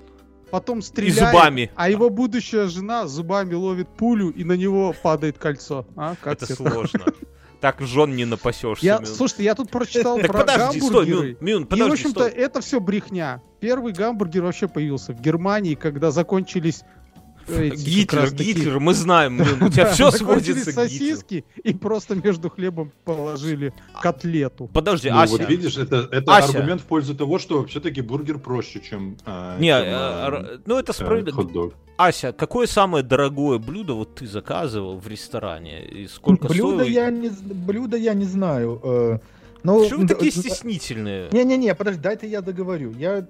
потом 0.53 0.79
И 0.79 0.83
стреляет, 0.83 1.33
зубами. 1.33 1.71
а 1.75 1.89
его 1.89 2.11
будущая 2.11 2.69
жена 2.69 3.09
зубами 3.09 3.55
ловит 3.55 3.89
пулю, 3.89 4.29
и 4.31 4.45
на 4.45 4.53
него 4.53 4.95
падает 5.03 5.39
кольцо. 5.39 5.87
А, 5.97 6.15
как 6.21 6.35
Это 6.43 6.55
сложно. 6.55 7.01
Так 7.61 7.81
жен 7.81 8.15
не 8.17 8.25
напасешься. 8.25 8.85
Я, 8.85 9.05
слушайте, 9.05 9.45
я 9.45 9.55
тут 9.55 9.71
прочитал 9.71 10.19
про 10.21 10.41
подожди, 10.41 10.81
стой, 10.81 11.07
гамбургеры. 11.07 11.37
Мюн, 11.41 11.47
Мюн, 11.49 11.63
И, 11.63 11.65
в 11.65 11.69
подожди, 11.69 11.93
общем-то, 11.93 12.29
стой. 12.29 12.33
это 12.33 12.61
все 12.61 12.81
брехня. 12.81 13.41
Первый 13.61 13.93
гамбургер 13.93 14.43
вообще 14.43 14.69
появился 14.69 15.13
в 15.13 15.21
Германии, 15.21 15.75
когда 15.75 16.11
закончились 16.11 16.83
Гитлер, 17.49 18.23
раз 18.23 18.31
таки- 18.31 18.45
Гитлер, 18.53 18.81
мы 18.81 18.95
знаем, 18.95 19.41
у 19.41 19.69
тебя 19.69 19.87
все 19.93 20.11
сводится 20.11 20.71
к 20.71 20.75
сосиски 20.75 21.45
и 21.63 21.75
просто 21.75 22.15
между 22.15 22.51
хлебом 22.51 22.93
положили 23.05 23.73
котлету. 24.01 24.69
Подожди, 24.73 25.11
Ну, 25.11 25.19
Ася. 25.21 25.33
вот 25.33 25.49
видишь, 25.49 25.77
это, 25.77 26.09
аргумент 26.27 26.81
в 26.81 26.85
пользу 26.85 27.15
того, 27.15 27.39
что 27.39 27.65
все-таки 27.67 28.01
бургер 28.01 28.39
проще, 28.39 28.81
чем, 28.81 29.17
а, 29.27 29.59
Не, 29.59 29.71
э, 29.71 30.27
р- 30.27 30.61
ну 30.67 30.79
это 30.79 30.93
э, 30.93 30.95
справедливо. 30.95 31.73
Ася, 31.97 32.33
какое 32.33 32.67
самое 32.67 33.05
дорогое 33.05 33.59
блюдо 33.59 33.95
вот 33.95 34.15
ты 34.17 34.27
заказывал 34.27 34.99
в 34.99 35.07
ресторане? 35.09 35.85
И 35.85 36.07
сколько 36.09 36.49
Блюдо 36.49 36.85
я 36.85 37.11
не, 37.11 37.29
блюдо 37.29 37.97
я 37.97 38.15
не 38.15 38.25
знаю. 38.25 38.81
э, 38.83 39.19
Ну, 39.65 39.83
Почему 39.85 40.01
вы 40.03 40.09
такие 40.09 40.33
стеснительные? 40.33 41.29
Не-не-не, 41.33 41.75
подожди, 41.75 42.01
дай-то 42.01 42.27
я 42.27 42.41
договорю. 42.41 42.93
Я, 42.99 43.27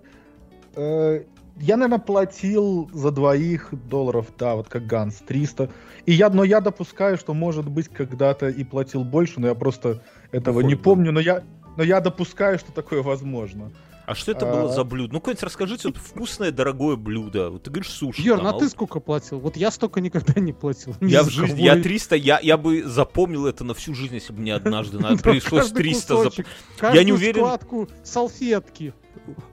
э, 0.77 1.23
я, 1.61 1.77
наверное, 1.77 1.99
платил 2.05 2.91
за 2.93 3.11
двоих 3.11 3.69
долларов, 3.89 4.27
да, 4.39 4.55
вот 4.57 4.69
как 4.69 4.87
Ганс, 4.87 5.17
300. 5.27 5.71
И 6.07 6.13
я, 6.13 6.29
но 6.31 6.45
я 6.45 6.61
допускаю, 6.61 7.17
что, 7.17 7.35
может 7.35 7.69
быть, 7.69 7.89
когда-то 7.89 8.49
и 8.49 8.65
платил 8.65 9.05
больше, 9.05 9.41
но 9.41 9.49
я 9.49 9.55
просто 9.55 10.03
этого 10.33 10.61
не 10.61 10.75
Выходит, 10.75 10.79
да. 10.79 10.85
помню, 10.85 11.13
но 11.13 11.21
я, 11.21 11.43
но 11.77 11.83
я 11.85 12.01
допускаю, 12.01 12.59
что 12.59 12.73
такое 12.73 13.03
возможно. 13.03 13.71
А 14.05 14.17
что 14.17 14.33
это 14.33 14.47
было 14.47 14.65
А. 14.65 14.69
за 14.73 14.83
блюдо? 14.83 15.13
Ну, 15.13 15.21
какое-нибудь 15.21 15.45
расскажите, 15.45 15.87
вот 15.89 15.97
вкусное, 15.97 16.51
дорогое 16.51 16.97
блюдо. 16.97 17.51
Вот 17.51 17.63
ты 17.63 17.71
говоришь 17.71 17.89
суши. 17.93 18.21
Бьерн, 18.21 18.39
там, 18.45 18.57
а 18.57 18.59
ты 18.59 18.69
сколько 18.69 18.99
платил? 18.99 19.39
Вот 19.39 19.57
я 19.57 19.71
столько 19.71 20.01
никогда 20.01 20.41
не 20.41 20.53
платил. 20.53 20.97
Я 21.01 21.23
в 21.23 21.31
жизни, 21.31 21.55
кого. 21.55 21.77
я 21.77 21.81
300, 21.81 22.17
я, 22.17 22.41
я 22.43 22.57
бы 22.57 22.83
запомнил 22.83 23.47
это 23.47 23.63
на 23.63 23.75
всю 23.75 23.95
жизнь, 23.95 24.15
если 24.15 24.33
бы 24.33 24.41
мне 24.41 24.55
однажды 24.57 24.99
надо, 24.99 25.23
Да, 25.23 25.23
пришлось 25.31 25.63
каждый 25.67 25.77
300 25.83 26.15
зап- 26.15 26.17
кусочек, 26.25 26.47
каждую 26.79 27.05
не 27.05 27.13
уверен- 27.13 27.43
складку 27.45 27.89
салфетки. 28.03 28.93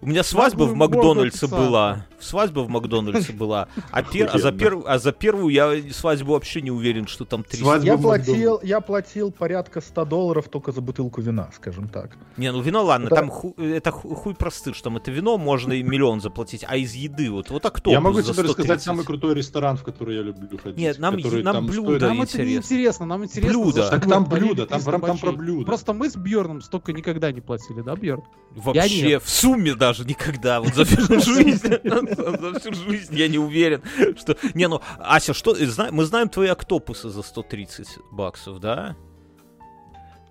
У 0.02 0.08
меня 0.08 0.24
свадьба 0.24 0.64
в 0.64 0.74
Макдональдсе 0.76 1.48
была. 1.48 2.06
Свадьба 2.20 2.62
в 2.62 2.70
Макдональдсе 2.70 3.34
была. 3.34 3.68
А, 3.92 4.02
пер- 4.02 4.30
а, 4.34 4.38
за, 4.40 4.50
пер- 4.50 4.84
а 4.86 4.98
за 5.00 5.12
первую 5.12 5.54
я 5.54 5.72
свадьбу 5.94 6.34
вообще 6.34 6.62
не 6.62 6.72
уверен, 6.72 7.08
что 7.08 7.24
там 7.26 7.44
300. 7.44 7.64
Свадьба 7.64 7.86
Я 7.86 7.98
платил, 7.98 8.60
я 8.64 8.82
платил 8.82 9.32
порядка 9.32 9.80
100 9.82 10.06
долларов 10.06 10.50
только 10.50 10.72
за 10.72 10.82
бутылку 10.82 11.22
вина, 11.22 11.50
скажем 11.56 11.88
так. 11.88 12.18
Не, 12.38 12.52
ну 12.52 12.62
вино 12.62 12.84
ладно, 12.84 13.10
Да. 13.10 13.18
там 13.18 13.30
ху- 13.30 13.54
это 13.58 13.92
ху- 13.92 14.16
хуй 14.16 14.34
простышь, 14.36 14.82
там 14.82 14.98
это 14.98 15.12
вино 15.12 15.38
можно 15.38 15.74
и 15.74 15.84
миллион 15.84 16.20
заплатить, 16.20 16.66
а 16.68 16.76
из 16.76 16.94
еды 16.94 17.30
вот, 17.30 17.50
вот 17.52 17.66
а 17.66 17.70
кто 17.70 17.92
Я 17.92 18.00
могу 18.02 18.22
тебе 18.22 18.30
рассказать 18.32 18.52
130? 18.52 18.84
самый 18.84 19.06
крутой 19.06 19.36
ресторан, 19.36 19.78
в 19.78 19.84
который 19.84 20.16
я 20.18 20.24
люблю 20.24 20.58
ходить. 20.58 20.78
Нет, 20.80 20.98
нам 21.00 21.16
который 21.16 21.40
е- 21.40 21.44
нам 21.44 21.56
там 21.56 21.66
блюдо 21.68 21.98
стоит- 21.98 22.02
Нам 22.02 22.22
это 22.22 22.44
не 22.44 22.56
интересно. 22.56 23.06
нам 23.06 23.24
интересно. 23.24 23.60
Блюдо. 23.60 23.90
Так 23.90 24.08
там 24.08 24.26
блюдо, 24.26 24.66
там 24.66 24.80
300 24.80 24.90
прям- 24.90 25.02
там 25.02 25.18
про 25.20 25.32
блюдо. 25.32 25.66
Просто 25.66 25.94
мы 25.94 26.10
с 26.10 26.16
Бьерном 26.16 26.62
столько 26.62 26.92
никогда 26.92 27.32
не 27.32 27.42
платили, 27.42 27.82
да, 27.82 27.96
Бьерн? 27.96 28.24
Вообще, 28.56 29.20
в 29.20 29.30
сумме 29.30 29.59
даже 29.76 30.06
никогда, 30.06 30.62
вот 30.62 30.74
за 30.74 30.86
всю 30.86 31.20
жизнь, 31.22 31.68
за 31.68 32.60
всю 32.60 32.74
жизнь 32.74 33.16
я 33.16 33.28
не 33.28 33.38
уверен, 33.38 33.82
что... 34.18 34.36
Не, 34.54 34.68
ну, 34.68 34.82
Ася, 35.00 35.34
что, 35.34 35.56
мы 35.92 36.06
знаем 36.06 36.30
твои 36.30 36.48
октопусы 36.48 37.10
за 37.10 37.22
130 37.22 37.88
баксов, 38.12 38.60
да? 38.60 38.96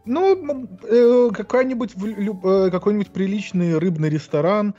Ну, 0.04 0.66
э, 0.84 1.30
какой-нибудь 1.34 1.92
э, 1.94 2.70
какой-нибудь 2.70 3.08
приличный 3.12 3.76
рыбный 3.78 4.08
ресторан 4.08 4.74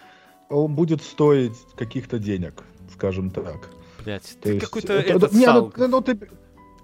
он 0.49 0.73
будет 0.73 1.03
стоить 1.03 1.53
каких-то 1.75 2.17
денег, 2.17 2.63
скажем 2.91 3.29
так. 3.29 3.69
Блять, 4.03 4.37
ты 4.41 4.59
какой-то 4.59 4.93
это- 4.93 5.13
этот 5.17 5.33
не, 5.33 5.45
ну, 5.45 5.71
ну, 5.87 6.01
ты, 6.01 6.15
ну, 6.15 6.25
я- 6.25 6.29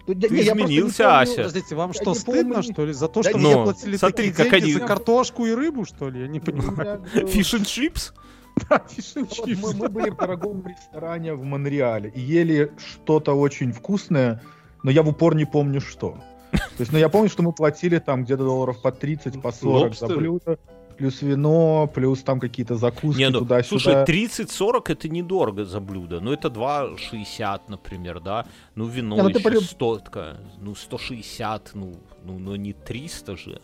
Ты 0.05 0.13
не, 0.15 0.21
я 0.21 0.53
просто 0.53 0.55
не 0.55 0.75
изменился, 0.75 1.03
помню- 1.03 1.19
Ася. 1.19 1.35
Подождите, 1.37 1.75
вам 1.75 1.91
Я 1.91 2.01
что, 2.01 2.13
стыдно, 2.13 2.53
помню. 2.55 2.63
что 2.73 2.85
ли, 2.85 2.93
за 2.93 3.07
то, 3.07 3.21
Да 3.23 3.29
что 3.29 3.39
ну, 3.39 3.51
мне 3.53 3.63
платили 3.63 3.97
смотри, 3.97 4.29
такие 4.31 4.33
как 4.33 4.51
деньги 4.61 4.63
они- 4.65 4.73
за 4.73 4.87
картошку 4.87 5.45
и 5.45 5.53
рыбу, 5.53 5.85
что 5.85 6.09
ли? 6.09 6.21
Я 6.21 6.27
не 6.27 6.39
Ну, 6.39 6.45
понимаю. 6.45 7.05
я, 7.13 7.21
Fish 7.21 7.57
and 7.59 7.63
chips? 7.63 8.13
Fish 8.69 9.15
and 9.15 9.27
Вот 9.37 9.47
chips. 9.49 9.59
мы, 9.61 9.73
мы 9.73 9.89
были 9.89 10.09
в 10.11 10.15
дорогом 10.17 10.65
ресторане 10.67 11.33
в 11.33 11.43
Монреале 11.43 12.09
и 12.09 12.21
ели 12.21 12.71
что-то 12.77 13.33
очень 13.33 13.71
вкусное, 13.71 14.41
но 14.83 14.91
я 14.91 15.01
в 15.03 15.09
упор 15.09 15.35
не 15.35 15.45
помню 15.45 15.81
что. 15.81 16.17
То 16.51 16.59
есть, 16.81 16.91
ну 16.93 16.97
я 16.97 17.09
помню, 17.09 17.27
что 17.29 17.43
мы 17.43 17.51
платили 17.51 17.99
там 17.99 18.23
где-то 18.23 18.43
долларов 18.43 18.81
по 18.81 18.91
30, 18.91 19.41
по 19.41 19.51
40 19.51 19.95
за 19.95 20.07
блюдо, 20.07 20.57
плюс 20.97 21.21
вино, 21.21 21.87
плюс 21.93 22.23
там 22.23 22.39
какие-то 22.39 22.75
закуски 22.75 23.19
Не, 23.19 23.29
ну, 23.29 23.39
туда-сюда. 23.39 23.79
слушай, 23.79 24.03
30-40 24.05 24.89
это 24.91 25.09
недорого 25.09 25.65
за 25.65 25.79
блюдо. 25.79 26.19
Ну, 26.21 26.31
это 26.31 26.49
2,60, 26.49 27.61
например, 27.67 28.19
да? 28.19 28.45
Ну, 28.75 28.85
вино 28.85 29.15
Не, 29.15 29.21
ну, 29.23 29.29
еще 29.29 29.39
полюб- 29.39 29.63
100, 29.63 29.99
такая, 29.99 30.37
ну, 30.61 30.75
160, 30.75 31.71
ну, 31.73 31.93
ну, 32.23 32.39
ну, 32.39 32.55
не 32.55 32.73
300 32.73 33.35
же. 33.37 33.61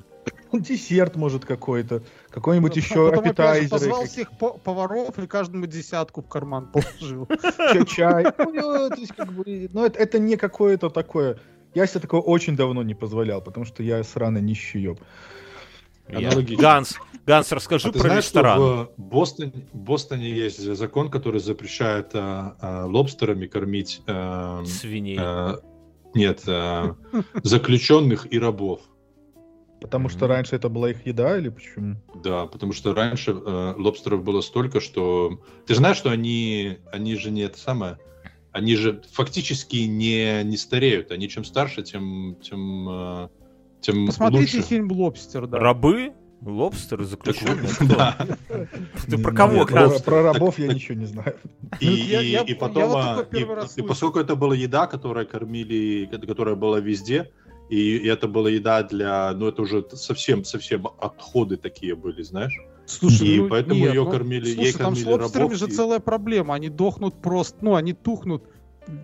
Десерт, 0.53 1.15
может, 1.15 1.45
какой-то. 1.45 2.03
Какой-нибудь 2.29 2.75
Ну, 2.75 2.81
еще 2.81 3.09
потом, 3.09 3.25
аппетайзеры, 3.25 3.69
позвал 3.69 4.05
всех 4.05 4.31
по- 4.37 4.57
поваров 4.57 5.17
и 5.17 5.25
каждому 5.25 5.65
десятку 5.65 6.21
в 6.21 6.27
карман 6.27 6.67
положил. 6.71 7.27
чай. 7.87 8.25
Ну, 8.37 8.89
ну, 9.73 9.85
это, 9.85 9.97
это 9.99 10.19
не 10.19 10.35
какое-то 10.37 10.89
такое 10.89 11.37
Я 11.73 11.87
себе 11.87 12.01
такого 12.01 12.19
очень 12.21 12.57
давно 12.57 12.83
не 12.83 12.93
позволял, 12.93 13.41
потому 13.41 13.65
что 13.65 13.81
я 13.81 14.03
сраный 14.03 14.41
нищеёб. 14.41 14.99
Аналогично. 16.13 16.61
Ганс, 16.61 16.95
Ганс, 17.25 17.51
расскажи 17.51 17.89
а 17.89 17.91
про 17.91 17.99
знаешь, 17.99 18.25
ресторан. 18.25 18.57
Что 18.57 18.93
в 18.97 19.01
Бостоне, 19.01 19.53
в 19.73 19.77
Бостоне 19.77 20.29
есть 20.29 20.59
закон, 20.59 21.09
который 21.09 21.39
запрещает 21.39 22.11
а, 22.13 22.55
а, 22.59 22.85
лобстерами 22.85 23.47
кормить 23.47 24.01
а, 24.07 24.63
свиней. 24.65 25.17
А, 25.19 25.59
нет, 26.13 26.43
а, 26.47 26.95
заключенных 27.43 28.31
и 28.31 28.39
рабов. 28.39 28.81
Потому 29.81 30.09
что 30.09 30.27
раньше 30.27 30.55
это 30.55 30.69
была 30.69 30.91
их 30.91 31.07
еда 31.07 31.37
или 31.37 31.49
почему? 31.49 31.95
Да, 32.23 32.45
потому 32.45 32.71
что 32.71 32.93
раньше 32.93 33.31
э, 33.31 33.73
лобстеров 33.77 34.23
было 34.23 34.41
столько, 34.41 34.79
что... 34.79 35.41
Ты 35.65 35.73
знаешь, 35.73 35.97
что 35.97 36.11
они, 36.11 36.77
они 36.91 37.15
же 37.15 37.31
не 37.31 37.41
это 37.41 37.57
самое... 37.57 37.97
Они 38.51 38.75
же 38.75 39.01
фактически 39.11 39.77
не, 39.77 40.43
не 40.43 40.57
стареют. 40.57 41.11
Они 41.11 41.29
чем 41.29 41.43
старше, 41.43 41.81
тем, 41.81 42.35
тем, 42.43 42.87
э, 42.89 43.29
тем 43.81 44.07
Посмотрите 44.07 44.57
лучше. 44.57 44.69
фильм 44.69 44.91
«Лобстер», 44.91 45.47
да. 45.47 45.59
Рабы? 45.59 46.13
Лобстеры 46.41 47.05
заключенные? 47.05 47.69
Да. 47.81 48.17
Ты 49.07 49.17
про 49.17 49.31
кого? 49.31 49.65
Про 49.65 50.23
рабов 50.23 50.57
я 50.57 50.73
ничего 50.73 50.97
не 50.97 51.05
знаю. 51.05 51.35
И 51.79 52.57
потом, 52.59 52.95
а, 52.95 53.27
и 53.75 53.81
поскольку 53.81 54.19
это 54.19 54.35
была 54.35 54.55
еда, 54.55 54.87
которая 54.87 55.25
кормили, 55.25 56.09
которая 56.25 56.55
была 56.55 56.79
везде, 56.79 57.29
и, 57.69 58.05
это 58.07 58.27
была 58.27 58.49
еда 58.49 58.83
для, 58.83 59.33
ну 59.33 59.47
это 59.47 59.61
уже 59.61 59.85
совсем 59.93 60.43
совсем 60.43 60.87
отходы 60.99 61.57
такие 61.57 61.95
были, 61.95 62.21
знаешь. 62.21 62.57
Слушай, 62.85 63.27
и 63.27 63.39
ну, 63.39 63.47
поэтому 63.47 63.79
нет, 63.79 63.93
ее 63.93 64.03
ну, 64.03 64.11
кормили, 64.11 64.45
слушай, 64.45 64.65
ей 64.65 64.73
там 64.73 64.93
кормили 64.93 65.03
с 65.03 65.07
лобстерами 65.07 65.43
рабов. 65.43 65.59
же 65.59 65.67
и... 65.67 65.71
целая 65.71 65.99
проблема, 65.99 66.55
они 66.55 66.69
дохнут 66.69 67.21
просто, 67.21 67.57
ну 67.61 67.75
они 67.75 67.93
тухнут 67.93 68.43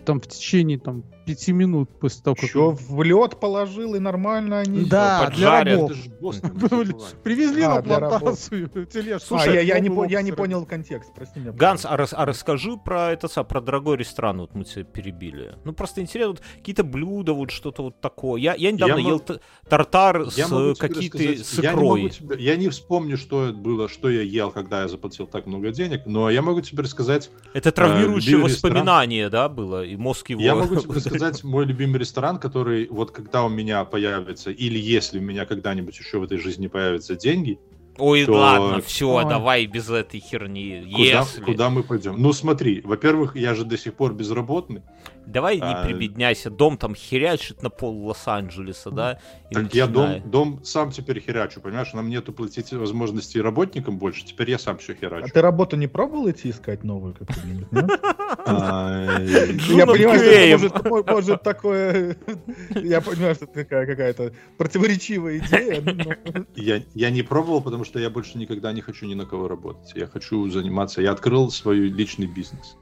там 0.05 0.19
в 0.19 0.28
течение 0.28 0.80
там 0.80 1.03
пяти 1.25 1.51
минут 1.51 1.89
после 1.99 2.23
того, 2.23 2.36
как... 2.36 2.49
Что, 2.49 2.71
в 2.71 3.03
лед 3.03 3.39
положил 3.39 3.95
и 3.95 3.99
нормально 3.99 4.59
они... 4.59 4.86
Да, 4.86 5.30
для 5.30 5.63
рабов. 5.63 5.91
Привезли 7.23 7.63
а, 7.63 7.75
на 7.75 7.82
плантацию 7.82 8.69
тележку. 8.91 9.36
А, 9.36 9.45
я, 9.45 9.80
не, 9.80 10.09
я 10.09 10.21
не 10.21 10.32
понял 10.32 10.65
контекст, 10.65 11.13
прости 11.13 11.39
меня. 11.39 11.51
Ганс, 11.51 11.86
а, 11.86 11.97
рас, 11.97 12.13
а 12.13 12.25
расскажи 12.25 12.78
про 12.78 13.11
это, 13.11 13.28
про 13.43 13.61
дорогой 13.61 13.97
ресторан, 13.97 14.39
вот 14.39 14.55
мы 14.55 14.63
тебя 14.63 14.84
перебили. 14.84 15.55
Ну, 15.65 15.73
просто 15.73 16.01
интересно, 16.01 16.32
вот 16.32 16.41
какие-то 16.57 16.84
блюда, 16.84 17.34
вот 17.34 17.51
что-то 17.51 17.84
вот 17.84 18.01
такое. 18.01 18.41
Я, 18.41 18.55
я 18.55 18.71
недавно 18.71 18.99
я 18.99 19.07
ел 19.09 19.21
мог... 19.28 19.41
тартар 19.67 20.32
с 20.32 20.75
какие-то 20.80 21.43
с 21.43 21.59
икрой. 21.59 22.01
Я 22.01 22.05
не, 22.05 22.09
тебе, 22.09 22.36
я 22.39 22.55
не 22.55 22.69
вспомню, 22.69 23.17
что 23.17 23.47
это 23.49 23.57
было, 23.57 23.89
что 23.89 24.09
я 24.09 24.21
ел, 24.21 24.51
когда 24.51 24.84
я 24.84 24.88
заплатил 24.88 25.28
так 25.28 25.45
много 25.45 25.71
денег, 25.71 26.03
но 26.05 26.30
я 26.30 26.41
могу 26.41 26.61
тебе 26.61 26.84
рассказать... 26.84 27.30
Это 27.53 27.71
травмирующее 27.71 28.38
э, 28.38 28.43
воспоминание, 28.43 29.30
да, 29.30 29.49
было? 29.49 29.66
И 29.76 29.95
мозг 29.95 30.30
его... 30.30 30.41
Я 30.41 30.55
могу 30.55 30.76
тебе 30.82 30.99
сказать 30.99 31.43
мой 31.43 31.65
любимый 31.65 31.97
ресторан, 31.99 32.39
который 32.39 32.88
вот 32.89 33.11
когда 33.11 33.43
у 33.43 33.49
меня 33.49 33.84
появится, 33.86 34.51
или 34.51 34.78
если 34.80 35.20
у 35.20 35.22
меня 35.22 35.45
когда-нибудь 35.45 35.97
еще 35.97 36.20
в 36.20 36.24
этой 36.24 36.38
жизни 36.38 36.68
появятся 36.68 37.15
деньги, 37.15 37.59
Ой, 37.97 38.26
то... 38.26 38.34
ладно, 38.34 38.82
все, 38.82 39.09
Ой. 39.09 39.26
давай 39.26 39.65
без 39.65 39.89
этой 39.89 40.20
херни. 40.20 40.84
Куда, 40.91 41.03
Если... 41.03 41.41
куда 41.41 41.70
мы 41.70 41.84
пойдем? 41.84 42.15
Ну 42.18 42.32
смотри, 42.34 42.82
во-первых, 42.82 43.36
я 43.36 43.55
же 43.55 43.65
до 43.65 43.78
сих 43.78 43.93
пор 43.93 44.13
безработный. 44.13 44.84
Давай 45.28 45.59
а... 45.61 45.84
не 45.84 45.88
прибедняйся, 45.88 46.49
дом 46.49 46.78
там 46.78 46.95
херячит 46.95 47.61
на 47.61 47.69
пол 47.69 48.07
Лос-Анджелеса, 48.07 48.91
да? 48.91 49.19
И 49.49 49.53
так 49.53 49.63
начинает... 49.63 49.73
я 49.73 49.88
дом, 49.88 50.32
дом 50.32 50.63
сам 50.63 50.91
теперь 50.91 51.19
херячу, 51.19 51.59
понимаешь? 51.59 51.93
Нам 51.93 52.09
нету 52.09 52.32
платить 52.32 52.71
возможностей 52.71 53.41
работникам 53.41 53.97
больше, 53.97 54.25
теперь 54.25 54.49
я 54.51 54.57
сам 54.57 54.78
все 54.78 54.95
херачу. 54.95 55.25
А 55.25 55.30
ты 55.30 55.41
работу 55.41 55.75
не 55.75 55.88
пробовал 55.88 56.30
идти 56.30 56.49
искать 56.49 56.84
новую 56.84 57.13
какую-нибудь, 57.13 57.67
а, 58.45 59.19
Я 59.19 59.86
понимаю, 59.86 60.59
что 60.59 61.03
может 61.05 61.43
такое... 61.43 62.17
Я 62.75 63.01
понимаю, 63.01 63.36
что 63.36 63.45
это 63.45 63.65
какая-то 63.65 64.34
противоречивая 64.57 65.39
идея. 65.39 66.86
Я 66.93 67.09
не 67.09 67.21
пробовал, 67.21 67.61
потому 67.61 67.84
что 67.84 67.99
я 67.99 68.09
больше 68.09 68.38
никогда 68.38 68.71
не 68.71 68.82
хочу 68.82 69.05
ни 69.05 69.13
на 69.13 69.25
кого 69.25 69.47
работать. 69.47 69.91
Я 69.95 70.07
хочу 70.07 70.49
заниматься... 70.49 71.01
Я 71.01 71.11
открыл 71.11 71.51
свой 71.51 71.80
личный 71.80 72.28
бизнес. 72.28 72.78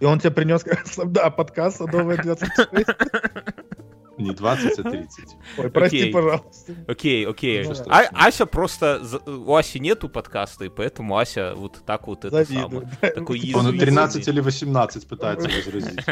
И 0.00 0.04
он 0.04 0.18
тебе 0.18 0.30
принес, 0.30 0.64
да, 1.06 1.30
подкаст 1.30 1.78
«Садовая 1.78 2.18
26». 2.18 3.76
Не 4.18 4.32
20, 4.32 4.78
а 4.78 4.82
30. 4.90 5.36
Ой, 5.58 5.70
прости, 5.70 5.98
окей. 5.98 6.12
пожалуйста. 6.12 6.74
Окей, 6.88 7.26
окей. 7.26 7.66
А, 7.86 8.02
Ася 8.12 8.46
просто... 8.46 9.02
У 9.26 9.54
Аси 9.54 9.78
нету 9.78 10.08
подкаста, 10.08 10.64
и 10.64 10.68
поэтому 10.68 11.18
Ася 11.18 11.54
вот 11.54 11.82
так 11.84 12.06
вот 12.06 12.24
это 12.24 12.44
самое. 12.44 12.88
Такой 13.00 13.52
Он 13.54 13.78
13 13.78 14.26
или 14.28 14.40
18 14.40 15.06
пытается 15.08 15.48
возразить. 15.48 16.00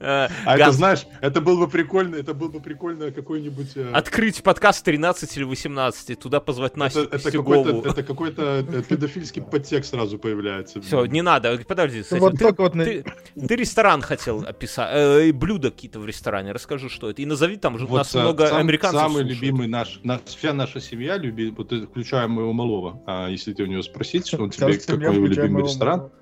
А 0.00 0.56
это, 0.56 0.72
знаешь, 0.72 1.06
это 1.20 1.40
было 1.40 1.66
бы 1.66 1.68
прикольно, 1.68 2.16
это 2.16 2.34
было 2.34 2.48
бы 2.48 2.60
прикольно 2.60 3.10
какой-нибудь... 3.10 3.76
Э, 3.76 3.92
Открыть 3.92 4.42
подкаст 4.42 4.84
13 4.84 5.36
или 5.36 5.44
18, 5.44 6.18
туда 6.18 6.40
позвать 6.40 6.76
Настю 6.76 7.02
Это 7.10 7.30
какой-то 7.30 8.02
какой-то 8.02 8.64
э, 8.68 8.82
педофильский 8.82 9.42
подтекст 9.42 9.90
сразу 9.90 10.18
появляется. 10.18 10.80
Все, 10.80 11.04
не 11.06 11.22
надо, 11.22 11.58
подожди. 11.66 12.02
Ты 12.02 13.56
ресторан 13.56 14.02
хотел 14.02 14.27
хотел 14.28 14.48
описать. 14.48 14.90
Э, 14.92 15.32
блюда 15.32 15.70
какие-то 15.70 16.00
в 16.00 16.06
ресторане. 16.06 16.52
Расскажи, 16.52 16.88
что 16.88 17.10
это. 17.10 17.22
И 17.22 17.26
назови 17.26 17.56
там, 17.56 17.76
вот 17.76 17.90
у 17.90 17.94
нас 17.96 18.14
а, 18.14 18.20
много 18.20 18.46
сам, 18.46 18.58
американцев 18.58 19.00
Самый 19.00 19.20
слушают. 19.20 19.32
любимый 19.32 19.68
наш, 19.68 20.00
наш, 20.02 20.20
вся 20.24 20.52
наша 20.52 20.80
семья 20.80 21.16
любит, 21.16 21.56
вот 21.56 21.72
включая 21.72 22.28
моего 22.28 22.52
малого. 22.52 23.02
А 23.06 23.28
если 23.28 23.52
ты 23.52 23.62
у 23.62 23.66
него 23.66 23.82
спросить, 23.82 24.26
что 24.26 24.42
он 24.42 24.50
тебе, 24.50 24.78
какой 24.78 25.14
его 25.14 25.26
любимый 25.26 25.62
ресторан, 25.64 25.98
малого. 25.98 26.12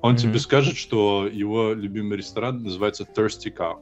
он 0.00 0.14
mm-hmm. 0.14 0.18
тебе 0.18 0.38
скажет, 0.38 0.76
что 0.76 1.28
его 1.30 1.72
любимый 1.72 2.18
ресторан 2.18 2.62
называется 2.62 3.04
Thirsty 3.04 3.54
Cow. 3.54 3.78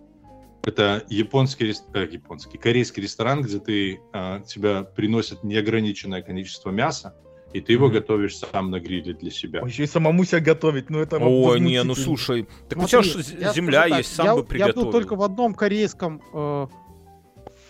Это 0.64 1.04
японский, 1.08 1.72
э, 1.94 2.08
японский, 2.10 2.58
корейский 2.58 3.02
ресторан, 3.02 3.42
где 3.42 3.60
ты, 3.60 4.00
э, 4.12 4.40
тебя 4.46 4.82
приносят 4.82 5.44
неограниченное 5.44 6.22
количество 6.22 6.70
мяса, 6.70 7.14
и 7.56 7.60
ты 7.60 7.72
его 7.72 7.88
mm-hmm. 7.88 7.92
готовишь 7.92 8.38
сам 8.38 8.70
на 8.70 8.80
гриле 8.80 9.14
для 9.14 9.30
себя. 9.30 9.62
Еще 9.66 9.84
и 9.84 9.86
самому 9.86 10.24
себя 10.24 10.40
готовить, 10.40 10.90
ну 10.90 11.00
это... 11.00 11.18
Ой, 11.18 11.58
не, 11.60 11.82
ну 11.82 11.94
слушай, 11.94 12.46
так 12.68 12.82
у 12.82 12.86
тебя 12.86 13.02
же 13.02 13.22
земля 13.22 13.86
есть, 13.86 14.14
сам 14.14 14.26
я, 14.26 14.34
бы 14.34 14.44
приготовил. 14.44 14.80
Я 14.80 14.84
был 14.84 14.92
только 14.92 15.16
в 15.16 15.22
одном 15.22 15.54
корейском 15.54 16.20
э, 16.34 16.66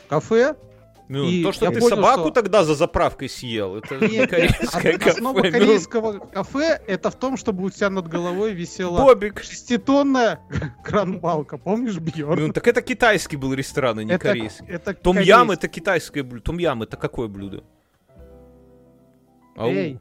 кафе, 0.09 0.57
ну, 1.09 1.25
и 1.25 1.45
то, 1.45 1.53
что 1.53 1.71
ты 1.71 1.79
понял, 1.79 1.97
собаку 1.97 2.21
что... 2.23 2.31
тогда 2.31 2.65
за 2.65 2.75
заправкой 2.75 3.29
съел, 3.29 3.77
это 3.77 4.05
Нет, 4.05 4.29
корейское 4.29 4.99
кафе. 4.99 5.11
Основа 5.11 5.43
ну. 5.43 5.53
корейского 5.53 6.19
кафе 6.19 6.81
это 6.87 7.11
в 7.11 7.15
том, 7.15 7.37
чтобы 7.37 7.65
у 7.65 7.71
тебя 7.71 7.91
над 7.91 8.09
головой 8.09 8.53
висела 8.55 8.99
Бобик. 8.99 9.41
шеститонная 9.41 10.41
кранбалка, 10.85 11.59
помнишь, 11.59 11.99
Бьерн? 11.99 12.49
Ну, 12.49 12.53
так 12.53 12.67
это 12.67 12.83
китайский 12.83 13.37
был 13.37 13.55
ресторан, 13.55 14.01
а 14.01 14.05
не 14.05 14.13
это, 14.13 14.29
корейский. 14.29 14.67
Том-ям 15.01 15.53
это 15.53 15.69
китайское 15.69 16.25
блюдо. 16.25 16.43
Том-ям 16.43 16.83
это 16.83 16.97
какое 16.97 17.29
блюдо? 17.29 17.63
Ау. 19.57 19.71
Эй. 19.71 19.99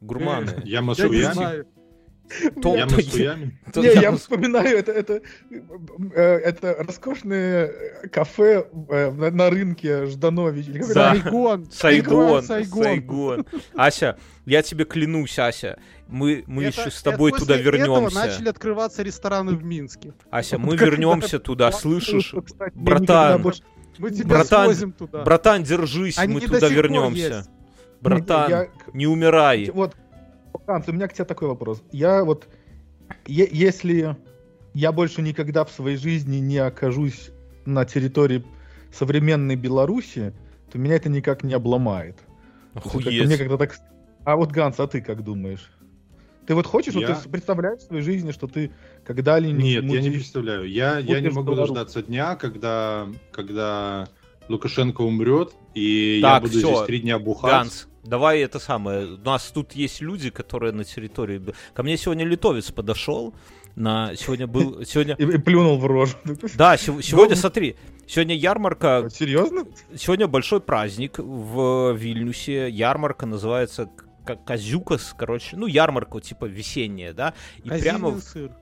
Гурманы. 0.00 0.62
Я 0.64 0.82
Масуями? 0.82 1.64
Том, 2.62 2.76
я, 2.76 2.86
не, 2.86 4.00
я 4.00 4.12
вспоминаю, 4.16 4.78
это, 4.78 4.92
это, 4.92 5.20
э, 5.50 6.22
это 6.22 6.74
роскошное 6.78 7.70
кафе 8.10 8.66
э, 8.88 9.10
на, 9.10 9.30
на 9.30 9.50
рынке 9.50 10.06
Жданович. 10.06 10.84
Сайгон. 10.86 11.70
Сайгон. 11.70 12.42
Сайгон. 12.42 13.46
Ася, 13.74 14.16
я 14.46 14.62
тебе 14.62 14.86
клянусь, 14.86 15.38
Ася, 15.38 15.78
мы, 16.08 16.44
мы 16.46 16.64
это, 16.64 16.80
еще 16.80 16.90
с 16.90 17.02
тобой 17.02 17.30
это 17.30 17.40
туда 17.40 17.56
вернемся. 17.58 18.06
Этого 18.06 18.26
начали 18.26 18.48
открываться 18.48 19.02
рестораны 19.02 19.52
в 19.52 19.62
Минске. 19.62 20.14
Ася, 20.30 20.58
мы 20.58 20.76
вернемся 20.76 21.38
туда, 21.38 21.70
слышишь? 21.72 22.34
Братан, 22.74 23.52
мы 23.98 24.10
тебя 24.10 24.28
братан, 24.28 24.92
туда. 24.92 25.22
Братан, 25.24 25.62
держись, 25.62 26.18
мы 26.26 26.40
туда 26.40 26.68
вернемся. 26.68 27.46
Братан, 28.04 28.50
я... 28.50 28.68
не 28.92 29.06
умирай. 29.06 29.70
Вот, 29.72 29.96
Ханс, 30.66 30.88
у 30.88 30.92
меня 30.92 31.08
к 31.08 31.14
тебе 31.14 31.24
такой 31.24 31.48
вопрос. 31.48 31.82
Я 31.90 32.24
вот, 32.24 32.48
е- 33.26 33.48
если 33.50 34.16
я 34.74 34.92
больше 34.92 35.22
никогда 35.22 35.64
в 35.64 35.70
своей 35.70 35.96
жизни 35.96 36.36
не 36.36 36.58
окажусь 36.58 37.30
на 37.64 37.84
территории 37.84 38.44
современной 38.92 39.56
Беларуси, 39.56 40.32
то 40.70 40.78
меня 40.78 40.96
это 40.96 41.08
никак 41.08 41.44
не 41.44 41.54
обломает. 41.54 42.18
Охуеть. 42.74 43.24
Мне 43.24 43.38
когда 43.38 43.56
так... 43.56 43.76
А 44.24 44.36
вот, 44.36 44.50
Ганс, 44.52 44.78
а 44.80 44.86
ты 44.86 45.00
как 45.00 45.22
думаешь? 45.22 45.70
Ты 46.46 46.54
вот 46.54 46.66
хочешь, 46.66 46.94
я... 46.94 47.08
вот 47.08 47.22
ты 47.22 47.28
представляешь 47.28 47.80
в 47.80 47.84
своей 47.84 48.02
жизни, 48.02 48.32
что 48.32 48.46
ты 48.46 48.70
когда-либо... 49.04 49.58
Нет, 49.58 49.84
я 49.84 50.00
не 50.00 50.10
представляю. 50.10 50.68
Я, 50.68 50.98
я 50.98 51.20
не 51.20 51.30
могу 51.30 51.54
дождаться 51.54 52.02
дня, 52.02 52.36
когда, 52.36 53.08
когда 53.32 54.08
Лукашенко 54.48 55.00
умрет, 55.00 55.54
и 55.74 56.20
так, 56.22 56.34
я 56.34 56.40
буду 56.40 56.58
все. 56.58 56.74
здесь 56.74 56.86
три 56.86 57.00
дня 57.00 57.18
бухать. 57.18 57.50
Ганс, 57.50 57.88
давай 58.04 58.40
это 58.40 58.58
самое. 58.58 59.06
У 59.06 59.16
нас 59.18 59.50
тут 59.54 59.72
есть 59.72 60.00
люди, 60.00 60.30
которые 60.30 60.72
на 60.72 60.84
территории... 60.84 61.42
Ко 61.72 61.82
мне 61.82 61.96
сегодня 61.96 62.24
литовец 62.24 62.70
подошел, 62.70 63.34
на 63.76 64.14
сегодня 64.16 64.46
был 64.46 64.84
сегодня 64.86 65.14
и, 65.14 65.38
плюнул 65.38 65.78
в 65.78 65.86
рожу. 65.86 66.16
Да, 66.54 66.76
сегодня 66.76 67.36
смотри, 67.36 67.76
сегодня 68.06 68.34
ярмарка. 68.34 69.08
Серьезно? 69.10 69.66
Сегодня 69.96 70.28
большой 70.28 70.60
праздник 70.60 71.18
в 71.18 71.92
Вильнюсе. 71.92 72.70
Ярмарка 72.70 73.26
называется 73.26 73.90
Казюкас, 74.46 75.14
короче, 75.16 75.56
ну 75.56 75.66
ярмарка 75.66 76.20
типа 76.20 76.46
весенняя, 76.46 77.12
да. 77.12 77.34
И 77.62 77.68
прямо 77.68 78.20
сыр. 78.20 78.52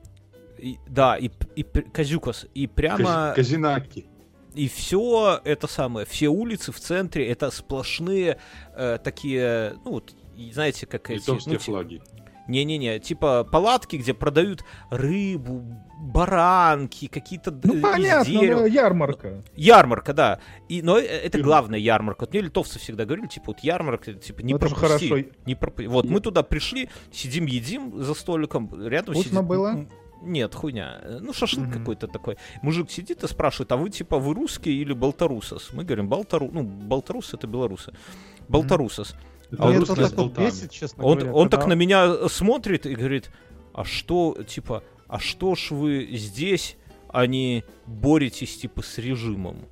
И, 0.58 0.78
да, 0.88 1.16
и, 1.16 1.28
и 1.56 1.62
Казюкас. 1.62 2.46
И 2.54 2.68
прямо... 2.68 3.32
Казинаки. 3.34 4.06
И 4.54 4.68
все 4.68 5.40
это 5.44 5.66
самое, 5.66 6.06
все 6.06 6.28
улицы 6.28 6.72
в 6.72 6.80
центре, 6.80 7.26
это 7.28 7.50
сплошные 7.50 8.38
э, 8.74 8.98
такие, 9.02 9.74
ну, 9.84 9.92
вот, 9.92 10.14
знаете, 10.52 10.86
как 10.86 11.10
эти... 11.10 11.20
Литовские 11.20 11.54
ну, 11.54 11.60
флаги. 11.60 12.02
Не-не-не, 12.48 12.98
типа 12.98 13.44
палатки, 13.44 13.96
где 13.96 14.14
продают 14.14 14.64
рыбу, 14.90 15.62
баранки, 15.98 17.06
какие-то 17.06 17.52
ну, 17.62 17.80
понятно, 17.80 18.30
дерева. 18.30 18.64
ярмарка. 18.64 19.42
Ярмарка, 19.54 20.12
да. 20.12 20.40
И, 20.68 20.82
но 20.82 20.98
это 20.98 21.40
главная 21.40 21.78
ярмарка. 21.78 22.22
Вот 22.22 22.32
мне 22.32 22.42
литовцы 22.42 22.80
всегда 22.80 23.04
говорили, 23.04 23.28
типа, 23.28 23.46
вот 23.48 23.60
ярмарка, 23.60 24.14
типа, 24.14 24.40
не 24.40 24.54
ну, 24.54 24.58
пропусти. 24.58 25.32
Не 25.46 25.54
проп... 25.54 25.80
Вот, 25.86 26.06
мы 26.06 26.20
туда 26.20 26.42
пришли, 26.42 26.90
сидим, 27.12 27.46
едим 27.46 28.02
за 28.02 28.14
столиком, 28.14 28.70
рядом 28.86 29.14
Вкусно 29.14 29.30
сидит... 29.30 29.46
было? 29.46 29.86
Нет, 30.24 30.54
хуйня. 30.54 31.00
Ну, 31.20 31.32
шашлык 31.32 31.68
mm-hmm. 31.68 31.78
какой-то 31.78 32.06
такой. 32.06 32.36
Мужик 32.62 32.90
сидит 32.90 33.24
и 33.24 33.28
спрашивает, 33.28 33.72
а 33.72 33.76
вы, 33.76 33.90
типа, 33.90 34.18
вы 34.18 34.34
русские 34.34 34.76
или 34.76 34.92
болтарусос? 34.92 35.70
Мы 35.72 35.84
говорим, 35.84 36.08
болтару... 36.08 36.48
Ну, 36.52 36.62
болтарус— 36.62 37.32
это 37.34 37.46
белорусы. 37.46 37.92
Болтарусос. 38.48 39.14
Mm-hmm. 39.50 39.56
А 39.58 39.68
он, 39.68 39.82
это 39.82 40.10
так 40.10 40.32
бесит, 40.38 40.70
честно 40.70 41.04
он, 41.04 41.18
говоря. 41.18 41.34
Он 41.34 41.48
когда... 41.48 41.56
так 41.58 41.66
на 41.66 41.74
меня 41.74 42.28
смотрит 42.28 42.86
и 42.86 42.94
говорит, 42.94 43.30
а 43.74 43.84
что, 43.84 44.36
типа, 44.46 44.82
а 45.08 45.18
что 45.18 45.54
ж 45.54 45.72
вы 45.72 46.08
здесь, 46.12 46.76
а 47.08 47.26
не 47.26 47.64
боретесь, 47.86 48.56
типа, 48.56 48.82
с 48.82 48.98
режимом? 48.98 49.66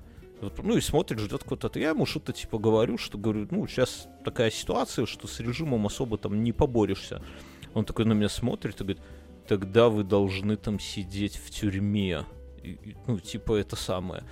Ну 0.62 0.76
и 0.76 0.80
смотрит, 0.80 1.18
ждет 1.18 1.44
куда-то. 1.44 1.78
Я 1.78 1.90
ему 1.90 2.06
что-то 2.06 2.32
типа 2.32 2.58
говорю, 2.58 2.96
что 2.96 3.18
говорю, 3.18 3.46
ну 3.50 3.66
сейчас 3.66 4.08
такая 4.24 4.50
ситуация, 4.50 5.04
что 5.04 5.26
с 5.26 5.38
режимом 5.40 5.86
особо 5.86 6.16
там 6.16 6.42
не 6.42 6.52
поборешься. 6.52 7.22
Он 7.74 7.84
такой 7.84 8.06
на 8.06 8.14
меня 8.14 8.28
смотрит 8.28 8.80
и 8.80 8.84
говорит, 8.84 9.02
тогда 9.50 9.88
вы 9.88 10.04
должны 10.04 10.56
там 10.56 10.78
сидеть 10.78 11.34
в 11.34 11.50
тюрьме. 11.50 12.24
И, 12.62 12.94
ну, 13.08 13.18
типа 13.18 13.56
это 13.56 13.74
самое 13.74 14.22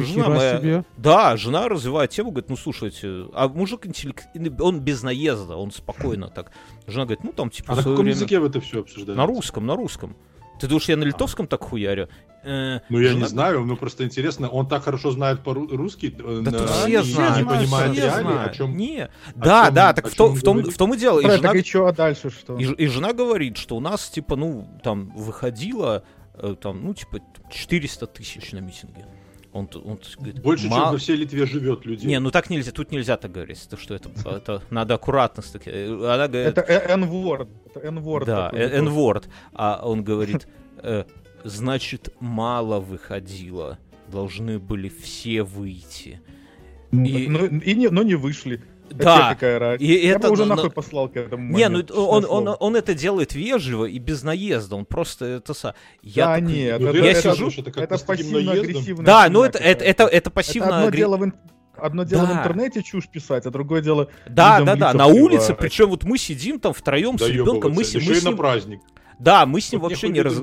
жена 0.00 0.28
моя, 0.28 0.58
себе. 0.58 0.84
Да, 0.96 1.36
жена 1.36 1.68
развивает 1.68 2.10
тему, 2.10 2.32
говорит, 2.32 2.50
ну 2.50 2.56
слушайте, 2.56 3.28
а 3.32 3.46
мужик 3.46 3.86
интеллект, 3.86 4.26
он 4.58 4.80
без 4.80 5.04
наезда, 5.04 5.56
он 5.56 5.70
спокойно 5.70 6.26
так. 6.28 6.50
Жена 6.88 7.04
говорит, 7.04 7.22
ну 7.22 7.32
там 7.32 7.50
типа. 7.50 7.74
А 7.74 7.76
на 7.76 7.82
каком 7.82 7.96
время... 7.96 8.10
языке 8.10 8.40
вы 8.40 8.48
это 8.48 8.60
все 8.60 8.80
обсуждаете? 8.80 9.16
На 9.16 9.26
русском, 9.26 9.64
на 9.64 9.76
русском. 9.76 10.16
Ты 10.58 10.68
думаешь, 10.68 10.88
я 10.88 10.96
на 10.96 11.04
литовском 11.04 11.46
так 11.46 11.62
хуярю? 11.62 12.08
Э, 12.44 12.80
ну, 12.90 13.00
я 13.00 13.14
не 13.14 13.24
знаю, 13.24 13.64
ну 13.64 13.76
просто 13.76 14.04
интересно, 14.04 14.48
он 14.48 14.68
так 14.68 14.84
хорошо 14.84 15.10
знает 15.10 15.42
по-русски, 15.42 16.14
э, 16.18 16.40
да 16.42 16.50
тут 16.50 16.68
все 16.68 17.02
знают, 17.02 17.38
не 17.38 17.44
понимает 17.44 17.96
реалии, 17.96 18.22
знают. 18.22 18.50
о 18.50 18.54
чем... 18.54 18.76
Не. 18.76 19.08
Да, 19.34 19.66
чем, 19.66 19.74
да, 19.74 19.92
так 19.94 20.08
в, 20.08 20.14
том, 20.14 20.34
в, 20.34 20.42
том, 20.42 20.62
в 20.62 20.76
том 20.76 20.92
и 20.92 20.98
дело. 20.98 21.20
И 21.20 21.30
жена, 21.30 21.52
и 21.52 21.62
что, 21.64 21.86
а 21.86 21.92
дальше 21.92 22.28
что? 22.28 22.58
И, 22.58 22.64
и 22.64 22.86
жена 22.86 23.14
говорит, 23.14 23.56
что 23.56 23.76
у 23.76 23.80
нас, 23.80 24.10
типа, 24.10 24.36
ну, 24.36 24.68
там, 24.82 25.10
выходило, 25.16 26.04
э, 26.34 26.54
там, 26.60 26.84
ну, 26.84 26.92
типа, 26.92 27.20
400 27.50 28.06
тысяч 28.08 28.52
на 28.52 28.58
митинге. 28.58 29.06
Он, 29.54 29.70
он 29.72 30.00
говорит, 30.16 30.42
Больше, 30.42 30.66
мал... 30.66 30.80
чем 30.80 30.92
во 30.92 30.98
всей 30.98 31.14
Литве 31.14 31.46
живет 31.46 31.86
людей. 31.86 32.08
Не, 32.08 32.18
ну 32.18 32.32
так 32.32 32.50
нельзя, 32.50 32.72
тут 32.72 32.90
нельзя 32.90 33.16
так 33.16 33.30
говорить, 33.30 33.64
то, 33.70 33.76
что 33.76 33.94
это, 33.94 34.10
это 34.28 34.62
надо 34.70 34.94
аккуратно. 34.94 35.44
Она 35.64 36.26
говорит, 36.26 36.58
это 36.58 36.62
N-word. 36.62 37.48
Это 37.66 37.80
N-word. 37.86 38.24
Да, 38.24 38.50
N-word. 38.52 39.26
А 39.52 39.80
он 39.84 40.02
говорит, 40.02 40.48
э, 40.82 41.04
значит, 41.44 42.12
мало 42.18 42.80
выходило. 42.80 43.78
Должны 44.08 44.58
были 44.58 44.88
все 44.88 45.44
выйти. 45.44 46.20
Ну, 46.90 47.04
и... 47.04 47.28
Но, 47.28 47.46
и 47.46 47.74
не, 47.74 47.88
но 47.90 48.02
не 48.02 48.16
вышли. 48.16 48.60
Да, 48.96 49.34
какая 49.34 49.58
разница? 49.58 49.92
и 49.92 50.06
Я 50.06 50.16
это, 50.16 50.28
бы 50.28 50.32
уже 50.32 50.44
нахуй 50.44 50.70
послал 50.70 51.08
к 51.08 51.16
этому 51.16 51.56
Не, 51.56 51.68
ну 51.68 51.84
он, 51.94 52.24
он, 52.24 52.48
он, 52.48 52.56
он 52.58 52.76
это 52.76 52.94
делает 52.94 53.34
вежливо 53.34 53.86
и 53.86 53.98
без 53.98 54.22
наезда, 54.22 54.76
он 54.76 54.84
просто 54.84 55.24
это 55.24 55.54
са. 55.54 55.74
Я 56.02 56.26
да, 56.26 56.34
так, 56.34 56.42
нет, 56.44 56.80
ну, 56.80 56.88
это, 56.88 56.98
я 56.98 57.10
это, 57.10 57.34
сижу, 57.34 57.50
это, 57.56 57.80
это 57.80 57.98
пассивно-агрессивно. 57.98 59.04
Да, 59.04 59.28
ну 59.28 59.42
это, 59.42 59.58
это, 59.58 59.84
это, 59.84 60.04
это 60.04 60.30
пассивно-агрессивно. 60.30 61.32
Одно 61.76 62.04
дело 62.04 62.26
да. 62.26 62.34
в 62.34 62.38
интернете 62.38 62.82
чушь 62.82 63.08
писать, 63.08 63.46
а 63.46 63.50
другое 63.50 63.82
дело. 63.82 64.08
Да, 64.28 64.60
да, 64.60 64.76
да. 64.76 64.92
На 64.92 65.06
улице, 65.06 65.54
причем 65.54 65.88
вот 65.88 66.04
мы 66.04 66.18
сидим 66.18 66.60
там 66.60 66.72
втроем 66.72 67.18
с 67.18 67.26
ребенком, 67.26 67.72
мы, 67.72 67.78
мы, 67.78 67.84
с 67.84 67.94
ним... 67.94 68.24
на 68.32 68.36
праздник. 68.36 68.80
Да, 69.18 69.46
мы 69.46 69.60
с 69.60 69.72
ним 69.72 69.80
вот 69.80 69.90
вообще 69.90 70.08
не 70.08 70.20
раз... 70.20 70.34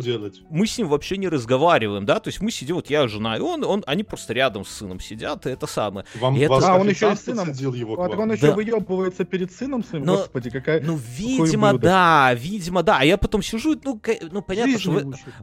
мы 0.49 0.67
с 0.67 0.77
ним 0.77 0.87
вообще 0.87 1.17
не 1.17 1.27
разговариваем, 1.27 2.05
да, 2.05 2.19
то 2.19 2.29
есть 2.29 2.41
мы 2.41 2.51
сидим, 2.51 2.75
вот 2.75 2.89
я 2.89 3.07
жена, 3.07 3.37
и 3.37 3.39
он, 3.39 3.63
он, 3.63 3.83
они 3.87 4.03
просто 4.03 4.33
рядом 4.33 4.65
с 4.65 4.69
сыном 4.69 4.99
сидят, 4.99 5.45
и 5.45 5.49
это 5.49 5.67
самое. 5.67 6.05
Вам 6.15 6.35
и 6.35 6.39
это... 6.39 6.53
А, 6.55 6.77
он 6.77 6.89
еще 6.89 7.11
и 7.11 7.15
сыном 7.15 7.53
сидел 7.53 7.73
его. 7.73 8.01
А, 8.01 8.07
он 8.07 8.31
еще 8.31 8.47
да. 8.47 8.53
выебывается 8.53 9.25
перед 9.25 9.51
сыном 9.51 9.83
своим, 9.83 10.05
Но, 10.05 10.17
господи, 10.17 10.49
какая. 10.49 10.81
Ну, 10.81 10.97
видимо, 11.17 11.77
да, 11.77 12.33
видимо, 12.33 12.83
да. 12.83 12.99
А 12.99 13.05
я 13.05 13.17
потом 13.17 13.41
сижу, 13.41 13.79
ну, 13.83 14.01
ну 14.31 14.41
понятно, 14.41 14.77
Жизнь 14.77 14.81
что 14.81 14.91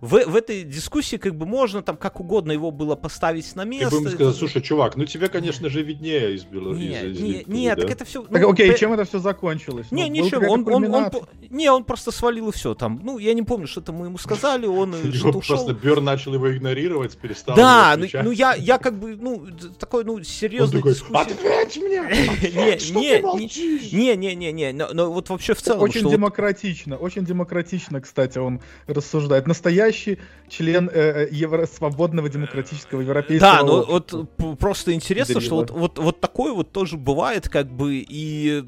в, 0.00 0.08
в, 0.08 0.30
в 0.30 0.36
этой 0.36 0.64
дискуссии 0.64 1.16
как 1.16 1.36
бы 1.36 1.46
можно 1.46 1.82
там 1.82 1.96
как 1.96 2.20
угодно 2.20 2.52
его 2.52 2.70
было 2.70 2.96
поставить 2.96 3.54
на 3.54 3.64
место. 3.64 3.90
Ты 3.90 3.96
бы 3.96 4.02
ему 4.02 4.10
сказал, 4.10 4.34
слушай, 4.34 4.62
чувак, 4.62 4.96
ну 4.96 5.04
тебе, 5.04 5.28
конечно 5.28 5.68
же, 5.68 5.82
виднее 5.82 6.34
из 6.34 6.44
Беларуси. 6.44 7.44
Нет, 7.46 7.80
так 7.80 7.90
это 7.90 8.04
все. 8.04 8.24
Ну, 8.28 8.50
окей, 8.50 8.76
чем 8.76 8.92
это 8.92 9.04
все 9.04 9.18
закончилось? 9.18 9.88
Не, 9.90 10.04
ну, 10.04 10.10
ничего, 10.10 10.52
он, 10.52 10.66
он, 10.68 10.94
он, 10.94 11.10
не, 11.50 11.70
он 11.70 11.84
просто 11.84 12.10
свалил 12.10 12.48
и 12.48 12.52
все 12.52 12.74
там. 12.74 13.00
Ну, 13.02 13.17
я 13.18 13.34
не 13.34 13.42
помню, 13.42 13.66
что 13.66 13.80
там 13.80 13.96
мы 13.96 14.06
ему 14.06 14.18
сказали, 14.18 14.66
он 14.66 14.94
что-то 15.12 15.38
ушел. 15.38 15.56
Просто 15.56 15.74
Бер 15.74 16.00
начал 16.00 16.34
его 16.34 16.50
игнорировать, 16.50 17.16
перестал 17.16 17.56
Да, 17.56 17.96
ну, 17.96 18.06
ну 18.22 18.30
я, 18.30 18.54
я 18.54 18.78
как 18.78 18.98
бы, 18.98 19.16
ну, 19.16 19.46
такой, 19.78 20.04
ну, 20.04 20.22
серьезный 20.22 20.80
такой, 20.80 20.94
ответь 21.12 21.76
мне! 21.76 21.98
Не, 23.98 24.16
не, 24.16 24.34
не, 24.34 24.52
не, 24.52 24.72
но 24.72 25.10
вот 25.10 25.28
вообще 25.28 25.54
в 25.54 25.62
целом. 25.62 25.82
Очень 25.82 26.08
демократично, 26.08 26.96
очень 26.96 27.24
демократично, 27.24 28.00
кстати, 28.00 28.38
он 28.38 28.60
рассуждает. 28.86 29.46
Настоящий 29.46 30.18
член 30.48 30.90
э, 30.92 31.28
э, 31.30 31.66
свободного 31.66 32.28
демократического 32.28 33.00
европейского 33.00 33.52
Да, 33.52 33.62
ну 33.62 33.84
вот 33.84 34.58
просто 34.58 34.92
интересно, 34.92 35.40
что 35.40 35.56
вот, 35.56 35.70
вот, 35.70 35.98
вот 35.98 36.20
такое 36.20 36.52
вот 36.52 36.72
тоже 36.72 36.96
бывает, 36.96 37.48
как 37.48 37.70
бы, 37.70 38.04
и 38.08 38.64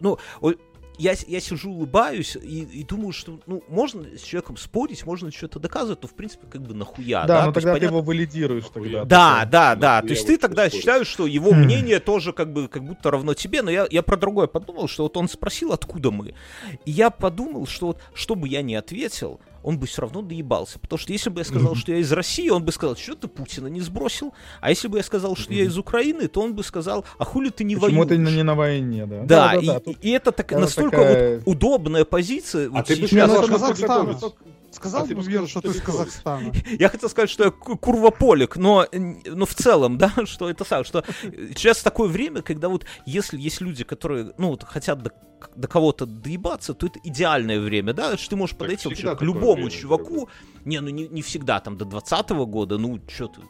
ну, 0.00 0.18
я, 0.98 1.14
я 1.26 1.40
сижу, 1.40 1.70
улыбаюсь 1.70 2.36
и, 2.36 2.62
и 2.62 2.84
думаю, 2.84 3.12
что 3.12 3.40
ну, 3.46 3.62
можно 3.68 4.04
с 4.16 4.22
человеком 4.22 4.56
спорить, 4.56 5.04
можно 5.06 5.30
что-то 5.30 5.58
доказывать, 5.58 6.02
но 6.02 6.08
в 6.08 6.14
принципе 6.14 6.46
как 6.46 6.62
бы 6.62 6.74
нахуя. 6.74 7.24
Да, 7.24 7.40
да? 7.40 7.46
но 7.46 7.52
тогда 7.52 7.70
есть, 7.70 7.80
ты 7.80 7.80
понятно... 7.80 7.96
его 7.96 8.02
валидируешь 8.02 8.64
тогда. 8.72 9.04
Да, 9.04 9.34
такой, 9.40 9.50
да, 9.50 9.74
да. 9.74 10.02
То 10.02 10.08
есть 10.08 10.26
ты 10.26 10.38
тогда 10.38 10.66
спорить. 10.66 10.80
считаешь, 10.80 11.06
что 11.06 11.26
его 11.26 11.50
хм. 11.52 11.56
мнение 11.56 12.00
тоже 12.00 12.32
как 12.32 12.52
бы 12.52 12.68
как 12.68 12.84
будто 12.84 13.10
равно 13.10 13.34
тебе, 13.34 13.62
но 13.62 13.70
я, 13.70 13.86
я 13.90 14.02
про 14.02 14.16
другое 14.16 14.46
подумал, 14.46 14.88
что 14.88 15.04
вот 15.04 15.16
он 15.16 15.28
спросил, 15.28 15.72
откуда 15.72 16.10
мы. 16.10 16.34
И 16.84 16.90
я 16.90 17.10
подумал, 17.10 17.66
что 17.66 17.88
вот, 17.88 18.00
что 18.14 18.34
бы 18.34 18.48
я 18.48 18.62
ни 18.62 18.74
ответил, 18.74 19.40
он 19.62 19.78
бы 19.78 19.86
все 19.86 20.02
равно 20.02 20.22
доебался. 20.22 20.78
Потому 20.78 20.98
что 20.98 21.12
если 21.12 21.30
бы 21.30 21.40
я 21.40 21.44
сказал, 21.44 21.74
что 21.74 21.92
я 21.92 21.98
из 21.98 22.12
России, 22.12 22.48
он 22.48 22.64
бы 22.64 22.72
сказал, 22.72 22.96
что 22.96 23.14
ты 23.14 23.28
Путина 23.28 23.68
не 23.68 23.80
сбросил. 23.80 24.32
А 24.60 24.70
если 24.70 24.88
бы 24.88 24.98
я 24.98 25.04
сказал, 25.04 25.36
что 25.36 25.52
я 25.52 25.64
из 25.64 25.78
Украины, 25.78 26.28
то 26.28 26.40
он 26.42 26.54
бы 26.54 26.62
сказал, 26.64 27.04
а 27.18 27.24
хули 27.24 27.50
ты 27.50 27.64
не 27.64 27.76
Почему 27.76 28.04
воюешь? 28.04 28.08
ты 28.08 28.36
не 28.36 28.42
на 28.42 28.54
войне, 28.54 29.06
да? 29.06 29.22
Да, 29.22 29.26
да, 29.26 29.52
да, 29.52 29.60
и, 29.60 29.66
да, 29.66 29.80
и 30.00 30.10
это 30.10 30.32
так, 30.32 30.52
настолько 30.52 30.96
такая... 30.96 31.36
вот 31.38 31.46
удобная 31.46 32.04
позиция. 32.04 32.68
А 32.68 32.70
вот 32.70 32.86
ты 32.86 32.96
сейчас... 32.96 33.30
бы 33.30 33.46
Казахстан, 33.46 34.18
Сказал 34.72 35.04
а 35.04 35.06
бы, 35.06 35.22
Вера, 35.22 35.46
что 35.46 35.60
ты 35.60 35.68
из 35.68 35.80
Казахстана. 35.80 36.52
Я 36.78 36.88
хотел 36.88 37.10
сказать, 37.10 37.28
что 37.28 37.44
я 37.44 37.50
курвополик, 37.50 38.56
но, 38.56 38.86
но 38.92 39.44
в 39.44 39.54
целом, 39.54 39.98
да, 40.02 40.12
что 40.24 40.48
это 40.48 40.64
самое, 40.64 40.84
что 40.84 41.04
сейчас 41.22 41.82
такое 41.82 42.08
время, 42.08 42.42
когда 42.42 42.68
вот 42.68 42.86
если 43.04 43.38
есть 43.38 43.60
люди, 43.60 43.84
которые, 43.84 44.32
ну, 44.38 44.48
вот, 44.48 44.64
хотят 44.64 45.02
до, 45.02 45.12
до 45.54 45.68
кого-то 45.68 46.06
доебаться, 46.06 46.72
то 46.72 46.86
это 46.86 46.98
идеальное 47.04 47.60
время, 47.60 47.92
да, 47.92 48.16
что 48.16 48.30
ты 48.30 48.36
можешь 48.36 48.56
подойти 48.56 48.88
вообще 48.88 49.14
к 49.14 49.22
любому 49.22 49.54
время, 49.54 49.70
чуваку, 49.70 50.28
не, 50.64 50.80
ну 50.80 50.88
не, 50.88 51.06
не 51.06 51.20
всегда, 51.20 51.60
там, 51.60 51.76
до 51.76 51.84
20 51.84 52.30
-го 52.30 52.46
года, 52.46 52.78
ну, 52.78 52.98
что 53.08 53.28
ты, 53.28 53.42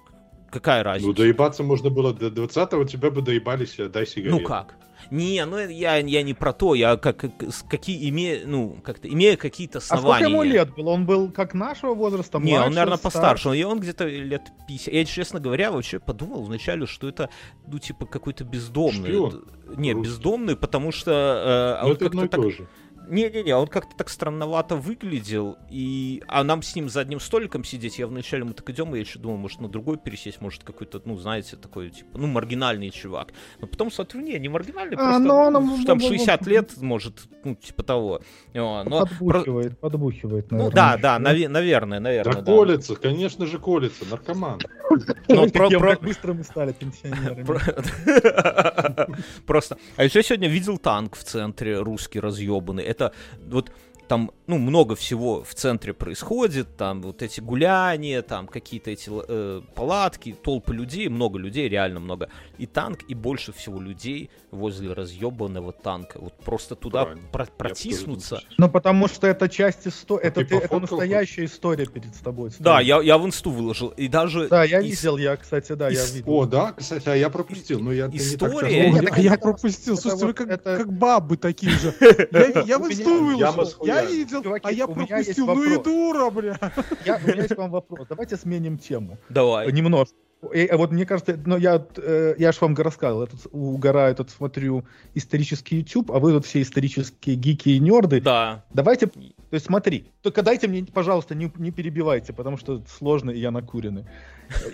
какая 0.51 0.83
разница? 0.83 1.09
Ну, 1.09 1.15
доебаться 1.15 1.63
можно 1.63 1.91
было 1.91 2.13
до 2.13 2.29
20-го, 2.29 2.85
тебя 2.85 3.11
бы 3.11 3.23
доебались, 3.23 3.77
дай 3.93 4.07
сигарету. 4.07 4.39
Ну 4.41 4.45
как? 4.45 4.75
Не, 5.13 5.45
ну 5.45 5.59
я, 5.59 5.97
я 5.97 6.23
не 6.23 6.33
про 6.33 6.55
то, 6.55 6.75
я 6.75 6.97
как, 6.97 7.27
какие 7.69 8.09
имея, 8.09 8.47
ну, 8.47 8.79
как-то 8.83 9.09
имея 9.09 9.37
какие-то 9.37 9.77
основания. 9.77 10.11
А 10.11 10.19
сколько 10.21 10.31
ему 10.31 10.43
лет 10.43 10.75
было? 10.75 10.89
Он 10.89 11.05
был 11.05 11.31
как 11.31 11.53
нашего 11.53 11.93
возраста, 11.95 12.39
Не, 12.39 12.59
он, 12.59 12.73
наверное, 12.73 12.97
постарше. 12.97 13.51
Он, 13.51 13.63
он 13.73 13.81
где-то 13.81 14.07
лет 14.07 14.51
50. 14.67 14.95
Я, 14.95 15.05
честно 15.05 15.39
говоря, 15.39 15.71
вообще 15.71 15.99
подумал 15.99 16.43
вначале, 16.43 16.87
что 16.87 17.11
это, 17.11 17.29
ну, 17.67 17.79
типа, 17.79 18.07
какой-то 18.07 18.45
бездомный. 18.45 19.11
Шпион. 19.11 19.45
Не, 19.77 19.93
Русский. 19.93 20.11
бездомный, 20.11 20.57
потому 20.57 20.93
что... 20.93 21.79
Э, 21.83 21.87
ну, 21.87 21.93
это 21.93 22.07
одно 22.07 22.25
и 22.25 22.29
так... 22.29 22.41
то 22.41 22.51
же. 22.51 22.67
Не-не-не, 23.13 23.55
он 23.55 23.67
как-то 23.67 23.95
так 23.95 24.09
странновато 24.09 24.75
выглядел, 24.75 25.59
и... 25.71 26.23
а 26.29 26.43
нам 26.45 26.63
с 26.63 26.75
ним 26.75 26.89
за 26.89 27.01
одним 27.01 27.21
столиком 27.21 27.63
сидеть, 27.63 27.99
я 27.99 28.07
вначале 28.07 28.45
мы 28.45 28.55
так 28.55 28.71
идем, 28.71 28.95
и 28.95 28.99
я 28.99 29.05
еще 29.05 29.19
думал, 29.19 29.37
может 29.37 29.61
на 29.61 29.69
другой 29.69 29.99
пересесть, 29.99 30.41
может 30.41 30.65
какой-то, 30.65 31.03
ну, 31.05 31.19
знаете, 31.19 31.57
такой, 31.57 31.91
типа, 31.91 32.17
ну, 32.17 32.27
маргинальный 32.27 32.89
чувак. 32.89 33.35
Но 33.61 33.67
потом 33.67 33.93
смотрю, 33.93 34.23
не, 34.23 34.39
не 34.39 34.49
маргинальный, 34.49 34.97
а, 34.97 34.99
просто, 34.99 35.21
но 35.21 35.43
он, 35.43 35.53
ну, 35.53 35.85
там 35.85 36.01
60 36.01 36.47
лет, 36.47 36.71
может, 36.79 37.29
ну, 37.45 37.55
типа 37.55 37.83
того. 37.83 38.23
Но, 38.55 39.07
подбухивает, 39.07 39.79
про... 39.79 39.91
подбухивает, 39.91 40.51
наверное. 40.51 40.71
Ну, 40.71 40.75
да, 40.75 40.97
да, 40.97 41.19
нав... 41.19 41.37
наверное, 41.37 42.01
наверное, 42.01 42.35
да. 42.35 42.41
Да 42.41 42.47
колется, 42.47 42.97
конечно 42.97 43.45
же 43.45 43.59
колется, 43.59 44.07
наркоман. 44.11 44.59
Но 45.29 45.49
про, 45.49 45.69
про... 45.69 45.91
Как 45.91 46.03
быстро 46.03 46.33
мы 46.33 46.45
стали 46.45 46.73
пенсионерами. 46.73 47.45
Просто. 49.47 49.77
А 49.97 50.05
еще 50.05 50.23
сегодня 50.23 50.49
видел 50.49 50.79
танк 50.79 51.17
в 51.17 51.25
центре, 51.25 51.79
русский 51.79 52.21
разъебанный. 52.21 52.85
Это 52.85 53.02
вот 53.39 53.71
там, 54.13 54.31
ну, 54.47 54.59
много 54.59 54.95
всего 54.95 55.43
в 55.43 55.55
центре 55.55 55.95
происходит, 55.95 56.77
там 56.77 57.01
вот 57.01 57.23
эти 57.23 57.41
гуляния, 57.41 58.21
там 58.21 58.47
какие-то 58.47 58.91
эти 58.91 59.11
э, 59.11 59.63
палатки, 59.75 60.37
толпы 60.43 60.75
людей, 60.75 61.09
много 61.09 61.39
людей, 61.39 61.67
реально 61.67 62.01
много. 62.01 62.29
И 62.59 62.67
танк, 62.67 63.05
и 63.09 63.15
больше 63.15 63.55
всего 63.55 63.81
людей 63.81 64.29
возле 64.51 64.93
разъебанного 64.93 65.73
танка. 65.73 66.19
Вот 66.21 66.35
просто 66.45 66.75
туда 66.75 67.09
про 67.33 67.47
протиснуться. 67.47 68.43
Ну, 68.59 68.69
потому 68.69 69.09
что 69.09 69.27
это 69.27 69.49
часть 69.49 69.87
истории, 69.87 70.27
это, 70.27 70.45
ты, 70.45 70.57
это 70.57 70.79
настоящая 70.79 71.47
история 71.47 71.87
перед 71.87 72.13
тобой. 72.21 72.51
Стоит. 72.51 72.63
Да, 72.63 72.81
я, 72.83 73.01
я 73.01 73.17
в 73.17 73.25
инсту 73.25 73.51
выложил, 73.51 73.89
и 73.97 74.09
даже... 74.09 74.49
Да, 74.49 74.63
я 74.63 74.83
видел, 74.83 75.17
я, 75.17 75.39
кстати, 75.39 75.73
да, 75.73 75.89
я 75.89 76.05
видел. 76.05 76.31
О, 76.31 76.45
да, 76.45 76.73
кстати, 76.73 77.09
а 77.09 77.15
я 77.15 77.31
пропустил, 77.31 77.81
но 77.81 77.91
я... 77.93 78.11
История... 78.13 78.91
Не 78.91 79.01
так, 79.01 79.17
я 79.33 79.39
пропустил, 79.39 79.97
слушайте, 79.97 80.27
вы 80.27 80.35
как, 80.35 80.51
это... 80.51 80.77
как 80.77 80.93
бабы 80.93 81.39
такие 81.39 81.73
же. 81.73 81.95
Я, 82.33 82.61
я 82.63 82.79
в 82.79 82.91
инсту 82.91 83.25
выложил, 83.25 83.87
я 83.87 84.02
видел, 84.07 84.43
а 84.63 84.73
я 84.73 84.87
пропустил, 84.87 85.47
ну 85.47 85.63
и 85.63 85.83
дура, 85.83 86.31
бля. 86.31 86.59
Я, 87.05 87.17
у 87.17 87.29
меня 87.29 87.43
есть 87.43 87.55
к 87.55 87.59
вам 87.59 87.71
вопрос, 87.71 88.07
давайте 88.09 88.37
сменим 88.37 88.79
тему. 88.79 89.19
Давай. 89.29 89.73
Немножко. 89.73 90.17
И, 90.53 90.69
вот 90.73 90.91
мне 90.91 91.07
кажется, 91.07 91.39
ну 91.47 91.57
я, 91.57 91.87
э, 91.97 92.35
я 92.37 92.51
же 92.51 92.59
вам 92.61 92.75
рассказывал, 92.75 93.23
я 93.23 93.27
тут 93.29 93.47
угораю, 93.53 94.17
тут 94.17 94.31
смотрю 94.31 94.85
исторический 95.15 95.77
YouTube, 95.77 96.11
а 96.11 96.19
вы 96.19 96.33
тут 96.33 96.47
все 96.47 96.63
исторические 96.63 97.37
гики 97.37 97.69
и 97.69 97.79
нерды. 97.79 98.21
Да. 98.21 98.65
Давайте, 98.75 99.07
то 99.07 99.21
есть 99.53 99.67
смотри, 99.67 100.11
только 100.21 100.43
дайте 100.43 100.67
мне, 100.67 100.85
пожалуйста, 100.85 101.37
не, 101.37 101.53
не 101.59 101.71
перебивайте, 101.71 102.33
потому 102.33 102.57
что 102.57 102.83
сложно 102.99 103.31
и 103.31 103.39
я 103.39 103.53
накуренный. 103.53 104.05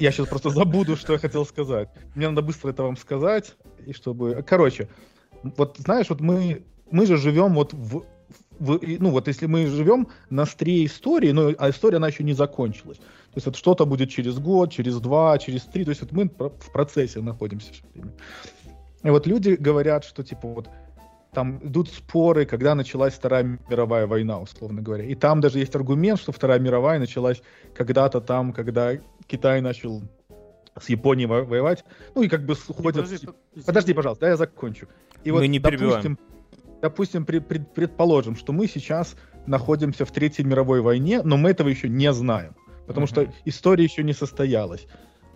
Я 0.00 0.10
сейчас 0.10 0.28
просто 0.28 0.48
забуду, 0.48 0.96
что 0.96 1.12
я 1.12 1.18
хотел 1.18 1.44
сказать. 1.44 1.90
Мне 2.14 2.30
надо 2.30 2.40
быстро 2.40 2.70
это 2.70 2.84
вам 2.84 2.96
сказать, 2.96 3.54
и 3.84 3.92
чтобы... 3.92 4.42
Короче, 4.46 4.88
вот 5.42 5.76
знаешь, 5.78 6.08
вот 6.08 6.20
мы, 6.20 6.64
мы 6.90 7.04
же 7.04 7.18
живем 7.18 7.54
вот 7.54 7.74
в, 7.74 8.04
в, 8.58 8.80
ну 8.98 9.10
вот 9.10 9.28
если 9.28 9.46
мы 9.46 9.66
живем 9.66 10.08
на 10.30 10.42
острие 10.42 10.86
истории, 10.86 11.30
ну 11.30 11.54
а 11.58 11.70
история 11.70 11.96
она 11.96 12.08
еще 12.08 12.24
не 12.24 12.34
закончилась. 12.34 12.98
То 12.98 13.36
есть 13.36 13.46
вот 13.46 13.56
что-то 13.56 13.86
будет 13.86 14.10
через 14.10 14.38
год, 14.38 14.72
через 14.72 15.00
два, 15.00 15.38
через 15.38 15.62
три. 15.62 15.84
То 15.84 15.90
есть 15.90 16.02
вот 16.02 16.12
мы 16.12 16.24
в 16.24 16.72
процессе 16.72 17.20
находимся 17.20 17.72
все 17.72 17.82
время. 17.94 18.12
И 19.04 19.10
вот 19.10 19.26
люди 19.26 19.50
говорят, 19.50 20.04
что 20.04 20.22
типа 20.22 20.48
вот 20.48 20.68
там 21.32 21.60
идут 21.62 21.88
споры, 21.90 22.46
когда 22.46 22.74
началась 22.74 23.14
Вторая 23.14 23.58
мировая 23.68 24.06
война, 24.06 24.40
условно 24.40 24.82
говоря. 24.82 25.04
И 25.04 25.14
там 25.14 25.40
даже 25.40 25.58
есть 25.58 25.74
аргумент, 25.76 26.18
что 26.18 26.32
Вторая 26.32 26.58
мировая 26.58 26.98
началась 26.98 27.42
когда-то 27.74 28.20
там, 28.20 28.52
когда 28.52 28.92
Китай 29.26 29.60
начал 29.60 30.02
с 30.80 30.88
Японией 30.88 31.26
воевать. 31.26 31.84
Ну 32.14 32.22
и 32.22 32.28
как 32.28 32.44
бы 32.44 32.54
ходят... 32.54 33.04
Подожди, 33.04 33.28
Подожди 33.66 33.94
пожалуйста, 33.94 34.22
да 34.22 34.28
я 34.30 34.36
закончу. 34.36 34.88
И 35.24 35.30
мы 35.30 35.40
вот, 35.40 35.46
не 35.46 35.58
допустим, 35.58 36.18
допустим, 36.82 37.24
пред, 37.24 37.46
пред, 37.46 37.72
предположим, 37.74 38.36
что 38.36 38.52
мы 38.52 38.66
сейчас 38.66 39.16
находимся 39.46 40.04
в 40.04 40.12
Третьей 40.12 40.44
мировой 40.44 40.80
войне, 40.80 41.22
но 41.22 41.36
мы 41.36 41.50
этого 41.50 41.68
еще 41.68 41.88
не 41.88 42.12
знаем 42.12 42.54
потому 42.88 43.06
mm-hmm. 43.06 43.10
что 43.10 43.32
история 43.44 43.84
еще 43.84 44.02
не 44.02 44.14
состоялась. 44.14 44.86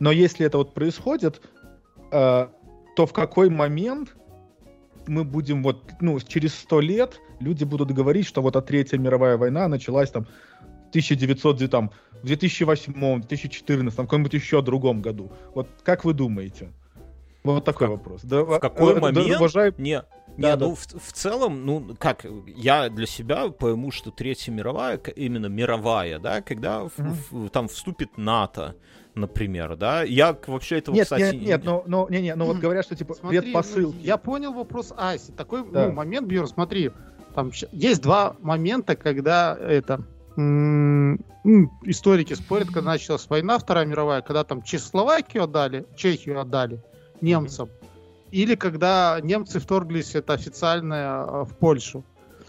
Но 0.00 0.10
если 0.10 0.44
это 0.44 0.58
вот 0.58 0.74
происходит, 0.74 1.42
э, 2.10 2.48
то 2.96 3.06
в 3.06 3.12
какой 3.12 3.50
момент 3.50 4.16
мы 5.06 5.22
будем 5.22 5.62
вот, 5.62 5.92
ну, 6.00 6.18
через 6.20 6.54
сто 6.54 6.80
лет 6.80 7.20
люди 7.40 7.64
будут 7.64 7.92
говорить, 7.92 8.26
что 8.26 8.42
вот 8.42 8.56
а 8.56 8.62
Третья 8.62 8.98
мировая 8.98 9.36
война 9.36 9.68
началась 9.68 10.10
там 10.10 10.24
в 10.24 10.88
1900, 10.90 11.70
там, 11.70 11.90
в 12.22 12.26
2008, 12.26 13.20
2014, 13.20 13.96
там, 13.96 14.06
в 14.06 14.08
каком-нибудь 14.08 14.34
еще 14.34 14.62
другом 14.62 15.02
году. 15.02 15.30
Вот 15.54 15.68
как 15.84 16.04
вы 16.04 16.14
думаете? 16.14 16.72
Вот 17.44 17.64
такой 17.64 17.88
как, 17.88 17.96
вопрос. 17.98 18.22
Да, 18.22 18.44
в 18.44 18.58
какой 18.58 18.94
э, 18.94 19.00
момент? 19.00 19.28
Да, 19.28 19.36
уважаю... 19.36 19.74
Не, 19.78 20.04
не, 20.36 20.42
да, 20.42 20.56
ну 20.56 20.74
В, 20.74 20.86
в 20.86 21.12
целом, 21.12 21.66
ну 21.66 21.94
как, 21.98 22.24
я 22.46 22.88
для 22.88 23.06
себя 23.06 23.48
пойму, 23.48 23.90
что 23.90 24.10
Третья 24.10 24.52
мировая, 24.52 24.96
именно 25.16 25.46
мировая, 25.46 26.18
да, 26.18 26.40
когда 26.40 26.82
mm-hmm. 26.82 27.10
в, 27.30 27.32
в, 27.32 27.50
там 27.50 27.68
вступит 27.68 28.16
НАТО, 28.16 28.76
например, 29.14 29.76
да, 29.76 30.02
я 30.02 30.36
вообще 30.46 30.78
этого, 30.78 30.94
нет, 30.94 31.04
кстати... 31.04 31.34
Нет, 31.34 31.42
нет, 31.42 31.64
но, 31.64 31.82
но, 31.86 32.08
не, 32.08 32.22
не, 32.22 32.34
но 32.34 32.46
вот 32.46 32.58
говорят, 32.58 32.84
что 32.84 32.96
типа 32.96 33.14
смотри, 33.14 33.40
предпосылки. 33.40 33.96
Ну, 33.96 34.02
я 34.02 34.16
понял 34.16 34.52
вопрос 34.52 34.92
Аси. 34.96 35.32
Такой 35.32 35.68
да. 35.68 35.88
ну, 35.88 35.92
момент, 35.92 36.26
Бьер, 36.28 36.46
смотри, 36.46 36.92
там 37.34 37.50
есть 37.72 38.02
два 38.02 38.36
момента, 38.40 38.96
когда 38.96 39.56
это 39.56 40.04
историки 41.84 42.32
спорят, 42.34 42.68
когда 42.68 42.92
началась 42.92 43.26
война 43.28 43.58
Вторая 43.58 43.84
мировая, 43.84 44.22
когда 44.22 44.44
там 44.44 44.62
Чехословакию 44.62 45.44
отдали, 45.44 45.86
Чехию 45.96 46.40
отдали, 46.40 46.82
немцам, 47.22 47.70
или 48.30 48.54
когда 48.54 49.18
немцы 49.22 49.60
вторглись, 49.60 50.14
это 50.14 50.32
официально, 50.32 50.96
а, 50.96 51.44
в 51.44 51.56
Польшу. 51.56 52.04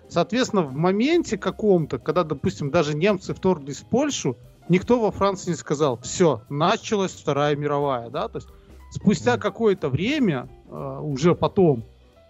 Соответственно, 0.08 0.64
в 0.64 0.74
моменте 0.74 1.38
каком-то, 1.38 1.98
когда, 1.98 2.24
допустим, 2.24 2.72
даже 2.72 2.96
немцы 2.96 3.34
вторглись 3.34 3.80
в 3.80 3.86
Польшу, 3.86 4.38
никто 4.70 5.00
во 5.00 5.12
Франции 5.12 5.52
не 5.52 5.56
сказал, 5.56 6.00
все, 6.02 6.44
началась 6.50 7.12
Вторая 7.12 7.56
мировая, 7.56 8.10
да, 8.10 8.28
то 8.28 8.38
есть 8.38 8.48
спустя 8.92 9.38
какое-то 9.38 9.90
время, 9.90 10.48
а, 10.70 11.00
уже 11.02 11.36
потом, 11.36 11.84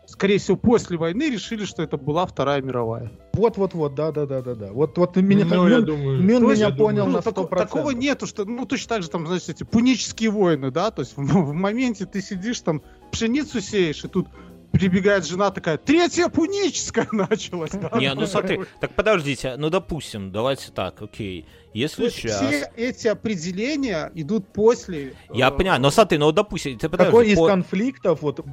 скорее 0.05 0.37
всего, 0.37 0.57
после 0.57 0.97
войны 0.97 1.29
решили, 1.29 1.65
что 1.65 1.83
это 1.83 1.97
была 1.97 2.25
Вторая 2.25 2.61
мировая. 2.61 3.11
Вот-вот-вот, 3.33 3.95
да-да-да-да-да. 3.95 4.71
Вот, 4.71 4.97
вот 4.97 5.15
меня, 5.15 5.45
ну, 5.45 5.67
я 5.67 5.81
думаю, 5.81 6.21
Мин 6.21 6.47
меня 6.47 6.69
понял 6.69 7.05
думаю, 7.05 7.23
на 7.23 7.29
100%. 7.29 7.47
Ну, 7.49 7.57
такого 7.57 7.91
нету, 7.91 8.27
что, 8.27 8.45
ну, 8.45 8.65
точно 8.65 8.89
так 8.89 9.03
же, 9.03 9.09
там, 9.09 9.25
знаете, 9.25 9.51
эти 9.51 9.63
пунические 9.63 10.29
войны, 10.29 10.71
да, 10.71 10.91
то 10.91 11.01
есть 11.01 11.15
в, 11.15 11.21
в 11.21 11.53
моменте 11.53 12.05
ты 12.05 12.21
сидишь 12.21 12.59
там, 12.61 12.81
пшеницу 13.11 13.61
сеешь, 13.61 14.03
и 14.03 14.07
тут 14.07 14.27
прибегает 14.73 15.25
жена 15.25 15.51
такая, 15.51 15.77
третья 15.77 16.27
пуническая 16.29 17.07
началась. 17.11 17.71
Да? 17.71 17.91
Не, 17.99 18.13
ну 18.15 18.25
смотри, 18.25 18.61
так 18.81 18.93
подождите, 18.95 19.55
ну 19.55 19.69
допустим, 19.69 20.31
давайте 20.31 20.71
так, 20.71 21.01
окей. 21.01 21.45
Если 21.73 22.09
сейчас... 22.09 22.37
Все 22.37 22.71
эти 22.75 23.07
определения 23.07 24.11
идут 24.15 24.47
после... 24.51 25.13
Я 25.31 25.49
э... 25.49 25.51
понимаю, 25.51 25.79
но 25.79 25.91
смотри, 25.91 26.17
ну 26.17 26.31
допустим... 26.31 26.77
Ты 26.77 26.89
подожди, 26.89 27.11
Какой 27.11 27.29
из 27.29 27.37
по... 27.37 27.47
конфликтов... 27.47 28.21
Вот, 28.21 28.45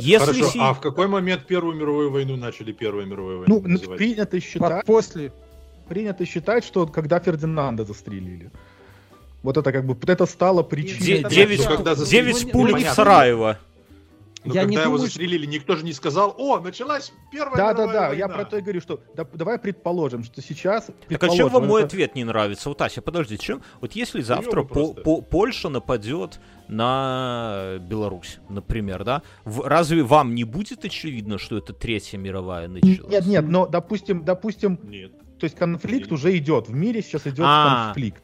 Если 0.00 0.18
Хорошо, 0.18 0.50
си... 0.50 0.58
а 0.60 0.74
в 0.74 0.80
какой 0.80 1.06
момент 1.06 1.46
Первую 1.46 1.76
мировую 1.76 2.10
войну 2.10 2.36
начали 2.36 2.72
Первую 2.72 3.06
мировую 3.06 3.38
войну 3.40 3.60
Ну, 3.60 3.68
называть? 3.68 3.98
принято 3.98 4.40
считать... 4.40 4.84
После. 4.84 5.32
Принято 5.88 6.26
считать, 6.26 6.64
что 6.64 6.86
когда 6.86 7.18
Фердинанда 7.18 7.84
застрелили. 7.84 8.50
Вот 9.42 9.56
это 9.56 9.72
как 9.72 9.86
бы, 9.86 9.94
вот 9.94 10.08
это 10.08 10.26
стало 10.26 10.62
причиной... 10.62 11.24
Девять, 11.28 12.08
девять 12.10 12.52
пулек 12.52 12.86
Сараева. 12.88 13.58
Но 14.48 14.54
я 14.54 14.62
когда 14.62 14.70
не 14.70 14.76
его 14.76 14.84
думаю, 14.84 14.98
застрелили, 15.00 15.46
никто 15.46 15.76
же 15.76 15.84
не 15.84 15.92
сказал, 15.92 16.34
о, 16.38 16.58
началась 16.60 17.12
первая 17.30 17.56
Да, 17.56 17.74
да, 17.74 17.92
да, 17.92 18.12
я 18.12 18.28
про 18.28 18.44
то 18.44 18.56
и 18.56 18.62
говорю, 18.62 18.80
что 18.80 19.00
да, 19.14 19.26
давай 19.34 19.58
предположим, 19.58 20.24
что 20.24 20.40
сейчас... 20.40 20.90
Так 21.08 21.22
а 21.22 21.28
чем 21.28 21.48
вам 21.48 21.66
мой 21.66 21.84
ответ 21.84 22.14
не 22.14 22.24
нравится? 22.24 22.70
Вот, 22.70 22.80
Ася, 22.80 23.02
подожди, 23.02 23.38
чем? 23.38 23.62
Вот 23.80 23.92
если 23.92 24.22
завтра 24.22 24.62
по, 24.62 24.94
по, 24.94 25.20
Польша 25.20 25.68
нападет 25.68 26.40
на 26.66 27.76
Беларусь, 27.80 28.38
например, 28.48 29.04
да, 29.04 29.22
в, 29.44 29.66
разве 29.66 30.02
вам 30.02 30.34
не 30.34 30.44
будет 30.44 30.84
очевидно, 30.84 31.38
что 31.38 31.58
это 31.58 31.74
Третья 31.74 32.16
мировая 32.16 32.68
началась? 32.68 33.10
Нет, 33.10 33.26
нет, 33.26 33.44
но 33.46 33.66
допустим, 33.66 34.24
допустим, 34.24 34.80
нет. 34.82 35.12
то 35.38 35.44
есть 35.44 35.56
конфликт 35.56 36.06
нет. 36.06 36.12
уже 36.12 36.36
идет, 36.38 36.68
в 36.68 36.74
мире 36.74 37.02
сейчас 37.02 37.26
идет 37.26 37.44
а, 37.46 37.86
конфликт. 37.86 38.22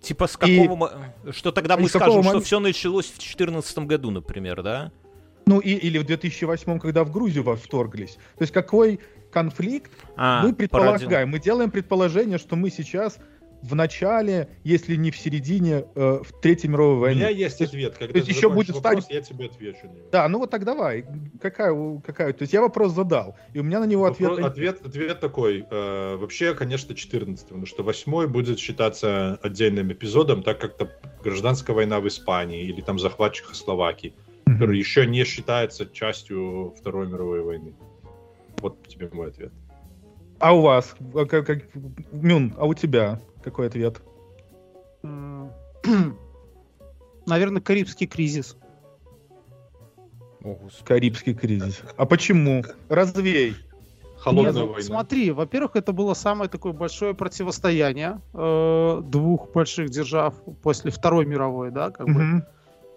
Типа 0.00 0.26
с 0.26 0.36
какого... 0.36 1.12
И... 1.24 1.32
Что 1.32 1.50
тогда 1.50 1.76
мы 1.76 1.88
скажем, 1.88 2.22
что 2.22 2.40
все 2.40 2.60
началось 2.60 3.06
в 3.06 3.18
2014 3.18 3.78
году, 3.80 4.10
например, 4.10 4.62
да? 4.62 4.92
Ну, 5.48 5.60
и, 5.60 5.70
или 5.74 5.98
в 5.98 6.04
2008, 6.04 6.80
когда 6.80 7.04
в 7.04 7.12
Грузию 7.12 7.44
вторглись. 7.56 8.14
То 8.36 8.42
есть 8.42 8.52
какой 8.52 8.98
конфликт 9.30 9.92
а, 10.16 10.42
мы 10.42 10.52
предполагаем? 10.52 11.08
Породил. 11.08 11.26
Мы 11.28 11.38
делаем 11.38 11.70
предположение, 11.70 12.38
что 12.38 12.56
мы 12.56 12.68
сейчас 12.68 13.18
в 13.62 13.74
начале, 13.76 14.48
если 14.64 14.96
не 14.96 15.12
в 15.12 15.16
середине, 15.16 15.84
э, 15.94 16.20
в 16.22 16.40
Третьей 16.40 16.68
мировой 16.68 16.96
войны. 16.96 17.16
У 17.16 17.18
меня 17.18 17.28
есть 17.28 17.62
ответ. 17.62 17.96
Когда 17.96 18.12
то 18.12 18.18
есть 18.18 18.28
еще 18.28 18.50
будет 18.50 18.74
вопрос, 18.74 19.04
стать... 19.04 19.14
я 19.14 19.22
тебе 19.22 19.46
отвечу. 19.46 19.88
Да, 20.10 20.28
ну 20.28 20.38
вот 20.40 20.50
так 20.50 20.64
давай. 20.64 21.04
Какая, 21.40 22.00
какая? 22.04 22.32
То 22.32 22.42
есть 22.42 22.52
я 22.52 22.60
вопрос 22.60 22.92
задал, 22.92 23.36
и 23.54 23.60
у 23.60 23.62
меня 23.62 23.78
на 23.78 23.84
него 23.84 24.02
вопрос, 24.02 24.38
ответ... 24.38 24.46
Ответ, 24.46 24.86
ответ 24.86 25.20
такой. 25.20 25.64
Э, 25.70 26.16
вообще, 26.16 26.54
конечно, 26.54 26.94
14 26.94 27.46
потому 27.46 27.66
что 27.66 27.84
8 27.84 28.26
будет 28.26 28.58
считаться 28.58 29.38
отдельным 29.42 29.92
эпизодом, 29.92 30.42
так 30.42 30.60
как 30.60 30.76
то 30.76 30.90
гражданская 31.22 31.74
война 31.74 32.00
в 32.00 32.08
Испании 32.08 32.64
или 32.64 32.80
там 32.80 32.98
захват 32.98 33.32
Чехословакии 33.34 34.12
который 34.56 34.78
еще 34.78 35.06
не 35.06 35.24
считается 35.24 35.86
частью 35.86 36.74
Второй 36.78 37.06
мировой 37.06 37.42
войны. 37.42 37.74
Вот 38.58 38.88
тебе 38.88 39.10
мой 39.12 39.28
ответ. 39.28 39.52
А 40.38 40.54
у 40.54 40.62
вас? 40.62 40.96
А 41.14 41.26
как, 41.26 41.46
как, 41.46 41.64
Мюн, 42.12 42.54
а 42.56 42.66
у 42.66 42.74
тебя 42.74 43.20
какой 43.42 43.66
ответ? 43.66 44.00
Наверное, 47.26 47.60
Карибский 47.60 48.06
кризис. 48.06 48.56
О, 50.42 50.58
Карибский 50.84 51.34
кризис. 51.34 51.82
А 51.96 52.06
почему? 52.06 52.64
Развей. 52.88 53.56
Холодная 54.18 54.52
Нет, 54.52 54.62
война. 54.62 54.82
Смотри, 54.82 55.30
во-первых, 55.30 55.76
это 55.76 55.92
было 55.92 56.14
самое 56.14 56.48
такое 56.48 56.72
большое 56.72 57.14
противостояние 57.14 58.20
э, 58.32 59.02
двух 59.04 59.52
больших 59.52 59.90
держав 59.90 60.34
после 60.62 60.90
Второй 60.90 61.26
мировой, 61.26 61.70
да, 61.70 61.90
как 61.90 62.06
угу. 62.06 62.14
бы. 62.14 62.46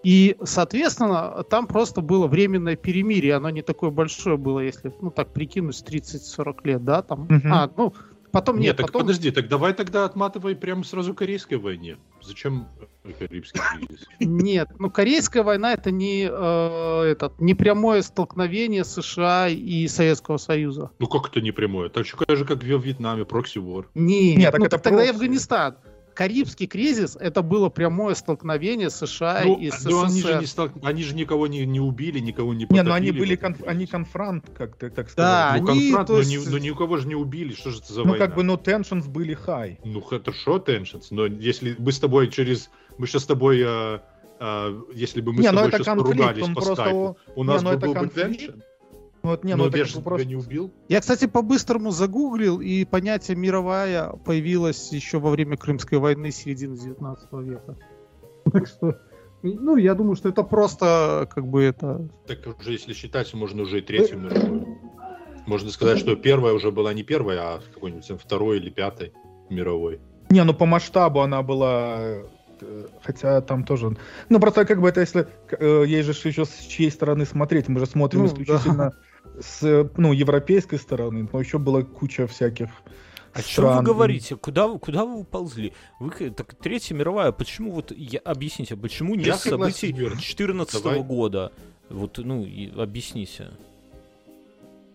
И, 0.04 0.38
соответственно, 0.44 1.44
там 1.50 1.68
просто 1.68 2.02
было 2.02 2.28
временное 2.28 2.76
перемирие, 2.76 3.36
оно 3.36 3.50
не 3.50 3.62
такое 3.62 3.90
большое 3.90 4.38
было, 4.38 4.60
если, 4.60 4.94
ну, 5.02 5.12
так 5.12 5.34
прикинуть, 5.34 5.84
30-40 5.86 6.56
лет, 6.64 6.84
да, 6.86 7.02
там, 7.02 7.28
uh-huh. 7.28 7.50
а, 7.52 7.72
ну, 7.76 7.94
Потом 8.32 8.58
нет, 8.58 8.66
нет 8.66 8.78
так 8.78 8.88
потом... 8.88 9.02
подожди, 9.02 9.32
так 9.32 9.48
давай 9.48 9.74
тогда 9.74 10.06
отматывай 10.06 10.56
прямо 10.56 10.84
сразу 10.84 11.14
Корейской 11.14 11.56
войне. 11.56 11.98
Зачем 12.22 12.68
Карибский 13.18 13.60
кризис? 13.88 14.06
Нет, 14.20 14.70
ну 14.78 14.92
Корейская 14.92 15.44
война 15.44 15.74
это 15.74 15.92
не 15.92 16.30
э, 16.30 17.04
этот 17.12 17.40
не 17.40 17.56
прямое 17.56 18.02
столкновение 18.02 18.84
США 18.84 19.48
и 19.48 19.88
Советского 19.88 20.38
Союза. 20.38 20.92
Ну 21.00 21.08
как 21.08 21.30
это 21.30 21.42
не 21.42 21.52
прямое? 21.52 21.90
Так 21.90 22.06
же, 22.06 22.16
как 22.16 22.64
в 22.64 22.64
Вьетнаме, 22.64 23.26
прокси-вор. 23.26 23.90
Нет, 23.96 24.38
нет 24.38 24.54
ну, 24.54 24.64
так 24.64 24.70
так 24.70 24.82
тогда 24.84 25.06
и 25.06 25.10
Афганистан. 25.10 25.78
Карибский 26.20 26.68
кризис 26.68 27.16
это 27.18 27.42
было 27.42 27.70
прямое 27.70 28.14
столкновение 28.14 28.90
США 28.90 29.42
ну, 29.46 29.58
и 29.58 29.70
СССР. 29.70 30.04
Они 30.04 30.22
же, 30.22 30.40
не 30.42 30.46
стал... 30.48 30.70
они 30.84 31.02
же 31.02 31.16
никого 31.16 31.48
не, 31.48 31.66
не 31.66 31.80
убили, 31.80 32.20
никого 32.20 32.54
не 32.54 32.66
потопили. 32.66 32.84
Не, 32.84 32.90
ну 32.90 32.94
они 32.94 33.12
были 33.12 33.38
конф... 33.38 33.64
они 33.66 33.88
конфронт, 33.88 34.44
как 34.54 34.76
ты 34.76 34.90
так 34.90 35.10
сказать. 35.10 35.16
Да, 35.16 35.56
ну, 35.62 35.72
они, 35.72 35.92
конфронт, 35.94 36.20
есть... 36.20 36.36
но, 36.36 36.42
ни, 36.42 36.52
но 36.52 36.58
никого 36.58 36.98
же 36.98 37.08
не 37.08 37.16
убили, 37.16 37.54
что 37.54 37.72
же 37.72 37.78
это 37.78 37.94
за 37.94 38.00
ну, 38.02 38.10
война? 38.10 38.26
Ну 38.26 38.28
как 38.28 38.36
бы, 38.36 38.44
ну 38.44 38.56
tensions 38.56 39.08
были 39.08 39.34
high. 39.34 39.78
Ну 39.86 40.02
хорошо 40.02 40.58
tensions, 40.58 41.06
но 41.12 41.26
если 41.26 41.78
мы 41.80 41.94
с 41.94 42.00
тобой 42.00 42.28
через, 42.28 42.70
мы 42.98 43.08
сейчас 43.08 43.24
с 43.24 43.28
тобой, 43.28 43.64
а, 43.66 44.04
а, 44.42 44.78
если 44.94 45.22
бы 45.22 45.32
мы 45.32 45.40
не, 45.40 45.48
с 45.48 45.52
ну, 45.54 45.58
тобой 45.60 45.72
сейчас 45.72 45.86
конфликт, 45.86 46.18
поругались 46.18 46.48
по 46.48 46.54
просто... 46.54 46.74
скайпу, 46.74 47.18
у 47.36 47.44
нас 47.46 47.64
не, 47.64 47.72
ну, 47.72 47.78
был 47.78 47.94
бы 47.94 48.06
tension. 48.08 48.62
Ну, 49.22 49.32
вот, 49.32 49.44
не, 49.44 49.56
ну, 49.56 49.66
ну 49.66 49.70
это 49.70 50.02
просто... 50.02 50.28
не 50.28 50.36
убил. 50.36 50.72
Я, 50.88 51.02
кстати, 51.02 51.28
по-быстрому 51.28 51.92
загуглил, 51.92 52.62
и 52.62 52.86
понятие 52.86 53.36
«мировая» 53.36 54.12
появилось 54.12 54.94
еще 54.94 55.20
во 55.20 55.30
время 55.30 55.58
Крымской 55.58 55.98
войны 55.98 56.32
середины 56.32 56.78
19 56.78 57.32
века. 57.34 57.78
Так 58.52 58.68
что, 58.68 58.98
ну, 59.44 59.76
я 59.76 59.94
думаю, 59.94 60.16
что 60.16 60.30
это 60.30 60.44
просто, 60.44 61.30
как 61.30 61.46
бы, 61.46 61.62
это... 61.62 62.10
Так 62.26 62.40
уже, 62.60 62.72
если 62.72 62.94
считать, 62.94 63.32
можно 63.34 63.64
уже 63.64 63.80
и 63.80 63.82
третью 63.82 64.20
мировую. 64.20 64.80
Можно 65.46 65.70
сказать, 65.72 66.00
что 66.00 66.16
первая 66.16 66.54
уже 66.54 66.72
была 66.72 66.94
не 66.94 67.04
первая, 67.04 67.40
а 67.40 67.62
какой-нибудь 67.74 68.22
второй 68.22 68.58
или 68.58 68.70
пятой 68.70 69.14
мировой. 69.50 70.00
Не, 70.30 70.44
ну 70.44 70.54
по 70.54 70.66
масштабу 70.66 71.22
она 71.22 71.42
была 71.42 72.00
э, 72.62 72.88
хотя 73.02 73.42
там 73.42 73.66
тоже... 73.66 73.98
Ну, 74.30 74.40
просто 74.40 74.66
как 74.66 74.80
бы 74.80 74.90
это 74.90 75.02
если... 75.02 75.28
Э, 75.52 75.84
есть 75.88 76.08
же 76.08 76.30
еще 76.30 76.46
с 76.46 76.56
чьей 76.60 76.92
стороны 76.92 77.26
смотреть. 77.26 77.68
Мы 77.68 77.80
же 77.80 77.88
смотрим 77.88 78.22
ну, 78.22 78.28
исключительно 78.28 78.92
да 78.92 78.94
с 79.40 79.90
ну, 79.98 80.14
европейской 80.14 80.78
стороны, 80.78 81.28
но 81.32 81.40
еще 81.40 81.58
была 81.60 81.84
куча 81.84 82.28
всяких 82.28 82.70
о 83.32 83.44
чем 83.44 83.78
вы 83.78 83.84
говорите? 83.84 84.36
Куда, 84.36 84.68
куда 84.78 85.06
вы 85.06 85.20
уползли? 85.20 85.74
Вы, 86.00 86.32
так, 86.32 86.56
Третья 86.56 86.96
мировая, 86.96 87.32
почему 87.32 87.72
вот, 87.72 87.92
я, 87.96 88.20
объясните, 88.20 88.76
почему 88.76 89.16
не 89.16 89.32
с 89.32 89.42
событий 89.42 89.94
2014 89.94 90.84
года? 91.04 91.52
Вот, 91.90 92.18
ну, 92.18 92.44
и, 92.44 92.72
объясните. 92.76 93.50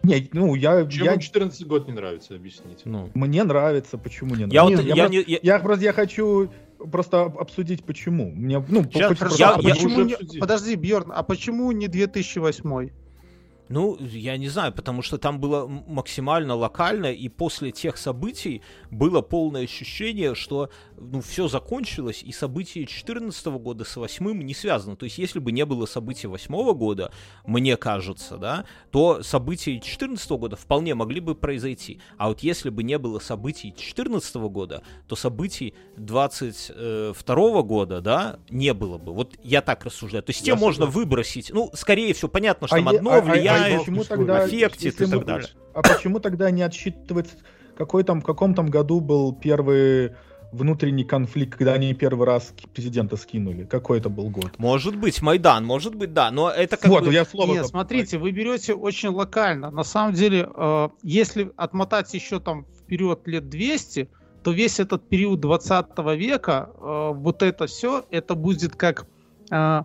Не, 0.03 0.29
ну, 0.33 0.55
я... 0.55 0.87
Чем 0.87 1.05
я... 1.05 1.16
14 1.16 1.66
год 1.66 1.87
не 1.87 1.95
нравится, 1.95 2.35
объясните. 2.35 2.83
Ну. 2.85 3.11
Мне 3.15 3.43
нравится, 3.45 3.99
почему 3.99 4.35
не 4.35 4.47
нравится. 4.47 4.83
Я, 4.83 4.85
вот, 4.85 4.97
я, 4.97 5.07
я, 5.07 5.07
я, 5.07 5.09
просто, 5.09 5.31
я, 5.31 5.39
я, 5.43 5.59
просто, 5.61 5.85
я 5.85 5.93
хочу 5.93 6.51
просто 6.91 7.23
обсудить, 7.23 7.85
почему. 7.85 8.31
Мне, 8.31 8.62
ну, 8.69 8.85
Сейчас, 8.85 9.39
я, 9.39 9.57
я, 9.61 9.75
почему 9.75 10.03
не... 10.03 10.39
Подожди, 10.39 10.75
Бьорн, 10.75 11.12
а 11.15 11.23
почему 11.23 11.73
не 11.73 11.89
2008? 11.89 12.91
Ну, 13.69 13.97
я 13.99 14.36
не 14.36 14.49
знаю, 14.49 14.73
потому 14.73 15.03
что 15.03 15.16
там 15.16 15.41
было 15.41 15.66
максимально 15.66 16.55
локально, 16.55 17.12
и 17.12 17.28
после 17.28 17.73
тех 17.73 17.97
событий 17.97 18.62
было 18.91 19.23
полное 19.23 19.65
ощущение, 19.65 20.35
что 20.35 20.70
ну, 20.99 21.20
все 21.23 21.49
закончилось, 21.49 22.23
и 22.23 22.32
события 22.32 22.81
2014 22.81 23.47
года 23.47 23.85
с 23.85 23.97
8 23.97 24.43
не 24.43 24.55
связаны. 24.55 24.97
То 24.97 25.05
есть, 25.05 25.19
если 25.19 25.39
бы 25.39 25.51
не 25.53 25.65
было 25.65 25.86
событий 25.86 26.27
8 26.27 26.74
года, 26.74 27.11
мне 27.47 27.77
кажется, 27.77 28.36
да, 28.36 28.66
то 28.91 29.23
события 29.23 29.73
2014 29.73 30.31
года 30.32 30.57
вполне 30.57 30.95
могли 30.95 31.20
бы 31.20 31.35
произойти. 31.35 32.01
А 32.19 32.28
вот 32.28 32.41
если 32.41 32.69
бы 32.69 32.82
не 32.82 32.99
было 32.99 33.19
событий 33.19 33.70
2014 33.70 34.35
года, 34.36 34.82
то 35.09 35.16
событий 35.16 35.74
22 35.97 37.62
года, 37.62 38.01
да, 38.01 38.39
не 38.51 38.74
было 38.74 38.99
бы. 38.99 39.12
Вот 39.12 39.35
я 39.43 39.62
так 39.62 39.85
рассуждаю. 39.85 40.23
То 40.23 40.31
есть, 40.31 40.45
те 40.45 40.55
можно 40.55 40.86
выбросить. 40.86 41.51
Ну, 41.51 41.70
скорее 41.74 42.12
всего, 42.12 42.28
понятно, 42.28 42.66
что 42.66 42.77
а 42.77 42.78
там 42.78 42.89
одно 42.89 43.12
а, 43.12 43.20
влияет, 43.20 43.53
а, 43.55 43.78
почему 43.78 44.05
тогда, 44.05 44.44
аффектит 44.44 45.01
и 45.01 45.06
так 45.06 45.24
далее. 45.24 45.48
А 45.74 45.82
почему 45.82 46.20
тогда 46.20 46.51
не 46.51 46.62
отсчитывается, 46.62 47.36
какой 47.76 48.05
там, 48.05 48.20
в 48.20 48.24
каком 48.24 48.55
там 48.55 48.68
году 48.68 49.01
был 49.01 49.35
первый 49.35 50.12
внутренний 50.55 51.05
конфликт, 51.05 51.59
когда 51.59 51.72
они 51.74 51.93
первый 51.94 52.26
раз 52.26 52.55
президента 52.72 53.16
скинули. 53.16 53.64
Какой 53.64 53.98
это 53.98 54.09
был 54.09 54.31
год? 54.31 54.52
Может 54.59 54.97
быть, 54.97 55.20
Майдан, 55.20 55.64
может 55.64 55.94
быть, 55.94 56.12
да, 56.12 56.31
но 56.31 56.48
это 56.48 56.76
как 56.76 56.90
вот, 56.90 57.05
бы... 57.05 57.12
я 57.12 57.24
слово 57.24 57.55
Нет, 57.55 57.66
смотрите, 57.66 58.18
вы 58.18 58.31
берете 58.31 58.74
очень 58.74 59.09
локально. 59.09 59.70
На 59.70 59.85
самом 59.85 60.14
деле, 60.14 60.48
э, 60.55 60.89
если 61.02 61.52
отмотать 61.56 62.14
еще 62.14 62.40
там 62.40 62.66
вперед 62.81 63.26
лет 63.26 63.48
200, 63.48 64.09
то 64.44 64.52
весь 64.52 64.78
этот 64.78 65.09
период 65.09 65.40
20 65.40 65.86
века, 66.16 66.70
э, 66.76 67.10
вот 67.14 67.43
это 67.43 67.66
все, 67.66 68.05
это 68.10 68.35
будет 68.35 68.76
как... 68.76 69.06
Э, 69.51 69.82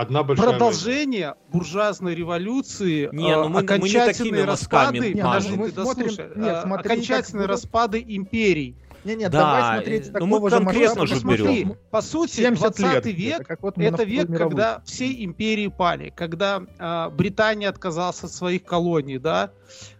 Одна 0.00 0.22
большая 0.22 0.48
продолжение 0.48 1.26
война. 1.26 1.36
буржуазной 1.52 2.14
революции, 2.14 3.10
не, 3.12 3.36
ну 3.36 3.50
мы, 3.50 3.60
окончательные 3.60 4.32
мы 4.32 4.38
не 4.38 4.44
распады, 4.44 5.12
не, 5.12 5.22
подожди, 5.22 5.56
ты 5.58 5.72
дослушай, 5.72 6.30
нет, 6.36 6.62
смотри, 6.62 6.90
окончательные 6.90 7.46
распады 7.46 8.04
империй. 8.08 8.76
Не, 9.04 9.14
нет, 9.14 9.30
да, 9.30 9.38
давай 9.40 9.78
смотреть 9.78 10.08
э, 10.08 10.12
ну, 10.12 10.12
такого 10.12 10.40
мы 10.40 10.50
же 10.50 10.56
конкретно 10.56 11.06
же 11.06 11.14
берем. 11.26 11.76
по 11.90 12.00
сути, 12.00 12.48
20 12.48 12.78
лет, 12.78 13.06
век 13.06 13.40
это, 13.50 13.58
вот 13.60 13.76
это 13.76 14.04
век, 14.04 14.28
мировую. 14.30 14.48
когда 14.48 14.82
все 14.86 15.22
империи 15.22 15.66
пали, 15.66 16.10
когда 16.16 16.62
э, 16.78 17.10
Британия 17.10 17.68
отказалась 17.68 18.24
от 18.24 18.32
своих 18.32 18.64
колоний, 18.64 19.18
да, 19.18 19.50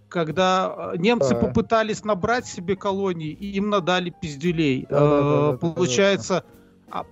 когда 0.09 0.93
немцы 0.97 1.35
да. 1.35 1.41
попытались 1.41 2.05
набрать 2.05 2.47
себе 2.47 2.75
колонии, 2.75 3.33
и 3.33 3.51
им 3.51 3.69
надали 3.69 4.15
пиздюлей. 4.19 4.87
Да, 4.89 4.97
э, 4.97 5.01
да, 5.01 5.53
да, 5.53 5.59
получается, 5.59 6.35
да, 6.35 6.41
да 6.41 6.60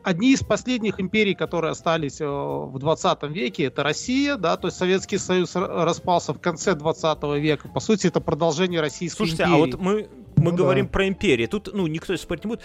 одни 0.02 0.32
из 0.32 0.42
последних 0.42 1.00
империй, 1.00 1.34
которые 1.34 1.72
остались 1.72 2.20
э, 2.20 2.26
в 2.26 2.78
20 2.78 3.22
веке, 3.24 3.64
это 3.64 3.82
Россия, 3.82 4.36
да, 4.36 4.56
то 4.56 4.68
есть 4.68 4.78
Советский 4.78 5.18
Союз 5.18 5.54
распался 5.54 6.32
в 6.34 6.40
конце 6.40 6.74
20 6.74 7.22
века. 7.40 7.68
По 7.68 7.80
сути, 7.80 8.06
это 8.06 8.20
продолжение 8.20 8.80
Российской 8.80 9.16
Слушайте, 9.18 9.44
империи. 9.44 9.56
а 9.56 9.58
вот 9.58 9.80
мы 9.80 10.08
мы 10.38 10.52
ну, 10.52 10.56
говорим 10.56 10.86
да. 10.86 10.92
про 10.92 11.08
империи. 11.08 11.46
Тут, 11.46 11.70
ну, 11.72 11.86
никто 11.86 12.16
спорить 12.16 12.44
не 12.44 12.48
будет. 12.48 12.62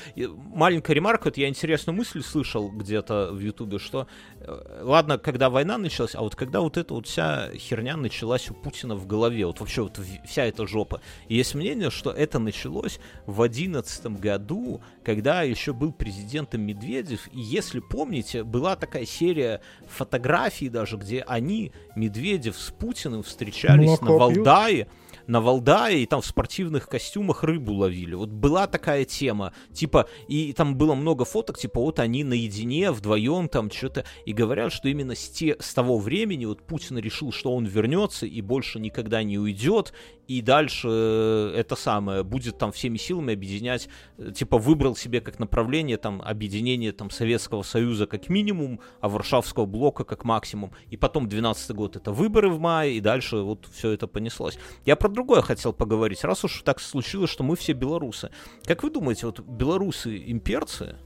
Маленькая 0.54 0.94
ремарка, 0.94 1.26
вот 1.26 1.38
я 1.38 1.48
интересную 1.48 1.96
мысль 1.96 2.22
слышал 2.22 2.70
где-то 2.70 3.30
в 3.32 3.40
Ютубе, 3.40 3.80
что, 3.80 4.08
э, 4.40 4.82
ладно, 4.84 5.18
когда 5.18 5.50
война 5.50 5.78
началась, 5.78 6.16
а 6.16 6.22
вот 6.22 6.36
когда 6.36 6.62
вот 6.62 6.78
эта 6.78 6.94
вот 6.94 7.08
вся 7.08 7.50
херня 7.56 7.98
началась 7.98 8.50
у 8.50 8.54
Путина 8.54 8.96
в 8.96 9.06
голове, 9.06 9.46
вот 9.46 9.60
вообще 9.60 9.84
вот 9.84 10.00
вся 10.26 10.46
эта 10.46 10.68
жопа. 10.68 11.02
И 11.28 11.36
есть 11.36 11.56
мнение, 11.56 11.90
что 11.90 12.12
это 12.12 12.40
началось 12.40 13.00
в 13.26 13.42
одиннадцатом 13.42 14.16
году, 14.16 14.82
когда 15.04 15.44
еще 15.44 15.74
был 15.74 15.92
президентом 15.92 16.62
Медведев, 16.62 17.28
и 17.32 17.40
если 17.40 17.80
помните, 17.80 18.44
была 18.44 18.76
такая 18.76 19.06
серия 19.06 19.62
фотографий 19.88 20.70
даже, 20.70 20.98
где 20.98 21.22
они, 21.22 21.72
Медведев 21.96 22.58
с 22.58 22.72
Путиным, 22.72 23.24
встречались 23.24 23.88
Молоко 23.88 24.06
на 24.06 24.12
Валдае, 24.14 24.88
на 25.28 25.42
Валдае 25.42 26.04
и 26.04 26.06
там 26.06 26.22
в 26.22 26.26
спортивных 26.26 26.88
костюмах 26.88 27.44
рыбу 27.44 27.74
ловили. 27.74 28.16
Вот 28.16 28.30
была 28.30 28.68
такая 28.68 29.06
тема, 29.06 29.54
типа, 29.72 30.08
и 30.28 30.54
там 30.54 30.76
было 30.76 30.96
много 30.96 31.26
фоток, 31.26 31.58
типа, 31.58 31.80
вот 31.80 32.00
они 32.00 32.24
наедине, 32.24 32.92
вдвоем 32.92 33.50
там 33.50 33.72
что-то, 33.72 34.06
и 34.26 34.34
говорят, 34.34 34.72
что 34.72 34.88
именно 34.90 35.16
с, 35.16 35.30
те, 35.30 35.56
с 35.60 35.74
того 35.74 35.98
времени 35.98 36.46
вот 36.46 36.64
Путин 36.64 36.98
решил, 36.98 37.32
что 37.32 37.54
он 37.54 37.66
вернется 37.66 38.26
и 38.26 38.42
больше 38.42 38.80
никогда 38.80 39.24
не 39.24 39.38
уйдет, 39.38 39.94
и 40.28 40.42
дальше 40.42 40.88
э, 40.90 41.54
это 41.58 41.76
самое 41.76 42.24
будет 42.24 42.58
там 42.58 42.72
всеми 42.72 42.98
силами 42.98 43.34
объединять, 43.34 43.90
э, 44.18 44.32
типа 44.32 44.58
выбрал 44.58 44.96
себе 44.96 45.22
как 45.22 45.40
направление 45.40 45.98
там 45.98 46.22
объединение 46.22 46.92
там 46.92 47.10
Советского 47.10 47.64
Союза 47.64 48.08
как 48.08 48.30
минимум, 48.30 48.80
а 49.02 49.10
Варшавского 49.10 49.66
блока 49.66 50.04
как 50.04 50.24
максимум. 50.24 50.72
И 50.90 50.98
потом 50.98 51.28
12 51.28 51.72
год 51.72 51.96
это 51.96 52.12
выборы 52.12 52.50
в 52.50 52.60
мае, 52.60 52.96
и 52.96 53.00
дальше 53.02 53.38
вот 53.38 53.68
все 53.72 53.92
это 53.92 54.08
понеслось. 54.08 54.58
Я 54.86 54.96
про 54.96 55.10
другое 55.14 55.42
хотел 55.42 55.74
поговорить. 55.74 56.24
Раз 56.24 56.44
уж 56.44 56.62
так 56.64 56.80
случилось, 56.80 57.30
что 57.30 57.44
мы 57.44 57.56
все 57.56 57.74
белорусы. 57.74 58.32
Как 58.66 58.84
вы 58.84 58.90
думаете, 58.90 59.28
вот 59.28 59.40
белорусы 59.40 60.18
имперцы? 60.32 60.98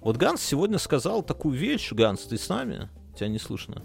Вот 0.00 0.16
Ганс 0.16 0.42
сегодня 0.42 0.78
сказал 0.78 1.22
такую 1.22 1.58
вещь. 1.58 1.92
Ганс, 1.92 2.22
ты 2.22 2.38
с 2.38 2.48
нами? 2.48 2.88
Тебя 3.16 3.28
не 3.28 3.38
слышно. 3.38 3.82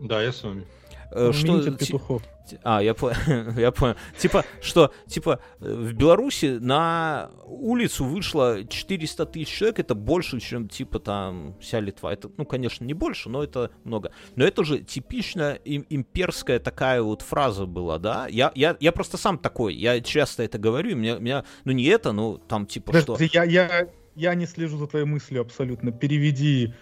Да, 0.00 0.22
я 0.22 0.32
с 0.32 0.42
вами. 0.42 0.66
Э, 1.12 1.32
что, 1.32 1.60
петухов. 1.72 2.22
А, 2.62 2.82
я 2.82 2.94
понял, 2.94 3.16
я 3.58 3.70
понял. 3.72 3.96
Типа, 4.16 4.44
что, 4.60 4.92
типа, 5.06 5.40
в 5.58 5.92
Беларуси 5.92 6.58
на 6.60 7.30
улицу 7.46 8.04
вышло 8.04 8.64
400 8.64 9.26
тысяч 9.26 9.48
человек, 9.48 9.80
это 9.80 9.94
больше, 9.94 10.40
чем, 10.40 10.68
типа, 10.68 10.98
там, 11.00 11.56
вся 11.60 11.80
Литва. 11.80 12.12
Это, 12.12 12.30
ну, 12.36 12.44
конечно, 12.44 12.84
не 12.84 12.94
больше, 12.94 13.28
но 13.28 13.42
это 13.42 13.70
много. 13.84 14.12
Но 14.36 14.44
это 14.44 14.64
же 14.64 14.78
типично 14.80 15.54
им, 15.64 15.84
имперская 15.90 16.58
такая 16.58 17.02
вот 17.02 17.22
фраза 17.22 17.66
была, 17.66 17.98
да? 17.98 18.26
Я, 18.28 18.52
я, 18.54 18.76
я 18.80 18.92
просто 18.92 19.16
сам 19.16 19.38
такой, 19.38 19.74
я 19.74 20.00
часто 20.00 20.42
это 20.42 20.58
говорю, 20.58 20.96
меня, 20.96 21.18
меня 21.18 21.44
ну, 21.64 21.72
не 21.72 21.84
это, 21.84 22.12
ну, 22.12 22.38
там, 22.38 22.66
типа, 22.66 22.92
Подожди, 22.92 23.28
что... 23.28 23.42
Я, 23.42 23.44
я, 23.44 23.88
я 24.14 24.34
не 24.34 24.46
слежу 24.46 24.78
за 24.78 24.86
твоей 24.86 25.06
мыслью 25.06 25.40
абсолютно. 25.40 25.92
Переведи 25.92 26.74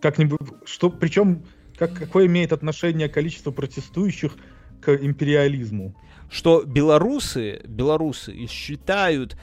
как-нибудь, 0.00 0.40
что, 0.64 0.90
причем, 0.90 1.44
как, 1.76 1.94
какое 1.94 2.26
имеет 2.26 2.52
отношение 2.52 3.08
количество 3.08 3.50
протестующих 3.50 4.36
к 4.80 4.94
империализму. 4.94 5.94
Что 6.30 6.64
белорусы, 6.64 7.60
белорусы 7.66 8.46
считают, 8.46 9.36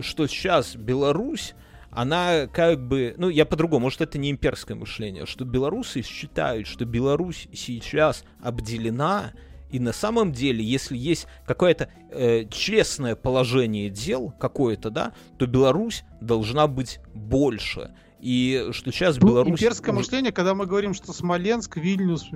что 0.00 0.26
сейчас 0.26 0.76
Беларусь 0.76 1.54
она 1.96 2.46
как 2.46 2.86
бы, 2.86 3.14
ну 3.16 3.30
я 3.30 3.46
по-другому, 3.46 3.84
может 3.84 4.02
это 4.02 4.18
не 4.18 4.30
имперское 4.30 4.76
мышление, 4.76 5.24
что 5.24 5.46
белорусы 5.46 6.02
считают, 6.02 6.66
что 6.66 6.84
Беларусь 6.84 7.48
сейчас 7.54 8.22
обделена, 8.42 9.32
и 9.70 9.80
на 9.80 9.92
самом 9.92 10.32
деле, 10.32 10.62
если 10.62 10.96
есть 10.96 11.26
какое-то 11.46 11.88
э, 12.10 12.44
честное 12.50 13.16
положение 13.16 13.88
дел, 13.88 14.32
какое-то, 14.38 14.90
да, 14.90 15.12
то 15.38 15.46
Беларусь 15.46 16.04
должна 16.20 16.66
быть 16.66 17.00
больше. 17.14 17.94
И 18.20 18.68
что 18.72 18.90
сейчас 18.92 19.18
ну, 19.18 19.28
Беларусь... 19.28 19.52
Имперское 19.52 19.94
мышление, 19.94 20.32
когда 20.32 20.54
мы 20.54 20.66
говорим, 20.66 20.94
что 20.94 21.12
Смоленск, 21.12 21.76
Вильнюс, 21.76 22.26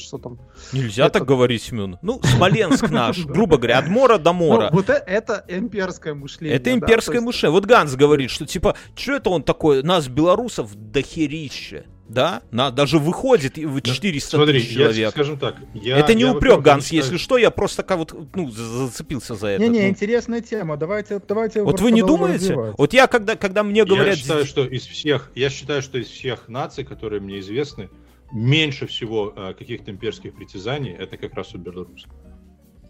что 0.00 0.18
там... 0.18 0.38
Нельзя 0.72 1.06
это... 1.06 1.18
так 1.18 1.28
говорить, 1.28 1.62
Семен. 1.62 1.98
Ну, 2.02 2.20
Смоленск 2.22 2.88
наш, 2.90 3.18
грубо 3.26 3.56
говоря, 3.56 3.78
от 3.78 3.88
мора 3.88 4.18
до 4.18 4.32
мора. 4.32 4.70
Ну, 4.70 4.76
вот 4.76 4.88
это 4.88 5.44
имперское 5.48 6.14
мышление. 6.14 6.56
Это 6.56 6.72
имперское 6.72 7.20
мышление. 7.20 7.52
Вот 7.52 7.66
Ганс 7.66 7.96
говорит, 7.96 8.30
что 8.30 8.46
типа, 8.46 8.76
что 8.94 9.14
это 9.14 9.30
он 9.30 9.42
такой, 9.42 9.82
нас, 9.82 10.08
белорусов, 10.08 10.74
дохерища 10.74 11.86
да, 12.08 12.42
на, 12.50 12.70
даже 12.70 12.98
выходит 12.98 13.56
в 13.56 13.80
400 13.80 14.36
Смотри, 14.36 14.60
тысяч 14.60 14.74
человек. 14.74 14.96
Я, 14.96 15.10
скажем 15.10 15.38
так, 15.38 15.56
я, 15.74 15.98
это 15.98 16.14
не 16.14 16.22
я 16.22 16.32
упрек, 16.32 16.60
Ганс, 16.60 16.84
считаю... 16.84 17.02
если 17.02 17.16
что, 17.16 17.36
я 17.36 17.50
просто 17.50 17.82
как 17.82 17.98
вот, 17.98 18.14
ну, 18.34 18.50
зацепился 18.50 19.34
за 19.34 19.48
это. 19.48 19.62
Не-не, 19.62 19.82
ну. 19.82 19.88
интересная 19.88 20.40
тема, 20.40 20.76
давайте, 20.76 21.20
давайте. 21.26 21.62
Вот 21.62 21.80
вы 21.80 21.90
не 21.90 22.02
думаете? 22.02 22.52
Развивать. 22.52 22.74
Вот 22.78 22.92
я 22.92 23.06
когда, 23.06 23.36
когда 23.36 23.62
мне 23.62 23.84
говорят... 23.84 24.16
Я 24.16 24.22
считаю, 24.22 24.46
что 24.46 24.64
из 24.64 24.86
всех, 24.86 25.32
я 25.34 25.50
считаю, 25.50 25.82
что 25.82 25.98
из 25.98 26.06
всех 26.06 26.48
наций, 26.48 26.84
которые 26.84 27.20
мне 27.20 27.40
известны, 27.40 27.90
меньше 28.32 28.86
всего 28.86 29.32
э, 29.34 29.54
каких-то 29.54 29.90
имперских 29.90 30.34
притязаний, 30.34 30.92
это 30.92 31.16
как 31.16 31.34
раз 31.34 31.54
у 31.54 31.58
белорусов. 31.58 32.10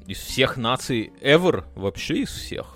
Из 0.07 0.19
всех 0.19 0.57
наций 0.57 1.13
ever? 1.23 1.65
Вообще 1.75 2.23
из 2.23 2.31
всех? 2.31 2.76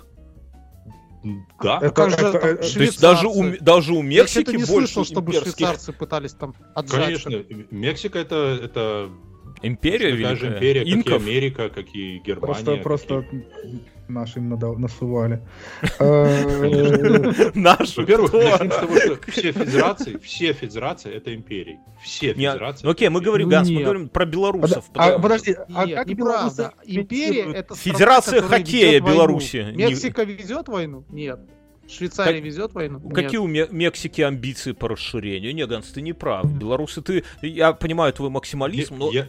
Да. 1.23 1.79
Это, 1.81 2.03
это, 2.03 2.27
это, 2.27 2.37
это, 2.47 2.73
то 2.73 2.83
есть 2.83 2.99
даже 2.99 3.27
у, 3.27 3.55
даже 3.59 3.93
у 3.93 4.01
Мексики 4.01 4.51
Я 4.51 4.57
не 4.57 4.65
больше 4.65 4.93
слышал, 4.93 5.05
чтобы 5.05 5.31
имперских... 5.31 5.55
швейцарцы 5.55 5.93
пытались 5.93 6.33
там 6.33 6.55
отжать. 6.73 7.23
Конечно, 7.23 7.43
Мексика 7.69 8.19
это, 8.19 8.59
это 8.61 9.11
империя 9.61 10.15
такая 10.15 10.35
же 10.35 10.47
империя, 10.47 10.81
Инков. 10.81 11.13
как 11.13 11.21
и 11.21 11.29
Америка, 11.29 11.69
как 11.69 11.85
и 11.93 12.19
Германия. 12.19 12.41
Просто, 12.41 12.77
просто 12.77 13.25
наши 14.13 14.39
им 14.39 14.49
насували. 14.49 15.41
Э, 15.99 17.51
Наш. 17.53 17.97
Во-первых, 17.97 18.33
начнем 18.33 18.71
с 18.71 18.75
того, 18.75 18.97
что 18.97 19.31
все 19.31 19.51
федерации, 19.51 20.17
все 20.17 20.53
федерации 20.53 21.13
это 21.13 21.33
империи. 21.35 21.79
Все 22.03 22.33
федерации. 22.33 22.89
Окей, 22.89 23.09
мы 23.09 23.21
говорим, 23.21 23.49
Ганс, 23.49 23.69
мы 23.69 23.83
говорим 23.83 24.09
про 24.09 24.25
белорусов. 24.25 24.85
А, 24.95 25.19
подожди, 25.19 25.55
а 25.73 25.87
как 25.87 26.07
неправда. 26.07 26.73
Империя 26.85 27.51
это 27.53 27.75
Федерация 27.75 28.41
хоккея 28.41 28.99
Беларуси. 29.01 29.73
Мексика 29.75 30.23
ведет 30.23 30.67
войну? 30.67 31.05
Нет. 31.09 31.39
Швейцария 31.91 32.37
как, 32.37 32.45
везет 32.45 32.73
войну? 32.73 32.99
Какие 33.09 33.45
Нет. 33.47 33.69
у 33.69 33.75
Мексики 33.75 34.21
амбиции 34.21 34.71
по 34.71 34.87
расширению? 34.87 35.53
Не, 35.53 35.65
Ганс, 35.65 35.87
ты 35.87 36.01
не 36.01 36.13
прав. 36.13 36.51
Белорусы, 36.51 37.01
ты... 37.01 37.23
Я 37.41 37.73
понимаю 37.73 38.13
твой 38.13 38.29
максимализм, 38.29 38.97
но... 38.97 39.11
Я, 39.11 39.27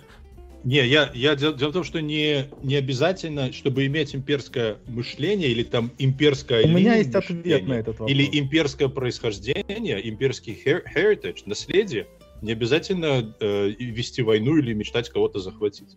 не, 0.65 0.87
я, 0.87 1.11
я 1.15 1.35
дело, 1.35 1.55
дело 1.55 1.71
в 1.71 1.73
том, 1.73 1.85
что 1.85 2.01
не, 2.01 2.47
не 2.63 2.77
обязательно, 2.77 3.53
чтобы 3.53 3.87
иметь 3.87 4.15
имперское 4.15 4.77
мышление 4.87 5.49
или 5.51 5.63
там 5.63 5.91
имперское 5.99 6.65
У 6.65 6.69
меня 6.69 6.97
есть 6.97 7.15
ответ 7.15 7.67
на 7.67 7.75
этот 7.75 7.99
вопрос. 7.99 8.11
Или 8.11 8.29
имперское 8.39 8.89
происхождение, 8.89 10.09
имперский 10.09 10.57
heritage, 10.65 11.43
наследие, 11.47 12.07
не 12.43 12.53
обязательно 12.53 13.35
э, 13.41 13.69
вести 13.79 14.23
войну 14.23 14.57
или 14.57 14.73
мечтать 14.73 15.09
кого-то 15.09 15.41
захватить. 15.41 15.97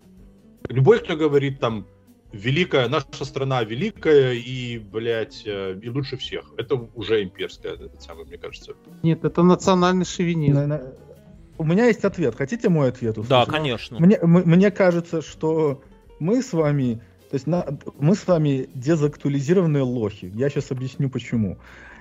Любой, 0.70 1.00
кто 1.00 1.16
говорит 1.16 1.60
там 1.60 1.88
великая, 2.32 2.88
наша 2.88 3.24
страна 3.24 3.64
великая 3.64 4.34
и, 4.34 4.80
блядь, 4.80 5.44
э, 5.46 5.80
и 5.82 5.90
лучше 5.90 6.18
всех. 6.18 6.54
Это 6.58 6.76
уже 6.96 7.24
имперское, 7.24 7.74
это 7.74 8.02
самое, 8.02 8.28
мне 8.28 8.38
кажется. 8.38 8.74
Нет, 9.04 9.24
это 9.24 9.44
национальный 9.44 10.06
шовинизм. 10.06 10.74
У 11.58 11.64
меня 11.64 11.86
есть 11.86 12.04
ответ. 12.04 12.36
Хотите 12.36 12.70
мой 12.70 12.90
ответ? 12.90 13.18
Услышать? 13.18 13.30
Да, 13.30 13.46
конечно. 13.46 14.00
Мне, 14.00 14.20
мне 14.22 14.72
кажется, 14.72 15.22
что 15.22 15.82
мы 16.20 16.42
с 16.42 16.54
вами, 16.54 17.02
то 17.30 17.36
есть 17.36 17.48
на, 17.48 17.66
мы 18.00 18.16
с 18.16 18.28
вами 18.28 18.70
дезактуализированные 18.74 19.84
лохи. 19.84 20.32
Я 20.36 20.50
сейчас 20.50 20.72
объясню 20.72 21.10
почему. 21.10 21.58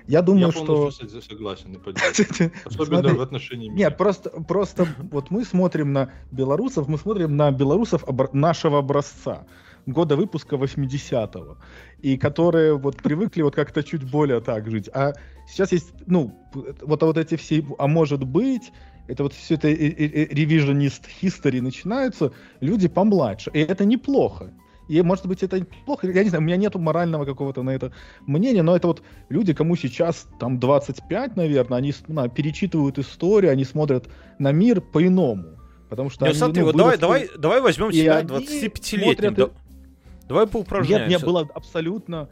Я 0.07 0.21
думаю, 0.21 0.47
Я 0.47 0.53
что... 0.53 0.91
согласен 0.91 1.73
и 1.73 1.79
Особенно 2.65 3.15
в 3.15 3.23
отношении 3.23 3.69
меня. 3.69 3.89
Нет, 3.89 3.97
просто, 3.97 4.31
просто 4.31 4.87
вот 5.11 5.31
мы 5.31 5.45
смотрим 5.45 5.93
на 5.93 6.11
белорусов, 6.31 6.89
мы 6.89 6.99
смотрим 6.99 7.37
на 7.37 7.51
белорусов 7.51 8.05
нашего 8.33 8.81
образца 8.81 9.47
года 9.87 10.17
выпуска 10.17 10.57
80-го, 10.57 11.57
и 12.01 12.17
которые 12.17 12.77
вот 12.77 12.97
привыкли 12.97 13.43
вот 13.43 13.55
как-то 13.55 13.83
чуть 13.83 14.05
более 14.05 14.41
так 14.41 14.71
жить. 14.71 14.89
А 14.93 15.13
сейчас 15.49 15.73
есть, 15.73 15.93
ну, 16.07 16.35
вот, 16.83 17.03
вот 17.03 17.19
эти 17.19 17.37
все, 17.37 17.65
а 17.79 17.87
может 17.87 18.25
быть, 18.25 18.73
это 19.07 19.23
вот 19.23 19.33
все 19.33 19.55
это 19.55 19.69
ревизионист 19.69 21.09
history 21.23 21.61
начинаются, 21.61 22.33
люди 22.61 22.89
помладше. 22.89 23.51
И 23.53 23.61
это 23.61 23.85
неплохо. 23.85 24.53
И, 24.89 25.01
может 25.03 25.27
быть, 25.27 25.43
это 25.43 25.65
плохо, 25.87 26.11
я 26.11 26.23
не 26.23 26.29
знаю, 26.29 26.43
у 26.43 26.47
меня 26.47 26.57
нету 26.57 26.79
морального 26.79 27.25
какого-то 27.25 27.63
на 27.63 27.71
это 27.71 27.93
мнения, 28.27 28.63
но 28.63 28.77
это 28.77 28.87
вот 28.87 29.03
люди, 29.31 29.55
кому 29.55 29.77
сейчас 29.77 30.29
там 30.39 30.61
25, 30.61 31.37
наверное, 31.37 31.79
они 31.79 31.95
ну, 32.07 32.29
перечитывают 32.29 32.99
историю, 32.99 33.53
они 33.53 33.65
смотрят 33.65 34.09
на 34.39 34.53
мир 34.53 34.81
по-иному. 34.83 35.59
Потому 35.89 36.11
что 36.11 36.25
Нет, 36.25 36.33
они, 36.33 36.39
смотри, 36.39 36.61
ну, 36.61 36.67
вот 36.67 36.77
давай, 36.77 36.99
давай, 36.99 37.29
давай 37.39 37.61
возьмем 37.61 37.93
себя 37.93 38.23
25-летним. 38.23 39.35
Да... 39.35 39.51
Давай 40.29 40.47
поупражняемся. 40.47 41.09
Нет, 41.09 41.21
мне 41.21 41.27
было 41.27 41.49
абсолютно 41.55 42.29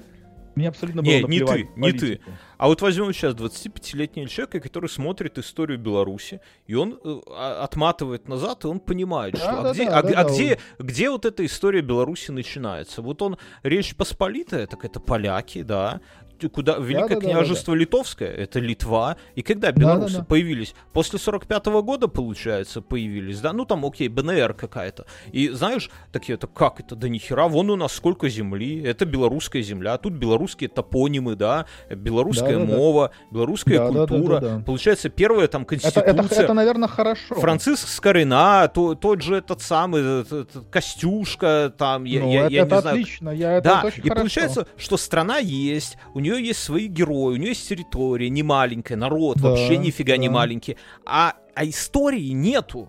мне 0.55 0.69
абсолютно 0.69 1.03
было 1.03 1.11
не, 1.11 1.23
не 1.23 1.45
ты, 1.45 1.69
не 1.77 1.93
ты. 1.93 2.21
А 2.59 2.69
вот 2.69 2.81
возьмем 2.81 3.13
сейчас 3.13 3.35
25-летнего 3.35 4.29
человека, 4.29 4.61
который 4.61 4.89
смотрит 4.89 5.37
историю 5.39 5.79
Беларуси, 5.79 6.41
и 6.67 6.75
он 6.75 7.01
э, 7.03 7.21
а, 7.29 7.65
отматывает 7.65 8.29
назад, 8.29 8.65
и 8.65 8.69
он 8.69 8.79
понимает, 8.79 9.35
да, 9.35 9.41
что 9.41 9.51
а 9.51 9.63
да, 9.63 9.73
где, 9.73 9.85
да, 9.85 9.99
а, 9.99 10.03
да, 10.03 10.09
а 10.09 10.25
да, 10.25 10.31
где, 10.31 10.59
он... 10.79 10.87
где 10.87 11.11
вот 11.11 11.25
эта 11.25 11.45
история 11.45 11.81
Беларуси 11.81 12.31
начинается. 12.31 13.03
Вот 13.03 13.21
он, 13.23 13.37
Речь 13.65 13.97
Посполитая, 13.97 14.67
так 14.67 14.85
это 14.85 15.01
поляки, 15.01 15.63
да, 15.63 16.01
куда 16.49 16.77
Великое 16.79 17.17
да, 17.17 17.21
княжество 17.21 17.75
да, 17.75 17.79
да, 17.79 17.81
Литовское, 17.81 18.31
это 18.31 18.59
Литва. 18.61 19.17
И 19.35 19.43
когда 19.43 19.73
белорусы 19.73 20.07
да, 20.07 20.13
да, 20.13 20.19
да. 20.21 20.25
появились? 20.25 20.75
После 20.93 21.19
45 21.19 21.67
-го 21.67 21.83
года, 21.83 22.09
получается, 22.09 22.81
появились, 22.83 23.41
да? 23.41 23.53
Ну, 23.53 23.65
там, 23.65 23.85
окей, 23.85 24.09
БНР 24.09 24.55
какая-то. 24.55 25.07
И 25.33 25.49
знаешь, 25.51 25.91
такие, 26.13 26.35
это 26.35 26.47
как 26.47 26.81
это, 26.81 26.97
да 26.97 27.09
нихера, 27.09 27.49
вон 27.49 27.71
у 27.71 27.77
нас 27.77 27.93
сколько 27.93 28.29
земли, 28.29 28.83
это 28.83 29.05
белорусская 29.05 29.63
земля, 29.63 29.99
тут 29.99 30.15
белорусские 30.15 30.69
топонимы, 30.69 31.37
да, 31.37 31.67
белорусская 31.91 32.59
да, 32.59 32.65
да, 32.67 32.77
мова, 32.77 33.11
да. 33.31 33.35
белорусская 33.37 33.79
да, 33.79 33.89
культура. 33.89 34.35
Да, 34.35 34.41
да, 34.41 34.49
да, 34.49 34.57
да. 34.59 34.65
Получается, 34.65 35.09
первая 35.09 35.49
там 35.49 35.65
конституция. 35.65 36.03
Это, 36.03 36.23
это, 36.23 36.35
это 36.35 36.55
наверное, 36.55 36.89
хорошо. 36.89 37.35
Франциск 37.35 37.89
Скорина, 37.89 38.71
то, 38.73 38.95
тот 38.95 39.23
же 39.23 39.37
этот 39.37 39.61
самый, 39.61 40.23
этот, 40.23 40.71
Костюшка, 40.71 41.73
там, 41.77 42.05
я, 42.05 42.21
ну, 42.21 42.33
я, 42.33 42.45
это, 42.45 42.53
я 42.53 42.63
это 42.63 42.75
не 42.75 42.89
отлично, 42.91 43.25
знаю. 43.25 43.39
Я, 43.39 43.53
это 43.53 43.69
да, 43.69 43.83
очень 43.85 43.99
и 44.05 44.09
хорошо. 44.09 44.21
получается, 44.21 44.67
что 44.77 44.97
страна 44.97 45.39
есть, 45.39 45.97
у 46.15 46.21
нее 46.21 46.32
нее 46.33 46.49
есть 46.49 46.63
свои 46.63 46.87
герои, 46.87 47.35
у 47.35 47.37
нее 47.37 47.51
есть 47.51 47.69
территория, 47.69 48.29
не 48.31 48.43
маленькая, 48.43 48.97
народ 48.97 49.39
да, 49.39 49.51
вообще 49.51 49.77
нифига 49.77 50.15
да. 50.15 50.17
не 50.19 50.29
маленький. 50.29 50.77
А, 51.05 51.35
а 51.55 51.65
истории 51.65 52.31
нету. 52.33 52.89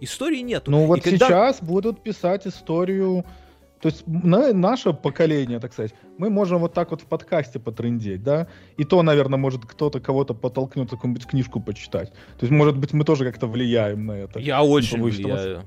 Истории 0.00 0.40
нету. 0.40 0.70
Ну 0.70 0.86
вот 0.86 1.02
когда... 1.02 1.26
сейчас 1.26 1.62
будут 1.62 2.02
писать 2.02 2.46
историю. 2.46 3.24
То 3.80 3.88
есть 3.88 4.04
на, 4.06 4.52
наше 4.52 4.92
поколение, 4.92 5.58
так 5.58 5.72
сказать, 5.72 5.92
мы 6.16 6.30
можем 6.30 6.60
вот 6.60 6.72
так 6.72 6.92
вот 6.92 7.00
в 7.02 7.06
подкасте 7.06 7.58
потрындеть, 7.58 8.22
да? 8.22 8.46
И 8.76 8.84
то, 8.84 9.02
наверное, 9.02 9.38
может 9.38 9.64
кто-то 9.64 10.00
кого-то 10.00 10.34
подтолкнет 10.34 10.90
какую-нибудь 10.90 11.26
книжку 11.26 11.60
почитать. 11.60 12.12
То 12.38 12.46
есть, 12.46 12.52
может 12.52 12.78
быть, 12.78 12.92
мы 12.92 13.04
тоже 13.04 13.24
как-то 13.24 13.48
влияем 13.48 14.06
на 14.06 14.12
это. 14.12 14.38
Я 14.38 14.62
очень 14.62 15.02
влияю. 15.02 15.64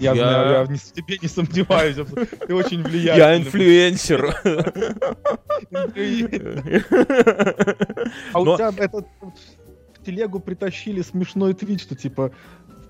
Я, 0.00 0.12
я... 0.12 0.16
знаю, 0.16 0.70
я 0.70 0.76
в 0.76 0.92
тебе 0.92 1.18
не 1.20 1.28
сомневаюсь. 1.28 1.96
Ты 2.46 2.54
очень 2.54 2.82
влияешь. 2.82 3.18
Я 3.18 3.36
инфлюенсер. 3.36 4.34
А 8.32 8.40
у 8.40 8.56
тебя 8.56 8.72
этот 8.76 9.06
в 9.98 10.04
телегу 10.04 10.40
притащили 10.40 11.02
смешной 11.02 11.54
твит, 11.54 11.80
что 11.80 11.94
типа 11.94 12.32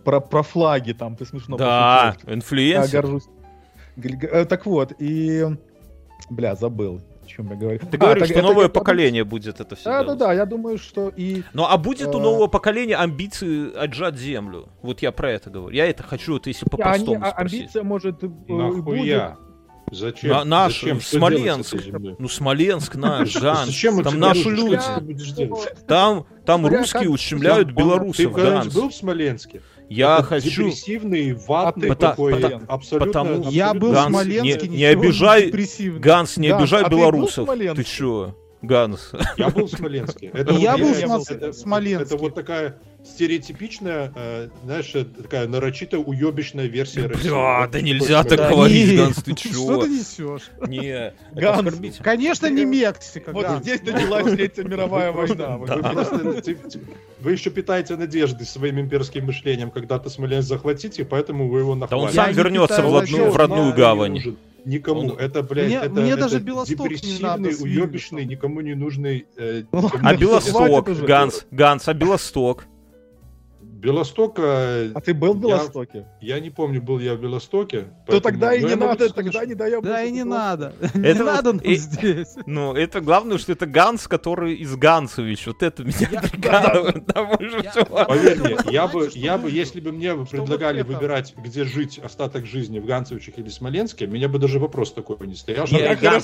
про, 0.04 0.20
про 0.20 0.42
флаги 0.42 0.92
там 0.92 1.16
ты 1.16 1.24
смешно 1.26 1.56
Да, 1.56 2.16
инфлюенсер. 2.26 2.94
Я 2.94 3.02
горжусь. 3.02 3.28
Э, 3.96 4.44
так 4.44 4.66
вот, 4.66 4.92
и... 4.98 5.44
Бля, 6.30 6.54
забыл 6.54 7.00
чем 7.38 7.50
я 7.50 7.56
говорю. 7.56 7.78
Ты 7.78 7.96
а, 7.96 8.00
говоришь, 8.00 8.20
так, 8.20 8.28
что 8.30 8.38
это, 8.38 8.48
новое 8.48 8.64
это, 8.64 8.74
поколение 8.74 9.22
это... 9.22 9.30
будет 9.30 9.60
это 9.60 9.76
все 9.76 9.84
Да, 9.84 10.02
делать. 10.02 10.18
да, 10.18 10.26
да, 10.26 10.32
я 10.32 10.46
думаю, 10.46 10.78
что 10.78 11.12
и... 11.16 11.44
Ну, 11.52 11.64
а 11.64 11.76
будет 11.78 12.08
у 12.14 12.18
э, 12.18 12.22
нового 12.22 12.48
поколения 12.48 12.96
амбиции 12.96 13.74
отжать 13.76 14.16
землю? 14.16 14.68
Вот 14.82 15.02
я 15.02 15.12
про 15.12 15.30
это 15.30 15.50
говорю. 15.50 15.74
Я 15.74 15.86
это 15.86 16.02
хочу, 16.02 16.32
вот 16.32 16.46
если 16.46 16.66
по-простому 16.68 17.24
а. 17.24 17.30
Амбиция 17.30 17.84
может 17.84 18.24
э, 18.24 18.28
Нахуя? 18.48 19.36
Зачем? 19.90 20.30
На, 20.30 20.44
наш, 20.44 20.80
Зачем? 20.80 21.00
Смоленск. 21.00 21.76
Ну, 22.18 22.28
Смоленск 22.28 22.94
наш, 22.96 23.30
Жан. 23.30 23.66
Зачем 23.66 24.02
там 24.02 24.18
наши 24.18 24.50
люди. 24.50 24.80
Там, 25.86 26.26
там 26.44 26.66
русские 26.66 27.08
ущемляют 27.08 27.70
белорусов, 27.70 28.34
Ты 28.34 28.70
был 28.70 28.90
в 28.90 28.94
Смоленске? 28.94 29.62
Я 29.88 30.18
Это 30.18 30.22
хочу... 30.24 30.50
Депрессивный, 30.64 31.32
ватный 31.32 31.90
А 31.90 31.94
ты 31.94 32.00
такой, 32.00 32.34
потому- 32.34 32.62
абсолютно... 32.68 33.06
потому- 33.24 33.50
Я 33.50 33.74
был 33.74 33.92
Ганс, 33.92 34.06
в 34.08 34.10
Смоленске, 34.10 34.68
не- 34.68 34.76
не 34.76 34.84
обижай-. 34.84 35.50
Ганс, 35.98 36.36
не 36.36 36.48
Ганс, 36.48 36.60
обижай 36.62 36.82
а 36.82 36.84
ты 36.84 36.90
белорусов. 36.90 37.34
Ты 37.48 37.54
Смоленске? 37.54 37.84
чё? 37.84 38.34
Ганс. 38.62 39.12
Я 39.36 39.50
был 39.50 39.66
в 39.66 39.70
Смоленске. 39.70 40.26
Это 40.34 40.50
И 40.50 40.54
вот 40.54 40.62
я 40.62 40.76
был 40.76 40.92
в 40.92 40.96
Смол- 40.98 41.24
это- 41.28 41.52
Смоленске. 41.52 42.04
Это 42.06 42.16
вот 42.16 42.34
такая 42.34 42.76
стереотипичная, 43.04 44.12
э, 44.14 44.48
знаешь, 44.64 44.90
э, 44.94 45.04
такая 45.04 45.46
нарочито 45.46 45.98
уебищная 45.98 46.66
версия 46.66 47.06
России. 47.06 47.28
Бля, 47.28 47.60
Вот 47.60 47.70
да 47.70 47.78
что 47.78 47.86
нельзя 47.86 48.24
так 48.24 48.50
говорить, 48.50 48.88
Не, 48.90 48.96
Ганс, 48.96 49.16
ты 49.22 49.30
Что 49.36 49.48
чё? 49.48 49.82
ты 49.82 49.88
несешь? 49.88 50.50
Не, 50.66 51.14
Ганс. 51.32 51.98
Конечно, 52.02 52.48
не 52.48 52.64
Мексика, 52.64 53.32
Вот 53.32 53.42
Ганс. 53.46 53.62
здесь 53.62 53.82
началась 53.82 54.32
Третья 54.32 54.64
мировая 54.64 55.12
война. 55.12 55.56
Вы, 55.58 55.66
просто- 55.66 56.38
вы 57.20 57.32
еще 57.32 57.50
питаете 57.50 57.96
надежды 57.96 58.44
своим 58.44 58.80
имперским 58.80 59.26
мышлением, 59.26 59.70
когда-то 59.70 60.10
Смоленск 60.10 60.48
захватите, 60.48 61.04
поэтому 61.04 61.48
вы 61.48 61.60
его 61.60 61.74
Да 61.76 61.96
он 61.96 62.04
нахвалите. 62.06 62.14
сам 62.16 62.26
Я 62.26 62.32
не 62.32 62.36
вернется 62.38 62.82
в 62.82 62.92
родную, 62.92 63.06
в 63.06 63.18
надежд, 63.24 63.36
родную 63.36 63.70
Да, 63.70 63.76
гавань. 63.76 64.36
Не 64.68 64.74
Никому. 64.76 65.00
Он- 65.00 65.18
Это, 65.18 65.42
блядь, 65.42 65.66
Мне- 65.66 65.76
это, 65.76 65.90
мне 65.90 66.10
это 66.12 66.20
даже 66.22 66.40
Белосток 66.40 66.78
не 66.90 66.96
депрессивный, 66.96 67.22
надо 67.22 67.50
с 67.52 67.60
уебищный, 67.60 68.24
никому 68.26 68.60
не 68.60 68.74
нужный... 68.74 69.26
э, 69.36 69.64
Ну, 69.72 69.90
А 70.02 70.12
не 70.12 70.18
Белосток. 70.18 70.88
Ганс, 71.06 71.46
Ганс, 71.50 71.88
а 71.88 71.94
Белосток? 71.94 72.66
Белосток, 73.78 74.38
э, 74.38 74.90
А 74.94 75.00
ты 75.00 75.14
был 75.14 75.34
в 75.34 75.36
Я- 75.42 75.56
Белостоке? 75.56 76.06
я 76.20 76.40
не 76.40 76.50
помню, 76.50 76.82
был 76.82 76.98
я 76.98 77.14
в 77.14 77.20
Белостоке. 77.20 77.84
То 78.06 78.20
тогда 78.20 78.52
и 78.54 78.62
не 78.64 78.70
я 78.70 78.76
надо, 78.76 79.08
тогда 79.12 79.44
не 79.46 79.54
даем. 79.54 79.82
Да 79.82 80.02
и 80.02 80.10
не 80.10 80.24
надо. 80.24 80.72
Не 80.94 81.06
Это 81.08 81.24
надо 81.24 81.52
здесь. 81.76 82.34
Ну, 82.46 82.74
это 82.74 83.00
главное, 83.00 83.38
что 83.38 83.52
это 83.52 83.66
Ганс, 83.66 84.08
который 84.08 84.54
из 84.56 84.74
Гансович. 84.74 85.46
Вот 85.46 85.62
это 85.62 85.84
меня 85.84 86.08
Я-. 86.10 87.84
Поверь 88.06 88.38
мне, 88.40 88.56
я 88.72 88.86
бы, 88.88 89.08
я 89.14 89.38
бы, 89.38 89.50
если 89.50 89.80
бы 89.80 89.92
мне 89.92 90.14
предлагали 90.14 90.82
выбирать, 90.82 91.34
где 91.36 91.64
жить 91.64 91.98
остаток 91.98 92.46
жизни, 92.46 92.78
в 92.80 92.86
Ганцевичах 92.86 93.38
или 93.38 93.48
Смоленске, 93.48 94.06
меня 94.06 94.28
бы 94.28 94.38
даже 94.38 94.58
вопрос 94.58 94.92
такой 94.92 95.16
не 95.26 95.34
стоял. 95.34 95.66
Я- 95.68 95.92
я- 95.92 96.14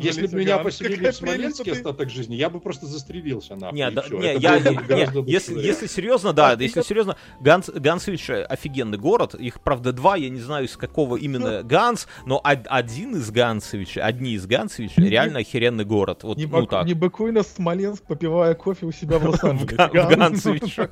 Если 0.00 0.26
бы 0.26 0.38
меня 0.38 0.58
поселили 0.58 1.10
в 1.10 1.14
Смоленске 1.14 1.72
остаток 1.72 2.10
жизни, 2.10 2.34
я 2.34 2.50
бы 2.50 2.60
просто 2.60 2.86
застрелился 2.86 3.54
нахуй. 3.54 3.78
Не, 3.78 3.88
и 3.88 3.94
да, 3.94 4.02
всё. 4.02 4.18
не, 4.18 4.26
Это 4.28 4.40
я, 4.40 4.50
было 4.58 4.58
бы 4.64 4.70
не, 4.70 4.86
гораздо 4.88 5.20
не, 5.22 5.32
если, 5.32 5.58
если 5.60 5.86
серьезно, 6.32 6.48
да, 6.48 6.50
А 6.52 6.56
ты 6.56 6.64
если 6.64 6.80
как- 6.80 6.86
серьезно, 6.86 7.16
Ганс, 7.40 7.68
Гансович 7.70 8.30
э, 8.30 8.42
офигенный 8.44 8.98
город, 8.98 9.34
их, 9.34 9.60
правда, 9.60 9.92
два, 9.92 10.16
я 10.16 10.28
не 10.30 10.40
знаю, 10.40 10.64
из 10.66 10.76
какого 10.76 11.16
именно 11.16 11.62
Ганс, 11.62 12.06
но 12.26 12.38
од- 12.38 12.66
один 12.66 13.16
из 13.16 13.30
Гансовича, 13.30 14.04
одни 14.04 14.32
из 14.32 14.46
Гансовича, 14.46 15.00
Не- 15.02 15.08
реально 15.10 15.38
охеренный 15.40 15.84
город, 15.84 16.22
вот, 16.22 16.36
Не, 16.38 16.46
ну 16.46 16.60
бак- 16.62 16.70
так, 16.70 16.86
не 16.86 16.94
быкуй 16.94 17.32
на 17.32 17.42
Смоленск, 17.42 18.02
попивая 18.04 18.54
кофе 18.54 18.86
у 18.86 18.92
себя 18.92 19.18
в 19.18 19.24
Лос-Анджелесе. 19.28 19.76
Га- 19.76 19.88
в 19.88 19.92
Ганс. 19.92 20.16
Гансовичах. 20.16 20.88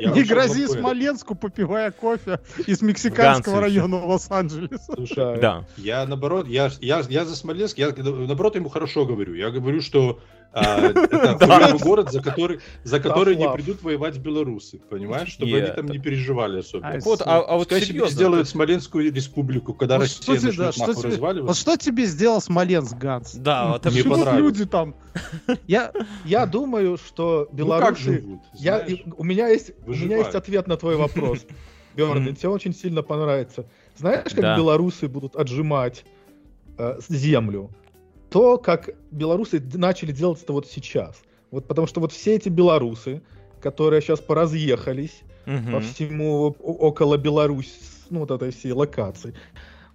Я 0.00 0.10
Не 0.10 0.22
грози. 0.24 0.66
Смоленску, 0.66 1.34
попивая 1.34 1.90
кофе 1.90 2.40
из 2.66 2.82
мексиканского 2.82 3.60
района 3.60 3.96
Лос-Анджелеса. 4.04 4.92
Слушай, 4.94 5.40
Да. 5.40 5.64
Я 5.76 6.06
наоборот, 6.06 6.46
я, 6.48 6.70
я, 6.80 7.02
я 7.08 7.24
за 7.24 7.36
Смоленск, 7.36 7.78
я 7.78 7.90
наоборот 7.96 8.56
ему 8.56 8.68
хорошо 8.68 9.04
говорю. 9.06 9.34
Я 9.34 9.50
говорю, 9.50 9.80
что 9.80 10.20
это 10.52 11.30
охуенный 11.32 11.78
город, 11.78 12.12
за 12.12 12.22
который, 12.22 12.60
за 12.84 13.00
который 13.00 13.36
не 13.36 13.48
придут 13.50 13.82
воевать 13.82 14.18
белорусы, 14.18 14.78
понимаешь, 14.78 15.28
чтобы 15.30 15.56
они 15.56 15.70
там 15.70 15.86
не 15.86 15.98
переживали 15.98 16.60
особенно. 16.60 16.88
А, 16.88 16.92
Так 16.92 17.04
вот, 17.04 17.22
а, 17.22 17.40
а 17.40 17.56
вот 17.56 17.70
серьезно, 17.70 18.10
сделают 18.10 18.48
Смоленскую 18.48 19.12
республику, 19.12 19.74
когда 19.74 19.98
Россия 19.98 20.34
начнет 20.34 20.58
нахуй 20.58 20.72
тебе- 20.84 20.94
Вот 20.94 21.04
разваливаться. 21.04 21.60
что 21.60 21.76
тебе 21.76 22.06
сделал 22.06 22.40
Смоленск, 22.40 22.96
Ганс? 22.96 23.34
да, 23.34 23.72
вот 23.72 23.84
Мне 23.86 24.00
это- 24.00 24.36
люди 24.36 24.66
там. 24.66 24.94
Я, 25.66 25.92
я 26.24 26.46
думаю, 26.46 26.98
что 26.98 27.32
Ну 27.40 27.46
как 27.46 27.56
белорусы... 27.56 28.02
живут, 28.02 28.40
я, 28.54 28.86
у, 29.16 29.24
меня 29.24 29.48
есть, 29.48 29.72
у 29.86 29.90
меня 29.92 30.18
есть 30.18 30.34
ответ 30.34 30.66
на 30.66 30.76
твой 30.76 30.96
вопрос. 30.96 31.40
Мгм. 31.96 32.34
тебе 32.34 32.48
очень 32.48 32.74
сильно 32.74 33.02
понравится. 33.02 33.66
Знаешь, 33.98 34.32
как 34.34 34.56
белорусы 34.56 35.08
будут 35.08 35.36
отжимать 35.36 36.04
э, 36.78 36.98
землю? 37.08 37.70
То, 38.32 38.58
как 38.58 38.90
белорусы 39.10 39.62
начали 39.74 40.12
делать 40.12 40.42
это 40.42 40.52
вот 40.52 40.66
сейчас. 40.66 41.22
Вот 41.50 41.66
потому 41.66 41.86
что 41.86 42.00
вот 42.00 42.12
все 42.12 42.34
эти 42.36 42.48
белорусы, 42.48 43.22
которые 43.60 44.00
сейчас 44.02 44.20
поразъехались 44.20 45.22
по 45.44 45.50
Мгм. 45.50 45.80
всему 45.82 46.46
около 46.60 47.16
Беларусь, 47.16 47.72
ну 48.10 48.20
вот 48.20 48.30
этой 48.30 48.50
всей 48.52 48.72
локации, 48.72 49.34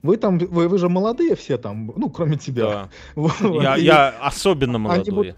вы 0.04 0.18
там, 0.18 0.38
вы, 0.38 0.68
вы 0.68 0.78
же 0.78 0.90
молодые 0.90 1.36
все 1.36 1.58
там, 1.58 1.92
ну 1.96 2.10
кроме 2.10 2.38
тебя. 2.38 2.90
Да. 3.16 3.32
Я, 3.62 3.76
я 3.78 4.10
особенно 4.22 4.78
молодой. 4.78 5.04
сделать- 5.04 5.36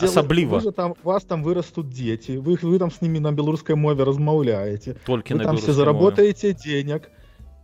Особливо. 0.00 0.56
Вы 0.56 0.60
же 0.60 0.72
там, 0.72 0.94
у 1.02 1.06
вас 1.08 1.24
там 1.24 1.42
вырастут 1.42 1.90
дети, 1.90 2.32
вы, 2.32 2.58
вы 2.60 2.78
там 2.78 2.90
с 2.90 3.00
ними 3.00 3.18
на 3.18 3.30
белорусской 3.32 3.76
мове 3.76 4.02
размовляете, 4.04 4.96
Только 5.06 5.32
вы 5.32 5.38
на 5.38 5.44
там 5.44 5.56
все 5.56 5.66
белорусской 5.66 5.72
мове. 5.72 5.76
заработаете 5.76 6.52
денег, 6.54 7.10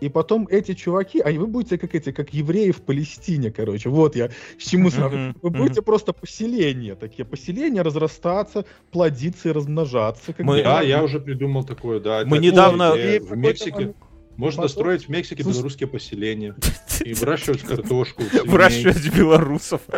и 0.02 0.08
потом 0.08 0.48
эти 0.50 0.74
чуваки, 0.74 1.20
а 1.20 1.30
вы 1.30 1.46
будете 1.46 1.78
как 1.78 1.94
эти, 1.94 2.10
как 2.10 2.34
евреи 2.34 2.72
в 2.72 2.82
Палестине, 2.82 3.52
короче, 3.52 3.88
вот 3.88 4.16
я 4.16 4.28
к 4.28 4.32
чему 4.58 4.90
сравниваю. 4.90 5.28
Мгм, 5.30 5.38
Вы 5.42 5.50
будете 5.50 5.80
просто 5.80 6.12
поселения 6.12 6.96
такие, 6.96 7.24
поселения 7.24 7.82
разрастаться, 7.82 8.64
плодиться 8.90 9.50
и 9.50 9.52
размножаться. 9.52 10.32
как 10.32 10.44
Мы-. 10.44 10.62
Да, 10.64 10.82
я 10.82 11.04
уже 11.04 11.20
придумал 11.20 11.62
такое, 11.64 12.00
да. 12.00 12.24
Мы 12.26 12.38
недавно-. 12.38 12.94
И 12.94 13.20
в 13.20 13.36
Мексике 13.36 13.94
можно 14.36 14.62
потом- 14.62 14.68
строить 14.70 15.04
в 15.04 15.08
Мексике 15.08 15.42
Слушай- 15.44 15.56
белорусские 15.58 15.86
поселения 15.88 16.56
и 17.04 17.14
выращивать 17.14 17.62
картошку. 17.62 18.22
Выращивать 18.44 19.14
белорусов. 19.14 19.82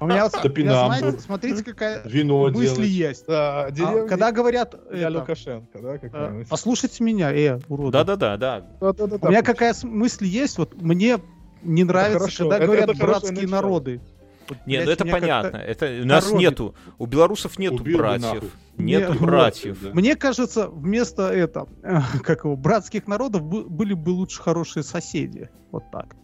У 0.00 0.06
меня, 0.06 0.28
знаете, 0.28 1.18
смотрите, 1.20 1.64
какая 1.64 2.02
Вино 2.04 2.48
мысль 2.50 2.74
делать. 2.76 2.88
есть. 2.90 3.26
Да, 3.26 3.64
А, 3.66 3.70
деревня 3.70 4.06
когда 4.08 4.32
говорят... 4.32 4.74
для 4.90 5.08
это, 5.08 5.18
Лукашенко, 5.18 5.78
да, 5.80 5.94
э, 5.94 5.98
какая-нибудь. 5.98 6.48
Послушайте 6.48 7.02
меня, 7.04 7.32
э, 7.32 7.58
уроды. 7.68 7.92
Да-да-да, 7.92 8.36
да. 8.36 8.66
У 8.80 9.28
меня 9.28 9.42
пусть. 9.42 9.44
какая 9.46 9.74
мысль 9.82 10.26
есть, 10.26 10.58
вот 10.58 10.80
мне 10.80 11.18
не 11.62 11.84
нравится, 11.84 12.28
когда 12.38 12.56
это- 12.56 12.66
говорят 12.66 12.96
братские 12.98 13.32
начало. 13.32 13.50
народы. 13.50 14.00
Вот, 14.48 14.58
Не, 14.64 14.82
ну 14.82 14.90
это 14.90 15.04
понятно. 15.04 15.58
Это 15.58 16.00
у 16.02 16.06
нас 16.06 16.24
коробит. 16.24 16.40
нету. 16.40 16.74
У 16.96 17.04
белорусов 17.04 17.58
нету 17.58 17.74
Убил 17.76 17.98
братьев. 17.98 18.44
Нету 18.78 19.12
Не, 19.12 19.18
братьев. 19.18 19.78
Да. 19.82 19.90
Мне 19.92 20.16
кажется, 20.16 20.68
вместо 20.68 21.28
это, 21.30 21.66
как 22.24 22.44
его, 22.44 22.56
братских 22.56 23.06
народов 23.06 23.42
бы- 23.42 23.64
были 23.68 23.92
бы 23.92 24.10
лучше 24.10 24.40
хорошие 24.42 24.84
соседи. 24.84 25.50
Вот 25.70 25.82
так. 25.92 26.16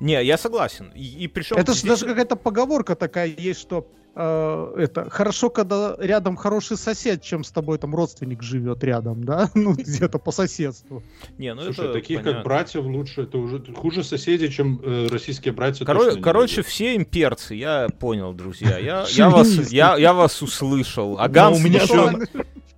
Не, 0.00 0.22
я 0.24 0.36
согласен. 0.38 0.92
И, 0.94 1.24
и 1.24 1.28
причем 1.28 1.56
это 1.56 1.72
же 1.72 1.78
здесь- 1.80 1.90
даже 1.90 2.06
какая-то 2.06 2.36
поговорка 2.36 2.94
такая 2.96 3.28
есть, 3.36 3.60
что 3.60 3.86
э, 4.16 4.74
это 4.78 5.08
хорошо, 5.10 5.50
когда 5.50 5.96
рядом 5.98 6.36
хороший 6.36 6.76
сосед, 6.76 7.22
чем 7.22 7.42
с 7.44 7.50
тобой 7.50 7.78
там 7.78 7.94
родственник 7.94 8.42
живет 8.42 8.82
рядом, 8.84 9.24
да, 9.24 9.50
ну 9.54 9.72
где-то 9.74 10.18
по 10.18 10.30
соседству. 10.32 11.02
Не, 11.38 11.54
ну 11.54 11.62
Слушай, 11.62 11.84
это 11.86 11.92
таких 11.94 12.18
понятно. 12.18 12.34
как 12.34 12.44
братьев 12.44 12.84
лучше, 12.84 13.22
это 13.22 13.38
уже 13.38 13.62
хуже 13.74 14.04
соседей, 14.04 14.50
чем 14.50 14.80
э, 14.84 15.08
российские 15.10 15.52
братья. 15.54 15.84
Коро- 15.84 15.98
точно 16.04 16.16
не 16.16 16.22
короче, 16.22 16.56
будет. 16.56 16.66
все 16.66 16.96
имперцы, 16.96 17.54
я 17.54 17.88
понял, 17.98 18.32
друзья. 18.34 18.78
Я, 18.78 19.04
я, 19.10 19.30
вас, 19.30 19.48
я, 19.72 19.96
я 19.96 20.12
вас 20.12 20.42
услышал. 20.42 21.16
А 21.18 21.28
Ганс 21.28 21.58
у 21.58 21.62
меня 21.62 21.80
еще- 21.82 22.18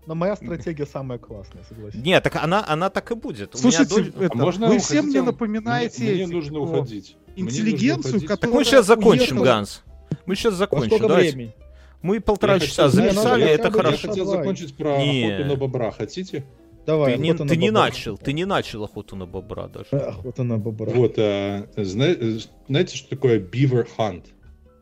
Но 0.06 0.14
моя 0.14 0.36
стратегия 0.36 0.86
самая 0.86 1.18
классная, 1.18 1.64
согласен. 1.68 2.00
Не, 2.02 2.20
так 2.20 2.36
она, 2.36 2.64
она 2.66 2.90
так 2.90 3.10
и 3.10 3.14
будет. 3.14 3.54
У 3.54 3.58
меня 3.58 3.70
Слушайте, 3.70 3.94
дочь- 3.94 4.12
это, 4.24 4.30
А 4.34 4.36
можно 4.36 4.68
вы 4.68 4.78
все 4.78 5.02
мне 5.02 5.20
напоминаете 5.22 6.02
Мне, 6.04 6.12
мне 6.12 6.22
этих, 6.24 6.32
нужно 6.34 6.60
уходить. 6.60 7.16
Нужно 7.36 7.40
интеллигенцию, 7.40 8.20
которая 8.20 8.36
Так 8.38 8.50
мы 8.52 8.64
сейчас 8.64 8.86
закончим, 8.86 9.38
уехала- 9.38 9.44
Ганс. 9.44 9.82
Мы 10.26 10.36
сейчас 10.36 10.52
Во 10.52 10.58
закончим. 10.58 10.86
сколько 10.88 11.08
Давайте. 11.08 11.32
времени? 11.32 11.54
Мы 12.02 12.20
полтора 12.20 12.54
Я 12.54 12.60
часа 12.60 12.88
хотел- 12.88 13.02
записали, 13.04 13.40
я 13.42 13.50
это 13.50 13.62
хотел- 13.64 13.78
хорошо. 13.78 14.00
Я 14.02 14.08
хотел 14.08 14.24
Давай. 14.26 14.38
закончить 14.40 14.76
про 14.76 14.98
Не. 14.98 15.26
охоту 15.34 15.48
на 15.48 15.56
бобра. 15.56 15.90
Хотите? 15.90 16.44
Давай, 16.86 17.14
Ты, 17.16 17.18
не, 17.20 17.34
ты 17.34 17.56
не 17.56 17.70
начал, 17.72 18.16
ты 18.16 18.32
не 18.32 18.44
начал 18.44 18.84
охоту 18.84 19.16
на 19.16 19.26
бобра 19.26 19.66
даже. 19.66 19.88
Охота 19.90 20.44
на 20.44 20.56
бобра. 20.56 20.92
Вот, 20.92 21.14
э, 21.18 21.66
зна- 21.76 22.06
э, 22.06 22.38
знаете, 22.68 22.96
что 22.96 23.08
такое 23.10 23.40
beaver 23.40 23.88
hunt? 23.98 24.22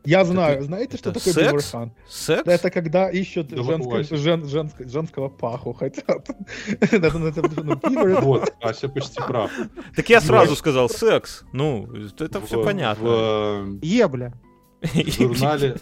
Я 0.05 0.25
знаю. 0.25 0.63
Знаете, 0.63 0.97
что 0.97 1.09
это 1.09 1.19
такое 1.19 1.33
секс? 1.33 1.73
beaver 1.73 1.81
hunt? 1.81 1.91
Секс? 2.07 2.47
Это 2.47 2.69
когда 2.69 3.09
ищут 3.09 3.51
Вася. 3.51 4.17
жен- 4.17 4.43
женск- 4.43 4.87
женского 4.89 5.29
паху 5.29 5.73
хотят. 5.73 6.29
Это- 6.81 7.07
это- 7.07 7.41
это- 7.41 8.21
Вот, 8.21 8.53
Ася 8.61 8.89
почти 8.89 9.21
прав. 9.27 9.51
Так 9.95 10.09
я 10.09 10.21
сразу 10.21 10.55
сказал 10.55 10.89
секс. 10.89 11.43
Ну, 11.53 11.87
это 12.19 12.41
все 12.41 12.63
понятно. 12.63 13.79
Ебля. 13.81 14.33
в 14.81 15.11
журнале 15.11 15.75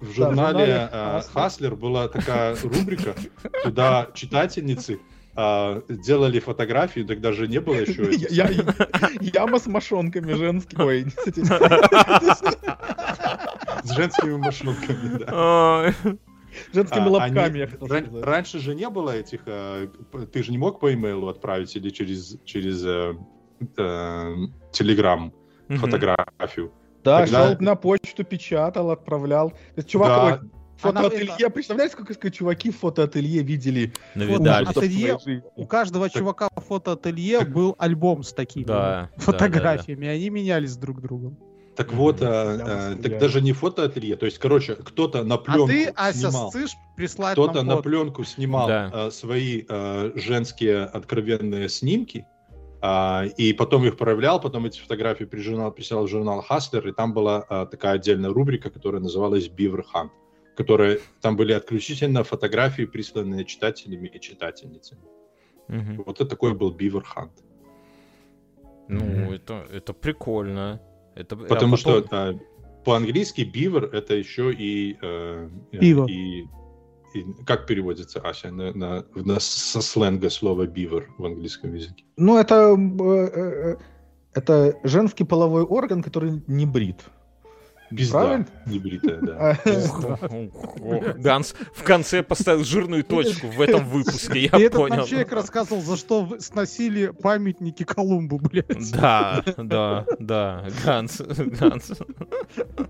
в 0.00 0.12
журнале 0.12 0.88
э, 0.92 1.20
«Хаслер». 1.22 1.32
Хаслер 1.32 1.76
была 1.76 2.08
такая 2.08 2.56
рубрика, 2.62 3.14
куда 3.64 4.08
читательницы 4.14 4.98
а, 5.36 5.82
делали 5.88 6.40
фотографии, 6.40 7.02
тогда 7.02 7.32
же 7.32 7.46
не 7.46 7.60
было 7.60 7.74
еще 7.74 8.04
Яма 9.20 9.58
с 9.58 9.66
мошонками 9.66 10.32
женские. 10.32 10.84
Ой, 10.84 11.06
с 13.84 13.90
женскими 13.94 14.36
машинками. 14.36 15.18
да. 15.18 15.94
Женскими 16.72 17.04
А, 17.06 17.08
лобками, 17.10 17.38
они- 17.38 17.58
я 17.60 17.66
хотел 17.66 17.86
ран- 17.86 18.06
сказать. 18.06 18.24
Раньше 18.24 18.58
же 18.60 18.74
не 18.74 18.88
было 18.88 19.10
этих, 19.10 19.40
э, 19.46 19.88
п- 20.10 20.24
ты 20.26 20.42
же 20.42 20.50
не 20.52 20.58
мог 20.58 20.80
по 20.80 20.92
имейлу 20.94 21.28
отправить 21.28 21.76
или 21.76 21.90
через 21.90 22.38
через 22.46 22.82
э, 22.84 23.14
э, 23.76 24.34
Телеграм 24.72 25.32
Мгм. 25.68 25.78
фотографию. 25.80 26.72
Да, 27.04 27.20
Тогда- 27.20 27.48
шел 27.50 27.56
на 27.60 27.74
почту, 27.76 28.24
печатал, 28.24 28.90
отправлял. 28.90 29.50
То 29.50 29.56
есть 29.76 29.88
Чувак, 29.90 30.08
Да. 30.08 30.24
ой, 30.24 30.50
Фотоателье. 30.78 31.34
Это... 31.38 31.50
Представляете, 31.50 31.94
сколько 31.94 32.30
чуваки 32.30 32.70
в 32.70 32.78
фотоателье 32.78 33.42
видели? 33.42 33.92
Навидали. 34.14 34.66
Ателье, 34.66 35.42
у 35.56 35.66
каждого 35.66 36.10
чувака 36.10 36.48
в 36.54 36.60
фотоателье 36.60 37.40
был 37.40 37.74
альбом 37.78 38.22
с 38.22 38.32
такими 38.32 38.64
да, 38.64 39.10
фотографиями. 39.16 40.00
Да, 40.00 40.06
да, 40.06 40.12
да. 40.12 40.16
Они 40.16 40.30
менялись 40.30 40.76
друг 40.76 41.00
другом. 41.00 41.38
Так 41.76 41.92
вот, 41.92 42.22
а, 42.22 42.94
а, 42.94 42.96
так 42.96 43.18
даже 43.18 43.42
не 43.42 43.52
фотоателье, 43.52 44.16
то 44.16 44.24
есть, 44.24 44.38
короче, 44.38 44.76
кто-то 44.76 45.24
на 45.24 45.36
пленку 45.36 45.64
а 45.64 45.68
ты, 45.68 45.84
Ася, 45.94 46.30
снимал, 46.30 46.52
прислать 46.96 47.32
кто-то 47.34 47.62
на 47.62 47.76
пленку 47.76 48.24
снимал 48.24 48.66
да. 48.66 48.90
а, 48.92 49.10
свои 49.10 49.64
а, 49.68 50.10
женские 50.14 50.84
откровенные 50.84 51.68
снимки, 51.68 52.26
а, 52.80 53.24
и 53.36 53.52
потом 53.52 53.84
их 53.84 53.98
проявлял, 53.98 54.40
потом 54.40 54.64
эти 54.64 54.80
фотографии 54.80 55.24
при 55.24 55.40
журнал, 55.40 55.70
присылал 55.70 56.06
в 56.06 56.08
журнал 56.08 56.44
Hustler, 56.48 56.88
и 56.88 56.92
там 56.92 57.12
была 57.12 57.44
а, 57.48 57.66
такая 57.66 57.94
отдельная 57.94 58.30
рубрика, 58.30 58.70
которая 58.70 59.02
называлась 59.02 59.48
Beaver 59.48 59.82
Hunt, 59.94 60.10
которая 60.56 60.98
там 61.20 61.36
были 61.36 61.52
отключительно 61.52 62.24
фотографии, 62.24 62.86
присланные 62.86 63.44
читателями 63.44 64.08
и 64.08 64.20
читательницами. 64.20 65.02
Угу. 65.68 66.04
Вот 66.06 66.20
это 66.20 66.30
такой 66.30 66.54
был 66.54 66.74
Beaver 66.74 67.04
Hunt. 67.14 67.30
Ну, 68.88 69.00
mm 69.00 69.34
это, 69.34 69.66
это 69.72 69.92
прикольно. 69.92 70.80
Это, 71.14 71.36
Потому 71.36 71.74
а 71.74 71.76
потом... 71.76 71.76
что 71.76 72.06
а, 72.10 72.38
по-английски 72.84 73.40
beaver 73.40 73.90
это 73.92 74.14
еще 74.14 74.52
и... 74.52 74.96
Э, 75.02 75.48
Пиво. 75.72 76.06
И, 76.08 76.46
и, 77.14 77.26
как 77.44 77.66
переводится, 77.66 78.20
Ася, 78.20 78.52
на, 78.52 78.72
на, 78.74 79.04
на, 79.14 79.40
со 79.40 79.80
сленга 79.80 80.30
слова 80.30 80.66
beaver 80.66 81.04
в 81.18 81.24
английском 81.24 81.74
языке? 81.74 82.04
Ну, 82.16 82.38
это, 82.38 82.76
э, 82.76 83.30
э, 83.34 83.76
это 84.34 84.78
женский 84.84 85.24
половой 85.24 85.64
орган, 85.64 86.02
который 86.02 86.42
не 86.46 86.66
брит. 86.66 87.00
Пизда. 87.90 88.20
Правильно? 88.20 88.46
Небритая, 88.66 89.20
да. 89.20 89.58
А, 89.66 91.12
Ганс 91.18 91.54
в 91.74 91.82
конце 91.82 92.22
поставил 92.22 92.64
жирную 92.64 93.04
точку 93.04 93.48
в 93.48 93.60
этом 93.60 93.84
выпуске, 93.86 94.40
я 94.40 94.70
понял. 94.70 94.94
Этот 94.94 95.08
человек 95.08 95.32
рассказывал, 95.32 95.82
за 95.82 95.96
что 95.96 96.36
сносили 96.38 97.08
памятники 97.08 97.84
Колумбу, 97.84 98.38
блядь. 98.38 98.90
Да, 98.92 99.42
да, 99.56 100.06
да, 100.18 100.66
Ганс, 100.84 101.20
Ганс. 101.20 101.92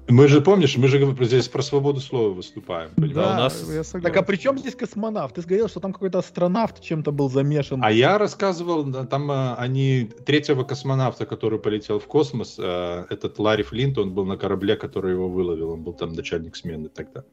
Мы 0.09 0.29
же, 0.29 0.41
помнишь, 0.41 0.77
мы 0.77 0.89
же 0.89 1.17
здесь 1.25 1.49
про 1.49 1.63
свободу 1.63 2.01
слова 2.01 2.33
выступаем, 2.33 2.91
Да, 2.97 3.33
у 3.33 3.35
нас... 3.35 3.65
Так 3.93 4.17
а 4.17 4.23
при 4.23 4.37
чем 4.37 4.59
здесь 4.59 4.75
космонавт? 4.75 5.35
Ты 5.35 5.43
говорил, 5.43 5.69
что 5.69 5.81
там 5.81 5.93
какой-то 5.93 6.19
астронавт 6.19 6.81
чем-то 6.81 7.13
был 7.13 7.31
замешан. 7.31 7.81
А 7.83 7.91
я 7.91 8.19
рассказывал, 8.19 8.85
там 9.07 9.31
э, 9.31 9.55
они 9.55 10.11
третьего 10.25 10.65
космонавта, 10.65 11.27
который 11.27 11.59
полетел 11.59 11.99
в 11.99 12.07
космос, 12.07 12.57
э, 12.59 13.05
этот 13.11 13.39
Ларри 13.39 13.63
Флинт, 13.63 13.99
он 13.99 14.13
был 14.13 14.25
на 14.25 14.37
корабле, 14.37 14.77
который 14.87 15.13
его 15.13 15.29
выловил, 15.29 15.71
он 15.71 15.83
был 15.83 15.93
там 15.93 16.13
начальник 16.13 16.57
смены 16.57 16.89
тогда. 16.89 17.25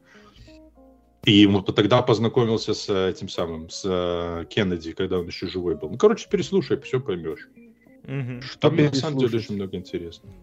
И 1.24 1.32
ему 1.32 1.62
тогда 1.62 2.02
познакомился 2.02 2.74
с 2.74 2.88
этим 2.90 3.28
самым, 3.28 3.70
с 3.70 3.82
э, 3.86 4.44
Кеннеди, 4.50 4.92
когда 4.92 5.18
он 5.18 5.26
еще 5.26 5.46
живой 5.46 5.74
был. 5.74 5.88
Ну, 5.88 5.96
короче, 5.96 6.28
переслушай, 6.28 6.78
все 6.80 7.00
поймешь. 7.00 7.48
Угу. 8.04 8.42
Что 8.42 8.58
Там 8.58 8.76
на 8.76 8.92
самом 8.92 9.18
деле 9.18 9.38
очень 9.38 9.54
много 9.54 9.76
интересного. 9.76 10.34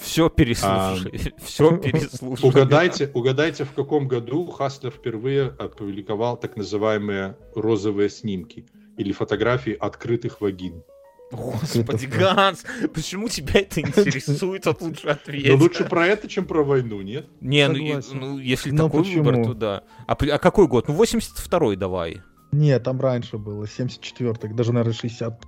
Все 0.00 0.28
переслушай. 0.28 1.32
А, 1.38 1.44
все 1.44 1.76
переслушай. 1.78 2.48
Угадайте, 2.48 3.10
угадайте, 3.14 3.64
в 3.64 3.72
каком 3.72 4.08
году 4.08 4.46
Хаслер 4.46 4.90
впервые 4.90 5.54
опубликовал 5.58 6.36
так 6.36 6.56
называемые 6.56 7.36
розовые 7.54 8.10
снимки 8.10 8.66
или 8.96 9.12
фотографии 9.12 9.76
открытых 9.78 10.40
вагин. 10.40 10.82
Господи, 11.30 12.06
Ганс, 12.06 12.64
почему 12.94 13.28
тебя 13.28 13.60
это 13.60 13.80
интересует? 13.80 14.66
От 14.66 14.80
лучше 14.80 15.08
ответить. 15.08 15.50
Ну 15.50 15.58
лучше 15.58 15.84
про 15.84 16.06
это, 16.06 16.28
чем 16.28 16.44
про 16.44 16.62
войну, 16.62 17.00
нет? 17.00 17.26
Не, 17.40 17.68
ну, 17.68 18.00
ну 18.12 18.38
если 18.38 18.70
Но 18.70 18.84
такой 18.84 19.02
почему? 19.02 19.24
выбор, 19.24 19.44
то 19.44 19.54
да. 19.54 19.82
А, 20.06 20.12
а 20.12 20.38
какой 20.38 20.68
год? 20.68 20.88
Ну 20.88 20.94
82-й 20.94 21.76
давай. 21.76 22.22
Нет, 22.52 22.84
там 22.84 23.00
раньше 23.00 23.36
было, 23.36 23.64
74-й, 23.64 24.54
даже, 24.54 24.72
наверное, 24.72 24.94
60... 24.94 25.42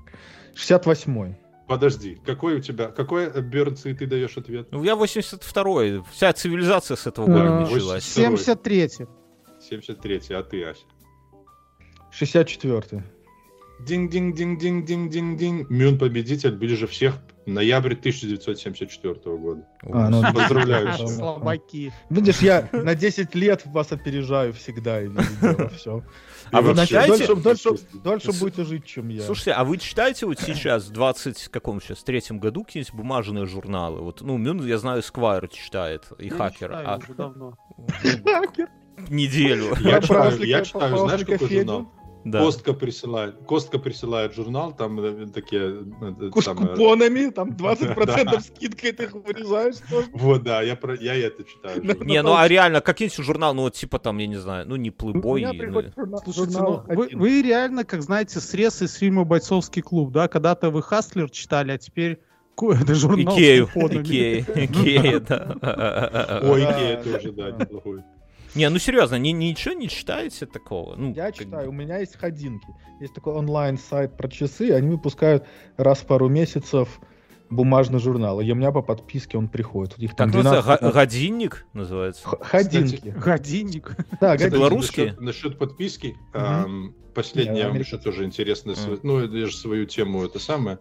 68-й. 0.57 1.37
Подожди, 1.69 2.19
какой 2.25 2.57
у 2.57 2.61
тебя, 2.61 2.89
какой 2.89 3.31
Бернс, 3.43 3.87
и 3.87 3.95
ты 3.95 4.07
даешь 4.07 4.37
ответ? 4.37 4.69
Ну, 4.71 4.83
я 4.83 4.95
82-й. 4.95 6.03
Вся 6.13 6.33
цивилизация 6.33 6.97
с 6.97 7.07
этого 7.07 7.27
года 7.27 7.61
началась. 7.61 8.05
73-й. 8.17 9.07
73-й, 9.71 10.37
а 10.37 10.43
ты, 10.43 10.65
Ася? 10.65 10.83
64-й. 12.13 13.03
Динг-динг-динг-динг-динг-динг. 13.81 15.71
Мюн 15.71 15.99
победитель 15.99 16.53
ближе 16.53 16.87
всех. 16.87 17.19
Ноябрь 17.47 17.93
1974 17.93 19.37
года. 19.37 19.65
А, 19.83 20.09
ну, 20.09 20.23
Поздравляю. 20.35 20.93
Слабаки. 21.09 21.93
Видишь, 22.11 22.41
я 22.41 22.69
на 22.73 22.97
10 22.97 23.35
лет 23.37 23.63
вас 23.67 23.93
опережаю 23.93 24.53
всегда. 24.53 25.03
И 25.03 25.09
все. 25.77 26.03
А 26.51 26.61
вы 26.61 26.75
читаете? 26.87 27.35
Дольше, 27.35 27.37
дольше, 27.37 27.87
дольше 28.03 28.33
будете 28.41 28.65
жить, 28.65 28.85
чем 28.85 29.09
я. 29.09 29.23
Слушайте, 29.23 29.53
а 29.53 29.65
вы 29.65 29.79
читаете 29.79 30.27
вот 30.27 30.41
сейчас, 30.41 30.87
в 30.87 30.93
20 30.93 31.49
каком 31.49 31.81
сейчас, 31.81 32.03
третьем 32.03 32.41
году 32.41 32.65
какие-нибудь 32.65 32.95
бумажные 32.95 33.47
журналы? 33.47 34.01
Вот, 34.01 34.23
ну, 34.23 34.37
Мюн, 34.37 34.65
я 34.67 34.79
знаю, 34.79 35.03
Сквайр 35.03 35.49
читает, 35.49 36.05
и 36.19 36.29
Хакер. 36.29 36.73
а... 36.73 36.99
уже 36.99 37.15
давно. 37.15 37.57
Хакер? 38.25 38.69
Неделю. 39.09 39.77
Я 39.81 40.01
читаю, 40.01 40.43
я 40.43 40.65
читаю, 40.65 40.97
знаешь, 40.97 41.25
какой 41.25 41.49
журнал? 41.49 41.93
Да. 42.27 42.41
Костка 42.41 42.73
присылает. 42.73 43.37
Костка 43.47 43.79
присылает 43.79 44.35
журнал, 44.35 44.73
там 44.73 44.99
э, 44.99 45.29
такие... 45.29 45.87
Э, 46.01 46.31
С 46.41 46.45
там, 46.45 46.57
купонами, 46.57 47.31
там 47.31 47.51
20% 47.57 48.41
скидкой 48.41 48.91
ты 48.91 49.05
их 49.05 49.13
вырезаешь. 49.13 49.77
Вот, 50.13 50.43
да, 50.43 50.61
я, 50.61 50.75
про, 50.75 50.97
я 50.97 51.15
это 51.15 51.45
читаю. 51.45 51.85
Не, 52.05 52.23
ну 52.23 52.35
а 52.35 52.49
реально, 52.49 52.81
какие-нибудь 52.81 53.25
журнал, 53.25 53.55
ну 53.55 53.63
вот 53.63 53.75
типа 53.75 54.01
там, 54.01 54.19
я 54.19 54.27
не 54.27 54.39
знаю, 54.39 54.67
ну 54.69 54.75
не 54.75 54.91
Playboy. 54.91 55.47
Слушайте, 56.25 56.59
ну 56.59 56.83
вы 56.89 57.43
реально, 57.43 57.85
как 57.85 58.03
знаете, 58.03 58.41
срез 58.41 58.83
из 58.83 58.95
фильма 58.95 59.23
«Бойцовский 59.23 59.83
клуб», 59.83 60.11
да? 60.11 60.27
Когда-то 60.27 60.71
вы 60.71 60.83
Хаслер 60.83 61.31
читали, 61.31 61.71
а 61.71 61.79
теперь 61.79 62.19
это 62.61 62.95
журнал 62.97 63.37
Икею, 63.37 63.69
Икея, 63.73 64.43
Икея, 64.65 65.21
да. 65.21 66.41
Ой, 66.43 66.65
Икея 66.65 67.03
тоже, 67.05 67.31
да, 67.31 67.51
неплохой. 67.53 68.03
Не, 68.57 68.71
ну 68.71 68.79
серьезно, 68.79 69.17
ни, 69.17 69.29
ничего 69.29 69.75
не 69.75 69.87
читаете 69.87 70.47
такого? 70.47 70.97
Ну, 70.97 71.13
я 71.13 71.27
как... 71.27 71.35
читаю, 71.35 71.69
у 71.69 71.73
меня 71.73 71.99
есть 71.99 72.17
ходинки. 72.17 72.67
Есть 73.01 73.13
такой 73.13 73.35
онлайн-сайт 73.35 74.17
про 74.17 74.29
часы, 74.29 74.71
они 74.71 74.89
выпускают 74.89 75.45
раз 75.77 75.99
в 75.99 76.07
пару 76.07 76.31
месяцев 76.31 77.01
бумажный 77.51 78.01
журнал, 78.01 78.41
и 78.41 78.51
у 78.51 78.55
меня 78.55 78.73
по 78.73 78.81
подписке 78.81 79.37
он 79.37 79.49
приходит. 79.49 79.99
Их 79.99 80.17
там 80.17 80.33
как 80.33 80.41
12... 80.41 80.57
называется? 80.57 80.91
Годинник 80.91 81.67
называется? 81.75 82.27
Ходинки. 82.27 83.09
Годинник. 83.11 83.95
Да, 84.21 84.33
годинник. 84.33 84.53
Белорусские? 84.55 85.07
Насчет, 85.07 85.21
насчет 85.21 85.59
подписки, 85.59 86.17
эм, 86.33 86.95
последнее 87.15 87.65
yeah, 87.65 87.69
вам 87.69 87.79
еще 87.79 87.99
тоже 87.99 88.25
интересно, 88.25 88.75
ну, 89.03 89.21
я 89.21 89.47
же 89.47 89.55
свою 89.55 89.85
тему 89.85 90.25
это 90.25 90.39
самое. 90.39 90.79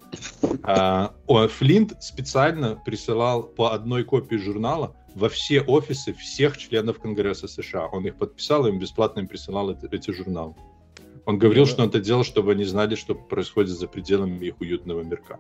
А, 0.64 1.14
о, 1.28 1.48
Флинт 1.50 2.02
специально 2.02 2.76
присылал 2.76 3.44
по 3.44 3.74
одной 3.74 4.06
копии 4.06 4.38
журнала 4.38 4.96
во 5.16 5.30
все 5.30 5.62
офисы 5.62 6.14
всех 6.14 6.58
членов 6.58 7.00
Конгресса 7.00 7.48
США. 7.48 7.88
Он 7.88 8.06
их 8.06 8.16
подписал, 8.16 8.68
им 8.68 8.78
бесплатно 8.78 9.22
им 9.22 9.28
присылал 9.28 9.72
эти, 9.72 9.88
эти 9.92 10.12
журналы. 10.12 10.54
Он 11.26 11.40
говорил, 11.40 11.64
ну, 11.64 11.70
что 11.70 11.82
он 11.84 11.90
это 11.90 12.00
делал, 12.00 12.24
чтобы 12.24 12.52
они 12.52 12.66
знали, 12.66 12.96
что 12.96 13.16
происходит 13.16 13.72
за 13.72 13.88
пределами 13.88 14.46
их 14.46 14.60
уютного 14.62 15.02
мирка. 15.02 15.40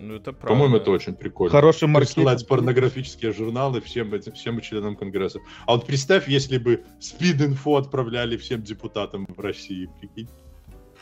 Ну, 0.00 0.14
это 0.14 0.32
правда. 0.32 0.46
По-моему, 0.46 0.76
это 0.76 0.90
очень 0.92 1.14
прикольно. 1.14 1.50
Хороший 1.50 1.88
маркетинг. 1.88 2.14
Присылать 2.14 2.46
порнографические 2.46 3.32
журналы 3.32 3.80
всем, 3.80 4.14
этим, 4.14 4.32
всем 4.32 4.60
членам 4.60 4.96
Конгресса. 4.96 5.40
А 5.66 5.74
вот 5.74 5.86
представь, 5.86 6.28
если 6.28 6.58
бы 6.58 6.84
спид-инфо 7.00 7.76
отправляли 7.76 8.36
всем 8.36 8.62
депутатам 8.62 9.26
в 9.28 9.40
России, 9.40 9.90
прикинь. 10.00 10.28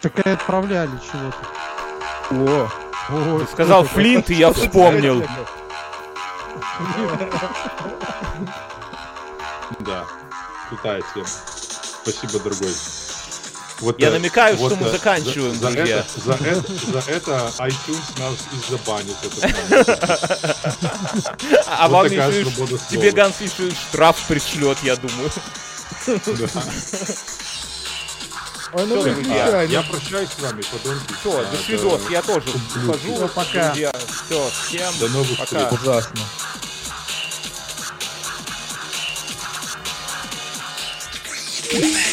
Так 0.00 0.26
и 0.26 0.30
отправляли 0.30 0.90
чего-то. 1.12 2.68
О, 3.10 3.38
Ты 3.40 3.46
сказал 3.52 3.84
Флинт, 3.84 4.30
и 4.30 4.34
я 4.34 4.52
вспомнил. 4.52 5.22
Да, 9.80 10.06
крутая 10.68 11.02
тема. 11.14 11.26
Спасибо, 12.02 12.38
дорогой. 12.42 12.74
Вот 13.80 13.98
Я 14.00 14.10
намекаю, 14.10 14.56
вот 14.56 14.72
что 14.72 14.84
мы 14.84 14.90
заканчиваем, 14.90 15.54
за, 15.54 15.70
друзья. 15.70 16.04
За 16.16 16.32
это, 16.32 16.38
за, 16.38 16.48
это, 16.48 16.72
за 16.92 16.98
это 17.10 17.52
iTunes 17.58 18.18
нас 18.18 18.38
и 18.52 18.56
забанит. 18.70 19.16
А 21.66 21.88
вам 21.88 22.06
еще 22.06 22.44
тебе 22.88 23.10
Ганс 23.12 23.40
еще 23.40 23.70
штраф 23.70 24.16
пришлет, 24.26 24.78
я 24.82 24.96
думаю. 24.96 25.30
Ой, 28.72 28.86
ну 28.86 29.00
Все, 29.00 29.14
друзья, 29.14 29.62
я 29.62 29.82
ну. 29.82 29.92
прощаюсь 29.92 30.28
с 30.30 30.42
вами, 30.42 30.62
подонки. 30.62 31.14
Все, 31.20 31.44
до 31.50 31.56
свидос, 31.56 32.00
я 32.10 32.22
тоже 32.22 32.48
ухожу. 32.50 33.28
Пока. 33.34 33.72
Все, 33.72 34.50
всем 34.50 34.98
до 34.98 35.08
новых 35.08 35.38
пока. 35.38 35.44
встреч. 35.44 35.80
Ужасно. 35.80 36.20
Yeah. 41.72 42.12